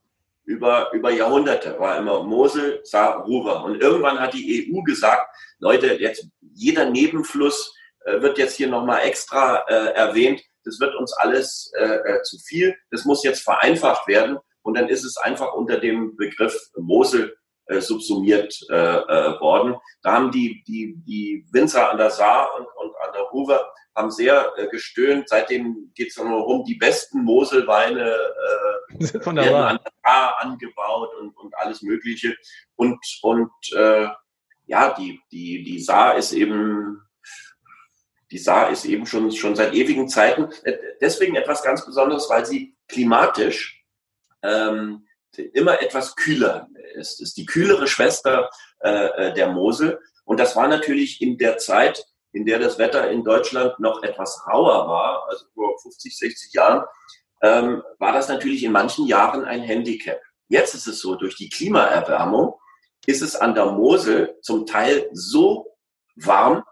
Über, 0.50 0.90
über 0.92 1.12
Jahrhunderte 1.12 1.78
war 1.78 1.96
immer 1.96 2.24
Mosel, 2.24 2.80
Saar, 2.82 3.24
Ruwer. 3.24 3.62
Und 3.62 3.80
irgendwann 3.80 4.18
hat 4.18 4.34
die 4.34 4.68
EU 4.68 4.82
gesagt, 4.82 5.32
Leute, 5.60 5.94
jetzt 5.94 6.26
jeder 6.40 6.90
Nebenfluss 6.90 7.72
äh, 8.04 8.20
wird 8.20 8.36
jetzt 8.36 8.56
hier 8.56 8.66
nochmal 8.66 9.02
extra 9.02 9.64
äh, 9.68 9.92
erwähnt. 9.94 10.42
Das 10.64 10.80
wird 10.80 10.96
uns 10.96 11.12
alles 11.12 11.70
äh, 11.78 11.84
äh, 11.84 12.22
zu 12.22 12.36
viel, 12.38 12.74
das 12.90 13.04
muss 13.04 13.22
jetzt 13.22 13.42
vereinfacht 13.42 14.08
werden. 14.08 14.38
Und 14.62 14.76
dann 14.76 14.88
ist 14.88 15.04
es 15.04 15.16
einfach 15.18 15.54
unter 15.54 15.78
dem 15.78 16.16
Begriff 16.16 16.58
Mosel 16.76 17.36
äh, 17.70 17.80
subsumiert 17.80 18.58
äh, 18.68 18.74
äh, 18.74 19.40
worden. 19.40 19.76
Da 20.02 20.12
haben 20.12 20.30
die, 20.30 20.62
die, 20.66 20.96
die 21.06 21.46
Winzer 21.52 21.90
an 21.90 21.98
der 21.98 22.10
Saar 22.10 22.50
und, 22.58 22.66
und 22.66 22.94
an 23.06 23.12
der 23.14 23.22
Ruwer 23.22 23.72
haben 23.94 24.10
sehr 24.10 24.52
äh, 24.56 24.66
gestöhnt. 24.68 25.28
Seitdem 25.28 25.92
geht 25.94 26.08
es 26.08 26.16
nur 26.16 26.40
rum, 26.40 26.64
die 26.64 26.74
besten 26.74 27.22
Moselweine 27.22 28.10
äh, 28.10 29.06
Von 29.20 29.36
der 29.36 29.44
werden 29.44 29.62
an 29.62 29.78
der 29.84 29.92
Saar 30.02 30.40
angebaut 30.40 31.10
und, 31.20 31.36
und 31.36 31.56
alles 31.58 31.82
Mögliche. 31.82 32.36
Und, 32.74 32.98
und 33.22 33.52
äh, 33.76 34.08
ja, 34.66 34.94
die, 34.94 35.20
die, 35.30 35.62
die 35.62 35.80
Saar 35.80 36.16
ist 36.16 36.32
eben 36.32 37.02
die 38.32 38.38
Saar 38.38 38.70
ist 38.70 38.84
eben 38.84 39.06
schon, 39.06 39.32
schon 39.32 39.56
seit 39.56 39.74
ewigen 39.74 40.08
Zeiten 40.08 40.48
äh, 40.64 40.76
deswegen 41.00 41.34
etwas 41.34 41.62
ganz 41.62 41.84
Besonderes, 41.84 42.28
weil 42.30 42.46
sie 42.46 42.76
klimatisch 42.88 43.84
ähm, 44.42 45.06
immer 45.38 45.82
etwas 45.82 46.16
kühler 46.16 46.68
ist. 46.94 47.20
Ist 47.20 47.36
die 47.36 47.46
kühlere 47.46 47.86
Schwester 47.86 48.50
äh, 48.80 49.28
äh, 49.28 49.34
der 49.34 49.48
Mosel. 49.48 50.00
Und 50.24 50.40
das 50.40 50.56
war 50.56 50.68
natürlich 50.68 51.20
in 51.20 51.38
der 51.38 51.58
Zeit, 51.58 52.04
in 52.32 52.46
der 52.46 52.58
das 52.58 52.78
Wetter 52.78 53.10
in 53.10 53.24
Deutschland 53.24 53.78
noch 53.80 54.02
etwas 54.02 54.42
rauer 54.46 54.88
war, 54.88 55.26
also 55.28 55.44
vor 55.54 55.78
50, 55.82 56.16
60 56.16 56.52
Jahren, 56.52 56.84
ähm, 57.42 57.82
war 57.98 58.12
das 58.12 58.28
natürlich 58.28 58.64
in 58.64 58.72
manchen 58.72 59.06
Jahren 59.06 59.44
ein 59.44 59.62
Handicap. 59.62 60.20
Jetzt 60.48 60.74
ist 60.74 60.86
es 60.86 61.00
so, 61.00 61.16
durch 61.16 61.36
die 61.36 61.48
Klimaerwärmung 61.48 62.54
ist 63.06 63.22
es 63.22 63.36
an 63.36 63.54
der 63.54 63.66
Mosel 63.66 64.36
zum 64.42 64.66
Teil 64.66 65.08
so 65.12 65.76
warm, 66.16 66.64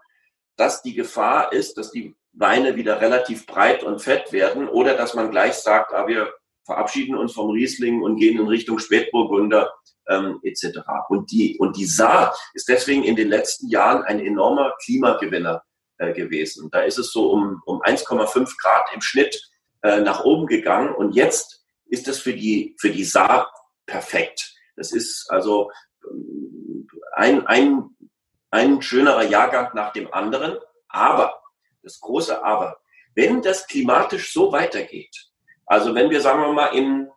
dass 0.55 0.81
die 0.81 0.93
Gefahr 0.93 1.53
ist, 1.53 1.77
dass 1.77 1.91
die 1.91 2.15
Weine 2.33 2.75
wieder 2.75 3.01
relativ 3.01 3.45
breit 3.45 3.83
und 3.83 4.01
fett 4.01 4.31
werden 4.31 4.67
oder 4.67 4.95
dass 4.95 5.13
man 5.13 5.31
gleich 5.31 5.55
sagt, 5.55 5.93
ah, 5.93 6.07
wir 6.07 6.33
verabschieden 6.69 7.15
uns 7.15 7.33
vom 7.33 7.51
Riesling 7.51 8.01
und 8.01 8.17
gehen 8.17 8.39
in 8.39 8.47
Richtung 8.47 8.79
Spätburgunder 8.79 9.73
ähm, 10.07 10.39
etc. 10.43 10.79
Und 11.09 11.31
die, 11.31 11.57
und 11.59 11.77
die 11.77 11.85
Saar 11.85 12.35
ist 12.53 12.69
deswegen 12.69 13.03
in 13.03 13.15
den 13.15 13.29
letzten 13.29 13.67
Jahren 13.67 14.03
ein 14.03 14.19
enormer 14.19 14.73
Klimagewinner 14.83 15.63
äh, 15.97 16.13
gewesen. 16.13 16.69
Da 16.71 16.81
ist 16.81 16.97
es 16.97 17.11
so 17.11 17.31
um, 17.31 17.61
um 17.65 17.81
1,5 17.81 18.55
Grad 18.61 18.85
im 18.93 19.01
Schnitt 19.01 19.49
äh, 19.81 19.99
nach 20.01 20.23
oben 20.23 20.47
gegangen 20.47 20.93
und 20.93 21.13
jetzt 21.13 21.63
ist 21.85 22.07
das 22.07 22.19
für 22.19 22.33
die, 22.33 22.75
für 22.79 22.91
die 22.91 23.03
Saar 23.03 23.51
perfekt. 23.85 24.53
Das 24.75 24.91
ist 24.91 25.29
also 25.29 25.71
ähm, 26.09 26.87
ein, 27.15 27.47
ein 27.47 27.89
ein 28.51 28.81
schönerer 28.81 29.23
Jahrgang 29.23 29.71
nach 29.73 29.93
dem 29.93 30.11
anderen. 30.13 30.57
Aber, 30.87 31.41
das 31.83 31.99
große 31.99 32.43
Aber, 32.43 32.79
wenn 33.15 33.41
das 33.41 33.67
klimatisch 33.67 34.33
so 34.33 34.51
weitergeht, 34.51 35.28
also 35.69 35.93
wenn 35.93 36.09
wir, 36.09 36.19
sagen 36.19 36.41
wir 36.41 36.51
mal, 36.51 36.75
in 36.75 37.09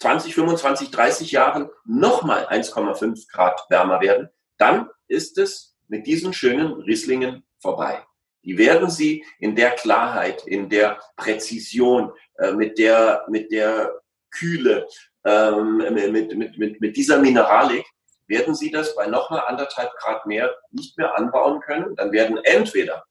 20, 0.00 0.34
25, 0.34 0.90
30 0.90 1.30
Jahren 1.32 1.68
nochmal 1.84 2.46
1,5 2.46 3.30
Grad 3.30 3.60
wärmer 3.68 4.00
werden, 4.00 4.30
dann 4.56 4.88
ist 5.06 5.36
es 5.36 5.76
mit 5.86 6.06
diesen 6.06 6.32
schönen 6.32 6.72
Rieslingen 6.72 7.44
vorbei. 7.60 8.02
Die 8.42 8.56
werden 8.56 8.88
Sie 8.88 9.24
in 9.38 9.54
der 9.54 9.72
Klarheit, 9.72 10.46
in 10.46 10.70
der 10.70 10.98
Präzision, 11.16 12.12
äh, 12.38 12.52
mit 12.52 12.78
der, 12.78 13.26
mit 13.28 13.52
der 13.52 14.00
Kühle, 14.30 14.88
ähm, 15.24 15.76
mit, 15.76 16.34
mit, 16.34 16.58
mit, 16.58 16.80
mit 16.80 16.96
dieser 16.96 17.18
Mineralik 17.18 17.84
werden 18.26 18.54
Sie 18.54 18.70
das 18.70 18.96
bei 18.96 19.06
nochmal 19.06 19.42
anderthalb 19.46 19.92
Grad 19.98 20.24
mehr 20.24 20.54
nicht 20.70 20.96
mehr 20.96 21.16
anbauen 21.18 21.60
können. 21.60 21.94
Dann 21.96 22.12
werden 22.12 22.38
entweder 22.44 23.04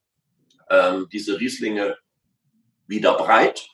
ähm, 0.72 1.08
diese 1.12 1.40
Rieslinge 1.40 1.96
wieder 2.88 3.14
breit 3.14 3.70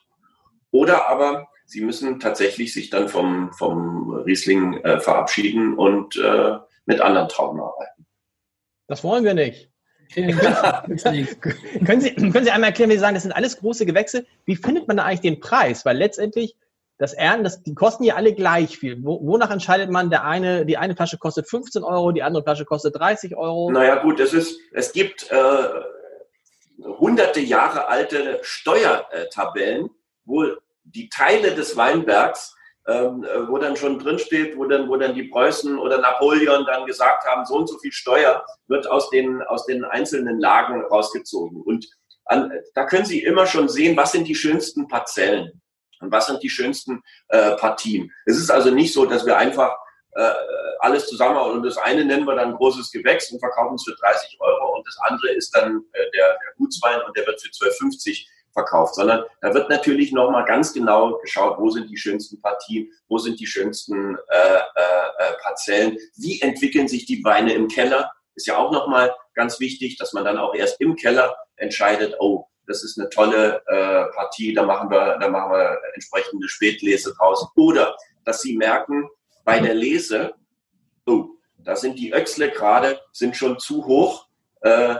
oder 0.71 1.07
aber 1.09 1.47
Sie 1.69 1.81
müssen 1.81 2.21
tatsächlich 2.21 2.73
sich 2.73 2.89
dann 2.89 3.09
vom, 3.09 3.51
vom 3.51 4.13
Riesling 4.25 4.77
äh, 4.85 5.01
verabschieden 5.01 5.73
und 5.73 6.15
äh, 6.15 6.57
mit 6.85 7.01
anderen 7.01 7.27
Trauben 7.27 7.59
arbeiten. 7.59 8.05
Das 8.87 9.03
wollen 9.03 9.25
wir 9.25 9.33
nicht. 9.33 9.69
können, 10.15 11.99
Sie, 11.99 12.15
können 12.15 12.45
Sie 12.45 12.51
einmal 12.51 12.69
erklären, 12.69 12.89
wie 12.89 12.93
Sie 12.93 12.99
sagen, 12.99 13.15
das 13.15 13.23
sind 13.23 13.33
alles 13.33 13.57
große 13.57 13.85
Gewächse. 13.85 14.25
Wie 14.45 14.55
findet 14.55 14.87
man 14.87 14.95
da 14.95 15.03
eigentlich 15.03 15.19
den 15.19 15.41
Preis? 15.41 15.83
Weil 15.83 15.97
letztendlich 15.97 16.55
das 16.97 17.13
Ernten, 17.13 17.43
das, 17.43 17.61
die 17.63 17.75
kosten 17.75 18.05
ja 18.05 18.15
alle 18.15 18.33
gleich 18.33 18.77
viel. 18.77 19.03
Wo, 19.03 19.19
wonach 19.25 19.51
entscheidet 19.51 19.91
man, 19.91 20.09
der 20.09 20.23
eine, 20.23 20.65
die 20.65 20.77
eine 20.77 20.95
Flasche 20.95 21.17
kostet 21.17 21.49
15 21.49 21.83
Euro, 21.83 22.13
die 22.13 22.23
andere 22.23 22.43
Flasche 22.43 22.63
kostet 22.63 22.95
30 22.95 23.35
Euro? 23.35 23.69
Naja 23.71 24.01
gut, 24.01 24.21
es 24.21 24.33
ist, 24.33 24.57
es 24.71 24.93
gibt 24.93 25.29
äh, 25.29 26.87
hunderte 26.97 27.41
Jahre 27.41 27.89
alte 27.89 28.39
Steuertabellen, 28.41 29.89
wo 30.27 30.45
die 30.83 31.09
Teile 31.09 31.55
des 31.55 31.75
Weinbergs, 31.75 32.55
ähm, 32.87 33.25
wo 33.47 33.57
dann 33.57 33.75
schon 33.75 33.99
drin 33.99 34.19
steht, 34.19 34.57
wo 34.57 34.65
dann, 34.65 34.87
wo 34.87 34.95
dann 34.95 35.15
die 35.15 35.23
Preußen 35.23 35.77
oder 35.77 35.97
Napoleon 35.99 36.65
dann 36.65 36.85
gesagt 36.85 37.25
haben, 37.25 37.45
so 37.45 37.55
und 37.55 37.67
so 37.67 37.77
viel 37.79 37.91
Steuer 37.91 38.45
wird 38.67 38.89
aus 38.89 39.09
den, 39.09 39.41
aus 39.41 39.65
den 39.65 39.83
einzelnen 39.83 40.39
Lagen 40.39 40.85
rausgezogen. 40.85 41.61
Und 41.61 41.87
an, 42.25 42.51
da 42.75 42.85
können 42.85 43.05
Sie 43.05 43.23
immer 43.23 43.45
schon 43.45 43.67
sehen, 43.69 43.97
was 43.97 44.11
sind 44.11 44.27
die 44.27 44.35
schönsten 44.35 44.87
Parzellen. 44.87 45.61
Und 45.99 46.11
was 46.11 46.27
sind 46.27 46.43
die 46.43 46.49
schönsten 46.49 47.01
äh, 47.29 47.55
Partien? 47.55 48.11
Es 48.25 48.37
ist 48.37 48.51
also 48.51 48.69
nicht 48.69 48.93
so, 48.93 49.05
dass 49.05 49.25
wir 49.25 49.37
einfach 49.37 49.75
äh, 50.11 50.31
alles 50.79 51.07
zusammen 51.07 51.37
und 51.37 51.63
das 51.63 51.77
eine 51.77 52.05
nennen 52.05 52.25
wir 52.25 52.35
dann 52.35 52.55
großes 52.55 52.91
Gewächs 52.91 53.31
und 53.31 53.39
verkaufen 53.39 53.75
es 53.75 53.83
für 53.83 53.95
30 53.95 54.37
Euro 54.39 54.75
und 54.75 54.87
das 54.87 54.97
andere 55.09 55.31
ist 55.33 55.55
dann 55.55 55.83
äh, 55.93 56.11
der, 56.11 56.29
der 56.29 56.53
Gutswein 56.57 57.01
und 57.01 57.17
der 57.17 57.25
wird 57.25 57.41
für 57.41 57.49
12,50 57.49 58.25
verkauft, 58.57 58.95
sondern 58.95 59.23
da 59.41 59.53
wird 59.53 59.69
natürlich 59.69 60.11
nochmal 60.11 60.45
ganz 60.45 60.73
genau 60.73 61.17
geschaut, 61.19 61.59
wo 61.59 61.69
sind 61.69 61.89
die 61.91 61.97
schönsten 61.97 62.41
Partien, 62.41 62.91
wo 63.07 63.19
sind 63.19 63.39
die 63.39 63.45
schönsten 63.45 64.15
äh, 64.15 64.37
äh, 64.37 64.59
äh, 65.19 65.33
Parzellen, 65.43 65.97
wie 66.15 66.41
entwickeln 66.41 66.87
sich 66.87 67.05
die 67.05 67.23
Weine 67.23 67.53
im 67.53 67.67
Keller, 67.67 68.11
ist 68.33 68.47
ja 68.47 68.57
auch 68.57 68.71
nochmal 68.71 69.13
ganz 69.35 69.59
wichtig, 69.59 69.97
dass 69.97 70.13
man 70.13 70.25
dann 70.25 70.37
auch 70.37 70.55
erst 70.55 70.81
im 70.81 70.95
Keller 70.95 71.35
entscheidet, 71.57 72.15
oh, 72.19 72.47
das 72.65 72.83
ist 72.83 72.99
eine 72.99 73.09
tolle 73.09 73.61
äh, 73.67 74.13
Partie, 74.15 74.53
da 74.53 74.63
machen 74.63 74.89
wir, 74.89 75.17
da 75.19 75.29
machen 75.29 75.51
wir 75.51 75.79
entsprechende 75.93 76.49
Spätlese 76.49 77.13
draus. 77.15 77.47
Oder 77.55 77.95
dass 78.25 78.41
sie 78.41 78.57
merken, 78.57 79.07
bei 79.45 79.59
der 79.59 79.73
Lese, 79.73 80.33
oh, 81.05 81.29
da 81.59 81.75
sind 81.75 81.97
die 81.97 82.13
Öchsle 82.13 82.49
gerade, 82.49 82.99
sind 83.11 83.37
schon 83.37 83.59
zu 83.59 83.85
hoch. 83.85 84.27
Äh, 84.61 84.95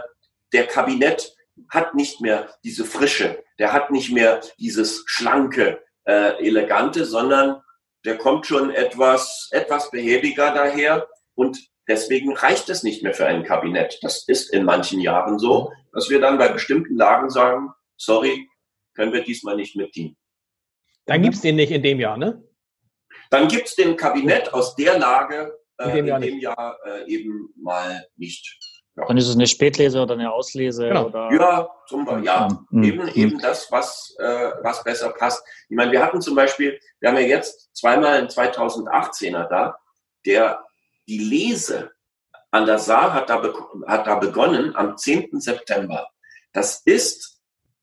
der 0.52 0.66
Kabinett 0.66 1.36
hat 1.70 1.94
nicht 1.94 2.20
mehr 2.20 2.50
diese 2.64 2.84
Frische, 2.84 3.42
der 3.58 3.72
hat 3.72 3.90
nicht 3.90 4.12
mehr 4.12 4.40
dieses 4.58 5.04
schlanke, 5.06 5.82
äh, 6.04 6.44
elegante, 6.44 7.04
sondern 7.04 7.62
der 8.04 8.16
kommt 8.18 8.46
schon 8.46 8.70
etwas, 8.70 9.48
etwas 9.50 9.90
behäbiger 9.90 10.52
daher 10.52 11.08
und 11.34 11.58
deswegen 11.88 12.36
reicht 12.36 12.68
es 12.68 12.82
nicht 12.82 13.02
mehr 13.02 13.14
für 13.14 13.26
ein 13.26 13.44
Kabinett. 13.44 13.98
Das 14.02 14.26
ist 14.28 14.52
in 14.52 14.64
manchen 14.64 15.00
Jahren 15.00 15.38
so 15.38 15.72
dass 15.92 16.10
wir 16.10 16.20
dann 16.20 16.38
bei 16.38 16.48
bestimmten 16.48 16.96
Lagen 16.96 17.30
sagen, 17.30 17.70
sorry, 17.96 18.48
können 18.94 19.12
wir 19.12 19.24
diesmal 19.24 19.56
nicht 19.56 19.76
mitdienen. 19.76 20.16
Dann 21.06 21.22
gibt 21.22 21.34
es 21.36 21.40
den 21.40 21.56
nicht 21.56 21.72
in 21.72 21.82
dem 21.82 21.98
Jahr, 21.98 22.16
ne? 22.16 22.44
Dann 23.30 23.48
gibt 23.48 23.66
es 23.68 23.74
den 23.74 23.96
Kabinett 23.96 24.52
aus 24.54 24.76
der 24.76 24.98
Lage 24.98 25.58
äh, 25.78 25.90
in 25.90 25.96
dem 25.96 26.06
Jahr, 26.06 26.22
in 26.22 26.22
dem 26.22 26.38
Jahr 26.38 26.78
äh, 26.84 27.12
eben 27.12 27.52
mal 27.56 28.06
nicht. 28.16 28.58
Ja. 28.98 29.06
Dann 29.06 29.16
ist 29.16 29.28
es 29.28 29.34
eine 29.34 29.46
Spätlese 29.46 30.02
oder 30.02 30.14
eine 30.14 30.32
Auslese? 30.32 30.88
Genau. 30.88 31.06
Oder? 31.06 31.32
Ja, 31.32 31.70
zum 31.86 32.04
Beispiel, 32.04 32.24
ja. 32.24 32.48
Mhm. 32.70 32.82
Eben, 32.82 33.02
mhm. 33.04 33.12
eben 33.14 33.38
das, 33.38 33.70
was, 33.70 34.16
äh, 34.18 34.50
was 34.62 34.82
besser 34.82 35.10
passt. 35.10 35.42
Ich 35.68 35.76
meine, 35.76 35.92
wir 35.92 36.02
hatten 36.02 36.20
zum 36.20 36.34
Beispiel, 36.34 36.78
wir 37.00 37.08
haben 37.08 37.16
ja 37.16 37.22
jetzt 37.22 37.70
zweimal 37.74 38.14
einen 38.14 38.28
2018er 38.28 39.48
da, 39.48 39.78
der 40.26 40.64
die 41.08 41.18
Lese 41.18 41.92
an 42.50 42.66
der 42.66 42.78
Saar 42.78 43.14
hat 43.14 43.30
da, 43.30 43.42
hat 43.86 44.06
da 44.06 44.14
begonnen 44.16 44.74
am 44.74 44.96
10. 44.96 45.40
September. 45.40 46.08
Das 46.52 46.82
ist 46.84 47.38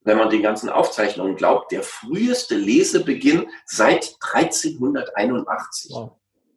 wenn 0.06 0.18
man 0.18 0.30
den 0.30 0.44
ganzen 0.44 0.70
Aufzeichnungen 0.70 1.36
glaubt, 1.36 1.72
der 1.72 1.84
früheste 1.84 2.56
Lesebeginn 2.56 3.50
seit 3.66 4.16
1381. 4.34 5.92
Wow. 5.92 6.12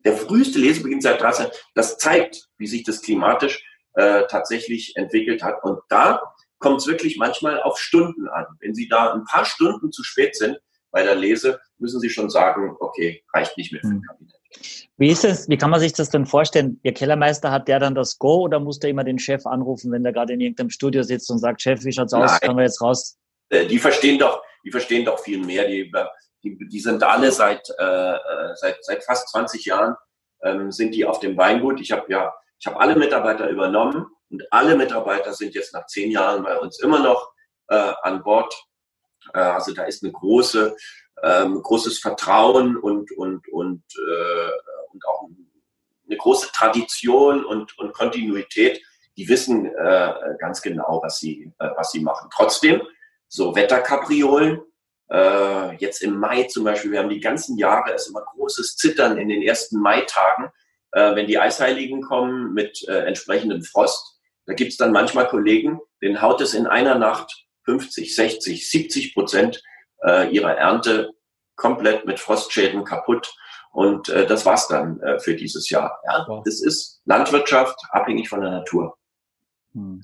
Der 0.05 0.17
früheste 0.17 0.59
Lesebeginn 0.59 1.01
seit 1.01 1.21
13. 1.21 1.47
Das 1.75 1.97
zeigt, 1.99 2.49
wie 2.59 2.67
sich 2.67 2.85
das 2.85 3.01
klimatisch 3.01 3.65
äh, 3.99 4.27
tatsächlich 4.29 4.95
entwickelt 4.97 5.43
hat. 5.43 5.63
Und 5.65 5.81
da 5.89 6.23
kommt 6.61 6.81
es 6.81 6.87
wirklich 6.87 7.17
manchmal 7.19 7.61
auf 7.61 7.79
Stunden 7.79 8.29
an. 8.29 8.47
Wenn 8.61 8.73
Sie 8.73 8.89
da 8.89 9.13
ein 9.13 9.25
paar 9.25 9.45
Stunden 9.45 9.91
zu 9.91 10.05
spät 10.05 10.37
sind 10.37 10.57
bei 10.93 11.03
der 11.03 11.17
Lese, 11.17 11.61
müssen 11.79 11.99
Sie 11.99 12.09
schon 12.09 12.31
sagen, 12.31 12.77
okay, 12.79 13.25
reicht 13.35 13.59
nicht 13.59 13.73
mehr 13.73 13.81
für 13.81 13.89
ein 13.89 14.03
Kabinett. 14.03 14.35
Wie 14.97 15.11
ist 15.11 15.25
es, 15.25 15.49
wie 15.49 15.59
kann 15.59 15.71
man 15.71 15.81
sich 15.81 15.93
das 15.93 16.11
denn 16.11 16.27
vorstellen? 16.27 16.79
Ihr 16.85 16.95
Kellermeister 16.95 17.51
hat 17.51 17.67
der 17.67 17.81
dann 17.81 17.97
das 17.97 18.19
Go 18.19 18.43
oder 18.43 18.61
muss 18.61 18.79
der 18.79 18.91
immer 18.91 19.05
den 19.05 19.19
Chef 19.19 19.45
anrufen, 19.47 19.91
wenn 19.91 20.05
der 20.05 20.13
gerade 20.13 20.33
in 20.33 20.41
irgendeinem 20.41 20.71
Studio 20.71 21.03
sitzt 21.03 21.31
und 21.31 21.39
sagt, 21.39 21.61
Chef, 21.61 21.85
wie 21.85 21.93
schaut's 21.93 22.15
aus? 22.15 22.31
Nein. 22.31 22.41
Können 22.41 22.57
wir 22.57 22.65
jetzt 22.65 22.81
raus? 22.81 23.19
Äh, 23.51 23.67
die 23.67 23.79
verstehen 23.79 24.19
doch, 24.19 24.43
die 24.65 24.71
verstehen 24.71 25.05
doch 25.05 25.19
viel 25.19 25.45
mehr. 25.45 25.67
Die, 25.67 25.93
die, 26.45 26.57
die 26.69 26.81
sind 26.81 27.03
alle 27.03 27.33
seit, 27.33 27.69
äh, 27.79 27.83
äh 27.83 28.55
seit, 28.55 28.85
seit 28.85 29.05
fast 29.05 29.29
20 29.31 29.65
Jahren 29.65 29.97
ähm, 30.45 30.71
sind 30.71 30.95
die 30.95 31.05
auf 31.05 31.19
dem 31.19 31.37
Weingut. 31.37 31.81
Ich 31.81 31.93
habe 31.93 32.07
ja, 32.09 32.33
ich 32.59 32.67
habe 32.67 32.81
alle 32.81 32.97
Mitarbeiter 32.97 33.49
übernommen 33.49 34.07
und 34.31 34.53
alle 34.53 34.77
Mitarbeiter 34.77 35.33
sind 35.33 35.55
jetzt 35.55 35.73
nach 35.73 35.87
zehn 35.87 36.11
Jahren 36.11 36.43
bei 36.43 36.59
uns 36.59 36.81
immer 36.81 37.01
noch 37.01 37.33
äh, 37.69 37.93
an 38.03 38.23
Bord. 38.23 38.55
Äh, 39.33 39.39
also 39.39 39.73
da 39.73 39.85
ist 39.85 40.03
eine 40.03 40.13
große, 40.13 40.77
ähm, 41.23 41.63
großes 41.63 42.01
Vertrauen 42.01 42.77
und 42.77 43.13
und 43.13 43.49
und 43.49 43.83
äh, 44.11 44.51
und 44.93 45.07
auch 45.07 45.29
eine 46.07 46.17
große 46.17 46.51
Tradition 46.53 47.45
und 47.45 47.79
und 47.79 47.93
Kontinuität. 47.93 48.83
Die 49.17 49.29
wissen 49.29 49.67
äh, 49.67 50.15
ganz 50.39 50.63
genau, 50.63 51.01
was 51.03 51.19
sie 51.19 51.53
äh, 51.59 51.71
was 51.77 51.93
sie 51.93 52.01
machen. 52.01 52.29
Trotzdem 52.33 52.83
so 53.29 53.55
Wetterkapriolen. 53.55 54.63
Äh, 55.11 55.77
jetzt 55.77 56.03
im 56.03 56.19
Mai 56.19 56.45
zum 56.45 56.65
Beispiel, 56.65 56.93
wir 56.93 56.99
haben 56.99 57.09
die 57.09 57.21
ganzen 57.21 57.57
Jahre, 57.57 57.95
ist 57.95 58.09
immer 58.09 58.25
großes 58.35 58.77
Zittern 58.77 59.17
in 59.17 59.29
den 59.31 59.41
ersten 59.41 59.81
Maitagen, 59.81 60.51
äh, 60.93 61.15
wenn 61.15 61.27
die 61.27 61.39
Eisheiligen 61.39 62.03
kommen 62.03 62.55
mit 62.55 62.87
äh, 62.89 63.05
entsprechendem 63.07 63.63
Frost. 63.63 64.19
Da 64.47 64.55
gibt's 64.55 64.77
dann 64.77 64.93
manchmal 64.93 65.29
Kollegen, 65.29 65.81
denen 66.03 66.23
haut 66.23 66.41
es 66.41 66.55
in 66.55 66.67
einer 66.67 66.97
Nacht 66.97 67.47
50, 67.65 68.15
60, 68.15 68.71
70 68.71 69.15
Prozent 69.15 69.63
äh, 70.03 70.31
ihrer 70.31 70.57
Ernte 70.57 71.11
komplett 71.57 72.07
mit 72.07 72.21
Frostschäden 72.21 72.85
kaputt. 72.85 73.35
Und 73.73 74.09
äh, 74.09 74.27
das 74.27 74.47
war's 74.47 74.69
dann 74.69 75.01
äh, 75.01 75.21
für 75.21 75.35
dieses 75.35 75.69
Jahr. 75.69 76.01
Ja, 76.07 76.27
das 76.45 76.63
ist 76.63 77.03
Landwirtschaft, 77.05 77.77
abhängig 77.91 78.29
von 78.29 78.41
der 78.41 78.51
Natur. 78.51 78.97
Hm. 79.75 80.03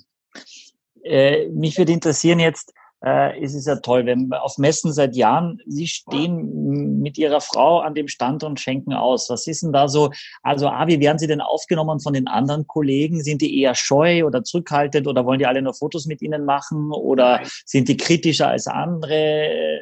Äh, 1.02 1.48
mich 1.48 1.78
würde 1.78 1.92
interessieren 1.92 2.40
jetzt, 2.40 2.72
äh, 3.04 3.38
ist 3.40 3.54
es 3.54 3.66
ja 3.66 3.76
toll, 3.76 4.06
wenn 4.06 4.32
auf 4.32 4.56
Messen 4.56 4.92
seit 4.92 5.14
Jahren, 5.14 5.60
Sie 5.66 5.86
stehen 5.86 7.00
mit 7.00 7.18
Ihrer 7.18 7.40
Frau 7.40 7.80
an 7.80 7.94
dem 7.94 8.08
Stand 8.08 8.42
und 8.44 8.60
schenken 8.60 8.94
aus. 8.94 9.28
Was 9.28 9.46
ist 9.46 9.62
denn 9.62 9.72
da 9.72 9.88
so? 9.88 10.10
Also, 10.42 10.68
A, 10.68 10.86
wie 10.86 11.00
werden 11.00 11.18
Sie 11.18 11.26
denn 11.26 11.40
aufgenommen 11.42 12.00
von 12.00 12.14
den 12.14 12.28
anderen 12.28 12.66
Kollegen? 12.66 13.22
Sind 13.22 13.42
die 13.42 13.60
eher 13.60 13.74
scheu 13.74 14.24
oder 14.24 14.42
zurückhaltend 14.42 15.06
oder 15.06 15.26
wollen 15.26 15.38
die 15.38 15.46
alle 15.46 15.60
nur 15.60 15.74
Fotos 15.74 16.06
mit 16.06 16.22
Ihnen 16.22 16.44
machen 16.44 16.92
oder 16.92 17.42
sind 17.66 17.88
die 17.88 17.96
kritischer 17.96 18.48
als 18.48 18.66
andere? 18.66 19.78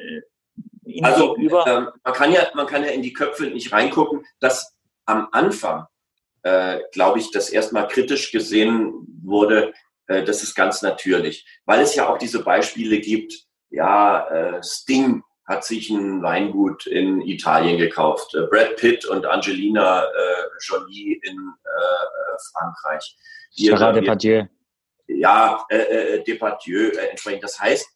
Ihnen 0.84 1.04
also, 1.04 1.36
äh, 1.36 1.48
man 1.48 2.14
kann 2.14 2.32
ja, 2.32 2.48
man 2.54 2.66
kann 2.66 2.82
ja 2.82 2.90
in 2.90 3.02
die 3.02 3.12
Köpfe 3.12 3.44
nicht 3.44 3.72
reingucken, 3.72 4.24
dass 4.40 4.74
am 5.06 5.28
Anfang, 5.30 5.86
äh, 6.42 6.80
glaube 6.92 7.20
ich, 7.20 7.30
das 7.30 7.50
erstmal 7.50 7.86
kritisch 7.86 8.32
gesehen 8.32 8.92
wurde, 9.22 9.72
äh, 10.06 10.24
das 10.24 10.42
ist 10.42 10.54
ganz 10.54 10.82
natürlich, 10.82 11.46
weil 11.64 11.80
es 11.80 11.94
ja 11.94 12.08
auch 12.08 12.18
diese 12.18 12.42
Beispiele 12.42 13.00
gibt. 13.00 13.34
Ja, 13.70 14.26
äh, 14.28 14.62
Sting 14.62 15.22
hat 15.46 15.64
sich 15.64 15.90
ein 15.90 16.22
Weingut 16.22 16.86
in 16.86 17.20
Italien 17.20 17.78
gekauft, 17.78 18.34
äh, 18.34 18.46
Brad 18.46 18.76
Pitt 18.76 19.04
und 19.06 19.26
Angelina 19.26 20.04
Jolie 20.60 21.20
in 21.22 21.36
Frankreich. 22.52 23.16
Gerard 23.56 23.96
Depardieu. 23.96 24.44
Ja, 25.08 25.64
Depardieu 26.26 26.90
entsprechend. 27.10 27.42
Das 27.42 27.58
heißt, 27.58 27.86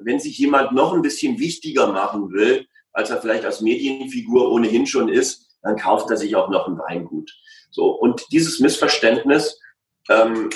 wenn 0.00 0.20
sich 0.20 0.38
jemand 0.38 0.72
noch 0.72 0.92
ein 0.92 1.02
bisschen 1.02 1.38
wichtiger 1.38 1.86
machen 1.88 2.30
will, 2.30 2.66
als 2.92 3.10
er 3.10 3.20
vielleicht 3.20 3.44
als 3.44 3.60
Medienfigur 3.60 4.50
ohnehin 4.52 4.86
schon 4.86 5.08
ist, 5.08 5.58
dann 5.62 5.76
kauft 5.76 6.10
er 6.10 6.16
sich 6.16 6.36
auch 6.36 6.50
noch 6.50 6.68
ein 6.68 6.78
Weingut. 6.78 7.30
So 7.70 7.90
und 7.90 8.26
dieses 8.32 8.60
Missverständnis 8.60 9.58
ähm, 10.08 10.50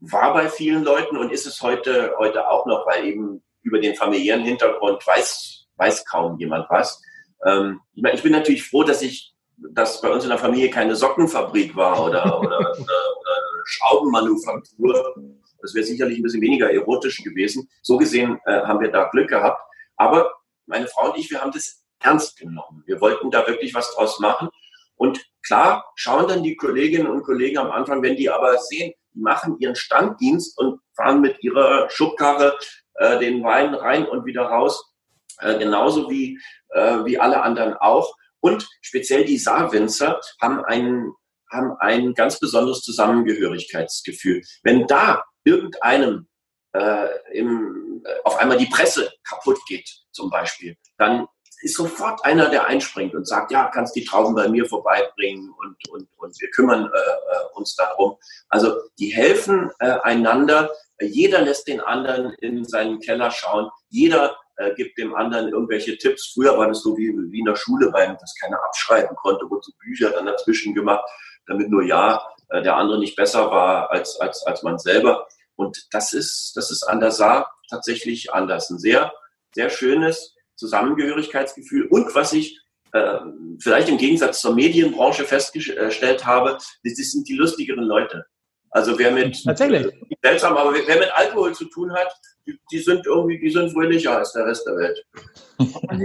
war 0.00 0.34
bei 0.34 0.48
vielen 0.48 0.84
Leuten 0.84 1.16
und 1.16 1.32
ist 1.32 1.46
es 1.46 1.60
heute, 1.62 2.14
heute 2.18 2.48
auch 2.50 2.66
noch, 2.66 2.86
weil 2.86 3.04
eben 3.04 3.42
über 3.62 3.80
den 3.80 3.94
familiären 3.94 4.42
Hintergrund 4.42 5.04
weiß, 5.06 5.66
weiß 5.76 6.04
kaum 6.06 6.38
jemand 6.38 6.66
was. 6.70 7.02
Ähm, 7.44 7.80
ich, 7.94 8.02
meine, 8.02 8.14
ich 8.14 8.22
bin 8.22 8.32
natürlich 8.32 8.64
froh, 8.68 8.84
dass 8.84 9.02
ich, 9.02 9.34
dass 9.56 10.00
bei 10.00 10.10
uns 10.10 10.24
in 10.24 10.30
der 10.30 10.38
Familie 10.38 10.70
keine 10.70 10.94
Sockenfabrik 10.94 11.74
war 11.74 12.04
oder, 12.04 12.24
oder, 12.40 12.58
oder, 12.58 12.78
oder 12.78 13.36
Schraubenmanufaktur. 13.64 15.14
Das 15.60 15.74
wäre 15.74 15.84
sicherlich 15.84 16.18
ein 16.18 16.22
bisschen 16.22 16.42
weniger 16.42 16.70
erotisch 16.70 17.22
gewesen. 17.24 17.68
So 17.82 17.96
gesehen 17.96 18.38
äh, 18.46 18.60
haben 18.62 18.80
wir 18.80 18.90
da 18.90 19.08
Glück 19.08 19.28
gehabt. 19.28 19.60
Aber 19.96 20.32
meine 20.66 20.86
Frau 20.86 21.10
und 21.10 21.18
ich, 21.18 21.30
wir 21.30 21.40
haben 21.40 21.52
das 21.52 21.82
ernst 22.00 22.36
genommen. 22.38 22.84
Wir 22.86 23.00
wollten 23.00 23.30
da 23.30 23.46
wirklich 23.46 23.74
was 23.74 23.94
draus 23.94 24.20
machen. 24.20 24.48
Und 24.96 25.20
klar 25.42 25.84
schauen 25.94 26.28
dann 26.28 26.42
die 26.42 26.56
Kolleginnen 26.56 27.06
und 27.06 27.22
Kollegen 27.22 27.58
am 27.58 27.70
Anfang, 27.70 28.02
wenn 28.02 28.16
die 28.16 28.30
aber 28.30 28.58
sehen, 28.58 28.92
die 29.16 29.22
machen 29.22 29.56
ihren 29.58 29.74
Standdienst 29.74 30.56
und 30.58 30.80
fahren 30.94 31.20
mit 31.20 31.42
ihrer 31.42 31.88
Schubkarre 31.90 32.56
äh, 32.94 33.18
den 33.18 33.42
Wein 33.42 33.74
rein 33.74 34.06
und 34.06 34.24
wieder 34.26 34.42
raus, 34.42 34.92
äh, 35.38 35.58
genauso 35.58 36.10
wie, 36.10 36.38
äh, 36.70 37.04
wie 37.04 37.18
alle 37.18 37.42
anderen 37.42 37.74
auch. 37.74 38.14
Und 38.40 38.68
speziell 38.82 39.24
die 39.24 39.38
Saarwinzer 39.38 40.20
haben 40.40 40.64
ein, 40.64 41.12
haben 41.50 41.72
ein 41.80 42.14
ganz 42.14 42.38
besonderes 42.38 42.82
Zusammengehörigkeitsgefühl. 42.82 44.42
Wenn 44.62 44.86
da 44.86 45.24
irgendeinem 45.44 46.28
äh, 46.72 47.08
im, 47.32 48.02
äh, 48.04 48.14
auf 48.24 48.36
einmal 48.36 48.58
die 48.58 48.66
Presse 48.66 49.10
kaputt 49.24 49.58
geht, 49.66 49.88
zum 50.12 50.30
Beispiel, 50.30 50.76
dann 50.98 51.26
ist 51.62 51.76
sofort 51.76 52.24
einer, 52.24 52.48
der 52.48 52.66
einspringt 52.66 53.14
und 53.14 53.26
sagt, 53.26 53.50
ja, 53.50 53.70
kannst 53.72 53.96
die 53.96 54.04
Trauben 54.04 54.34
bei 54.34 54.48
mir 54.48 54.66
vorbeibringen 54.66 55.50
und, 55.50 55.76
und, 55.90 56.08
und 56.16 56.40
wir 56.40 56.50
kümmern 56.50 56.84
äh, 56.84 56.86
äh, 56.86 57.54
uns 57.54 57.74
darum. 57.76 58.16
Also 58.48 58.76
die 58.98 59.08
helfen 59.08 59.70
äh, 59.78 59.98
einander. 60.02 60.70
Jeder 61.00 61.42
lässt 61.42 61.66
den 61.68 61.80
anderen 61.80 62.32
in 62.40 62.64
seinen 62.64 63.00
Keller 63.00 63.30
schauen. 63.30 63.70
Jeder 63.88 64.36
äh, 64.56 64.74
gibt 64.74 64.98
dem 64.98 65.14
anderen 65.14 65.48
irgendwelche 65.48 65.96
Tipps. 65.98 66.32
Früher 66.34 66.56
war 66.58 66.68
das 66.68 66.80
so 66.80 66.96
wie, 66.96 67.08
wie 67.30 67.40
in 67.40 67.46
der 67.46 67.56
Schule, 67.56 67.92
weil 67.92 68.16
das 68.20 68.34
keiner 68.40 68.62
abschreiben 68.64 69.16
konnte, 69.16 69.48
wurde 69.50 69.62
so 69.62 69.72
Bücher 69.78 70.10
dann 70.10 70.26
dazwischen 70.26 70.74
gemacht, 70.74 71.04
damit 71.46 71.70
nur 71.70 71.82
ja 71.82 72.22
äh, 72.50 72.62
der 72.62 72.76
andere 72.76 72.98
nicht 72.98 73.16
besser 73.16 73.50
war 73.50 73.90
als, 73.90 74.20
als, 74.20 74.46
als 74.46 74.62
man 74.62 74.78
selber. 74.78 75.26
Und 75.56 75.86
das 75.92 76.12
ist, 76.12 76.52
das 76.54 76.70
ist 76.70 76.82
an 76.84 77.00
der 77.00 77.10
Saar 77.10 77.52
tatsächlich 77.70 78.32
anders. 78.32 78.70
Ein 78.70 78.78
sehr, 78.78 79.12
sehr 79.54 79.70
schönes, 79.70 80.35
Zusammengehörigkeitsgefühl 80.56 81.86
und 81.86 82.14
was 82.14 82.32
ich 82.32 82.60
äh, 82.92 83.18
vielleicht 83.60 83.88
im 83.88 83.98
Gegensatz 83.98 84.40
zur 84.40 84.54
Medienbranche 84.54 85.24
festgestellt 85.24 86.26
habe, 86.26 86.58
das 86.82 86.94
sind 86.94 87.28
die 87.28 87.34
lustigeren 87.34 87.84
Leute. 87.84 88.26
Also 88.70 88.98
wer 88.98 89.10
mit 89.10 89.42
Tatsächlich. 89.42 89.86
seltsam, 90.22 90.56
aber 90.56 90.74
wer 90.74 90.98
mit 90.98 91.10
Alkohol 91.14 91.54
zu 91.54 91.66
tun 91.66 91.92
hat, 91.92 92.12
die, 92.46 92.58
die, 92.70 92.78
sind 92.78 93.06
irgendwie, 93.06 93.38
die 93.38 93.50
sind 93.50 93.72
fröhlicher 93.72 94.18
als 94.18 94.32
der 94.32 94.46
Rest 94.46 94.66
der 94.66 94.76
Welt. 94.76 95.04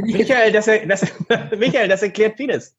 Michael, 0.03 0.51
das, 0.51 0.65
das, 0.65 1.05
Michael, 1.57 1.87
das 1.87 2.01
erklärt 2.01 2.37
vieles. 2.37 2.75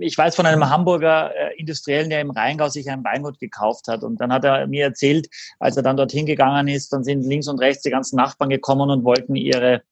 Ich 0.00 0.16
weiß 0.16 0.36
von 0.36 0.46
einem 0.46 0.68
Hamburger 0.68 1.32
äh, 1.34 1.58
Industriellen, 1.58 2.10
der 2.10 2.20
im 2.20 2.30
Rheingau 2.30 2.68
sich 2.68 2.88
ein 2.90 3.04
Weingut 3.04 3.38
gekauft 3.38 3.88
hat. 3.88 4.02
Und 4.02 4.20
dann 4.20 4.32
hat 4.32 4.44
er 4.44 4.66
mir 4.66 4.84
erzählt, 4.84 5.28
als 5.58 5.76
er 5.76 5.82
dann 5.82 5.96
dorthin 5.96 6.26
gegangen 6.26 6.68
ist, 6.68 6.92
dann 6.92 7.04
sind 7.04 7.22
links 7.22 7.48
und 7.48 7.58
rechts 7.58 7.82
die 7.82 7.90
ganzen 7.90 8.16
Nachbarn 8.16 8.50
gekommen 8.50 8.90
und 8.90 9.04
wollten 9.04 9.34
ihre 9.34 9.82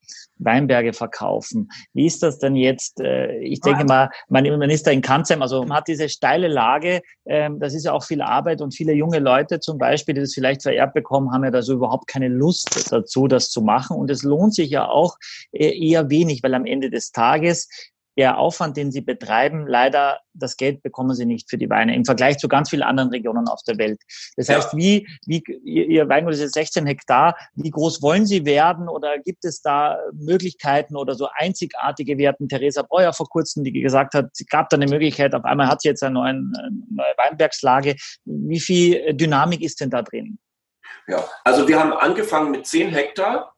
Weinberge 0.45 0.93
verkaufen. 0.93 1.71
Wie 1.93 2.07
ist 2.07 2.23
das 2.23 2.39
denn 2.39 2.57
jetzt? 2.57 3.01
Äh, 3.01 3.39
ich 3.39 3.61
denke 3.61 3.85
mal, 3.85 4.11
man, 4.29 4.45
man 4.59 4.71
ist 4.71 4.87
da 4.87 4.91
in 4.91 5.01
Kanzheim, 5.01 5.43
also 5.43 5.63
man 5.63 5.79
hat 5.79 5.89
diese 5.89 6.09
steile 6.09 6.49
Lage, 6.49 7.03
ähm, 7.27 7.59
das 7.61 7.75
ist 7.75 7.85
ja 7.85 7.93
auch 7.93 8.05
viel 8.05 8.23
Arbeit 8.23 8.61
und 8.61 8.75
viele 8.75 8.93
junge 8.93 9.19
Leute 9.19 9.61
zum 9.61 9.79
Beispiel, 9.79 10.15
die 10.15 10.21
das 10.21 10.35
vielleicht 10.35 10.63
vererbt 10.63 10.95
bekommen, 10.95 11.33
haben 11.33 11.45
ja 11.45 11.51
da 11.51 11.63
so 11.63 11.75
überhaupt 11.75 12.07
keine 12.07 12.29
Lust 12.29 12.93
dazu, 12.93 13.29
das 13.29 13.51
zu 13.51 13.63
machen. 13.63 13.97
Und 13.97 14.11
es 14.11 14.23
lohnt 14.23 14.55
sich 14.55 14.71
ja 14.71 14.89
auch 14.89 15.17
äh, 15.53 15.77
eher 15.79 16.11
wenig, 16.11 16.43
weil 16.43 16.55
am 16.55 16.67
Ende 16.67 16.91
des 16.91 17.13
Tages 17.13 17.69
der 18.17 18.39
Aufwand, 18.39 18.77
den 18.77 18.93
sie 18.93 19.01
betreiben, 19.01 19.67
leider 19.67 20.21
das 20.35 20.57
Geld 20.57 20.83
bekommen 20.83 21.15
sie 21.15 21.27
nicht 21.27 21.49
für 21.49 21.59
die 21.59 21.71
Weine 21.71 21.95
im 21.95 22.05
Vergleich 22.05 22.39
zu 22.39 22.49
ganz 22.49 22.71
vielen 22.71 22.83
anderen 22.83 23.11
Regionen 23.11 23.49
auf 23.49 23.61
der 23.67 23.79
Welt. 23.79 24.01
Das 24.37 24.49
ja. 24.49 24.57
heißt, 24.57 24.77
wie, 24.77 25.07
wie 25.27 25.43
Ihr 25.65 26.09
Weingut 26.09 26.35
ist 26.35 26.41
jetzt 26.41 26.55
16 26.55 26.87
Hektar, 26.87 27.37
wie 27.55 27.71
groß 27.71 28.03
wollen 28.03 28.27
Sie 28.27 28.45
werden 28.45 28.89
oder 28.89 29.19
gibt 29.19 29.45
es 29.45 29.63
da 29.63 29.99
Möglichkeiten 30.13 30.97
oder 30.97 31.15
so 31.15 31.29
einzigartige 31.35 32.19
Werten? 32.19 32.49
Theresa 32.49 32.83
Breuer 32.83 33.13
vor 33.13 33.29
kurzem, 33.29 33.65
die 33.65 33.73
gesagt 33.73 34.15
hat, 34.15 34.31
es 34.33 34.47
gab 34.47 34.69
da 34.69 34.77
eine 34.77 34.87
Möglichkeit, 34.87 35.35
auf 35.35 35.45
einmal 35.45 35.69
hat 35.69 35.83
sie 35.83 35.89
jetzt 35.89 36.03
eine 36.03 36.15
neue, 36.15 36.31
eine 36.31 36.71
neue 36.91 37.15
Weinbergslage. 37.17 37.97
Wie 38.25 38.61
viel 38.61 39.15
Dynamik 39.15 39.63
ist 39.63 39.81
denn 39.81 39.91
da 39.91 40.03
drin? 40.03 40.39
Ja, 41.09 41.25
also 41.45 41.67
wir 41.67 41.79
haben 41.79 41.93
angefangen 41.93 42.51
mit 42.51 42.67
10 42.67 42.91
Hektar 42.91 43.55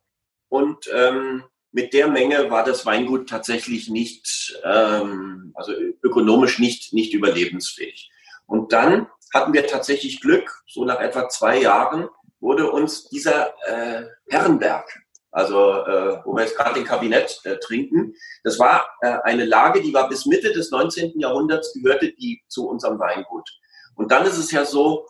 und 0.48 0.88
ähm, 0.94 1.44
mit 1.74 1.92
der 1.92 2.06
Menge 2.06 2.50
war 2.50 2.64
das 2.64 2.86
Weingut 2.86 3.28
tatsächlich 3.28 3.90
nicht, 3.90 4.56
ähm, 4.62 5.52
also 5.56 5.72
ökonomisch 6.04 6.60
nicht, 6.60 6.92
nicht 6.92 7.12
überlebensfähig. 7.12 8.12
Und 8.46 8.72
dann 8.72 9.08
hatten 9.34 9.52
wir 9.52 9.66
tatsächlich 9.66 10.20
Glück, 10.20 10.62
so 10.68 10.84
nach 10.84 11.00
etwa 11.00 11.28
zwei 11.28 11.60
Jahren 11.60 12.08
wurde 12.38 12.70
uns 12.70 13.08
dieser 13.08 13.54
äh, 13.66 14.04
Herrenberg, 14.28 14.88
also 15.32 15.72
äh, 15.84 16.20
wo 16.24 16.34
wir 16.34 16.44
jetzt 16.44 16.56
gerade 16.56 16.74
den 16.74 16.84
Kabinett 16.84 17.40
äh, 17.42 17.58
trinken, 17.58 18.14
das 18.44 18.60
war 18.60 18.86
äh, 19.00 19.18
eine 19.24 19.44
Lage, 19.44 19.82
die 19.82 19.92
war 19.92 20.08
bis 20.08 20.26
Mitte 20.26 20.52
des 20.52 20.70
19. 20.70 21.18
Jahrhunderts, 21.18 21.72
gehörte 21.74 22.12
die 22.12 22.40
zu 22.46 22.68
unserem 22.68 23.00
Weingut. 23.00 23.50
Und 23.96 24.12
dann 24.12 24.24
ist 24.24 24.38
es 24.38 24.52
ja 24.52 24.64
so, 24.64 25.08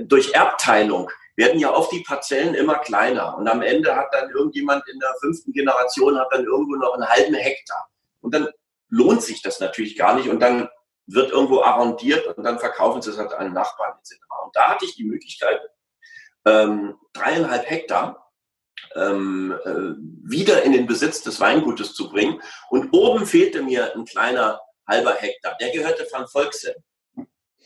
durch 0.00 0.34
Erbteilung 0.34 1.10
werden 1.36 1.58
ja 1.58 1.72
oft 1.72 1.92
die 1.92 2.02
Parzellen 2.02 2.54
immer 2.54 2.78
kleiner. 2.78 3.36
Und 3.36 3.48
am 3.48 3.62
Ende 3.62 3.94
hat 3.96 4.08
dann 4.12 4.30
irgendjemand 4.30 4.86
in 4.88 4.98
der 4.98 5.14
fünften 5.20 5.52
Generation 5.52 6.18
hat 6.18 6.28
dann 6.30 6.44
irgendwo 6.44 6.76
noch 6.76 6.94
einen 6.94 7.08
halben 7.08 7.34
Hektar. 7.34 7.88
Und 8.20 8.34
dann 8.34 8.48
lohnt 8.88 9.22
sich 9.22 9.42
das 9.42 9.60
natürlich 9.60 9.96
gar 9.96 10.14
nicht. 10.14 10.28
Und 10.28 10.40
dann 10.40 10.68
wird 11.06 11.32
irgendwo 11.32 11.62
arrondiert 11.62 12.26
und 12.36 12.44
dann 12.44 12.58
verkaufen 12.58 13.02
sie 13.02 13.10
es 13.10 13.18
halt 13.18 13.32
an 13.34 13.52
Nachbarn 13.52 13.98
etc. 13.98 14.20
Und 14.44 14.56
da 14.56 14.68
hatte 14.68 14.84
ich 14.84 14.96
die 14.96 15.04
Möglichkeit, 15.04 15.60
ähm, 16.46 16.96
dreieinhalb 17.12 17.68
Hektar 17.68 18.32
ähm, 18.94 19.58
äh, 19.64 20.30
wieder 20.30 20.62
in 20.62 20.72
den 20.72 20.86
Besitz 20.86 21.22
des 21.22 21.40
Weingutes 21.40 21.94
zu 21.94 22.08
bringen. 22.08 22.40
Und 22.70 22.90
oben 22.92 23.26
fehlte 23.26 23.62
mir 23.62 23.94
ein 23.94 24.04
kleiner 24.04 24.60
halber 24.86 25.14
Hektar. 25.14 25.56
Der 25.60 25.70
gehörte 25.70 26.06
von 26.06 26.26
Volksen 26.28 26.74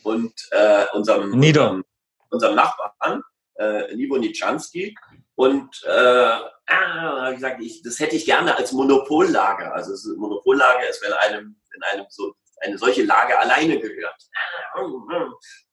und 0.03 0.33
äh, 0.51 0.85
unserem, 0.93 1.33
unserem, 1.33 1.83
unserem 2.29 2.55
Nachbarn 2.55 3.21
äh, 3.59 3.93
Livo 3.93 4.17
Nitschanski. 4.17 4.95
Und 5.35 5.83
äh, 5.85 6.37
ah, 6.67 7.31
gesagt, 7.31 7.61
ich, 7.61 7.81
das 7.83 7.99
hätte 7.99 8.15
ich 8.15 8.25
gerne 8.25 8.55
als 8.57 8.71
Monopollage. 8.71 9.71
Also 9.71 9.93
es, 9.93 10.05
Monopollage 10.17 10.85
ist, 10.87 11.03
wenn 11.03 11.13
einem, 11.13 11.61
wenn 11.71 11.83
einem 11.83 12.05
so 12.09 12.33
eine 12.61 12.77
solche 12.77 13.03
Lage 13.03 13.37
alleine 13.37 13.79
gehört. 13.79 14.21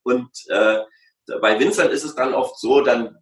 Und 0.02 0.30
äh, 0.48 0.78
bei 1.40 1.58
Winzern 1.58 1.90
ist 1.90 2.04
es 2.04 2.14
dann 2.14 2.34
oft 2.34 2.58
so, 2.60 2.80
dann 2.82 3.18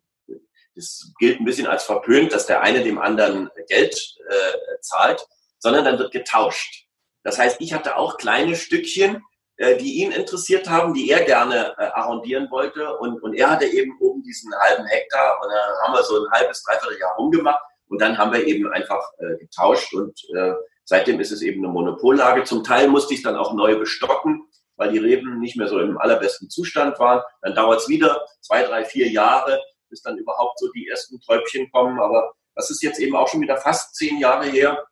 es 0.77 1.13
gilt 1.19 1.41
ein 1.41 1.45
bisschen 1.45 1.67
als 1.67 1.85
verpönt, 1.85 2.33
dass 2.33 2.47
der 2.47 2.63
eine 2.63 2.83
dem 2.83 2.99
anderen 2.99 3.49
Geld 3.69 3.95
äh, 4.29 4.81
zahlt, 4.81 5.25
sondern 5.59 5.85
dann 5.85 5.99
wird 5.99 6.13
getauscht. 6.13 6.87
Das 7.23 7.39
heißt, 7.39 7.61
ich 7.61 7.73
hatte 7.73 7.97
auch 7.97 8.19
kleine 8.19 8.57
Stückchen, 8.57 9.23
die 9.59 10.03
ihn 10.03 10.11
interessiert 10.13 10.69
haben, 10.69 10.95
die 10.95 11.11
er 11.11 11.25
gerne 11.25 11.75
äh, 11.79 11.85
arrondieren 11.85 12.51
wollte. 12.51 12.97
Und, 12.99 13.23
und 13.23 13.35
er 13.35 13.51
hatte 13.51 13.67
eben 13.67 13.97
oben 14.01 14.23
diesen 14.23 14.53
halben 14.55 14.87
Hektar 14.87 15.41
und 15.43 15.49
dann 15.49 15.77
haben 15.83 15.95
wir 15.95 16.03
so 16.03 16.25
ein 16.25 16.31
halbes, 16.33 16.63
dreiviertel 16.65 16.99
Jahr 16.99 17.15
rumgemacht 17.17 17.63
und 17.89 18.01
dann 18.01 18.19
haben 18.19 18.33
wir 18.33 18.45
eben 18.47 18.71
einfach 18.73 19.03
äh, 19.19 19.37
getauscht 19.39 19.95
und 19.95 20.19
äh, 20.37 20.55
seitdem 20.85 21.21
ist 21.21 21.31
es 21.31 21.43
eben 21.43 21.65
eine 21.65 21.73
Monopollage. 21.73 22.45
Zum 22.45 22.65
Teil 22.65 22.89
musste 22.89 23.15
ich 23.15 23.23
dann 23.23 23.37
auch 23.37 23.55
neu 23.55 23.79
bestocken, 23.79 24.49
weil 24.77 24.91
die 24.91 24.99
Reben 24.99 25.39
nicht 25.39 25.57
mehr 25.57 25.69
so 25.69 25.79
im 25.79 25.99
allerbesten 25.99 26.51
Zustand 26.51 26.99
waren. 26.99 27.23
Dann 27.43 27.55
dauert 27.55 27.81
es 27.81 27.89
wieder 27.89 28.27
zwei, 28.41 28.65
drei, 28.65 28.85
vier 28.85 29.09
Jahre, 29.09 29.61
bis 29.89 30.03
dann 30.03 30.19
überhaupt 30.19 30.59
so 30.59 30.71
die 30.73 30.89
ersten 30.89 31.21
Träubchen 31.21 31.71
kommen. 31.71 32.01
Aber 32.01 32.33
das 32.57 32.71
ist 32.71 32.83
jetzt 32.83 32.99
eben 32.99 33.15
auch 33.15 33.29
schon 33.29 33.41
wieder 33.41 33.57
fast 33.57 33.95
zehn 33.95 34.19
Jahre 34.19 34.47
her. 34.47 34.85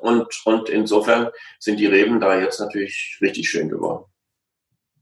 Und, 0.00 0.26
und 0.44 0.68
insofern 0.68 1.30
sind 1.58 1.78
die 1.78 1.86
Reben 1.86 2.20
da 2.20 2.38
jetzt 2.38 2.60
natürlich 2.60 3.18
richtig 3.20 3.48
schön 3.48 3.68
geworden. 3.68 4.04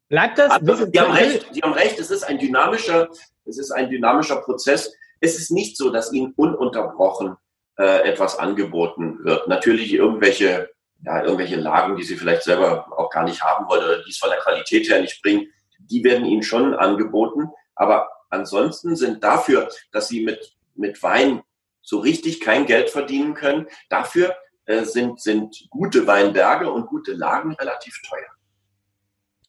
Bleibt 0.09 0.39
das? 0.39 0.51
Aber, 0.51 0.87
die 0.87 1.01
haben 1.01 1.13
recht, 1.13 1.55
die 1.55 1.63
haben 1.63 1.73
recht, 1.73 1.99
es 1.99 2.11
ist 2.11 2.23
ein 2.23 2.39
dynamischer, 2.39 3.09
es 3.45 3.59
ist 3.59 3.73
ein 3.73 3.91
dynamischer 3.91 4.37
Prozess. 4.37 4.93
Es 5.21 5.39
ist 5.39 5.51
nicht 5.51 5.77
so, 5.77 5.91
dass 5.91 6.13
ihnen 6.13 6.33
ununterbrochen 6.37 7.37
äh, 7.79 8.09
etwas 8.09 8.39
angeboten 8.39 9.25
wird. 9.25 9.49
Natürlich 9.49 9.93
irgendwelche, 9.93 10.71
ja, 11.05 11.23
irgendwelche 11.23 11.57
Lagen, 11.57 11.97
die 11.97 12.05
sie 12.05 12.17
vielleicht 12.17 12.43
selber 12.43 12.87
auch 12.97 13.11
gar 13.11 13.25
nicht 13.25 13.43
haben 13.43 13.69
wollen 13.69 13.85
oder 13.85 14.03
die 14.03 14.11
es 14.11 14.19
von 14.19 14.31
der 14.31 14.39
Qualität 14.39 14.89
her 14.89 15.01
nicht 15.01 15.23
bringen, 15.23 15.49
die 15.79 16.05
werden 16.05 16.27
ihnen 16.27 16.43
schon 16.43 16.75
angeboten. 16.75 17.51
Aber 17.75 18.09
ansonsten 18.31 18.97
sind 18.97 19.25
dafür, 19.25 19.69
dass 19.93 20.09
sie 20.09 20.25
mit, 20.25 20.55
mit 20.75 21.03
Wein 21.03 21.43
so 21.83 21.99
richtig 21.99 22.41
kein 22.41 22.67
Geld 22.67 22.91
verdienen 22.91 23.35
können, 23.35 23.67
dafür 23.89 24.35
äh, 24.67 24.85
sind, 24.85 25.21
sind 25.21 25.67
gute 25.71 26.07
Weinberge 26.07 26.71
und 26.71 26.87
gute 26.87 27.13
Lagen 27.13 27.55
relativ 27.55 28.01
teuer. 28.03 28.31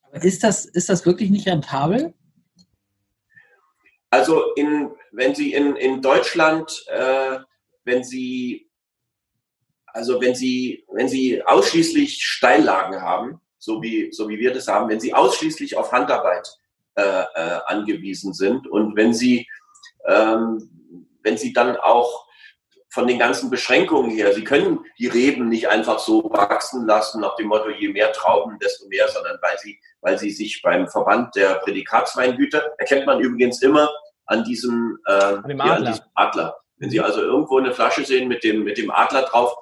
Aber 0.04 0.24
ist 0.24 0.44
das, 0.44 0.66
ist 0.66 0.90
das 0.90 1.06
wirklich 1.06 1.30
nicht 1.30 1.48
rentabel? 1.48 2.14
Also 4.10 4.54
in, 4.54 4.92
wenn 5.12 5.36
Sie 5.36 5.54
in, 5.54 5.76
in 5.76 6.02
Deutschland, 6.02 6.86
äh, 6.88 7.40
wenn 7.84 8.04
Sie, 8.04 8.70
also 9.88 10.22
wenn 10.22 10.36
Sie, 10.36 10.86
wenn 10.92 11.10
Sie 11.10 11.44
ausschließlich 11.44 12.24
Steillagen 12.24 13.02
haben, 13.02 13.42
so 13.58 13.82
wie, 13.82 14.12
so 14.12 14.30
wie 14.30 14.40
wir 14.40 14.54
das 14.54 14.68
haben, 14.68 14.90
wenn 14.90 15.00
Sie 15.00 15.14
ausschließlich 15.14 15.76
auf 15.76 15.92
Handarbeit 15.92 16.48
äh, 16.96 17.02
äh, 17.02 17.60
angewiesen 17.66 18.34
sind 18.34 18.68
und 18.68 18.96
wenn 18.96 19.14
Sie, 19.14 19.48
ähm, 20.06 20.70
wenn 21.24 21.38
Sie 21.38 21.52
dann 21.54 21.76
auch 21.76 22.27
von 22.98 23.06
den 23.06 23.20
ganzen 23.20 23.52
Beschränkungen 23.52 24.10
her. 24.10 24.34
Sie 24.34 24.44
können 24.44 24.80
die 24.98 25.06
Reben 25.06 25.50
nicht 25.50 25.70
einfach 25.70 26.00
so 26.00 26.32
wachsen 26.32 26.88
lassen 26.88 27.22
nach 27.22 27.36
dem 27.36 27.46
Motto, 27.46 27.70
je 27.70 27.90
mehr 27.90 28.12
Trauben, 28.12 28.58
desto 28.58 28.88
mehr, 28.88 29.08
sondern 29.08 29.38
weil 29.40 29.56
sie, 29.60 29.80
weil 30.02 30.18
sie 30.18 30.32
sich 30.32 30.64
beim 30.64 30.88
Verband 30.88 31.36
der 31.36 31.60
Prädikatsweingüter, 31.60 32.72
erkennt 32.80 33.06
man 33.06 33.20
übrigens 33.20 33.62
immer 33.62 33.88
an 34.26 34.44
diesem, 34.44 34.98
äh, 35.06 35.12
an 35.12 35.62
Adler. 35.62 35.74
An 35.76 35.86
diesem 35.86 36.06
Adler. 36.16 36.58
Wenn 36.78 36.90
Sie 36.90 37.00
also 37.00 37.22
irgendwo 37.22 37.60
eine 37.60 37.72
Flasche 37.72 38.04
sehen 38.04 38.28
mit 38.28 38.44
dem, 38.44 38.64
mit 38.64 38.80
dem 38.80 38.90
Adler 38.90 39.22
drauf, 39.22 39.56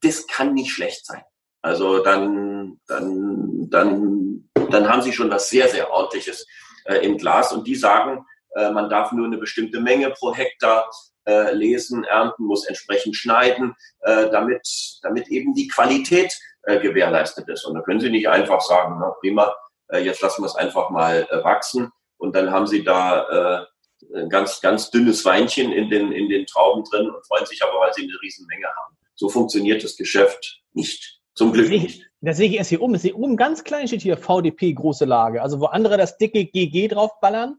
das 0.00 0.26
kann 0.26 0.54
nicht 0.54 0.72
schlecht 0.72 1.04
sein. 1.04 1.22
Also 1.60 2.02
dann, 2.02 2.80
dann, 2.86 3.68
dann, 3.68 4.48
dann 4.70 4.88
haben 4.88 5.02
Sie 5.02 5.12
schon 5.12 5.30
was 5.30 5.50
sehr, 5.50 5.68
sehr 5.68 5.90
ordentliches 5.90 6.46
äh, 6.86 7.04
im 7.04 7.18
Glas 7.18 7.52
und 7.52 7.66
die 7.66 7.76
sagen, 7.76 8.24
äh, 8.56 8.70
man 8.70 8.88
darf 8.88 9.12
nur 9.12 9.26
eine 9.26 9.36
bestimmte 9.36 9.80
Menge 9.80 10.08
pro 10.12 10.34
Hektar 10.34 10.88
äh, 11.26 11.52
lesen, 11.52 12.04
ernten, 12.04 12.44
muss 12.44 12.66
entsprechend 12.66 13.16
schneiden, 13.16 13.74
äh, 14.00 14.30
damit, 14.30 14.68
damit 15.02 15.28
eben 15.28 15.54
die 15.54 15.68
Qualität 15.68 16.36
äh, 16.62 16.80
gewährleistet 16.80 17.48
ist. 17.48 17.64
Und 17.64 17.74
da 17.74 17.82
können 17.82 18.00
Sie 18.00 18.10
nicht 18.10 18.28
einfach 18.28 18.60
sagen, 18.60 18.96
na 19.00 19.10
prima, 19.20 19.54
äh, 19.88 19.98
jetzt 19.98 20.22
lassen 20.22 20.42
wir 20.42 20.46
es 20.46 20.56
einfach 20.56 20.90
mal 20.90 21.26
äh, 21.30 21.44
wachsen 21.44 21.90
und 22.18 22.34
dann 22.34 22.50
haben 22.50 22.66
Sie 22.66 22.84
da 22.84 23.62
äh, 23.62 24.16
ein 24.16 24.28
ganz, 24.28 24.60
ganz 24.60 24.90
dünnes 24.90 25.24
Weinchen 25.24 25.72
in 25.72 25.88
den, 25.88 26.12
in 26.12 26.28
den 26.28 26.46
Trauben 26.46 26.84
drin 26.84 27.08
und 27.08 27.26
freuen 27.26 27.46
sich 27.46 27.62
aber, 27.62 27.80
weil 27.80 27.92
Sie 27.94 28.02
eine 28.02 28.20
Riesenmenge 28.22 28.66
haben. 28.66 28.96
So 29.14 29.28
funktioniert 29.28 29.82
das 29.82 29.96
Geschäft 29.96 30.62
nicht. 30.72 31.20
Zum 31.34 31.52
Glück 31.52 31.68
nicht. 31.68 32.08
Das 32.20 32.36
sehe 32.36 32.48
ich 32.48 32.56
erst 32.56 32.70
hier 32.70 32.80
oben. 32.80 32.92
Das 32.92 33.02
hier 33.02 33.16
oben 33.16 33.36
ganz 33.36 33.64
klein 33.64 33.88
steht 33.88 34.02
hier 34.02 34.16
VDP 34.16 34.72
große 34.72 35.04
Lage. 35.04 35.42
Also 35.42 35.60
wo 35.60 35.66
andere 35.66 35.96
das 35.96 36.16
dicke 36.16 36.44
GG 36.44 36.88
draufballern, 36.88 37.56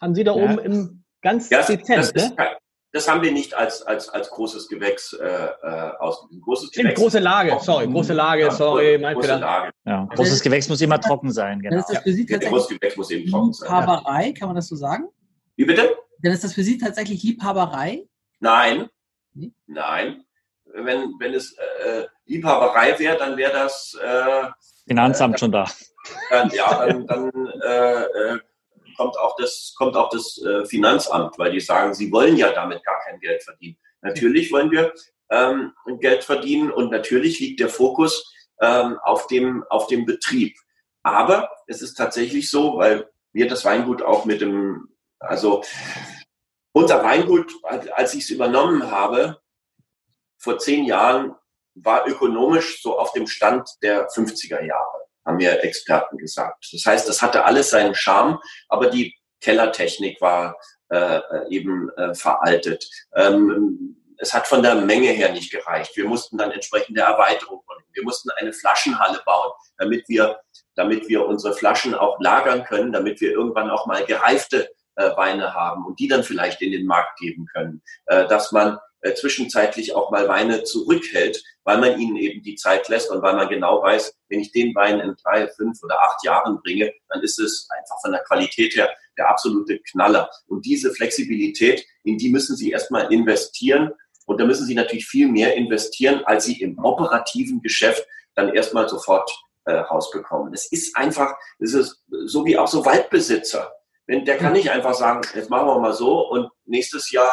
haben 0.00 0.14
Sie 0.14 0.24
da 0.24 0.34
ja. 0.34 0.42
oben 0.42 0.58
im 0.58 1.04
ganz 1.20 1.50
ja, 1.50 1.62
dezent. 1.62 1.98
Das, 1.98 2.12
das, 2.12 2.30
ne? 2.30 2.56
Das 2.92 3.08
haben 3.08 3.22
wir 3.22 3.32
nicht 3.32 3.54
als, 3.54 3.82
als, 3.82 4.08
als 4.08 4.30
großes 4.30 4.68
Gewächs 4.68 5.12
äh, 5.12 5.24
äh 5.24 5.90
ausgegeben. 5.98 6.42
Großes 6.42 6.70
Gewächs. 6.72 7.00
Große 7.00 7.18
Lage, 7.20 7.56
sorry, 7.60 7.86
große 7.86 8.12
Lage, 8.12 8.42
ja, 8.42 8.50
sorry, 8.50 8.98
mein 8.98 9.14
große 9.14 9.36
Lage. 9.36 9.72
Ja, 9.84 10.08
großes 10.14 10.42
Gewächs 10.42 10.68
muss 10.68 10.80
immer 10.80 11.00
trocken 11.00 11.30
sein, 11.30 11.60
genau. 11.60 11.70
Dann 11.70 11.80
ist 11.80 11.90
das 11.90 12.02
für 12.02 12.12
Sie 12.12 12.26
tatsächlich 12.26 12.50
großes 12.50 12.68
Gewächs 12.68 12.96
muss 12.96 13.10
eben 13.10 13.30
trocken 13.30 13.52
sein. 13.52 13.68
Liebhaberei, 13.68 14.32
kann 14.32 14.48
man 14.48 14.56
das 14.56 14.68
so 14.68 14.76
sagen? 14.76 15.08
Wie 15.56 15.64
bitte? 15.64 15.96
Dann 16.22 16.32
ist 16.32 16.42
das 16.42 16.54
für 16.54 16.64
Sie 16.64 16.78
tatsächlich 16.78 17.22
Liebhaberei? 17.22 18.06
Nein, 18.40 18.88
hm? 19.34 19.54
nein. 19.66 20.24
Wenn, 20.72 21.14
wenn 21.18 21.34
es 21.34 21.56
äh, 21.84 22.06
Liebhaberei 22.26 22.98
wäre, 22.98 23.16
dann 23.16 23.36
wäre 23.36 23.52
das... 23.52 23.98
Äh, 24.00 24.48
Finanzamt 24.86 25.36
äh, 25.36 25.38
schon 25.38 25.52
da. 25.52 25.66
Dann, 26.30 26.50
ja, 26.50 26.86
dann, 26.86 27.06
dann 27.06 27.30
äh, 27.62 28.02
äh 28.02 28.38
kommt 29.00 29.18
auch 29.18 29.34
das, 29.36 29.72
kommt 29.78 29.96
auch 29.96 30.10
das 30.10 30.36
äh, 30.42 30.66
Finanzamt, 30.66 31.38
weil 31.38 31.52
die 31.52 31.60
sagen, 31.60 31.94
sie 31.94 32.12
wollen 32.12 32.36
ja 32.36 32.52
damit 32.52 32.84
gar 32.84 33.00
kein 33.00 33.18
Geld 33.18 33.42
verdienen. 33.42 33.78
Natürlich 34.02 34.52
wollen 34.52 34.70
wir 34.70 34.92
ähm, 35.30 35.72
Geld 36.00 36.22
verdienen 36.22 36.70
und 36.70 36.90
natürlich 36.90 37.40
liegt 37.40 37.60
der 37.60 37.70
Fokus 37.70 38.30
ähm, 38.60 38.98
auf, 39.02 39.26
dem, 39.26 39.64
auf 39.70 39.86
dem 39.86 40.04
Betrieb. 40.04 40.54
Aber 41.02 41.48
es 41.66 41.80
ist 41.80 41.94
tatsächlich 41.94 42.50
so, 42.50 42.76
weil 42.76 43.08
wir 43.32 43.48
das 43.48 43.64
Weingut 43.64 44.02
auch 44.02 44.26
mit 44.26 44.42
dem, 44.42 44.94
also 45.18 45.64
unser 46.72 47.02
Weingut, 47.02 47.50
als 47.94 48.12
ich 48.12 48.24
es 48.24 48.30
übernommen 48.30 48.90
habe, 48.90 49.40
vor 50.36 50.58
zehn 50.58 50.84
Jahren, 50.84 51.34
war 51.74 52.06
ökonomisch 52.06 52.82
so 52.82 52.98
auf 52.98 53.12
dem 53.12 53.26
Stand 53.26 53.66
der 53.82 54.10
50er 54.10 54.62
Jahre 54.62 54.99
haben 55.24 55.36
mir 55.36 55.62
Experten 55.62 56.16
gesagt. 56.18 56.68
Das 56.72 56.84
heißt, 56.84 57.08
das 57.08 57.22
hatte 57.22 57.44
alles 57.44 57.70
seinen 57.70 57.94
Charme, 57.94 58.38
aber 58.68 58.88
die 58.88 59.14
Kellertechnik 59.40 60.20
war 60.20 60.56
äh, 60.90 61.20
eben 61.48 61.90
äh, 61.96 62.14
veraltet. 62.14 62.86
Ähm, 63.14 63.96
es 64.18 64.34
hat 64.34 64.46
von 64.46 64.62
der 64.62 64.74
Menge 64.74 65.08
her 65.08 65.32
nicht 65.32 65.50
gereicht. 65.50 65.96
Wir 65.96 66.06
mussten 66.06 66.36
dann 66.36 66.50
entsprechende 66.50 67.00
Erweiterung 67.00 67.62
machen. 67.66 67.84
Wir 67.92 68.04
mussten 68.04 68.30
eine 68.30 68.52
Flaschenhalle 68.52 69.20
bauen, 69.24 69.52
damit 69.78 70.08
wir, 70.08 70.38
damit 70.74 71.08
wir 71.08 71.26
unsere 71.26 71.54
Flaschen 71.54 71.94
auch 71.94 72.20
lagern 72.20 72.64
können, 72.64 72.92
damit 72.92 73.20
wir 73.20 73.32
irgendwann 73.32 73.70
auch 73.70 73.86
mal 73.86 74.04
gereifte 74.04 74.68
äh, 74.96 75.16
Weine 75.16 75.54
haben 75.54 75.86
und 75.86 75.98
die 75.98 76.08
dann 76.08 76.22
vielleicht 76.22 76.60
in 76.60 76.72
den 76.72 76.86
Markt 76.86 77.18
geben 77.18 77.46
können, 77.46 77.82
äh, 78.06 78.26
dass 78.28 78.52
man 78.52 78.78
äh, 79.02 79.14
zwischenzeitlich 79.14 79.94
auch 79.94 80.10
mal 80.10 80.28
Weine 80.28 80.64
zurückhält, 80.64 81.42
weil 81.64 81.78
man 81.78 81.98
ihnen 81.98 82.16
eben 82.16 82.42
die 82.42 82.56
Zeit 82.56 82.88
lässt 82.88 83.10
und 83.10 83.22
weil 83.22 83.34
man 83.34 83.48
genau 83.48 83.82
weiß, 83.82 84.14
wenn 84.28 84.40
ich 84.40 84.52
den 84.52 84.74
Wein 84.74 85.00
in 85.00 85.14
drei, 85.22 85.48
fünf 85.48 85.82
oder 85.82 86.00
acht 86.00 86.24
Jahren 86.24 86.60
bringe, 86.62 86.92
dann 87.08 87.22
ist 87.22 87.38
es 87.38 87.68
einfach 87.78 88.00
von 88.02 88.12
der 88.12 88.22
Qualität 88.24 88.74
her 88.74 88.90
der 89.16 89.28
absolute 89.28 89.78
Knaller. 89.90 90.30
Und 90.46 90.64
diese 90.64 90.92
Flexibilität, 90.92 91.84
in 92.04 92.18
die 92.18 92.30
müssen 92.30 92.56
Sie 92.56 92.70
erstmal 92.70 93.12
investieren. 93.12 93.92
Und 94.26 94.40
da 94.40 94.44
müssen 94.44 94.66
Sie 94.66 94.74
natürlich 94.74 95.06
viel 95.06 95.28
mehr 95.28 95.54
investieren, 95.54 96.22
als 96.24 96.44
Sie 96.44 96.60
im 96.60 96.78
operativen 96.78 97.60
Geschäft 97.62 98.06
dann 98.34 98.54
erstmal 98.54 98.88
sofort 98.88 99.30
äh, 99.64 99.72
rausbekommen. 99.72 100.54
Es 100.54 100.70
ist 100.70 100.96
einfach, 100.96 101.34
es 101.58 101.74
ist 101.74 102.02
so 102.08 102.44
wie 102.44 102.56
auch 102.56 102.68
so 102.68 102.84
Waldbesitzer. 102.84 103.72
Wenn, 104.06 104.24
der 104.24 104.38
kann 104.38 104.52
nicht 104.52 104.70
einfach 104.70 104.94
sagen, 104.94 105.20
jetzt 105.34 105.50
machen 105.50 105.66
wir 105.66 105.78
mal 105.78 105.92
so 105.92 106.28
und 106.28 106.50
nächstes 106.64 107.10
Jahr 107.12 107.30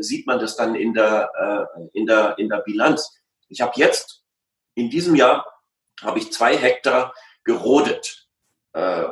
sieht 0.00 0.26
man 0.26 0.38
das 0.38 0.56
dann 0.56 0.74
in 0.74 0.94
der, 0.94 1.30
äh, 1.76 1.88
in 1.92 2.06
der, 2.06 2.38
in 2.38 2.48
der 2.48 2.58
Bilanz. 2.58 3.18
Ich 3.48 3.60
habe 3.60 3.72
jetzt, 3.76 4.24
in 4.74 4.90
diesem 4.90 5.14
Jahr, 5.14 5.46
habe 6.02 6.18
ich 6.18 6.32
zwei 6.32 6.56
Hektar 6.56 7.14
gerodet 7.44 8.28
äh, 8.72 9.04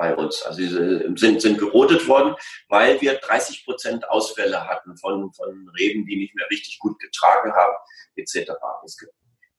bei 0.00 0.16
uns. 0.16 0.42
Also 0.42 0.62
sind, 0.62 1.40
sind 1.40 1.58
gerodet 1.58 2.08
worden, 2.08 2.34
weil 2.68 3.00
wir 3.00 3.14
30 3.14 3.64
Prozent 3.64 4.08
Ausfälle 4.08 4.66
hatten 4.66 4.96
von, 4.96 5.32
von 5.32 5.70
Reben, 5.78 6.06
die 6.06 6.16
nicht 6.16 6.34
mehr 6.34 6.46
richtig 6.50 6.78
gut 6.78 6.98
getragen 6.98 7.52
haben, 7.52 7.76
etc. 8.16 8.52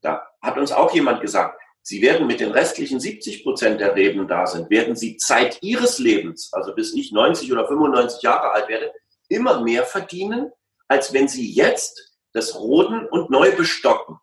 Da 0.01 0.27
hat 0.41 0.57
uns 0.57 0.72
auch 0.72 0.93
jemand 0.93 1.22
gesagt, 1.22 1.59
Sie 1.84 2.01
werden 2.03 2.27
mit 2.27 2.39
den 2.39 2.51
restlichen 2.51 2.99
70 2.99 3.43
Prozent 3.43 3.80
der 3.80 3.95
Reben 3.95 4.27
da 4.27 4.45
sind, 4.45 4.69
werden 4.69 4.95
Sie 4.95 5.18
Zeit 5.18 5.57
Ihres 5.61 5.97
Lebens, 5.97 6.53
also 6.53 6.76
bis 6.76 6.93
ich 6.93 7.11
90 7.11 7.51
oder 7.51 7.68
95 7.68 8.22
Jahre 8.22 8.51
alt 8.51 8.68
werde, 8.69 8.93
immer 9.32 9.62
mehr 9.62 9.86
verdienen, 9.86 10.52
als 10.88 11.14
wenn 11.14 11.28
Sie 11.28 11.52
jetzt 11.52 12.18
das 12.34 12.56
roden 12.56 13.08
und 13.08 13.30
neu 13.30 13.56
bestocken. 13.56 14.18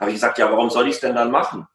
Habe 0.00 0.10
ich 0.10 0.16
gesagt, 0.16 0.38
ja, 0.38 0.50
warum 0.50 0.70
soll 0.70 0.88
ich 0.88 0.96
es 0.96 1.00
denn 1.00 1.14
dann 1.14 1.30
machen? 1.30 1.66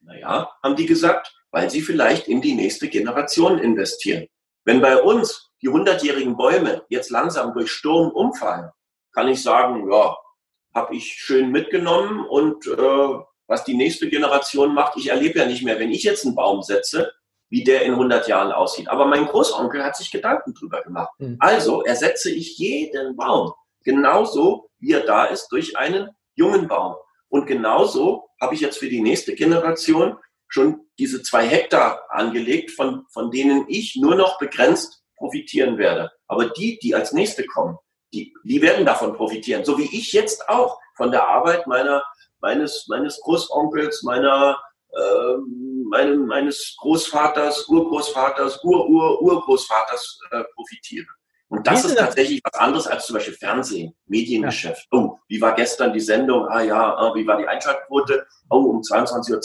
Naja, 0.00 0.50
haben 0.62 0.76
die 0.76 0.86
gesagt, 0.86 1.34
weil 1.50 1.70
sie 1.70 1.82
vielleicht 1.82 2.28
in 2.28 2.40
die 2.42 2.54
nächste 2.54 2.88
Generation 2.88 3.58
investieren. 3.58 4.26
Wenn 4.64 4.80
bei 4.80 5.00
uns 5.00 5.52
die 5.62 5.68
hundertjährigen 5.68 6.36
Bäume 6.36 6.84
jetzt 6.88 7.10
langsam 7.10 7.54
durch 7.54 7.70
Sturm 7.70 8.10
umfallen, 8.10 8.70
kann 9.12 9.28
ich 9.28 9.42
sagen, 9.42 9.90
ja, 9.90 10.16
habe 10.74 10.96
ich 10.96 11.14
schön 11.14 11.50
mitgenommen 11.50 12.26
und 12.26 12.66
äh, 12.66 13.18
was 13.46 13.64
die 13.64 13.76
nächste 13.76 14.08
Generation 14.08 14.74
macht, 14.74 14.96
ich 14.96 15.10
erlebe 15.10 15.38
ja 15.38 15.46
nicht 15.46 15.64
mehr, 15.64 15.78
wenn 15.78 15.92
ich 15.92 16.02
jetzt 16.02 16.26
einen 16.26 16.34
Baum 16.34 16.62
setze, 16.62 17.12
wie 17.54 17.62
der 17.62 17.82
in 17.82 17.92
100 17.92 18.26
Jahren 18.26 18.50
aussieht. 18.50 18.88
Aber 18.88 19.06
mein 19.06 19.26
Großonkel 19.26 19.84
hat 19.84 19.96
sich 19.96 20.10
Gedanken 20.10 20.54
drüber 20.54 20.82
gemacht. 20.82 21.10
Mhm. 21.18 21.36
Also 21.38 21.84
ersetze 21.84 22.32
ich 22.32 22.58
jeden 22.58 23.14
Baum 23.14 23.52
genauso, 23.84 24.70
wie 24.80 24.90
er 24.90 25.06
da 25.06 25.26
ist, 25.26 25.46
durch 25.52 25.78
einen 25.78 26.10
jungen 26.34 26.66
Baum. 26.66 26.96
Und 27.28 27.46
genauso 27.46 28.28
habe 28.40 28.56
ich 28.56 28.60
jetzt 28.60 28.78
für 28.78 28.88
die 28.88 29.00
nächste 29.00 29.36
Generation 29.36 30.16
schon 30.48 30.80
diese 30.98 31.22
zwei 31.22 31.46
Hektar 31.46 32.02
angelegt, 32.08 32.72
von, 32.72 33.04
von 33.12 33.30
denen 33.30 33.66
ich 33.68 33.94
nur 33.94 34.16
noch 34.16 34.40
begrenzt 34.40 35.04
profitieren 35.16 35.78
werde. 35.78 36.10
Aber 36.26 36.46
die, 36.46 36.80
die 36.80 36.96
als 36.96 37.12
nächste 37.12 37.46
kommen, 37.46 37.78
die, 38.12 38.34
die 38.42 38.62
werden 38.62 38.84
davon 38.84 39.14
profitieren. 39.14 39.64
So 39.64 39.78
wie 39.78 39.96
ich 39.96 40.12
jetzt 40.12 40.48
auch 40.48 40.80
von 40.96 41.12
der 41.12 41.28
Arbeit 41.28 41.68
meiner, 41.68 42.02
meines, 42.40 42.86
meines 42.88 43.20
Großonkels, 43.20 44.02
meiner, 44.02 44.60
äh, 44.96 45.36
meinem, 45.88 46.26
meines 46.26 46.76
Großvaters, 46.80 47.68
Urgroßvaters, 47.68 48.62
Ur-Ur-Urgroßvaters 48.64 50.20
äh, 50.30 50.44
profitiere. 50.54 51.06
Und 51.48 51.66
das 51.68 51.84
ist 51.84 51.96
tatsächlich 51.96 52.40
was 52.42 52.58
anderes 52.58 52.86
als 52.88 53.06
zum 53.06 53.14
Beispiel 53.14 53.34
Fernsehen, 53.34 53.94
Mediengeschäft. 54.06 54.88
Ja. 54.92 54.98
Oh, 54.98 55.18
wie 55.28 55.40
war 55.40 55.54
gestern 55.54 55.92
die 55.92 56.00
Sendung? 56.00 56.48
Ah 56.48 56.62
ja, 56.62 56.96
ah, 56.96 57.14
wie 57.14 57.24
war 57.26 57.36
die 57.36 57.46
Einschaltquote? 57.46 58.26
Oh, 58.50 58.56
um 58.56 58.80
22.20 58.80 59.30
Uhr 59.30 59.36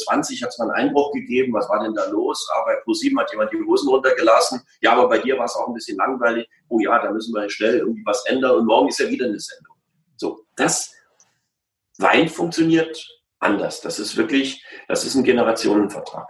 hat 0.41 0.49
es 0.49 0.57
mal 0.57 0.71
einen 0.71 0.87
Einbruch 0.87 1.11
gegeben. 1.11 1.53
Was 1.53 1.69
war 1.69 1.83
denn 1.83 1.93
da 1.93 2.05
los? 2.07 2.49
Ah, 2.55 2.63
bei 2.65 2.75
ProSieben 2.83 3.19
hat 3.19 3.29
jemand 3.31 3.51
die 3.51 3.61
Hosen 3.63 3.89
runtergelassen. 3.89 4.61
Ja, 4.81 4.93
aber 4.93 5.07
bei 5.07 5.19
dir 5.19 5.37
war 5.37 5.45
es 5.45 5.55
auch 5.55 5.67
ein 5.67 5.73
bisschen 5.73 5.97
langweilig. 5.97 6.49
Oh 6.69 6.79
ja, 6.79 6.97
da 6.99 7.11
müssen 7.11 7.33
wir 7.35 7.47
schnell 7.49 7.77
irgendwie 7.77 8.03
was 8.05 8.25
ändern. 8.25 8.55
Und 8.55 8.65
morgen 8.65 8.87
ist 8.87 8.99
ja 8.99 9.07
wieder 9.07 9.25
eine 9.25 9.39
Sendung. 9.39 9.75
So, 10.15 10.45
das 10.55 10.91
Wein 11.99 12.27
funktioniert 12.27 13.07
anders. 13.39 13.81
Das 13.81 13.99
ist 13.99 14.17
wirklich, 14.17 14.63
das 14.87 15.05
ist 15.05 15.15
ein 15.15 15.23
Generationenvertrag. 15.23 16.27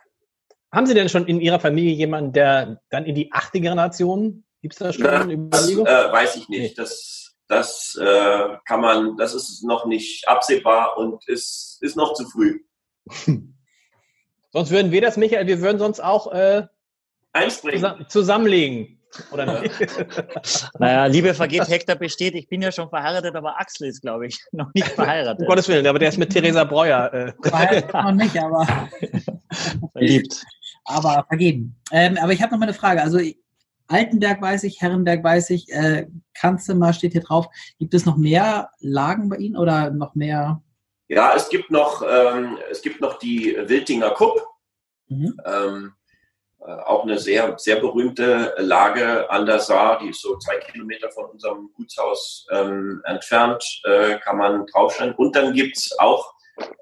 Haben 0.71 0.85
Sie 0.85 0.93
denn 0.93 1.09
schon 1.09 1.25
in 1.25 1.41
Ihrer 1.41 1.59
Familie 1.59 1.93
jemanden, 1.93 2.31
der 2.31 2.81
dann 2.89 3.05
in 3.05 3.15
die 3.15 3.31
achte 3.31 3.59
Generation 3.59 4.43
Gibt 4.61 4.73
es 4.73 4.79
da 4.79 4.91
schon 4.91 5.31
Überlegung? 5.31 5.85
Das 5.85 6.05
äh, 6.05 6.11
weiß 6.11 6.35
ich 6.35 6.49
nicht. 6.49 6.59
Nee. 6.59 6.73
Das, 6.75 7.35
das 7.47 7.97
äh, 7.99 8.57
kann 8.65 8.81
man, 8.81 9.17
das 9.17 9.33
ist 9.33 9.63
noch 9.63 9.85
nicht 9.85 10.27
absehbar 10.27 10.97
und 10.97 11.27
ist, 11.27 11.77
ist 11.81 11.95
noch 11.95 12.13
zu 12.13 12.25
früh. 12.29 12.59
sonst 14.51 14.71
würden 14.71 14.91
wir 14.91 15.01
das, 15.01 15.17
Michael, 15.17 15.47
wir 15.47 15.61
würden 15.61 15.79
sonst 15.79 16.01
auch 16.01 16.31
äh, 16.33 16.67
zusammen, 17.49 18.05
zusammenlegen. 18.09 18.98
Oder 19.31 19.61
nicht? 19.61 19.75
naja, 20.79 21.05
Liebe 21.05 21.33
vergeht, 21.33 21.67
Hektar 21.67 21.95
besteht. 21.95 22.35
Ich 22.35 22.47
bin 22.47 22.61
ja 22.61 22.71
schon 22.71 22.89
verheiratet, 22.89 23.35
aber 23.35 23.59
Axel 23.59 23.87
ist, 23.87 24.01
glaube 24.01 24.27
ich, 24.27 24.39
noch 24.51 24.71
nicht 24.73 24.87
verheiratet. 24.87 25.41
Um 25.41 25.47
Gottes 25.47 25.67
Willen, 25.67 25.85
aber 25.87 25.99
der 25.99 26.09
ist 26.09 26.17
mit 26.17 26.31
Theresa 26.31 26.63
Breuer. 26.63 27.11
Äh. 27.13 27.33
Verheiratet 27.41 27.93
noch 27.93 28.11
nicht, 28.11 28.37
aber 28.37 28.67
verliebt. 29.93 30.43
Aber 30.85 31.25
vergeben. 31.27 31.75
Ähm, 31.91 32.17
aber 32.21 32.33
ich 32.33 32.41
habe 32.41 32.51
noch 32.51 32.59
mal 32.59 32.65
eine 32.65 32.73
Frage. 32.73 33.01
Also 33.01 33.19
Altenberg 33.87 34.41
weiß 34.41 34.63
ich, 34.63 34.81
Herrenberg 34.81 35.23
weiß 35.23 35.49
ich, 35.49 35.69
äh, 35.69 36.07
Kanzema 36.35 36.93
steht 36.93 37.13
hier 37.13 37.23
drauf. 37.23 37.47
Gibt 37.79 37.93
es 37.93 38.05
noch 38.05 38.17
mehr 38.17 38.69
Lagen 38.79 39.29
bei 39.29 39.37
Ihnen 39.37 39.57
oder 39.57 39.89
noch 39.89 40.15
mehr? 40.15 40.61
Ja, 41.07 41.33
es 41.35 41.49
gibt 41.49 41.71
noch, 41.71 42.03
ähm, 42.07 42.57
es 42.69 42.83
gibt 42.83 43.01
noch 43.01 43.17
die 43.17 43.57
Wiltinger 43.65 44.11
Kupp. 44.11 44.45
Mhm. 45.07 45.39
Ähm, 45.43 45.93
äh, 45.93 45.98
auch 46.59 47.03
eine 47.03 47.17
sehr, 47.17 47.57
sehr 47.57 47.77
berühmte 47.77 48.53
Lage 48.57 49.29
an 49.29 49.45
der 49.45 49.59
Saar, 49.59 49.99
die 49.99 50.09
ist 50.09 50.21
so 50.21 50.37
zwei 50.37 50.57
Kilometer 50.57 51.09
von 51.11 51.25
unserem 51.25 51.69
Gutshaus 51.75 52.45
ähm, 52.51 53.01
entfernt, 53.05 53.63
äh, 53.85 54.17
kann 54.19 54.37
man 54.37 54.65
draufstellen. 54.67 55.15
Und 55.15 55.35
dann 55.35 55.53
gibt 55.53 55.77
es 55.77 55.97
auch 55.99 56.33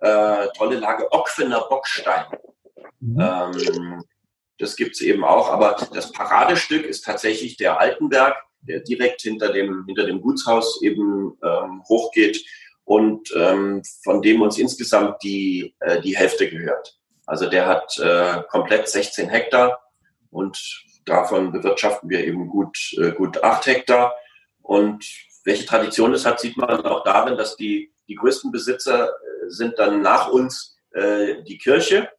äh, 0.02 0.48
tolle 0.58 0.80
Lage 0.80 1.12
Ockfener 1.12 1.66
Bockstein. 1.70 2.26
Mhm. 3.00 3.20
Ähm, 3.20 4.04
das 4.58 4.76
gibt 4.76 4.96
es 4.96 5.02
eben 5.02 5.24
auch. 5.24 5.50
Aber 5.50 5.78
das 5.94 6.12
Paradestück 6.12 6.86
ist 6.86 7.06
tatsächlich 7.06 7.58
der 7.58 7.80
Altenberg, 7.80 8.36
der 8.62 8.80
direkt 8.80 9.22
hinter 9.22 9.52
dem, 9.52 9.86
hinter 9.86 10.06
dem 10.06 10.22
Gutshaus 10.22 10.82
eben 10.82 11.38
ähm, 11.44 11.84
hochgeht 11.88 12.44
und 12.84 13.32
ähm, 13.36 13.84
von 14.04 14.22
dem 14.22 14.42
uns 14.42 14.58
insgesamt 14.58 15.22
die, 15.24 15.76
äh, 15.80 16.02
die 16.02 16.18
Hälfte 16.18 16.50
gehört. 16.50 16.98
Also 17.28 17.48
der 17.48 17.68
hat 17.68 17.98
äh, 18.00 18.42
komplett 18.50 18.90
16 18.90 19.30
Hektar 19.30 19.80
und 20.32 20.58
davon 21.06 21.52
bewirtschaften 21.52 22.10
wir 22.10 22.26
eben 22.26 22.50
gut, 22.50 22.78
äh, 22.98 23.12
gut 23.12 23.44
8 23.44 23.66
Hektar. 23.68 24.16
Und 24.64 25.06
welche 25.44 25.66
Tradition 25.66 26.14
es 26.14 26.26
hat, 26.26 26.40
sieht 26.40 26.58
man 26.58 26.86
auch 26.86 27.04
darin, 27.04 27.38
dass 27.38 27.56
die, 27.56 27.94
die 28.08 28.16
größten 28.16 28.52
Besitzer 28.52 29.10
äh, 29.10 29.50
sind 29.50 29.78
dann 29.78 30.02
nach 30.02 30.30
uns 30.30 30.76
äh, 30.92 31.44
die 31.44 31.60
Kirche 31.60 32.10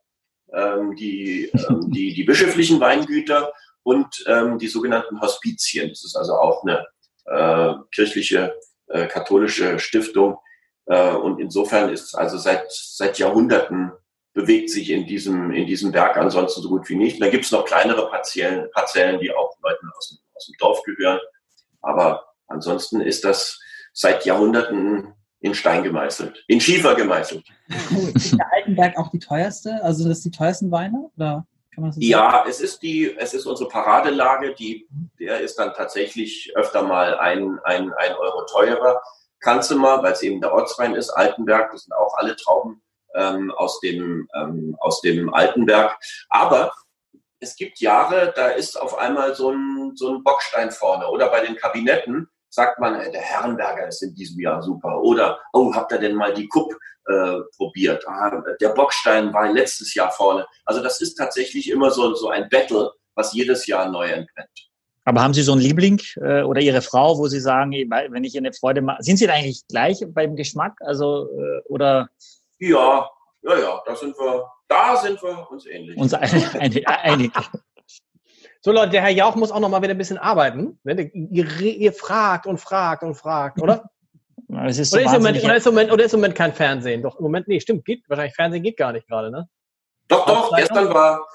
ähm, 0.53 0.97
die, 0.97 1.51
ähm, 1.69 1.91
die, 1.91 2.15
die 2.15 2.25
bischöflichen 2.25 2.81
Weingüter 2.81 3.53
und 3.83 4.25
ähm, 4.27 4.59
die 4.59 4.69
sogenannten 4.69 5.21
Hospizien. 5.21 5.89
Das 5.89 6.05
ist 6.05 6.17
also 6.17 6.35
auch 6.35 6.65
eine 6.65 6.87
äh, 7.27 7.75
kirchliche, 7.93 8.55
äh, 8.89 9.07
katholische 9.07 9.79
Stiftung. 9.79 10.39
Äh, 10.87 11.13
und 11.13 11.41
insofern 11.41 11.91
ist 11.91 12.15
also 12.15 12.39
seit, 12.39 12.67
seit 12.71 13.19
Jahrhunderten 13.19 13.93
bewegt 14.39 14.71
sich 14.71 14.91
in 14.91 15.05
diesem, 15.05 15.51
in 15.51 15.67
diesem 15.67 15.93
Werk 15.93 16.17
ansonsten 16.17 16.63
so 16.63 16.69
gut 16.69 16.89
wie 16.89 16.95
nicht. 16.95 17.15
Und 17.15 17.23
da 17.23 17.29
gibt 17.29 17.45
es 17.45 17.51
noch 17.51 17.65
kleinere 17.65 18.09
Parzellen, 18.09 18.71
Parzellen, 18.71 19.19
die 19.19 19.35
auch 19.35 19.59
Leuten 19.61 19.91
aus 19.97 20.11
dem, 20.11 20.19
aus 20.33 20.47
dem 20.47 20.55
Dorf 20.61 20.81
gehören. 20.85 21.19
Aber 21.83 22.25
ansonsten 22.47 23.01
ist 23.01 23.25
das 23.25 23.59
seit 23.93 24.25
Jahrhunderten 24.27 25.13
in 25.41 25.55
Stein 25.55 25.83
gemeißelt, 25.83 26.45
in 26.47 26.61
Schiefer 26.61 26.95
gemeißelt. 26.95 27.45
Ist 28.15 28.39
der 28.39 28.47
Altenberg 28.53 28.97
auch 28.97 29.11
die 29.11 29.19
teuerste? 29.19 29.83
Also 29.83 30.09
das 30.09 30.23
sind 30.23 30.37
die 30.37 30.39
teuersten 30.39 30.71
Weine? 30.71 31.11
Oder 31.17 31.45
kann 31.75 31.83
man 31.83 31.91
das 31.91 31.99
ja, 32.01 32.45
es 32.49 32.61
ist 32.61 32.81
die, 32.85 33.13
es 33.19 33.35
ist 33.35 33.45
unsere 33.45 33.69
Paradelage, 33.69 34.55
die, 34.55 34.87
der 35.19 35.41
ist 35.41 35.57
dann 35.57 35.75
tatsächlich 35.75 36.53
öfter 36.55 36.85
mal 36.85 37.19
ein, 37.19 37.59
ein, 37.65 37.93
ein 37.93 38.15
Euro 38.15 38.47
teurer. 38.47 39.03
Kanzema, 39.41 40.01
weil 40.01 40.13
es 40.13 40.23
eben 40.23 40.41
der 40.41 40.53
Ortswein 40.53 40.95
ist, 40.95 41.11
Altenberg, 41.11 41.73
das 41.73 41.83
sind 41.83 41.93
auch 41.93 42.15
alle 42.15 42.37
Trauben 42.37 42.83
ähm, 43.15 43.53
aus, 43.57 43.81
dem, 43.81 44.29
ähm, 44.35 44.77
aus 44.81 45.01
dem 45.01 45.33
Altenberg. 45.33 45.99
Aber 46.29 46.73
es 47.41 47.57
gibt 47.57 47.81
Jahre, 47.81 48.33
da 48.35 48.49
ist 48.49 48.81
auf 48.81 48.99
einmal 48.99 49.35
so 49.35 49.51
ein, 49.51 49.93
so 49.95 50.15
ein 50.15 50.23
Bockstein 50.23 50.71
vorne. 50.71 51.09
Oder 51.09 51.29
bei 51.31 51.45
den 51.45 51.57
Kabinetten, 51.57 52.29
sagt 52.51 52.81
man, 52.81 52.95
der 53.13 53.21
Herrenberger 53.21 53.89
ist 53.89 54.03
in 54.03 54.15
diesem 54.15 54.41
Jahr 54.41 54.63
super. 54.63 55.01
Oder, 55.03 55.39
oh, 55.53 55.73
habt 55.75 55.93
ihr 55.93 55.99
denn 55.99 56.15
mal 56.15 56.33
die 56.33 56.49
Kupp 56.49 56.75
äh, 57.07 57.39
probiert? 57.57 58.07
Ah, 58.09 58.43
der 58.61 58.71
Bockstein 58.71 59.33
war 59.33 59.53
letztes 59.53 59.95
Jahr 59.95 60.11
vorne. 60.11 60.47
Also 60.65 60.83
das 60.83 61.01
ist 61.01 61.15
tatsächlich 61.15 61.71
immer 61.71 61.91
so, 61.91 62.15
so 62.15 62.31
ein 62.31 62.49
Battle, 62.49 62.93
was 63.15 63.33
jedes 63.35 63.67
Jahr 63.67 63.91
neu 63.91 64.09
entbrennt. 64.09 64.69
Aber 65.05 65.23
haben 65.23 65.33
Sie 65.33 65.43
so 65.43 65.53
einen 65.53 65.63
Liebling 65.63 66.01
äh, 66.17 66.43
oder 66.43 66.61
Ihre 66.61 66.83
Frau, 66.83 67.17
wo 67.17 67.29
Sie 67.29 67.41
sagen, 67.41 67.73
wenn 67.73 68.25
ich 68.25 68.35
ihr 68.35 68.43
eine 68.43 68.53
Freude 68.53 68.83
mache, 68.83 69.03
sind 69.03 69.17
Sie 69.17 69.27
da 69.27 69.33
eigentlich 69.33 69.67
gleich 69.67 70.05
beim 70.07 70.37
Geschmack? 70.37 70.75
Also 70.81 71.29
äh, 71.31 71.63
oder? 71.69 72.11
Ja, 72.59 73.09
ja, 73.43 73.59
ja, 73.59 73.83
da 73.87 73.95
sind 73.95 74.19
wir, 74.19 74.51
da 74.67 74.97
sind 74.97 75.23
wir 75.23 75.51
uns 75.51 75.67
ähnlich. 75.67 75.97
Uns 75.97 76.13
einig. 76.15 76.89
einig. 76.89 77.33
So 78.61 78.73
Leute, 78.73 78.91
der 78.91 79.03
Herr 79.03 79.11
Jauch 79.11 79.37
muss 79.37 79.53
auch 79.53 79.61
noch 79.61 79.69
mal 79.69 79.83
wieder 79.83 79.95
ein 79.95 79.99
bisschen 79.99 80.19
arbeiten. 80.19 80.81
Ne? 80.83 81.11
Ihr, 81.13 81.61
ihr 81.61 81.93
fragt 81.93 82.47
und 82.47 82.59
fragt 82.59 83.03
und 83.03 83.15
fragt, 83.15 83.63
oder? 83.63 83.85
Es 84.67 84.79
ist 84.79 84.91
so 84.91 84.97
oder, 84.97 85.07
ist 85.07 85.13
Moment, 85.13 85.45
oder, 85.45 85.57
ist 85.57 85.67
im 85.67 85.75
Moment, 85.75 85.93
oder 85.93 86.05
ist 86.05 86.15
im 86.15 86.21
Moment 86.21 86.35
kein 86.35 86.55
Fernsehen? 86.55 87.03
Doch, 87.03 87.17
im 87.19 87.23
Moment, 87.23 87.49
nee, 87.49 87.61
stimmt, 87.61 87.85
geht, 87.85 88.03
wahrscheinlich 88.09 88.35
Fernsehen 88.35 88.63
geht 88.63 88.77
gar 88.77 88.93
nicht 88.93 89.07
gerade, 89.07 89.31
ne? 89.31 89.49
Doch, 90.09 90.27
doch, 90.27 90.57
gestern 90.57 90.93
war, 90.93 91.27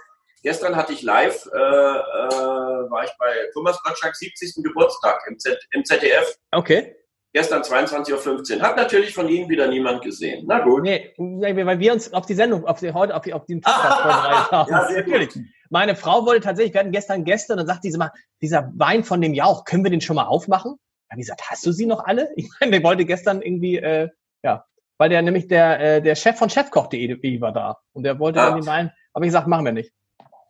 gestern 0.41 0.75
hatte 0.75 0.93
ich 0.93 1.03
live, 1.03 1.45
äh, 1.53 1.57
äh, 1.57 2.89
war 2.89 3.03
ich 3.03 3.11
bei 3.19 3.49
Thomas 3.53 3.81
Gottschalks 3.83 4.19
70. 4.19 4.63
Geburtstag 4.63 5.21
im, 5.27 5.37
Z, 5.37 5.59
im 5.71 5.85
ZDF. 5.85 6.37
Okay. 6.51 6.95
Gestern 7.33 7.63
22.15 7.63 8.57
Uhr. 8.57 8.61
Hat 8.61 8.77
natürlich 8.77 9.13
von 9.13 9.27
Ihnen 9.27 9.49
wieder 9.49 9.67
niemand 9.67 10.03
gesehen. 10.03 10.45
Na 10.47 10.59
gut. 10.59 10.83
Nee, 10.83 11.13
weil 11.17 11.79
wir 11.79 11.91
uns 11.91 12.13
auf 12.13 12.27
die 12.27 12.35
Sendung, 12.35 12.65
auf 12.65 12.79
die, 12.79 12.93
heute, 12.93 13.15
auf, 13.15 13.23
die, 13.23 13.33
auf 13.33 13.45
den 13.45 13.59
Podcast 13.59 14.01
vorbereitet 14.01 14.51
haben. 14.51 14.71
Ja, 14.71 14.91
natürlich. 14.91 15.39
Meine 15.69 15.95
Frau 15.95 16.25
wollte 16.25 16.41
tatsächlich, 16.41 16.73
wir 16.73 16.81
hatten 16.81 16.91
gestern 16.91 17.23
Gäste 17.23 17.53
und 17.53 17.57
dann 17.57 17.67
sagt 17.67 17.83
diese 17.83 17.97
mal, 17.97 18.11
dieser 18.41 18.71
Wein 18.75 19.03
von 19.03 19.19
dem 19.19 19.33
Jauch, 19.33 19.65
können 19.65 19.83
wir 19.83 19.89
den 19.89 20.01
schon 20.01 20.15
mal 20.15 20.25
aufmachen? 20.25 20.77
habe 21.13 21.21
ich 21.21 21.27
gesagt, 21.27 21.43
hast 21.49 21.65
du 21.65 21.71
sie 21.71 21.85
noch 21.85 22.03
alle? 22.05 22.31
Ich 22.35 22.49
meine, 22.59 22.71
der 22.71 22.83
wollte 22.83 23.05
gestern 23.05 23.41
irgendwie, 23.41 23.77
äh, 23.77 24.09
ja, 24.43 24.65
weil 24.97 25.09
der 25.09 25.21
nämlich 25.21 25.47
der, 25.47 25.79
äh, 25.79 26.01
der 26.01 26.15
Chef 26.15 26.37
von 26.37 26.49
chefkoch.de 26.49 27.41
war 27.41 27.51
da 27.51 27.77
und 27.93 28.03
der 28.03 28.19
wollte 28.19 28.39
ja. 28.39 28.49
dann 28.49 28.59
den 28.59 28.65
Wein, 28.65 28.91
aber 29.13 29.25
ich 29.25 29.29
gesagt, 29.29 29.47
machen 29.47 29.65
wir 29.65 29.71
nicht. 29.71 29.93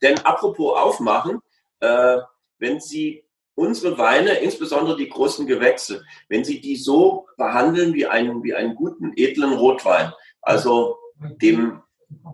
Denn 0.01 0.17
apropos 0.19 0.77
aufmachen, 0.77 1.39
äh, 1.81 2.17
wenn 2.59 2.79
Sie 2.79 3.22
unsere 3.55 3.97
Weine, 3.97 4.35
insbesondere 4.35 4.97
die 4.97 5.09
großen 5.09 5.45
Gewächse, 5.45 6.03
wenn 6.29 6.43
Sie 6.43 6.59
die 6.59 6.75
so 6.75 7.27
behandeln 7.37 7.93
wie 7.93 8.05
einen, 8.05 8.43
wie 8.43 8.53
einen 8.53 8.75
guten, 8.75 9.13
edlen 9.15 9.53
Rotwein, 9.53 10.11
also 10.41 10.97
dem 11.41 11.81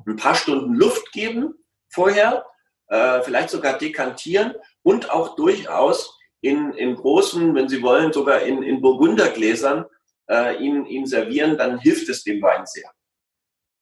ein 0.06 0.16
paar 0.16 0.36
Stunden 0.36 0.74
Luft 0.74 1.12
geben 1.12 1.56
vorher, 1.90 2.46
äh, 2.88 3.22
vielleicht 3.22 3.50
sogar 3.50 3.78
dekantieren 3.78 4.54
und 4.84 5.12
auch 5.12 5.36
durchaus 5.36 6.18
in, 6.42 6.74
in 6.74 6.96
großen, 6.96 7.54
wenn 7.56 7.70
Sie 7.70 7.82
wollen, 7.82 8.14
sogar 8.14 8.42
in, 8.42 8.64
in 8.64 8.82
Burgundergläsern 8.82 9.86
äh, 10.30 10.58
ihn, 10.64 10.86
ihn 10.86 11.06
servieren, 11.06 11.58
dann 11.58 11.80
hilft 11.80 12.08
es 12.10 12.24
dem 12.24 12.42
Wein 12.42 12.66
sehr. 12.66 12.90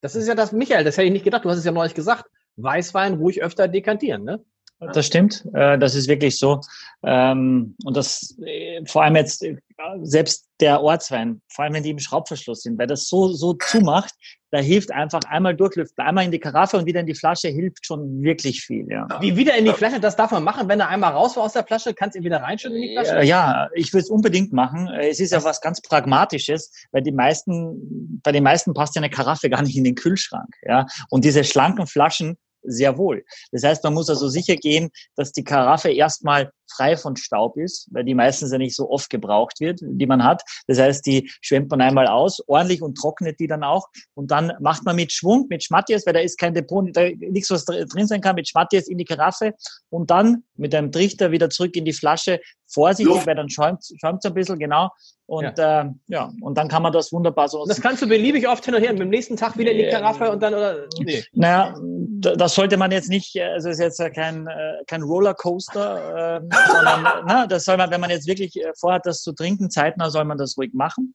Das 0.01 0.15
ist 0.15 0.27
ja 0.27 0.35
das, 0.35 0.51
Michael, 0.51 0.84
das 0.84 0.97
hätte 0.97 1.07
ich 1.07 1.14
nicht 1.14 1.26
gedacht, 1.26 1.45
du 1.45 1.49
hast 1.49 1.57
es 1.57 1.65
ja 1.65 1.72
neulich 1.72 1.95
gesagt. 1.95 2.26
Weißwein 2.55 3.15
ruhig 3.15 3.43
öfter 3.43 3.68
dekantieren, 3.68 4.23
ne? 4.23 4.43
Das 4.80 5.08
stimmt, 5.08 5.44
äh, 5.54 5.80
das 5.80 5.95
ist 5.95 6.08
wirklich 6.08 6.38
so. 6.38 6.62
Ähm, 7.04 7.76
und 7.84 7.98
das 7.98 8.38
äh, 8.45 8.86
vor 8.86 9.04
allem 9.04 9.16
jetzt 9.16 9.44
äh, 9.44 9.58
selbst 10.04 10.45
der 10.60 10.82
Ortswein, 10.82 11.41
vor 11.52 11.66
allem 11.66 11.74
wenn 11.74 11.84
die 11.84 11.91
im 11.91 11.99
Schraubverschluss 11.99 12.62
sind, 12.62 12.78
weil 12.78 12.88
das 12.88 13.08
so 13.08 13.30
so 13.30 13.54
zumacht, 13.54 14.14
da 14.52 14.60
hilft 14.60 14.91
einfach 14.91 15.22
einmal 15.28 15.56
durchlüften, 15.56 16.06
einmal 16.06 16.26
in 16.26 16.32
die 16.32 16.40
Karaffe 16.40 16.78
und 16.78 16.86
wieder 16.86 16.99
in 16.99 17.08
die 17.08 17.16
Flasche 17.16 17.49
hilft 17.49 17.86
schon 17.86 18.22
wirklich 18.22 18.62
viel. 18.62 18.86
Ja. 18.90 19.08
Wie 19.20 19.36
wieder 19.36 19.56
in 19.56 19.66
die 19.66 19.74
Flasche, 19.74 19.99
das 19.99 20.16
darf 20.16 20.32
man 20.32 20.44
machen, 20.44 20.70
wenn 20.70 20.80
er 20.80 20.90
einmal 20.90 21.12
raus 21.12 21.36
war 21.36 21.44
aus 21.44 21.54
der 21.54 21.66
Flasche, 21.66 21.94
kannst 21.94 22.16
du 22.16 22.20
ihn 22.20 22.26
wieder 22.26 22.41
reinschütten 22.41 22.78
in 22.78 22.84
die 22.84 22.94
Flasche? 22.94 23.24
Ja, 23.24 23.70
ich 23.74 23.94
würde 23.94 24.04
es 24.04 24.10
unbedingt 24.10 24.54
machen. 24.54 24.88
Es 24.88 25.20
ist 25.20 25.32
ja 25.32 25.44
was 25.44 25.60
ganz 25.60 25.82
Pragmatisches, 25.82 26.72
weil 26.91 27.02
die 27.02 27.12
meisten, 27.12 28.22
bei 28.24 28.32
den 28.32 28.44
meisten 28.44 28.74
passt 28.74 28.95
ja 28.95 29.02
eine 29.02 29.10
Karaffe 29.10 29.49
gar 29.49 29.64
nicht 29.64 29.76
in 29.76 29.84
den 29.84 29.95
Kühlschrank. 29.95 30.56
Ja, 30.62 30.86
und 31.10 31.26
diese 31.26 31.44
schlanken 31.44 31.88
Flaschen 31.88 32.38
sehr 32.68 32.98
wohl. 32.98 33.26
Das 33.52 33.64
heißt, 33.64 33.84
man 33.84 33.94
muss 33.94 34.10
also 34.10 34.27
sicher 34.27 34.56
gehen, 34.56 34.89
dass 35.15 35.31
die 35.31 35.44
Karaffe 35.44 35.91
erstmal 35.91 36.52
frei 36.69 36.98
von 36.98 37.15
Staub 37.15 37.57
ist, 37.57 37.88
weil 37.91 38.03
die 38.03 38.14
meistens 38.14 38.52
ja 38.52 38.57
nicht 38.57 38.76
so 38.76 38.89
oft 38.89 39.10
gebraucht 39.10 39.60
wird, 39.60 39.80
die 39.81 40.06
man 40.06 40.23
hat. 40.23 40.44
Das 40.68 40.80
heißt, 40.80 41.06
die 41.06 41.30
schwemmt 41.41 41.69
man 41.72 41.81
einmal 41.81 42.07
aus, 42.07 42.41
ordentlich 42.48 42.81
und 42.81 42.95
trocknet 42.95 43.39
die 43.39 43.48
dann 43.48 43.64
auch. 43.64 43.88
Und 44.14 44.31
dann 44.31 44.53
macht 44.60 44.85
man 44.85 44.95
mit 44.95 45.11
Schwung, 45.11 45.48
mit 45.49 45.64
Schmatjes, 45.64 46.06
weil 46.06 46.14
da 46.14 46.19
ist 46.19 46.38
kein 46.38 46.53
Depot, 46.53 46.85
da 46.94 47.10
nichts, 47.10 47.49
was 47.49 47.65
drin 47.65 48.07
sein 48.07 48.22
kann, 48.22 48.35
mit 48.35 48.48
Schmatjes 48.48 48.88
in 48.88 48.98
die 48.98 49.06
Karaffe 49.06 49.53
und 49.89 50.10
dann 50.10 50.44
mit 50.56 50.73
einem 50.73 50.91
Trichter 50.91 51.31
wieder 51.31 51.49
zurück 51.49 51.76
in 51.76 51.85
die 51.85 51.94
Flasche. 51.94 52.39
Vorsichtig, 52.69 53.14
Luft. 53.14 53.27
weil 53.27 53.35
dann 53.35 53.49
schäumt 53.49 53.80
es 53.81 53.95
ein 54.03 54.34
bisschen, 54.34 54.60
genau. 54.60 54.89
Und 55.26 55.57
ja. 55.57 55.81
Äh, 55.81 55.89
ja, 56.07 56.31
und 56.41 56.57
dann 56.57 56.69
kann 56.69 56.84
man 56.84 56.94
das 56.94 57.11
wunderbar 57.11 57.49
so. 57.49 57.65
Das 57.65 57.81
kannst 57.81 58.02
du 58.02 58.07
beliebig 58.07 58.48
oft 58.48 58.64
hin 58.64 58.76
und 58.76 58.81
her. 58.81 58.91
Und 58.91 58.99
beim 58.99 59.10
nächsten 59.10 59.35
Tag 59.35 59.57
wieder 59.57 59.72
in 59.72 59.77
die 59.77 59.89
Karaffe 59.89 60.31
und 60.31 60.41
dann 60.41 60.53
oder. 60.53 60.88
Nee. 60.99 61.23
Naja, 61.34 61.76
das 62.19 62.56
sollte 62.56 62.77
man 62.77 62.91
jetzt 62.91 63.10
nicht, 63.10 63.39
also 63.41 63.69
ist 63.69 63.80
jetzt 63.80 64.02
kein, 64.15 64.48
äh, 64.48 64.84
kein 64.88 65.02
Rollercoaster, 65.02 66.38
äh, 66.38 66.56
sondern 66.71 67.03
na, 67.25 67.47
das 67.47 67.65
soll 67.65 67.77
man, 67.77 67.91
wenn 67.91 68.01
man 68.01 68.09
jetzt 68.09 68.27
wirklich 68.27 68.55
äh, 68.57 68.71
vorhat, 68.79 69.05
das 69.05 69.21
zu 69.21 69.34
trinken, 69.34 69.69
zeitnah 69.69 70.09
soll 70.09 70.25
man 70.25 70.38
das 70.38 70.57
ruhig 70.57 70.73
machen. 70.73 71.13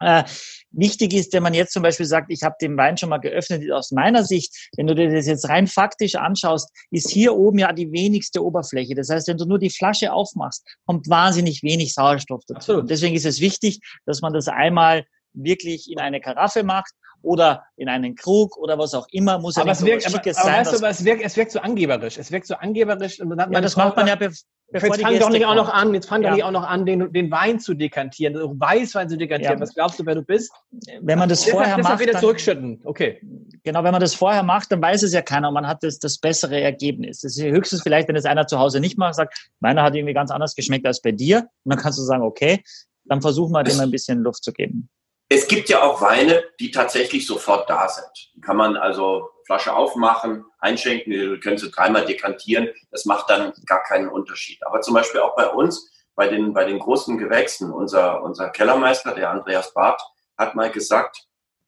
Äh, 0.00 0.24
wichtig 0.70 1.12
ist, 1.12 1.32
wenn 1.32 1.42
man 1.42 1.54
jetzt 1.54 1.72
zum 1.72 1.82
Beispiel 1.82 2.06
sagt, 2.06 2.30
ich 2.30 2.42
habe 2.42 2.54
den 2.60 2.76
Wein 2.76 2.96
schon 2.96 3.08
mal 3.08 3.18
geöffnet, 3.18 3.70
aus 3.72 3.90
meiner 3.90 4.24
Sicht, 4.24 4.70
wenn 4.76 4.86
du 4.86 4.94
dir 4.94 5.10
das 5.10 5.26
jetzt 5.26 5.48
rein 5.48 5.66
faktisch 5.66 6.14
anschaust, 6.14 6.70
ist 6.90 7.10
hier 7.10 7.34
oben 7.34 7.58
ja 7.58 7.72
die 7.72 7.90
wenigste 7.90 8.44
Oberfläche. 8.44 8.94
Das 8.94 9.08
heißt, 9.08 9.26
wenn 9.28 9.38
du 9.38 9.46
nur 9.46 9.58
die 9.58 9.70
Flasche 9.70 10.12
aufmachst, 10.12 10.64
kommt 10.86 11.08
wahnsinnig 11.08 11.62
wenig 11.62 11.94
Sauerstoff 11.94 12.42
dazu. 12.46 12.74
Und 12.74 12.90
deswegen 12.90 13.16
ist 13.16 13.26
es 13.26 13.40
wichtig, 13.40 13.80
dass 14.06 14.20
man 14.20 14.32
das 14.32 14.46
einmal 14.46 15.04
wirklich 15.32 15.90
in 15.90 15.98
eine 15.98 16.20
Karaffe 16.20 16.62
macht 16.62 16.92
oder 17.22 17.64
in 17.76 17.88
einen 17.88 18.14
Krug 18.14 18.56
oder 18.56 18.78
was 18.78 18.94
auch 18.94 19.06
immer, 19.10 19.38
muss 19.38 19.56
ja 19.56 19.62
aber 19.62 19.72
nicht 19.72 19.80
es 19.80 19.86
wirkt, 19.86 20.02
so 20.02 20.08
aber, 20.08 20.18
aber 20.18 20.34
sein. 20.34 20.60
Weißt 20.60 20.72
du, 20.72 20.76
aber 20.76 20.88
es 20.88 21.04
wirkt, 21.04 21.22
es 21.24 21.36
wirkt 21.36 21.52
so 21.52 21.60
angeberisch. 21.60 22.18
Es 22.18 22.30
wirkt 22.30 22.46
so 22.46 22.54
angeberisch. 22.54 23.20
Und 23.20 23.36
dann 23.36 23.52
ja, 23.52 23.60
das 23.60 23.76
macht 23.76 23.96
man 23.96 24.06
ja, 24.06 24.14
be 24.14 24.30
bevor 24.70 24.90
jetzt 24.90 25.00
fang 25.00 25.18
doch 25.18 25.30
nicht 25.30 25.46
auch 25.46 25.54
noch 25.54 25.72
an, 25.72 25.94
jetzt 25.94 26.08
fang 26.08 26.22
ja. 26.22 26.28
doch 26.28 26.36
nicht 26.36 26.44
auch 26.44 26.50
noch 26.50 26.64
an, 26.64 26.84
den, 26.84 27.12
den 27.12 27.30
Wein 27.30 27.58
zu 27.58 27.74
dekantieren, 27.74 28.34
Weißwein 28.60 29.08
zu 29.08 29.16
dekantieren. 29.16 29.56
Ja. 29.56 29.60
Was 29.60 29.74
glaubst 29.74 29.98
du, 29.98 30.06
wer 30.06 30.14
du 30.14 30.22
bist? 30.22 30.52
Wenn 31.00 31.18
man 31.18 31.28
das 31.28 31.46
Ach, 31.46 31.52
vorher 31.52 31.78
macht, 31.78 32.00
wieder 32.00 32.18
zurückschütten. 32.18 32.80
Okay. 32.84 33.20
Genau, 33.64 33.82
wenn 33.82 33.92
man 33.92 34.00
das 34.00 34.14
vorher 34.14 34.42
macht, 34.42 34.70
dann 34.70 34.82
weiß 34.82 35.02
es 35.02 35.12
ja 35.12 35.22
keiner 35.22 35.48
und 35.48 35.54
man 35.54 35.66
hat 35.66 35.82
das, 35.82 35.98
das 35.98 36.18
bessere 36.18 36.60
Ergebnis. 36.60 37.20
Das 37.20 37.36
ist 37.36 37.42
höchstens 37.42 37.82
vielleicht, 37.82 38.08
wenn 38.08 38.16
es 38.16 38.26
einer 38.26 38.46
zu 38.46 38.58
Hause 38.58 38.80
nicht 38.80 38.98
macht, 38.98 39.14
sagt, 39.14 39.48
meiner 39.60 39.82
hat 39.82 39.94
irgendwie 39.94 40.14
ganz 40.14 40.30
anders 40.30 40.54
geschmeckt 40.54 40.86
als 40.86 41.00
bei 41.00 41.12
dir. 41.12 41.48
Und 41.64 41.72
dann 41.74 41.78
kannst 41.78 41.98
du 41.98 42.02
sagen, 42.02 42.22
okay, 42.22 42.62
dann 43.04 43.22
versuchen 43.22 43.52
wir 43.52 43.64
dem 43.64 43.80
ein 43.80 43.90
bisschen 43.90 44.22
Luft 44.22 44.44
zu 44.44 44.52
geben. 44.52 44.90
Es 45.30 45.46
gibt 45.46 45.68
ja 45.68 45.82
auch 45.82 46.00
Weine, 46.00 46.42
die 46.58 46.70
tatsächlich 46.70 47.26
sofort 47.26 47.68
da 47.68 47.88
sind. 47.88 48.30
Die 48.34 48.40
kann 48.40 48.56
man 48.56 48.76
also 48.76 49.28
Flasche 49.44 49.74
aufmachen, 49.74 50.44
einschenken, 50.58 51.12
du 51.12 51.40
können 51.40 51.58
sie 51.58 51.70
dreimal 51.70 52.06
dekantieren. 52.06 52.68
Das 52.90 53.04
macht 53.04 53.28
dann 53.28 53.52
gar 53.66 53.82
keinen 53.82 54.08
Unterschied. 54.08 54.58
Aber 54.66 54.80
zum 54.80 54.94
Beispiel 54.94 55.20
auch 55.20 55.36
bei 55.36 55.48
uns, 55.48 55.90
bei 56.14 56.28
den, 56.28 56.52
bei 56.52 56.64
den 56.64 56.78
großen 56.78 57.18
Gewächsen, 57.18 57.72
unser, 57.72 58.22
unser 58.22 58.48
Kellermeister, 58.48 59.14
der 59.14 59.30
Andreas 59.30 59.72
Barth, 59.74 60.02
hat 60.36 60.54
mal 60.54 60.70
gesagt, 60.70 61.26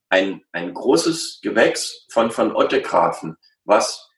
ein, 0.09 0.43
ein 0.53 0.75
großes 0.75 1.41
Gewächs 1.43 2.07
von, 2.11 2.31
von 2.31 2.55
Ottegrafen, 2.55 3.37
was 3.65 4.11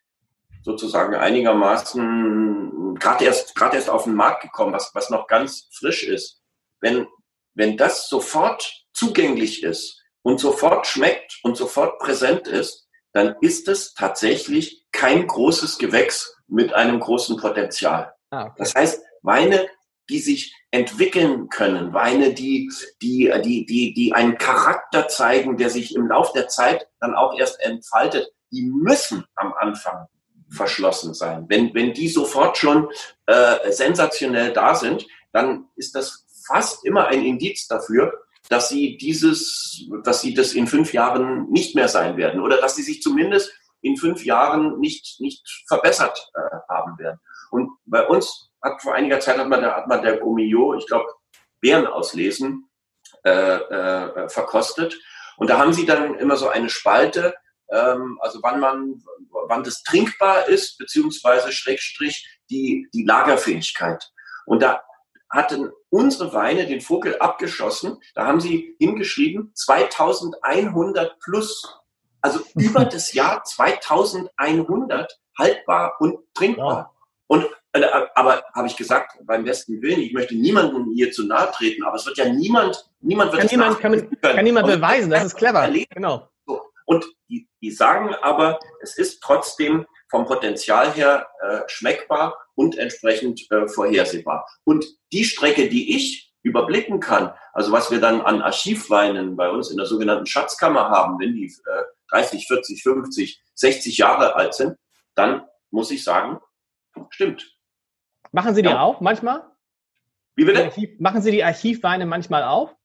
sozusagen 0.62 1.14
einigermaßen 1.14 2.96
gerade 2.98 3.24
erst, 3.24 3.54
gerade 3.54 3.76
erst 3.76 3.90
auf 3.90 4.04
den 4.04 4.14
Markt 4.14 4.42
gekommen, 4.42 4.72
was, 4.72 4.94
was 4.94 5.10
noch 5.10 5.26
ganz 5.26 5.68
frisch 5.72 6.04
ist. 6.04 6.40
Wenn, 6.80 7.06
wenn 7.54 7.76
das 7.76 8.08
sofort 8.08 8.81
zugänglich 8.92 9.62
ist 9.62 10.00
und 10.22 10.40
sofort 10.40 10.86
schmeckt 10.86 11.40
und 11.42 11.56
sofort 11.56 11.98
präsent 11.98 12.48
ist, 12.48 12.88
dann 13.12 13.36
ist 13.40 13.68
es 13.68 13.94
tatsächlich 13.94 14.86
kein 14.92 15.26
großes 15.26 15.78
Gewächs 15.78 16.34
mit 16.48 16.72
einem 16.72 17.00
großen 17.00 17.36
Potenzial. 17.36 18.12
Ah, 18.30 18.44
okay. 18.44 18.54
Das 18.58 18.74
heißt, 18.74 19.02
Weine, 19.22 19.68
die 20.08 20.18
sich 20.18 20.54
entwickeln 20.70 21.48
können, 21.48 21.92
Weine, 21.92 22.32
die, 22.34 22.70
die, 23.00 23.32
die, 23.44 23.66
die, 23.66 23.94
die 23.94 24.12
einen 24.12 24.38
Charakter 24.38 25.08
zeigen, 25.08 25.56
der 25.56 25.70
sich 25.70 25.94
im 25.94 26.08
Lauf 26.08 26.32
der 26.32 26.48
Zeit 26.48 26.88
dann 27.00 27.14
auch 27.14 27.38
erst 27.38 27.60
entfaltet, 27.60 28.32
die 28.50 28.62
müssen 28.62 29.24
am 29.34 29.52
Anfang 29.54 30.06
verschlossen 30.50 31.14
sein. 31.14 31.46
Wenn, 31.48 31.74
wenn 31.74 31.94
die 31.94 32.08
sofort 32.08 32.58
schon 32.58 32.90
äh, 33.26 33.70
sensationell 33.72 34.52
da 34.52 34.74
sind, 34.74 35.06
dann 35.32 35.66
ist 35.76 35.94
das 35.94 36.26
fast 36.46 36.84
immer 36.84 37.06
ein 37.06 37.24
Indiz 37.24 37.66
dafür, 37.66 38.12
dass 38.52 38.68
sie 38.68 38.98
dieses, 38.98 39.88
dass 40.04 40.20
sie 40.20 40.34
das 40.34 40.52
in 40.52 40.66
fünf 40.66 40.92
Jahren 40.92 41.48
nicht 41.50 41.74
mehr 41.74 41.88
sein 41.88 42.18
werden 42.18 42.38
oder 42.38 42.60
dass 42.60 42.76
sie 42.76 42.82
sich 42.82 43.00
zumindest 43.00 43.50
in 43.80 43.96
fünf 43.96 44.26
Jahren 44.26 44.78
nicht, 44.78 45.20
nicht 45.20 45.64
verbessert 45.66 46.30
äh, 46.34 46.56
haben 46.68 46.98
werden. 46.98 47.18
Und 47.50 47.70
bei 47.86 48.06
uns 48.06 48.50
hat 48.62 48.82
vor 48.82 48.94
einiger 48.94 49.20
Zeit 49.20 49.38
hat 49.38 49.48
man, 49.48 49.62
der, 49.62 49.74
hat 49.74 49.88
man 49.88 50.02
der 50.02 50.18
Gomio, 50.18 50.74
ich 50.74 50.86
glaube, 50.86 51.06
Beeren 51.60 51.86
auslesen, 51.86 52.68
äh, 53.24 53.30
äh, 53.30 54.28
verkostet. 54.28 55.00
Und 55.38 55.48
da 55.48 55.58
haben 55.58 55.72
sie 55.72 55.86
dann 55.86 56.16
immer 56.16 56.36
so 56.36 56.50
eine 56.50 56.68
Spalte, 56.68 57.34
ähm, 57.70 58.18
also 58.20 58.40
wann 58.42 58.60
man, 58.60 59.02
wann 59.48 59.64
das 59.64 59.82
trinkbar 59.82 60.46
ist, 60.46 60.76
beziehungsweise 60.76 61.52
Schrägstrich 61.52 62.28
die, 62.50 62.86
die 62.92 63.04
Lagerfähigkeit. 63.04 64.10
Und 64.44 64.62
da 64.62 64.82
hatten 65.32 65.70
unsere 65.88 66.32
Weine 66.32 66.66
den 66.66 66.80
Vogel 66.80 67.18
abgeschossen. 67.18 67.98
Da 68.14 68.26
haben 68.26 68.40
sie 68.40 68.76
hingeschrieben 68.78 69.52
2100 69.54 71.18
plus. 71.20 71.78
Also 72.20 72.40
über 72.54 72.84
das 72.84 73.12
Jahr 73.14 73.42
2100 73.42 75.18
haltbar 75.38 75.94
und 75.98 76.18
trinkbar. 76.34 76.94
Wow. 77.28 77.42
Und 77.42 77.46
äh, 77.72 77.86
aber 78.14 78.44
habe 78.54 78.66
ich 78.66 78.76
gesagt, 78.76 79.18
beim 79.24 79.44
besten 79.44 79.80
Willen, 79.80 80.00
ich 80.00 80.12
möchte 80.12 80.34
niemandem 80.34 80.92
hier 80.94 81.10
zu 81.10 81.26
nahe 81.26 81.50
treten, 81.52 81.82
aber 81.84 81.96
es 81.96 82.04
wird 82.04 82.18
ja 82.18 82.28
niemand, 82.28 82.90
niemand 83.00 83.32
wird 83.32 83.40
kann 83.40 83.50
niemand, 83.50 83.80
kann, 83.80 84.20
kann 84.20 84.44
niemand 84.44 84.66
beweisen, 84.66 85.10
das 85.10 85.24
ist 85.24 85.36
clever. 85.36 85.66
Genau. 85.90 86.28
Und 86.84 87.06
die, 87.30 87.48
die 87.62 87.70
sagen 87.70 88.14
aber, 88.16 88.60
es 88.82 88.98
ist 88.98 89.22
trotzdem 89.22 89.86
vom 90.12 90.26
Potenzial 90.26 90.92
her 90.92 91.26
äh, 91.40 91.62
schmeckbar 91.68 92.36
und 92.54 92.76
entsprechend 92.76 93.50
äh, 93.50 93.66
vorhersehbar. 93.66 94.46
Und 94.62 94.84
die 95.10 95.24
Strecke, 95.24 95.70
die 95.70 95.96
ich 95.96 96.34
überblicken 96.42 97.00
kann, 97.00 97.32
also 97.54 97.72
was 97.72 97.90
wir 97.90 97.98
dann 97.98 98.20
an 98.20 98.42
Archivweinen 98.42 99.36
bei 99.36 99.48
uns 99.48 99.70
in 99.70 99.78
der 99.78 99.86
sogenannten 99.86 100.26
Schatzkammer 100.26 100.90
haben, 100.90 101.18
wenn 101.18 101.34
die 101.34 101.46
äh, 101.46 101.82
30, 102.10 102.46
40, 102.46 102.82
50, 102.82 103.42
60 103.54 103.96
Jahre 103.96 104.36
alt 104.36 104.52
sind, 104.52 104.76
dann 105.14 105.46
muss 105.70 105.90
ich 105.90 106.04
sagen, 106.04 106.38
stimmt. 107.08 107.50
Machen 108.32 108.54
Sie 108.54 108.60
die 108.60 108.68
ja. 108.68 108.82
auch 108.82 109.00
manchmal? 109.00 109.50
Wie 110.36 110.44
bitte? 110.44 110.64
Archiv, 110.64 110.90
machen 111.00 111.22
Sie 111.22 111.30
die 111.30 111.42
Archivweine 111.42 112.04
manchmal 112.04 112.44
auf? 112.44 112.76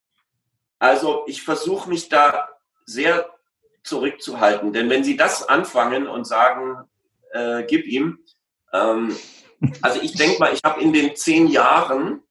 Also 0.80 1.26
ich 1.28 1.44
versuche 1.44 1.90
mich 1.90 2.08
da 2.08 2.48
sehr 2.86 3.30
zurückzuhalten, 3.84 4.72
denn 4.72 4.90
wenn 4.90 5.04
Sie 5.04 5.18
das 5.18 5.48
anfangen 5.48 6.08
und 6.08 6.26
sagen, 6.26 6.88
äh, 7.38 7.66
gib 7.68 7.86
ihm, 7.86 8.20
ähm, 8.74 9.16
also 9.82 10.02
ich 10.02 10.14
denke 10.14 10.40
mal, 10.40 10.54
ich 10.54 10.62
habe 10.64 10.82
in 10.82 10.94
den 10.94 11.16
zehn 11.16 11.48
Jahren, 11.48 12.22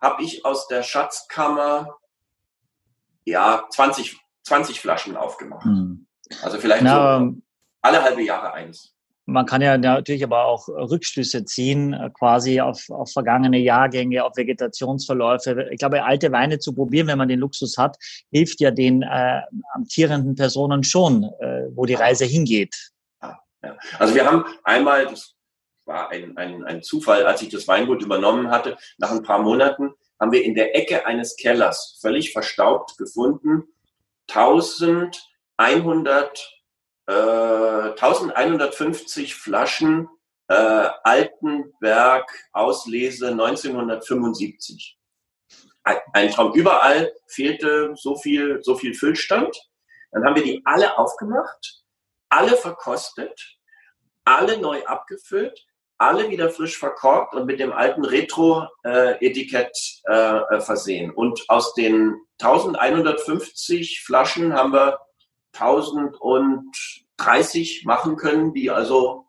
habe 0.00 0.22
ich 0.22 0.44
aus 0.44 0.68
der 0.68 0.82
Schatzkammer 0.82 1.96
ja 3.24 3.64
20, 3.70 4.18
20 4.44 4.80
Flaschen 4.80 5.16
aufgemacht. 5.16 5.64
Hm. 5.64 6.06
Also 6.42 6.58
vielleicht 6.58 6.82
Na, 6.82 7.18
so 7.18 7.34
alle 7.82 8.02
halbe 8.02 8.22
Jahre 8.22 8.52
eins. 8.52 8.92
Man 9.28 9.44
kann 9.44 9.60
ja 9.60 9.76
natürlich 9.76 10.22
aber 10.22 10.44
auch 10.44 10.68
Rückschlüsse 10.68 11.44
ziehen, 11.44 11.92
äh, 11.92 12.10
quasi 12.10 12.60
auf, 12.60 12.88
auf 12.90 13.10
vergangene 13.12 13.58
Jahrgänge, 13.58 14.24
auf 14.24 14.36
Vegetationsverläufe. 14.36 15.68
Ich 15.72 15.78
glaube, 15.78 16.04
alte 16.04 16.30
Weine 16.30 16.60
zu 16.60 16.72
probieren, 16.72 17.08
wenn 17.08 17.18
man 17.18 17.28
den 17.28 17.40
Luxus 17.40 17.76
hat, 17.76 17.96
hilft 18.30 18.60
ja 18.60 18.70
den 18.70 19.02
äh, 19.02 19.40
amtierenden 19.74 20.36
Personen 20.36 20.84
schon, 20.84 21.24
äh, 21.40 21.64
wo 21.74 21.86
die 21.86 21.94
Reise 21.94 22.24
hingeht. 22.24 22.92
Ja. 23.62 23.76
Also 23.98 24.14
wir 24.14 24.26
haben 24.26 24.44
einmal, 24.64 25.06
das 25.06 25.34
war 25.84 26.10
ein, 26.10 26.36
ein, 26.36 26.64
ein 26.64 26.82
Zufall, 26.82 27.26
als 27.26 27.42
ich 27.42 27.48
das 27.48 27.68
Weingut 27.68 28.02
übernommen 28.02 28.50
hatte, 28.50 28.76
nach 28.98 29.10
ein 29.10 29.22
paar 29.22 29.40
Monaten 29.40 29.94
haben 30.18 30.32
wir 30.32 30.44
in 30.44 30.54
der 30.54 30.74
Ecke 30.76 31.06
eines 31.06 31.36
Kellers 31.36 31.98
völlig 32.00 32.32
verstaubt 32.32 32.96
gefunden 32.96 33.64
1100 34.28 36.56
äh, 37.06 37.12
1150 37.12 39.34
Flaschen 39.34 40.08
äh, 40.48 40.88
Altenberg 41.04 42.30
Auslese 42.52 43.28
1975. 43.28 44.98
Ein, 45.84 45.96
ein 46.12 46.30
Traum. 46.30 46.52
Überall 46.54 47.12
fehlte 47.28 47.92
so 47.94 48.16
viel, 48.16 48.58
so 48.62 48.76
viel 48.76 48.94
Füllstand. 48.94 49.56
Dann 50.10 50.24
haben 50.24 50.34
wir 50.34 50.42
die 50.42 50.62
alle 50.64 50.98
aufgemacht, 50.98 51.84
alle 52.28 52.56
verkostet, 52.56 53.40
alle 54.24 54.58
neu 54.58 54.84
abgefüllt, 54.84 55.66
alle 55.98 56.30
wieder 56.30 56.50
frisch 56.50 56.78
verkorkt 56.78 57.34
und 57.34 57.46
mit 57.46 57.58
dem 57.58 57.72
alten 57.72 58.04
Retro-Etikett 58.04 59.76
äh, 60.08 60.38
äh, 60.38 60.60
versehen. 60.60 61.10
Und 61.10 61.42
aus 61.48 61.72
den 61.74 62.14
1150 62.40 64.04
Flaschen 64.04 64.52
haben 64.52 64.74
wir 64.74 64.98
1030 65.54 67.86
machen 67.86 68.16
können, 68.16 68.52
die 68.52 68.70
also, 68.70 69.24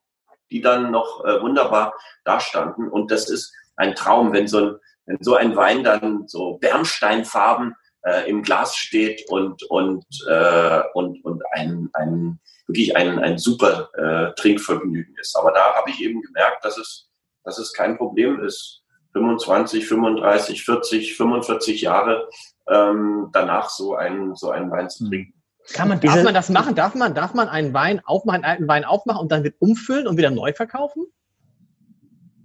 die 0.52 0.60
dann 0.62 0.92
noch 0.92 1.24
äh, 1.24 1.42
wunderbar 1.42 1.94
dastanden. 2.26 2.90
Und 2.90 3.12
das 3.12 3.30
ist 3.30 3.54
ein 3.78 3.96
Traum, 3.96 4.34
wenn 4.34 4.48
so 4.48 4.58
ein, 4.58 4.76
wenn 5.06 5.18
so 5.22 5.36
ein 5.36 5.56
Wein 5.56 5.86
dann 5.86 6.28
so 6.28 6.58
Bernsteinfarben 6.58 7.76
äh, 8.02 8.30
im 8.30 8.42
Glas 8.42 8.76
steht 8.76 9.24
und, 9.30 9.64
und, 9.64 10.06
äh, 10.28 10.82
und, 10.94 11.24
und 11.24 11.42
ein, 11.52 11.90
ein, 11.94 12.42
wirklich 12.68 12.96
ein, 12.96 13.20
ein 13.20 13.38
super 13.38 13.90
äh, 13.94 14.34
Trinkvergnügen 14.40 15.16
ist. 15.20 15.36
Aber 15.38 15.52
da 15.52 15.74
habe 15.76 15.90
ich 15.90 16.02
eben 16.02 16.22
gemerkt, 16.22 16.64
dass 16.64 16.78
es, 16.78 17.10
dass 17.44 17.58
es 17.58 17.74
kein 17.74 17.98
Problem 17.98 18.40
ist, 18.42 18.84
25, 19.14 19.88
35, 19.88 20.64
40, 20.64 21.16
45 21.16 21.82
Jahre 21.82 22.30
ähm, 22.70 23.30
danach 23.34 23.70
so 23.70 23.96
einen, 23.96 24.36
so 24.36 24.52
einen 24.52 24.70
Wein 24.70 24.90
zu 24.90 25.06
hm. 25.06 25.10
trinken. 25.10 25.34
Kann 25.74 25.90
man, 25.90 26.00
darf 26.00 26.24
man 26.24 26.34
das 26.34 26.50
machen? 26.50 26.76
Darf 26.76 26.96
man, 26.96 27.14
darf 27.14 27.34
man 27.34 27.50
einen 27.50 27.74
Wein 27.74 28.02
aufmachen, 28.06 28.44
einen 28.44 28.52
alten 28.52 28.68
Wein 28.70 28.86
aufmachen 28.86 29.20
und 29.20 29.32
dann 29.32 29.44
wird 29.44 29.56
umfüllen 29.60 30.08
und 30.08 30.18
wieder 30.18 30.32
neu 30.32 30.54
verkaufen? 30.54 31.08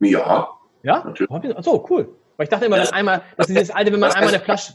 Ja. 0.00 0.48
Ja? 0.82 1.04
Natürlich. 1.04 1.54
So, 1.60 1.86
cool. 1.88 2.16
Weil 2.36 2.44
ich 2.44 2.50
dachte 2.50 2.64
immer, 2.64 2.78
dass 2.78 2.92
einmal, 2.92 3.22
dass 3.36 3.46
dieses 3.46 3.70
alte, 3.70 3.92
wenn 3.92 4.00
man 4.00 4.10
einmal 4.10 4.34
eine 4.34 4.42
Flasche. 4.42 4.74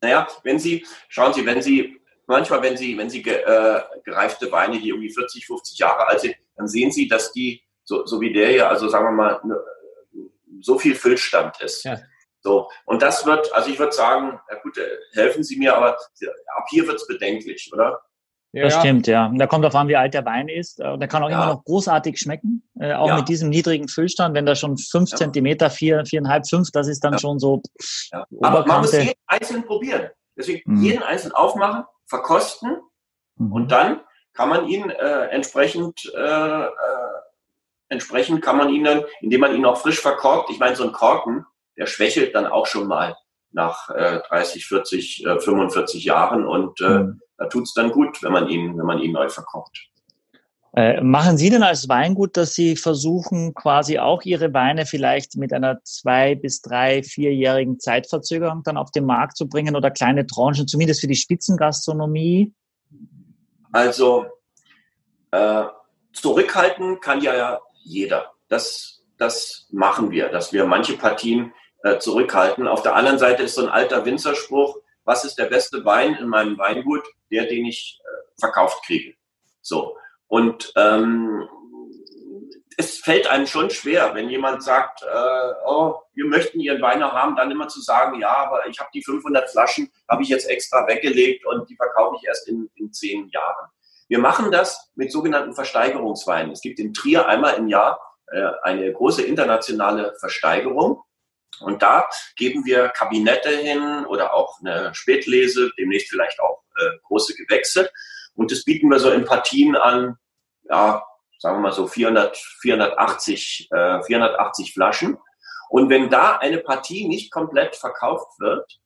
Naja, 0.00 0.26
wenn 0.44 0.58
Sie, 0.58 0.86
schauen 1.08 1.34
Sie, 1.34 1.44
wenn 1.44 1.60
Sie, 1.60 1.99
manchmal, 2.30 2.62
wenn 2.62 2.76
Sie, 2.76 2.96
wenn 2.96 3.10
Sie 3.10 3.22
äh, 3.22 3.80
gereifte 4.04 4.50
Weine, 4.50 4.78
die 4.78 4.88
irgendwie 4.88 5.12
40, 5.12 5.46
50 5.46 5.78
Jahre 5.78 6.06
alt 6.06 6.20
sind, 6.20 6.34
dann 6.56 6.68
sehen 6.68 6.90
Sie, 6.90 7.08
dass 7.08 7.32
die, 7.32 7.62
so, 7.84 8.06
so 8.06 8.20
wie 8.20 8.32
der 8.32 8.48
hier, 8.48 8.70
also 8.70 8.88
sagen 8.88 9.04
wir 9.06 9.12
mal, 9.12 9.40
ne, 9.44 9.58
so 10.60 10.78
viel 10.78 10.94
Füllstand 10.94 11.60
ist. 11.60 11.84
Ja. 11.84 11.98
So, 12.42 12.70
und 12.86 13.02
das 13.02 13.26
wird, 13.26 13.52
also 13.52 13.70
ich 13.70 13.78
würde 13.78 13.92
sagen, 13.92 14.40
ja 14.50 14.58
gut, 14.62 14.78
äh, 14.78 14.86
helfen 15.12 15.42
Sie 15.42 15.58
mir, 15.58 15.76
aber 15.76 15.94
ab 15.94 16.66
hier 16.70 16.86
wird 16.86 16.96
es 16.96 17.06
bedenklich, 17.06 17.70
oder? 17.72 18.00
Ja, 18.52 18.64
das 18.64 18.80
stimmt, 18.80 19.06
ja. 19.06 19.30
Da 19.32 19.46
kommt 19.46 19.64
auf 19.64 19.74
an, 19.76 19.86
wie 19.86 19.94
alt 19.94 20.12
der 20.12 20.24
Wein 20.24 20.48
ist. 20.48 20.80
Und 20.80 20.98
der 20.98 21.08
kann 21.08 21.22
auch 21.22 21.30
ja. 21.30 21.36
immer 21.36 21.54
noch 21.54 21.64
großartig 21.64 22.18
schmecken, 22.18 22.68
äh, 22.80 22.94
auch 22.94 23.08
ja. 23.08 23.16
mit 23.16 23.28
diesem 23.28 23.48
niedrigen 23.48 23.86
Füllstand. 23.86 24.34
Wenn 24.34 24.44
da 24.44 24.56
schon 24.56 24.76
fünf 24.76 25.10
ja. 25.10 25.18
Zentimeter, 25.18 25.70
vier, 25.70 26.04
viereinhalb, 26.04 26.48
fünf, 26.48 26.70
das 26.72 26.88
ist 26.88 27.04
dann 27.04 27.18
schon 27.20 27.38
so. 27.38 27.62
Ja. 28.10 28.26
Aber 28.40 28.66
man 28.66 28.80
muss 28.80 28.92
jeden 28.92 29.12
einzeln 29.26 29.64
probieren. 29.64 30.08
Deswegen 30.36 30.62
mhm. 30.64 30.82
jeden 30.82 31.02
einzeln 31.02 31.32
aufmachen, 31.32 31.84
verkosten 32.10 32.82
mhm. 33.36 33.52
und 33.52 33.72
dann 33.72 34.00
kann 34.34 34.50
man 34.50 34.66
ihn 34.66 34.90
äh, 34.90 35.26
entsprechend 35.28 36.12
äh, 36.14 36.64
äh, 36.64 36.68
entsprechend 37.88 38.42
kann 38.42 38.56
man 38.56 38.70
ihn 38.70 38.84
dann, 38.84 39.04
indem 39.20 39.40
man 39.40 39.54
ihn 39.54 39.66
auch 39.66 39.78
frisch 39.78 40.00
verkorkt. 40.00 40.50
Ich 40.50 40.58
meine, 40.58 40.76
so 40.76 40.84
ein 40.84 40.92
Korken, 40.92 41.44
der 41.76 41.86
schwächelt 41.86 42.34
dann 42.34 42.46
auch 42.46 42.66
schon 42.66 42.86
mal 42.86 43.16
nach 43.52 43.90
äh, 43.90 44.20
30, 44.28 44.66
40, 44.66 45.26
äh, 45.26 45.40
45 45.40 46.04
Jahren 46.04 46.46
und 46.46 46.80
äh, 46.80 47.00
mhm. 47.00 47.20
da 47.36 47.46
tut 47.46 47.64
es 47.64 47.74
dann 47.74 47.90
gut, 47.90 48.22
wenn 48.22 48.32
man 48.32 48.48
ihn, 48.48 48.78
wenn 48.78 48.86
man 48.86 49.00
ihn 49.00 49.12
neu 49.12 49.28
verkocht. 49.28 49.88
Äh, 50.72 51.00
machen 51.00 51.36
Sie 51.36 51.50
denn 51.50 51.64
als 51.64 51.88
Weingut, 51.88 52.36
dass 52.36 52.54
Sie 52.54 52.76
versuchen, 52.76 53.54
quasi 53.54 53.98
auch 53.98 54.22
Ihre 54.22 54.54
Weine 54.54 54.86
vielleicht 54.86 55.36
mit 55.36 55.52
einer 55.52 55.82
zwei 55.82 56.36
bis 56.36 56.62
drei, 56.62 57.02
vierjährigen 57.02 57.80
Zeitverzögerung 57.80 58.62
dann 58.62 58.76
auf 58.76 58.92
den 58.92 59.04
Markt 59.04 59.36
zu 59.36 59.48
bringen 59.48 59.74
oder 59.74 59.90
kleine 59.90 60.26
Tranchen, 60.26 60.68
zumindest 60.68 61.00
für 61.00 61.08
die 61.08 61.16
Spitzengastronomie? 61.16 62.54
Also 63.72 64.26
äh, 65.32 65.64
zurückhalten 66.12 67.00
kann 67.00 67.20
ja 67.20 67.60
jeder. 67.82 68.32
Das, 68.48 69.02
das 69.18 69.66
machen 69.70 70.12
wir, 70.12 70.28
dass 70.28 70.52
wir 70.52 70.66
manche 70.66 70.96
Partien 70.96 71.52
äh, 71.82 71.98
zurückhalten. 71.98 72.68
Auf 72.68 72.82
der 72.82 72.94
anderen 72.94 73.18
Seite 73.18 73.42
ist 73.42 73.56
so 73.56 73.62
ein 73.62 73.68
alter 73.68 74.04
Winzerspruch, 74.04 74.76
was 75.04 75.24
ist 75.24 75.36
der 75.36 75.46
beste 75.46 75.84
Wein 75.84 76.14
in 76.14 76.28
meinem 76.28 76.58
Weingut? 76.58 77.02
Der, 77.32 77.46
den 77.46 77.64
ich 77.64 78.00
äh, 78.02 78.40
verkauft 78.40 78.84
kriege. 78.84 79.14
So. 79.60 79.96
Und 80.30 80.72
ähm, 80.76 81.48
es 82.76 82.98
fällt 83.00 83.26
einem 83.26 83.48
schon 83.48 83.68
schwer, 83.68 84.14
wenn 84.14 84.30
jemand 84.30 84.62
sagt, 84.62 85.02
äh, 85.02 85.52
oh, 85.66 85.96
wir 86.14 86.24
möchten 86.24 86.60
Ihren 86.60 86.80
Wein 86.80 87.00
noch 87.00 87.12
haben, 87.12 87.34
dann 87.34 87.50
immer 87.50 87.66
zu 87.66 87.80
sagen, 87.80 88.20
ja, 88.20 88.46
aber 88.46 88.68
ich 88.68 88.78
habe 88.78 88.90
die 88.94 89.02
500 89.02 89.50
Flaschen, 89.50 89.90
habe 90.08 90.22
ich 90.22 90.28
jetzt 90.28 90.48
extra 90.48 90.86
weggelegt 90.86 91.44
und 91.46 91.68
die 91.68 91.74
verkaufe 91.74 92.16
ich 92.16 92.28
erst 92.28 92.46
in, 92.46 92.70
in 92.76 92.92
zehn 92.92 93.28
Jahren. 93.30 93.70
Wir 94.06 94.20
machen 94.20 94.52
das 94.52 94.92
mit 94.94 95.10
sogenannten 95.10 95.52
Versteigerungsweinen. 95.52 96.52
Es 96.52 96.60
gibt 96.60 96.78
in 96.78 96.94
Trier 96.94 97.26
einmal 97.26 97.54
im 97.54 97.66
Jahr 97.66 97.98
äh, 98.28 98.50
eine 98.62 98.92
große 98.92 99.22
internationale 99.22 100.14
Versteigerung. 100.20 101.02
Und 101.58 101.82
da 101.82 102.08
geben 102.36 102.64
wir 102.64 102.88
Kabinette 102.90 103.50
hin 103.50 104.06
oder 104.06 104.32
auch 104.32 104.60
eine 104.60 104.94
Spätlese, 104.94 105.72
demnächst 105.76 106.08
vielleicht 106.08 106.38
auch 106.38 106.62
äh, 106.78 106.98
große 107.02 107.34
Gewächse. 107.34 107.90
Und 108.40 108.50
das 108.50 108.64
bieten 108.64 108.88
wir 108.88 108.98
so 108.98 109.10
in 109.10 109.26
Partien 109.26 109.76
an, 109.76 110.16
ja, 110.62 111.04
sagen 111.38 111.58
wir 111.58 111.60
mal 111.60 111.72
so 111.72 111.86
400, 111.86 112.38
480, 112.38 113.68
äh, 113.70 114.02
480 114.02 114.72
Flaschen. 114.72 115.18
Und 115.68 115.90
wenn 115.90 116.08
da 116.08 116.36
eine 116.36 116.56
Partie 116.56 117.06
nicht 117.06 117.30
komplett 117.30 117.76
verkauft 117.76 118.40
wird, 118.40 118.80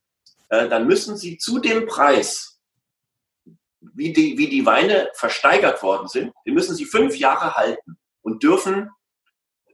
äh, 0.48 0.68
dann 0.68 0.88
müssen 0.88 1.16
Sie 1.16 1.38
zu 1.38 1.60
dem 1.60 1.86
Preis, 1.86 2.58
wie 3.80 4.12
die, 4.12 4.38
wie 4.38 4.48
die 4.48 4.66
Weine 4.66 5.08
versteigert 5.14 5.84
worden 5.84 6.08
sind, 6.08 6.34
den 6.44 6.54
müssen 6.54 6.74
Sie 6.74 6.84
fünf 6.84 7.16
Jahre 7.16 7.54
halten 7.54 7.96
und 8.22 8.42
dürfen, 8.42 8.90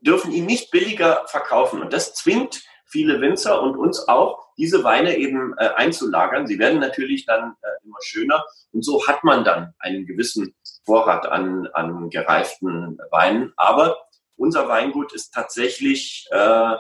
dürfen 0.02 0.31
ihn 0.31 0.44
nicht 0.44 0.70
billiger 0.70 1.27
verkaufen. 1.27 1.81
Und 1.81 1.94
das 1.94 2.12
zwingt 2.12 2.62
viele 2.90 3.20
Winzer 3.20 3.62
und 3.62 3.76
uns 3.76 4.08
auch, 4.08 4.50
diese 4.56 4.84
Weine 4.84 5.16
eben 5.16 5.54
äh, 5.56 5.68
einzulagern. 5.76 6.46
Sie 6.46 6.58
werden 6.58 6.80
natürlich 6.80 7.24
dann 7.24 7.54
äh, 7.62 7.84
immer 7.84 7.98
schöner 8.02 8.44
und 8.72 8.84
so 8.84 9.06
hat 9.06 9.24
man 9.24 9.44
dann 9.44 9.74
einen 9.78 10.06
gewissen 10.06 10.54
Vorrat 10.84 11.26
an, 11.26 11.68
an 11.72 12.10
gereiften 12.10 12.98
Weinen. 13.10 13.52
Aber 13.56 13.98
unser 14.36 14.68
Weingut 14.68 15.12
ist 15.12 15.32
tatsächlich, 15.32 16.26
äh, 16.30 16.74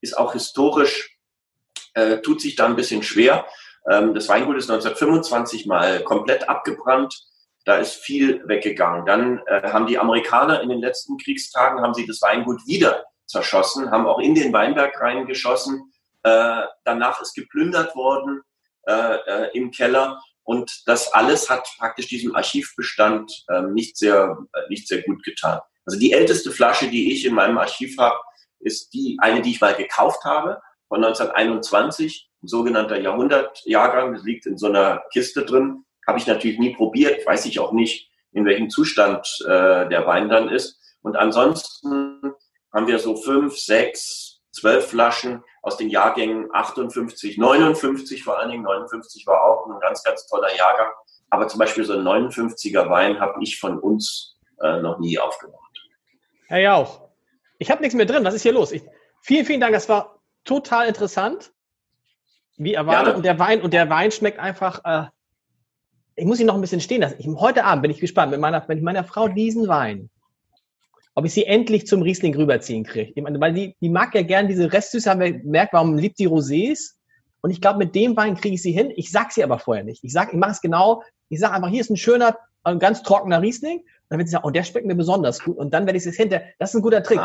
ist 0.00 0.16
auch 0.16 0.32
historisch, 0.32 1.18
äh, 1.94 2.18
tut 2.18 2.40
sich 2.40 2.56
da 2.56 2.66
ein 2.66 2.76
bisschen 2.76 3.02
schwer. 3.02 3.46
Ähm, 3.90 4.14
das 4.14 4.28
Weingut 4.28 4.56
ist 4.56 4.70
1925 4.70 5.66
mal 5.66 6.02
komplett 6.04 6.48
abgebrannt. 6.48 7.22
Da 7.64 7.76
ist 7.76 7.96
viel 7.96 8.46
weggegangen. 8.46 9.06
Dann 9.06 9.42
äh, 9.46 9.72
haben 9.72 9.86
die 9.86 9.98
Amerikaner 9.98 10.60
in 10.60 10.68
den 10.68 10.80
letzten 10.80 11.18
Kriegstagen, 11.18 11.82
haben 11.82 11.94
sie 11.94 12.06
das 12.06 12.22
Weingut 12.22 12.66
wieder 12.66 13.04
zerschossen, 13.26 13.90
haben 13.90 14.06
auch 14.06 14.18
in 14.18 14.34
den 14.34 14.52
Weinberg 14.52 15.00
reingeschossen. 15.00 15.92
Äh, 16.22 16.62
danach 16.84 17.20
ist 17.20 17.34
geplündert 17.34 17.94
worden 17.94 18.42
äh, 18.86 19.16
äh, 19.16 19.50
im 19.54 19.70
Keller. 19.70 20.20
Und 20.42 20.82
das 20.86 21.12
alles 21.12 21.50
hat 21.50 21.68
praktisch 21.78 22.06
diesem 22.06 22.34
Archivbestand 22.36 23.44
ähm, 23.50 23.74
nicht, 23.74 23.96
sehr, 23.96 24.38
äh, 24.52 24.60
nicht 24.68 24.86
sehr 24.86 25.02
gut 25.02 25.22
getan. 25.24 25.60
Also 25.84 25.98
die 25.98 26.12
älteste 26.12 26.50
Flasche, 26.50 26.88
die 26.88 27.12
ich 27.12 27.24
in 27.24 27.34
meinem 27.34 27.58
Archiv 27.58 27.96
habe, 27.98 28.16
ist 28.60 28.92
die 28.94 29.16
eine, 29.20 29.42
die 29.42 29.50
ich 29.50 29.60
mal 29.60 29.74
gekauft 29.74 30.24
habe 30.24 30.60
von 30.88 31.04
1921, 31.04 32.30
ein 32.42 32.48
sogenannter 32.48 33.00
Jahrhundertjahrgang. 33.00 34.14
Das 34.14 34.22
liegt 34.24 34.46
in 34.46 34.56
so 34.56 34.66
einer 34.66 35.02
Kiste 35.12 35.44
drin. 35.44 35.84
Habe 36.06 36.18
ich 36.18 36.26
natürlich 36.26 36.58
nie 36.58 36.74
probiert, 36.74 37.26
weiß 37.26 37.46
ich 37.46 37.58
auch 37.58 37.72
nicht, 37.72 38.10
in 38.32 38.44
welchem 38.44 38.70
Zustand 38.70 39.26
äh, 39.44 39.88
der 39.88 40.06
Wein 40.06 40.28
dann 40.28 40.48
ist. 40.48 40.80
Und 41.02 41.16
ansonsten 41.16 42.34
haben 42.72 42.86
wir 42.86 42.98
so 42.98 43.16
fünf, 43.16 43.56
sechs, 43.56 44.40
zwölf 44.52 44.88
Flaschen 44.88 45.42
aus 45.62 45.76
den 45.76 45.90
Jahrgängen 45.90 46.48
58, 46.52 47.38
59 47.38 48.24
vor 48.24 48.38
allen 48.38 48.50
Dingen. 48.50 48.62
59 48.62 49.26
war 49.26 49.42
auch 49.44 49.66
ein 49.66 49.80
ganz, 49.80 50.02
ganz 50.02 50.26
toller 50.26 50.54
Jahrgang. 50.56 50.88
Aber 51.30 51.48
zum 51.48 51.58
Beispiel 51.58 51.84
so 51.84 51.94
ein 51.94 52.06
59er 52.06 52.88
Wein 52.88 53.20
habe 53.20 53.42
ich 53.42 53.58
von 53.58 53.78
uns 53.78 54.38
äh, 54.60 54.80
noch 54.80 54.98
nie 54.98 55.18
aufgemacht. 55.18 55.60
Herr 56.48 56.60
Jauch, 56.60 57.08
ich 57.58 57.70
habe 57.70 57.82
nichts 57.82 57.94
mehr 57.94 58.06
drin. 58.06 58.24
Was 58.24 58.34
ist 58.34 58.42
hier 58.42 58.52
los? 58.52 58.72
Ich, 58.72 58.82
vielen, 59.22 59.44
vielen 59.44 59.60
Dank. 59.60 59.72
Das 59.72 59.88
war 59.88 60.20
total 60.44 60.86
interessant. 60.86 61.52
Wie 62.56 62.74
erwartet. 62.74 63.08
Ja, 63.08 63.16
und 63.16 63.24
der 63.24 63.38
Wein, 63.38 63.60
und 63.60 63.74
der 63.74 63.90
Wein 63.90 64.10
schmeckt 64.10 64.38
einfach, 64.38 64.80
äh, 64.84 65.08
ich 66.14 66.24
muss 66.24 66.40
ihn 66.40 66.46
noch 66.46 66.54
ein 66.54 66.60
bisschen 66.60 66.80
stehen 66.80 67.02
lassen. 67.02 67.16
Ich, 67.18 67.26
heute 67.26 67.64
Abend 67.64 67.82
bin 67.82 67.90
ich 67.90 68.00
gespannt, 68.00 68.30
mit 68.30 68.40
meiner, 68.40 68.64
mit 68.68 68.82
meiner 68.82 69.04
Frau 69.04 69.28
diesen 69.28 69.68
Wein, 69.68 70.08
ob 71.16 71.24
ich 71.24 71.32
sie 71.32 71.46
endlich 71.46 71.86
zum 71.86 72.02
Riesling 72.02 72.36
rüberziehen 72.36 72.84
kriege. 72.84 73.12
Weil 73.40 73.54
die, 73.54 73.74
die 73.80 73.88
mag 73.88 74.14
ja 74.14 74.22
gern 74.22 74.48
diese 74.48 74.70
Restsüße, 74.70 75.10
haben 75.10 75.20
wir 75.20 75.32
gemerkt, 75.32 75.72
warum 75.72 75.96
liebt 75.96 76.18
die 76.18 76.28
Rosés. 76.28 76.92
Und 77.40 77.50
ich 77.50 77.62
glaube, 77.62 77.78
mit 77.78 77.94
dem 77.94 78.16
Wein 78.16 78.36
kriege 78.36 78.54
ich 78.54 78.62
sie 78.62 78.72
hin. 78.72 78.92
Ich 78.96 79.10
sag 79.10 79.32
sie 79.32 79.42
aber 79.42 79.58
vorher 79.58 79.82
nicht. 79.82 80.04
Ich 80.04 80.12
sag, 80.12 80.32
ich 80.32 80.38
mache 80.38 80.52
es 80.52 80.60
genau. 80.60 81.02
Ich 81.30 81.40
sage 81.40 81.54
einfach, 81.54 81.70
hier 81.70 81.80
ist 81.80 81.88
ein 81.88 81.96
schöner, 81.96 82.36
ein 82.64 82.78
ganz 82.78 83.02
trockener 83.02 83.40
Riesling. 83.40 83.78
Und 83.78 83.86
dann 84.10 84.18
wird 84.18 84.28
sie 84.28 84.32
sagen, 84.32 84.44
oh, 84.46 84.50
der 84.50 84.62
schmeckt 84.62 84.86
mir 84.86 84.94
besonders 84.94 85.42
gut. 85.42 85.56
Und 85.56 85.72
dann 85.72 85.86
werde 85.86 85.98
ich 85.98 86.04
es 86.04 86.16
hinter. 86.16 86.42
Das 86.58 86.70
ist 86.70 86.76
ein 86.76 86.82
guter 86.82 87.02
Trick. 87.02 87.18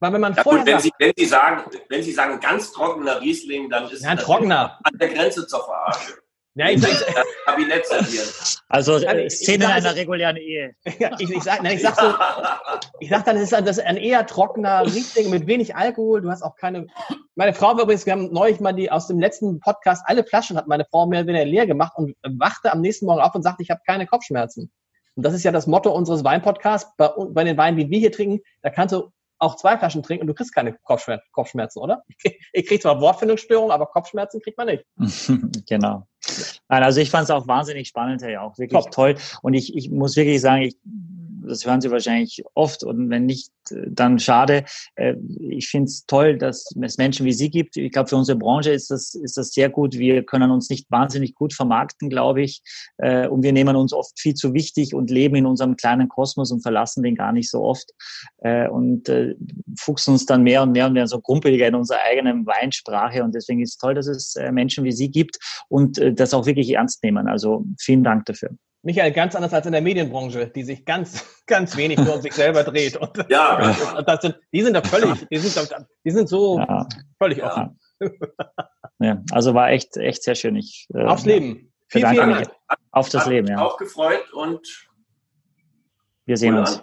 Weil 0.00 0.12
wenn 0.12 0.22
man 0.22 0.34
ja, 0.34 0.42
vorher 0.42 0.64
gut, 0.64 0.72
wenn, 0.72 0.80
sagt, 0.80 0.84
Sie, 0.84 0.92
wenn, 0.98 1.12
Sie 1.14 1.26
sagen, 1.26 1.70
wenn 1.90 2.02
Sie 2.02 2.12
sagen 2.12 2.40
ganz 2.40 2.72
trockener 2.72 3.20
Riesling, 3.20 3.68
dann 3.68 3.90
ist 3.90 4.02
ja, 4.02 4.10
ein 4.10 4.18
trockener. 4.18 4.78
an 4.82 4.98
der 4.98 5.08
Grenze 5.08 5.46
zur 5.46 5.62
Verarsche. 5.62 6.14
Ja, 6.56 6.68
ich, 6.68 6.76
ich, 6.82 7.04
Kabinett 7.46 7.84
servieren. 7.86 8.28
Also 8.68 8.94
äh, 8.96 9.28
Szene 9.28 9.64
ich- 9.64 9.70
in 9.70 9.76
einer 9.76 9.94
regulären 9.96 10.36
Ehe. 10.36 10.74
ich, 11.18 11.30
ich, 11.30 11.42
sag, 11.42 11.62
nein, 11.62 11.76
ich 11.76 11.82
sag 11.82 11.96
so, 11.98 12.14
ich 13.00 13.08
sag 13.08 13.24
dann, 13.24 13.36
das 13.36 13.44
ist, 13.46 13.54
ein- 13.54 13.64
das 13.64 13.78
ist 13.78 13.84
ein 13.84 13.96
eher 13.96 14.24
trockener 14.26 14.82
Riesling 14.84 15.30
mit 15.30 15.46
wenig 15.48 15.74
Alkohol. 15.74 16.20
Du 16.20 16.30
hast 16.30 16.42
auch 16.42 16.54
keine. 16.56 16.86
Meine 17.34 17.52
Frau 17.54 17.74
war 17.76 17.82
übrigens, 17.82 18.06
wir 18.06 18.12
haben 18.12 18.32
neulich 18.32 18.60
mal 18.60 18.72
die 18.72 18.90
aus 18.90 19.08
dem 19.08 19.18
letzten 19.18 19.58
Podcast, 19.58 20.04
alle 20.06 20.22
Flaschen 20.24 20.56
hat 20.56 20.68
meine 20.68 20.84
Frau 20.84 21.06
mehr 21.06 21.20
oder 21.20 21.28
weniger 21.28 21.44
leer 21.44 21.66
gemacht 21.66 21.92
und 21.96 22.14
wachte 22.38 22.72
am 22.72 22.80
nächsten 22.80 23.06
Morgen 23.06 23.20
auf 23.20 23.34
und 23.34 23.42
sagte, 23.42 23.62
ich 23.64 23.70
habe 23.70 23.80
keine 23.84 24.06
Kopfschmerzen. 24.06 24.70
Und 25.16 25.24
das 25.24 25.34
ist 25.34 25.42
ja 25.44 25.50
das 25.52 25.66
Motto 25.66 25.92
unseres 25.92 26.22
Weinpodcasts. 26.22 26.92
Bei, 26.96 27.10
bei 27.30 27.42
den 27.44 27.56
Weinen, 27.56 27.76
die 27.76 27.90
wir 27.90 27.98
hier 27.98 28.12
trinken, 28.12 28.40
da 28.62 28.70
kannst 28.70 28.94
du 28.94 29.10
auch 29.38 29.56
zwei 29.56 29.76
Flaschen 29.78 30.02
trinken 30.02 30.22
und 30.22 30.26
du 30.28 30.34
kriegst 30.34 30.54
keine 30.54 30.74
Kopfschmerzen, 30.84 31.26
Kopfschmerzen 31.32 31.80
oder? 31.80 32.04
Ich, 32.52 32.66
krieg- 32.66 32.82
zwar 32.82 33.00
Wortfindungsstörungen, 33.00 33.70
aber 33.72 33.86
Kopfschmerzen 33.86 34.40
kriegt 34.40 34.56
man 34.58 34.68
nicht. 34.68 34.84
genau. 35.68 36.06
Nein, 36.68 36.82
also 36.82 37.00
ich 37.00 37.10
fand 37.10 37.24
es 37.24 37.30
auch 37.30 37.46
wahnsinnig 37.46 37.88
spannend, 37.88 38.22
Herr 38.22 38.30
Jauch. 38.30 38.56
Wirklich 38.58 38.84
Top. 38.84 38.90
toll. 38.92 39.16
Und 39.42 39.54
ich, 39.54 39.76
ich 39.76 39.90
muss 39.90 40.16
wirklich 40.16 40.40
sagen, 40.40 40.62
ich, 40.62 40.76
das 41.46 41.64
hören 41.66 41.80
Sie 41.80 41.90
wahrscheinlich 41.90 42.42
oft 42.54 42.84
und 42.84 43.10
wenn 43.10 43.26
nicht, 43.26 43.50
dann 43.70 44.18
schade. 44.18 44.64
Äh, 44.96 45.14
Ich 45.38 45.68
finde 45.68 45.86
es 45.86 46.04
toll, 46.06 46.36
dass 46.36 46.66
es 46.82 46.98
Menschen 46.98 47.24
wie 47.24 47.32
Sie 47.32 47.50
gibt. 47.50 47.76
Ich 47.76 47.92
glaube, 47.92 48.08
für 48.08 48.16
unsere 48.16 48.38
Branche 48.38 48.70
ist 48.70 48.90
das, 48.90 49.14
ist 49.14 49.36
das 49.36 49.52
sehr 49.52 49.70
gut. 49.70 49.94
Wir 49.98 50.22
können 50.24 50.50
uns 50.50 50.68
nicht 50.68 50.90
wahnsinnig 50.90 51.34
gut 51.34 51.54
vermarkten, 51.54 52.10
glaube 52.10 52.42
ich. 52.42 52.62
Äh, 52.98 53.28
Und 53.28 53.42
wir 53.42 53.52
nehmen 53.52 53.76
uns 53.76 53.92
oft 53.92 54.18
viel 54.18 54.34
zu 54.34 54.52
wichtig 54.54 54.94
und 54.94 55.10
leben 55.10 55.36
in 55.36 55.46
unserem 55.46 55.76
kleinen 55.76 56.08
Kosmos 56.08 56.52
und 56.52 56.62
verlassen 56.62 57.02
den 57.02 57.14
gar 57.14 57.32
nicht 57.32 57.50
so 57.50 57.62
oft. 57.62 57.90
Äh, 58.38 58.68
Und 58.68 59.10
fuchsen 59.78 60.12
uns 60.12 60.26
dann 60.26 60.42
mehr 60.42 60.62
und 60.62 60.72
mehr 60.72 60.86
und 60.86 60.92
mehr 60.92 61.06
so 61.06 61.20
grumpeliger 61.20 61.66
in 61.68 61.74
unserer 61.74 62.00
eigenen 62.02 62.46
Weinsprache. 62.46 63.22
Und 63.22 63.34
deswegen 63.34 63.60
ist 63.60 63.70
es 63.70 63.78
toll, 63.78 63.94
dass 63.94 64.06
es 64.06 64.34
Menschen 64.52 64.84
wie 64.84 64.92
Sie 64.92 65.10
gibt 65.10 65.38
und 65.68 66.00
das 66.18 66.34
auch 66.34 66.46
wirklich 66.46 66.70
ernst 66.70 67.02
nehmen. 67.02 67.28
Also 67.28 67.64
vielen 67.78 68.04
Dank 68.04 68.26
dafür. 68.26 68.50
Michael, 68.84 69.12
ganz 69.12 69.34
anders 69.34 69.52
als 69.54 69.64
in 69.66 69.72
der 69.72 69.80
Medienbranche, 69.80 70.46
die 70.48 70.62
sich 70.62 70.84
ganz, 70.84 71.24
ganz 71.46 71.76
wenig 71.76 71.98
nur 71.98 72.16
um 72.16 72.20
sich 72.20 72.34
selber 72.34 72.62
dreht. 72.62 72.96
Und, 72.96 73.10
Ja, 73.30 73.74
und 73.98 74.06
das 74.08 74.20
sind, 74.20 74.36
die 74.52 74.62
sind 74.62 74.74
da 74.74 74.82
völlig, 74.82 75.26
die 75.30 75.38
sind, 75.38 75.56
da, 75.70 75.86
die 76.04 76.10
sind 76.10 76.28
so 76.28 76.58
Ja, 76.58 76.86
völlig 77.18 77.38
Ja. 77.38 77.46
offen. 77.50 77.78
ja. 79.00 79.22
Also 79.32 79.54
war 79.54 79.70
echt, 79.70 79.96
echt 79.96 80.22
sehr 80.22 80.34
schön. 80.34 80.56
Ich, 80.56 80.86
äh, 80.94 81.04
Aufs 81.04 81.24
Leben. 81.24 81.72
Vielen, 81.88 82.10
bedanke 82.10 82.22
vielen 82.22 82.38
mich. 82.38 82.48
Dank. 82.68 82.80
Auf 82.90 83.08
das 83.08 83.26
Leben, 83.26 83.46
mich 83.48 83.56
ja. 83.56 83.64
auch 83.64 83.76
gefreut 83.78 84.32
und 84.32 84.60
Wir 86.26 86.36
sehen 86.36 86.56
uns. 86.58 86.82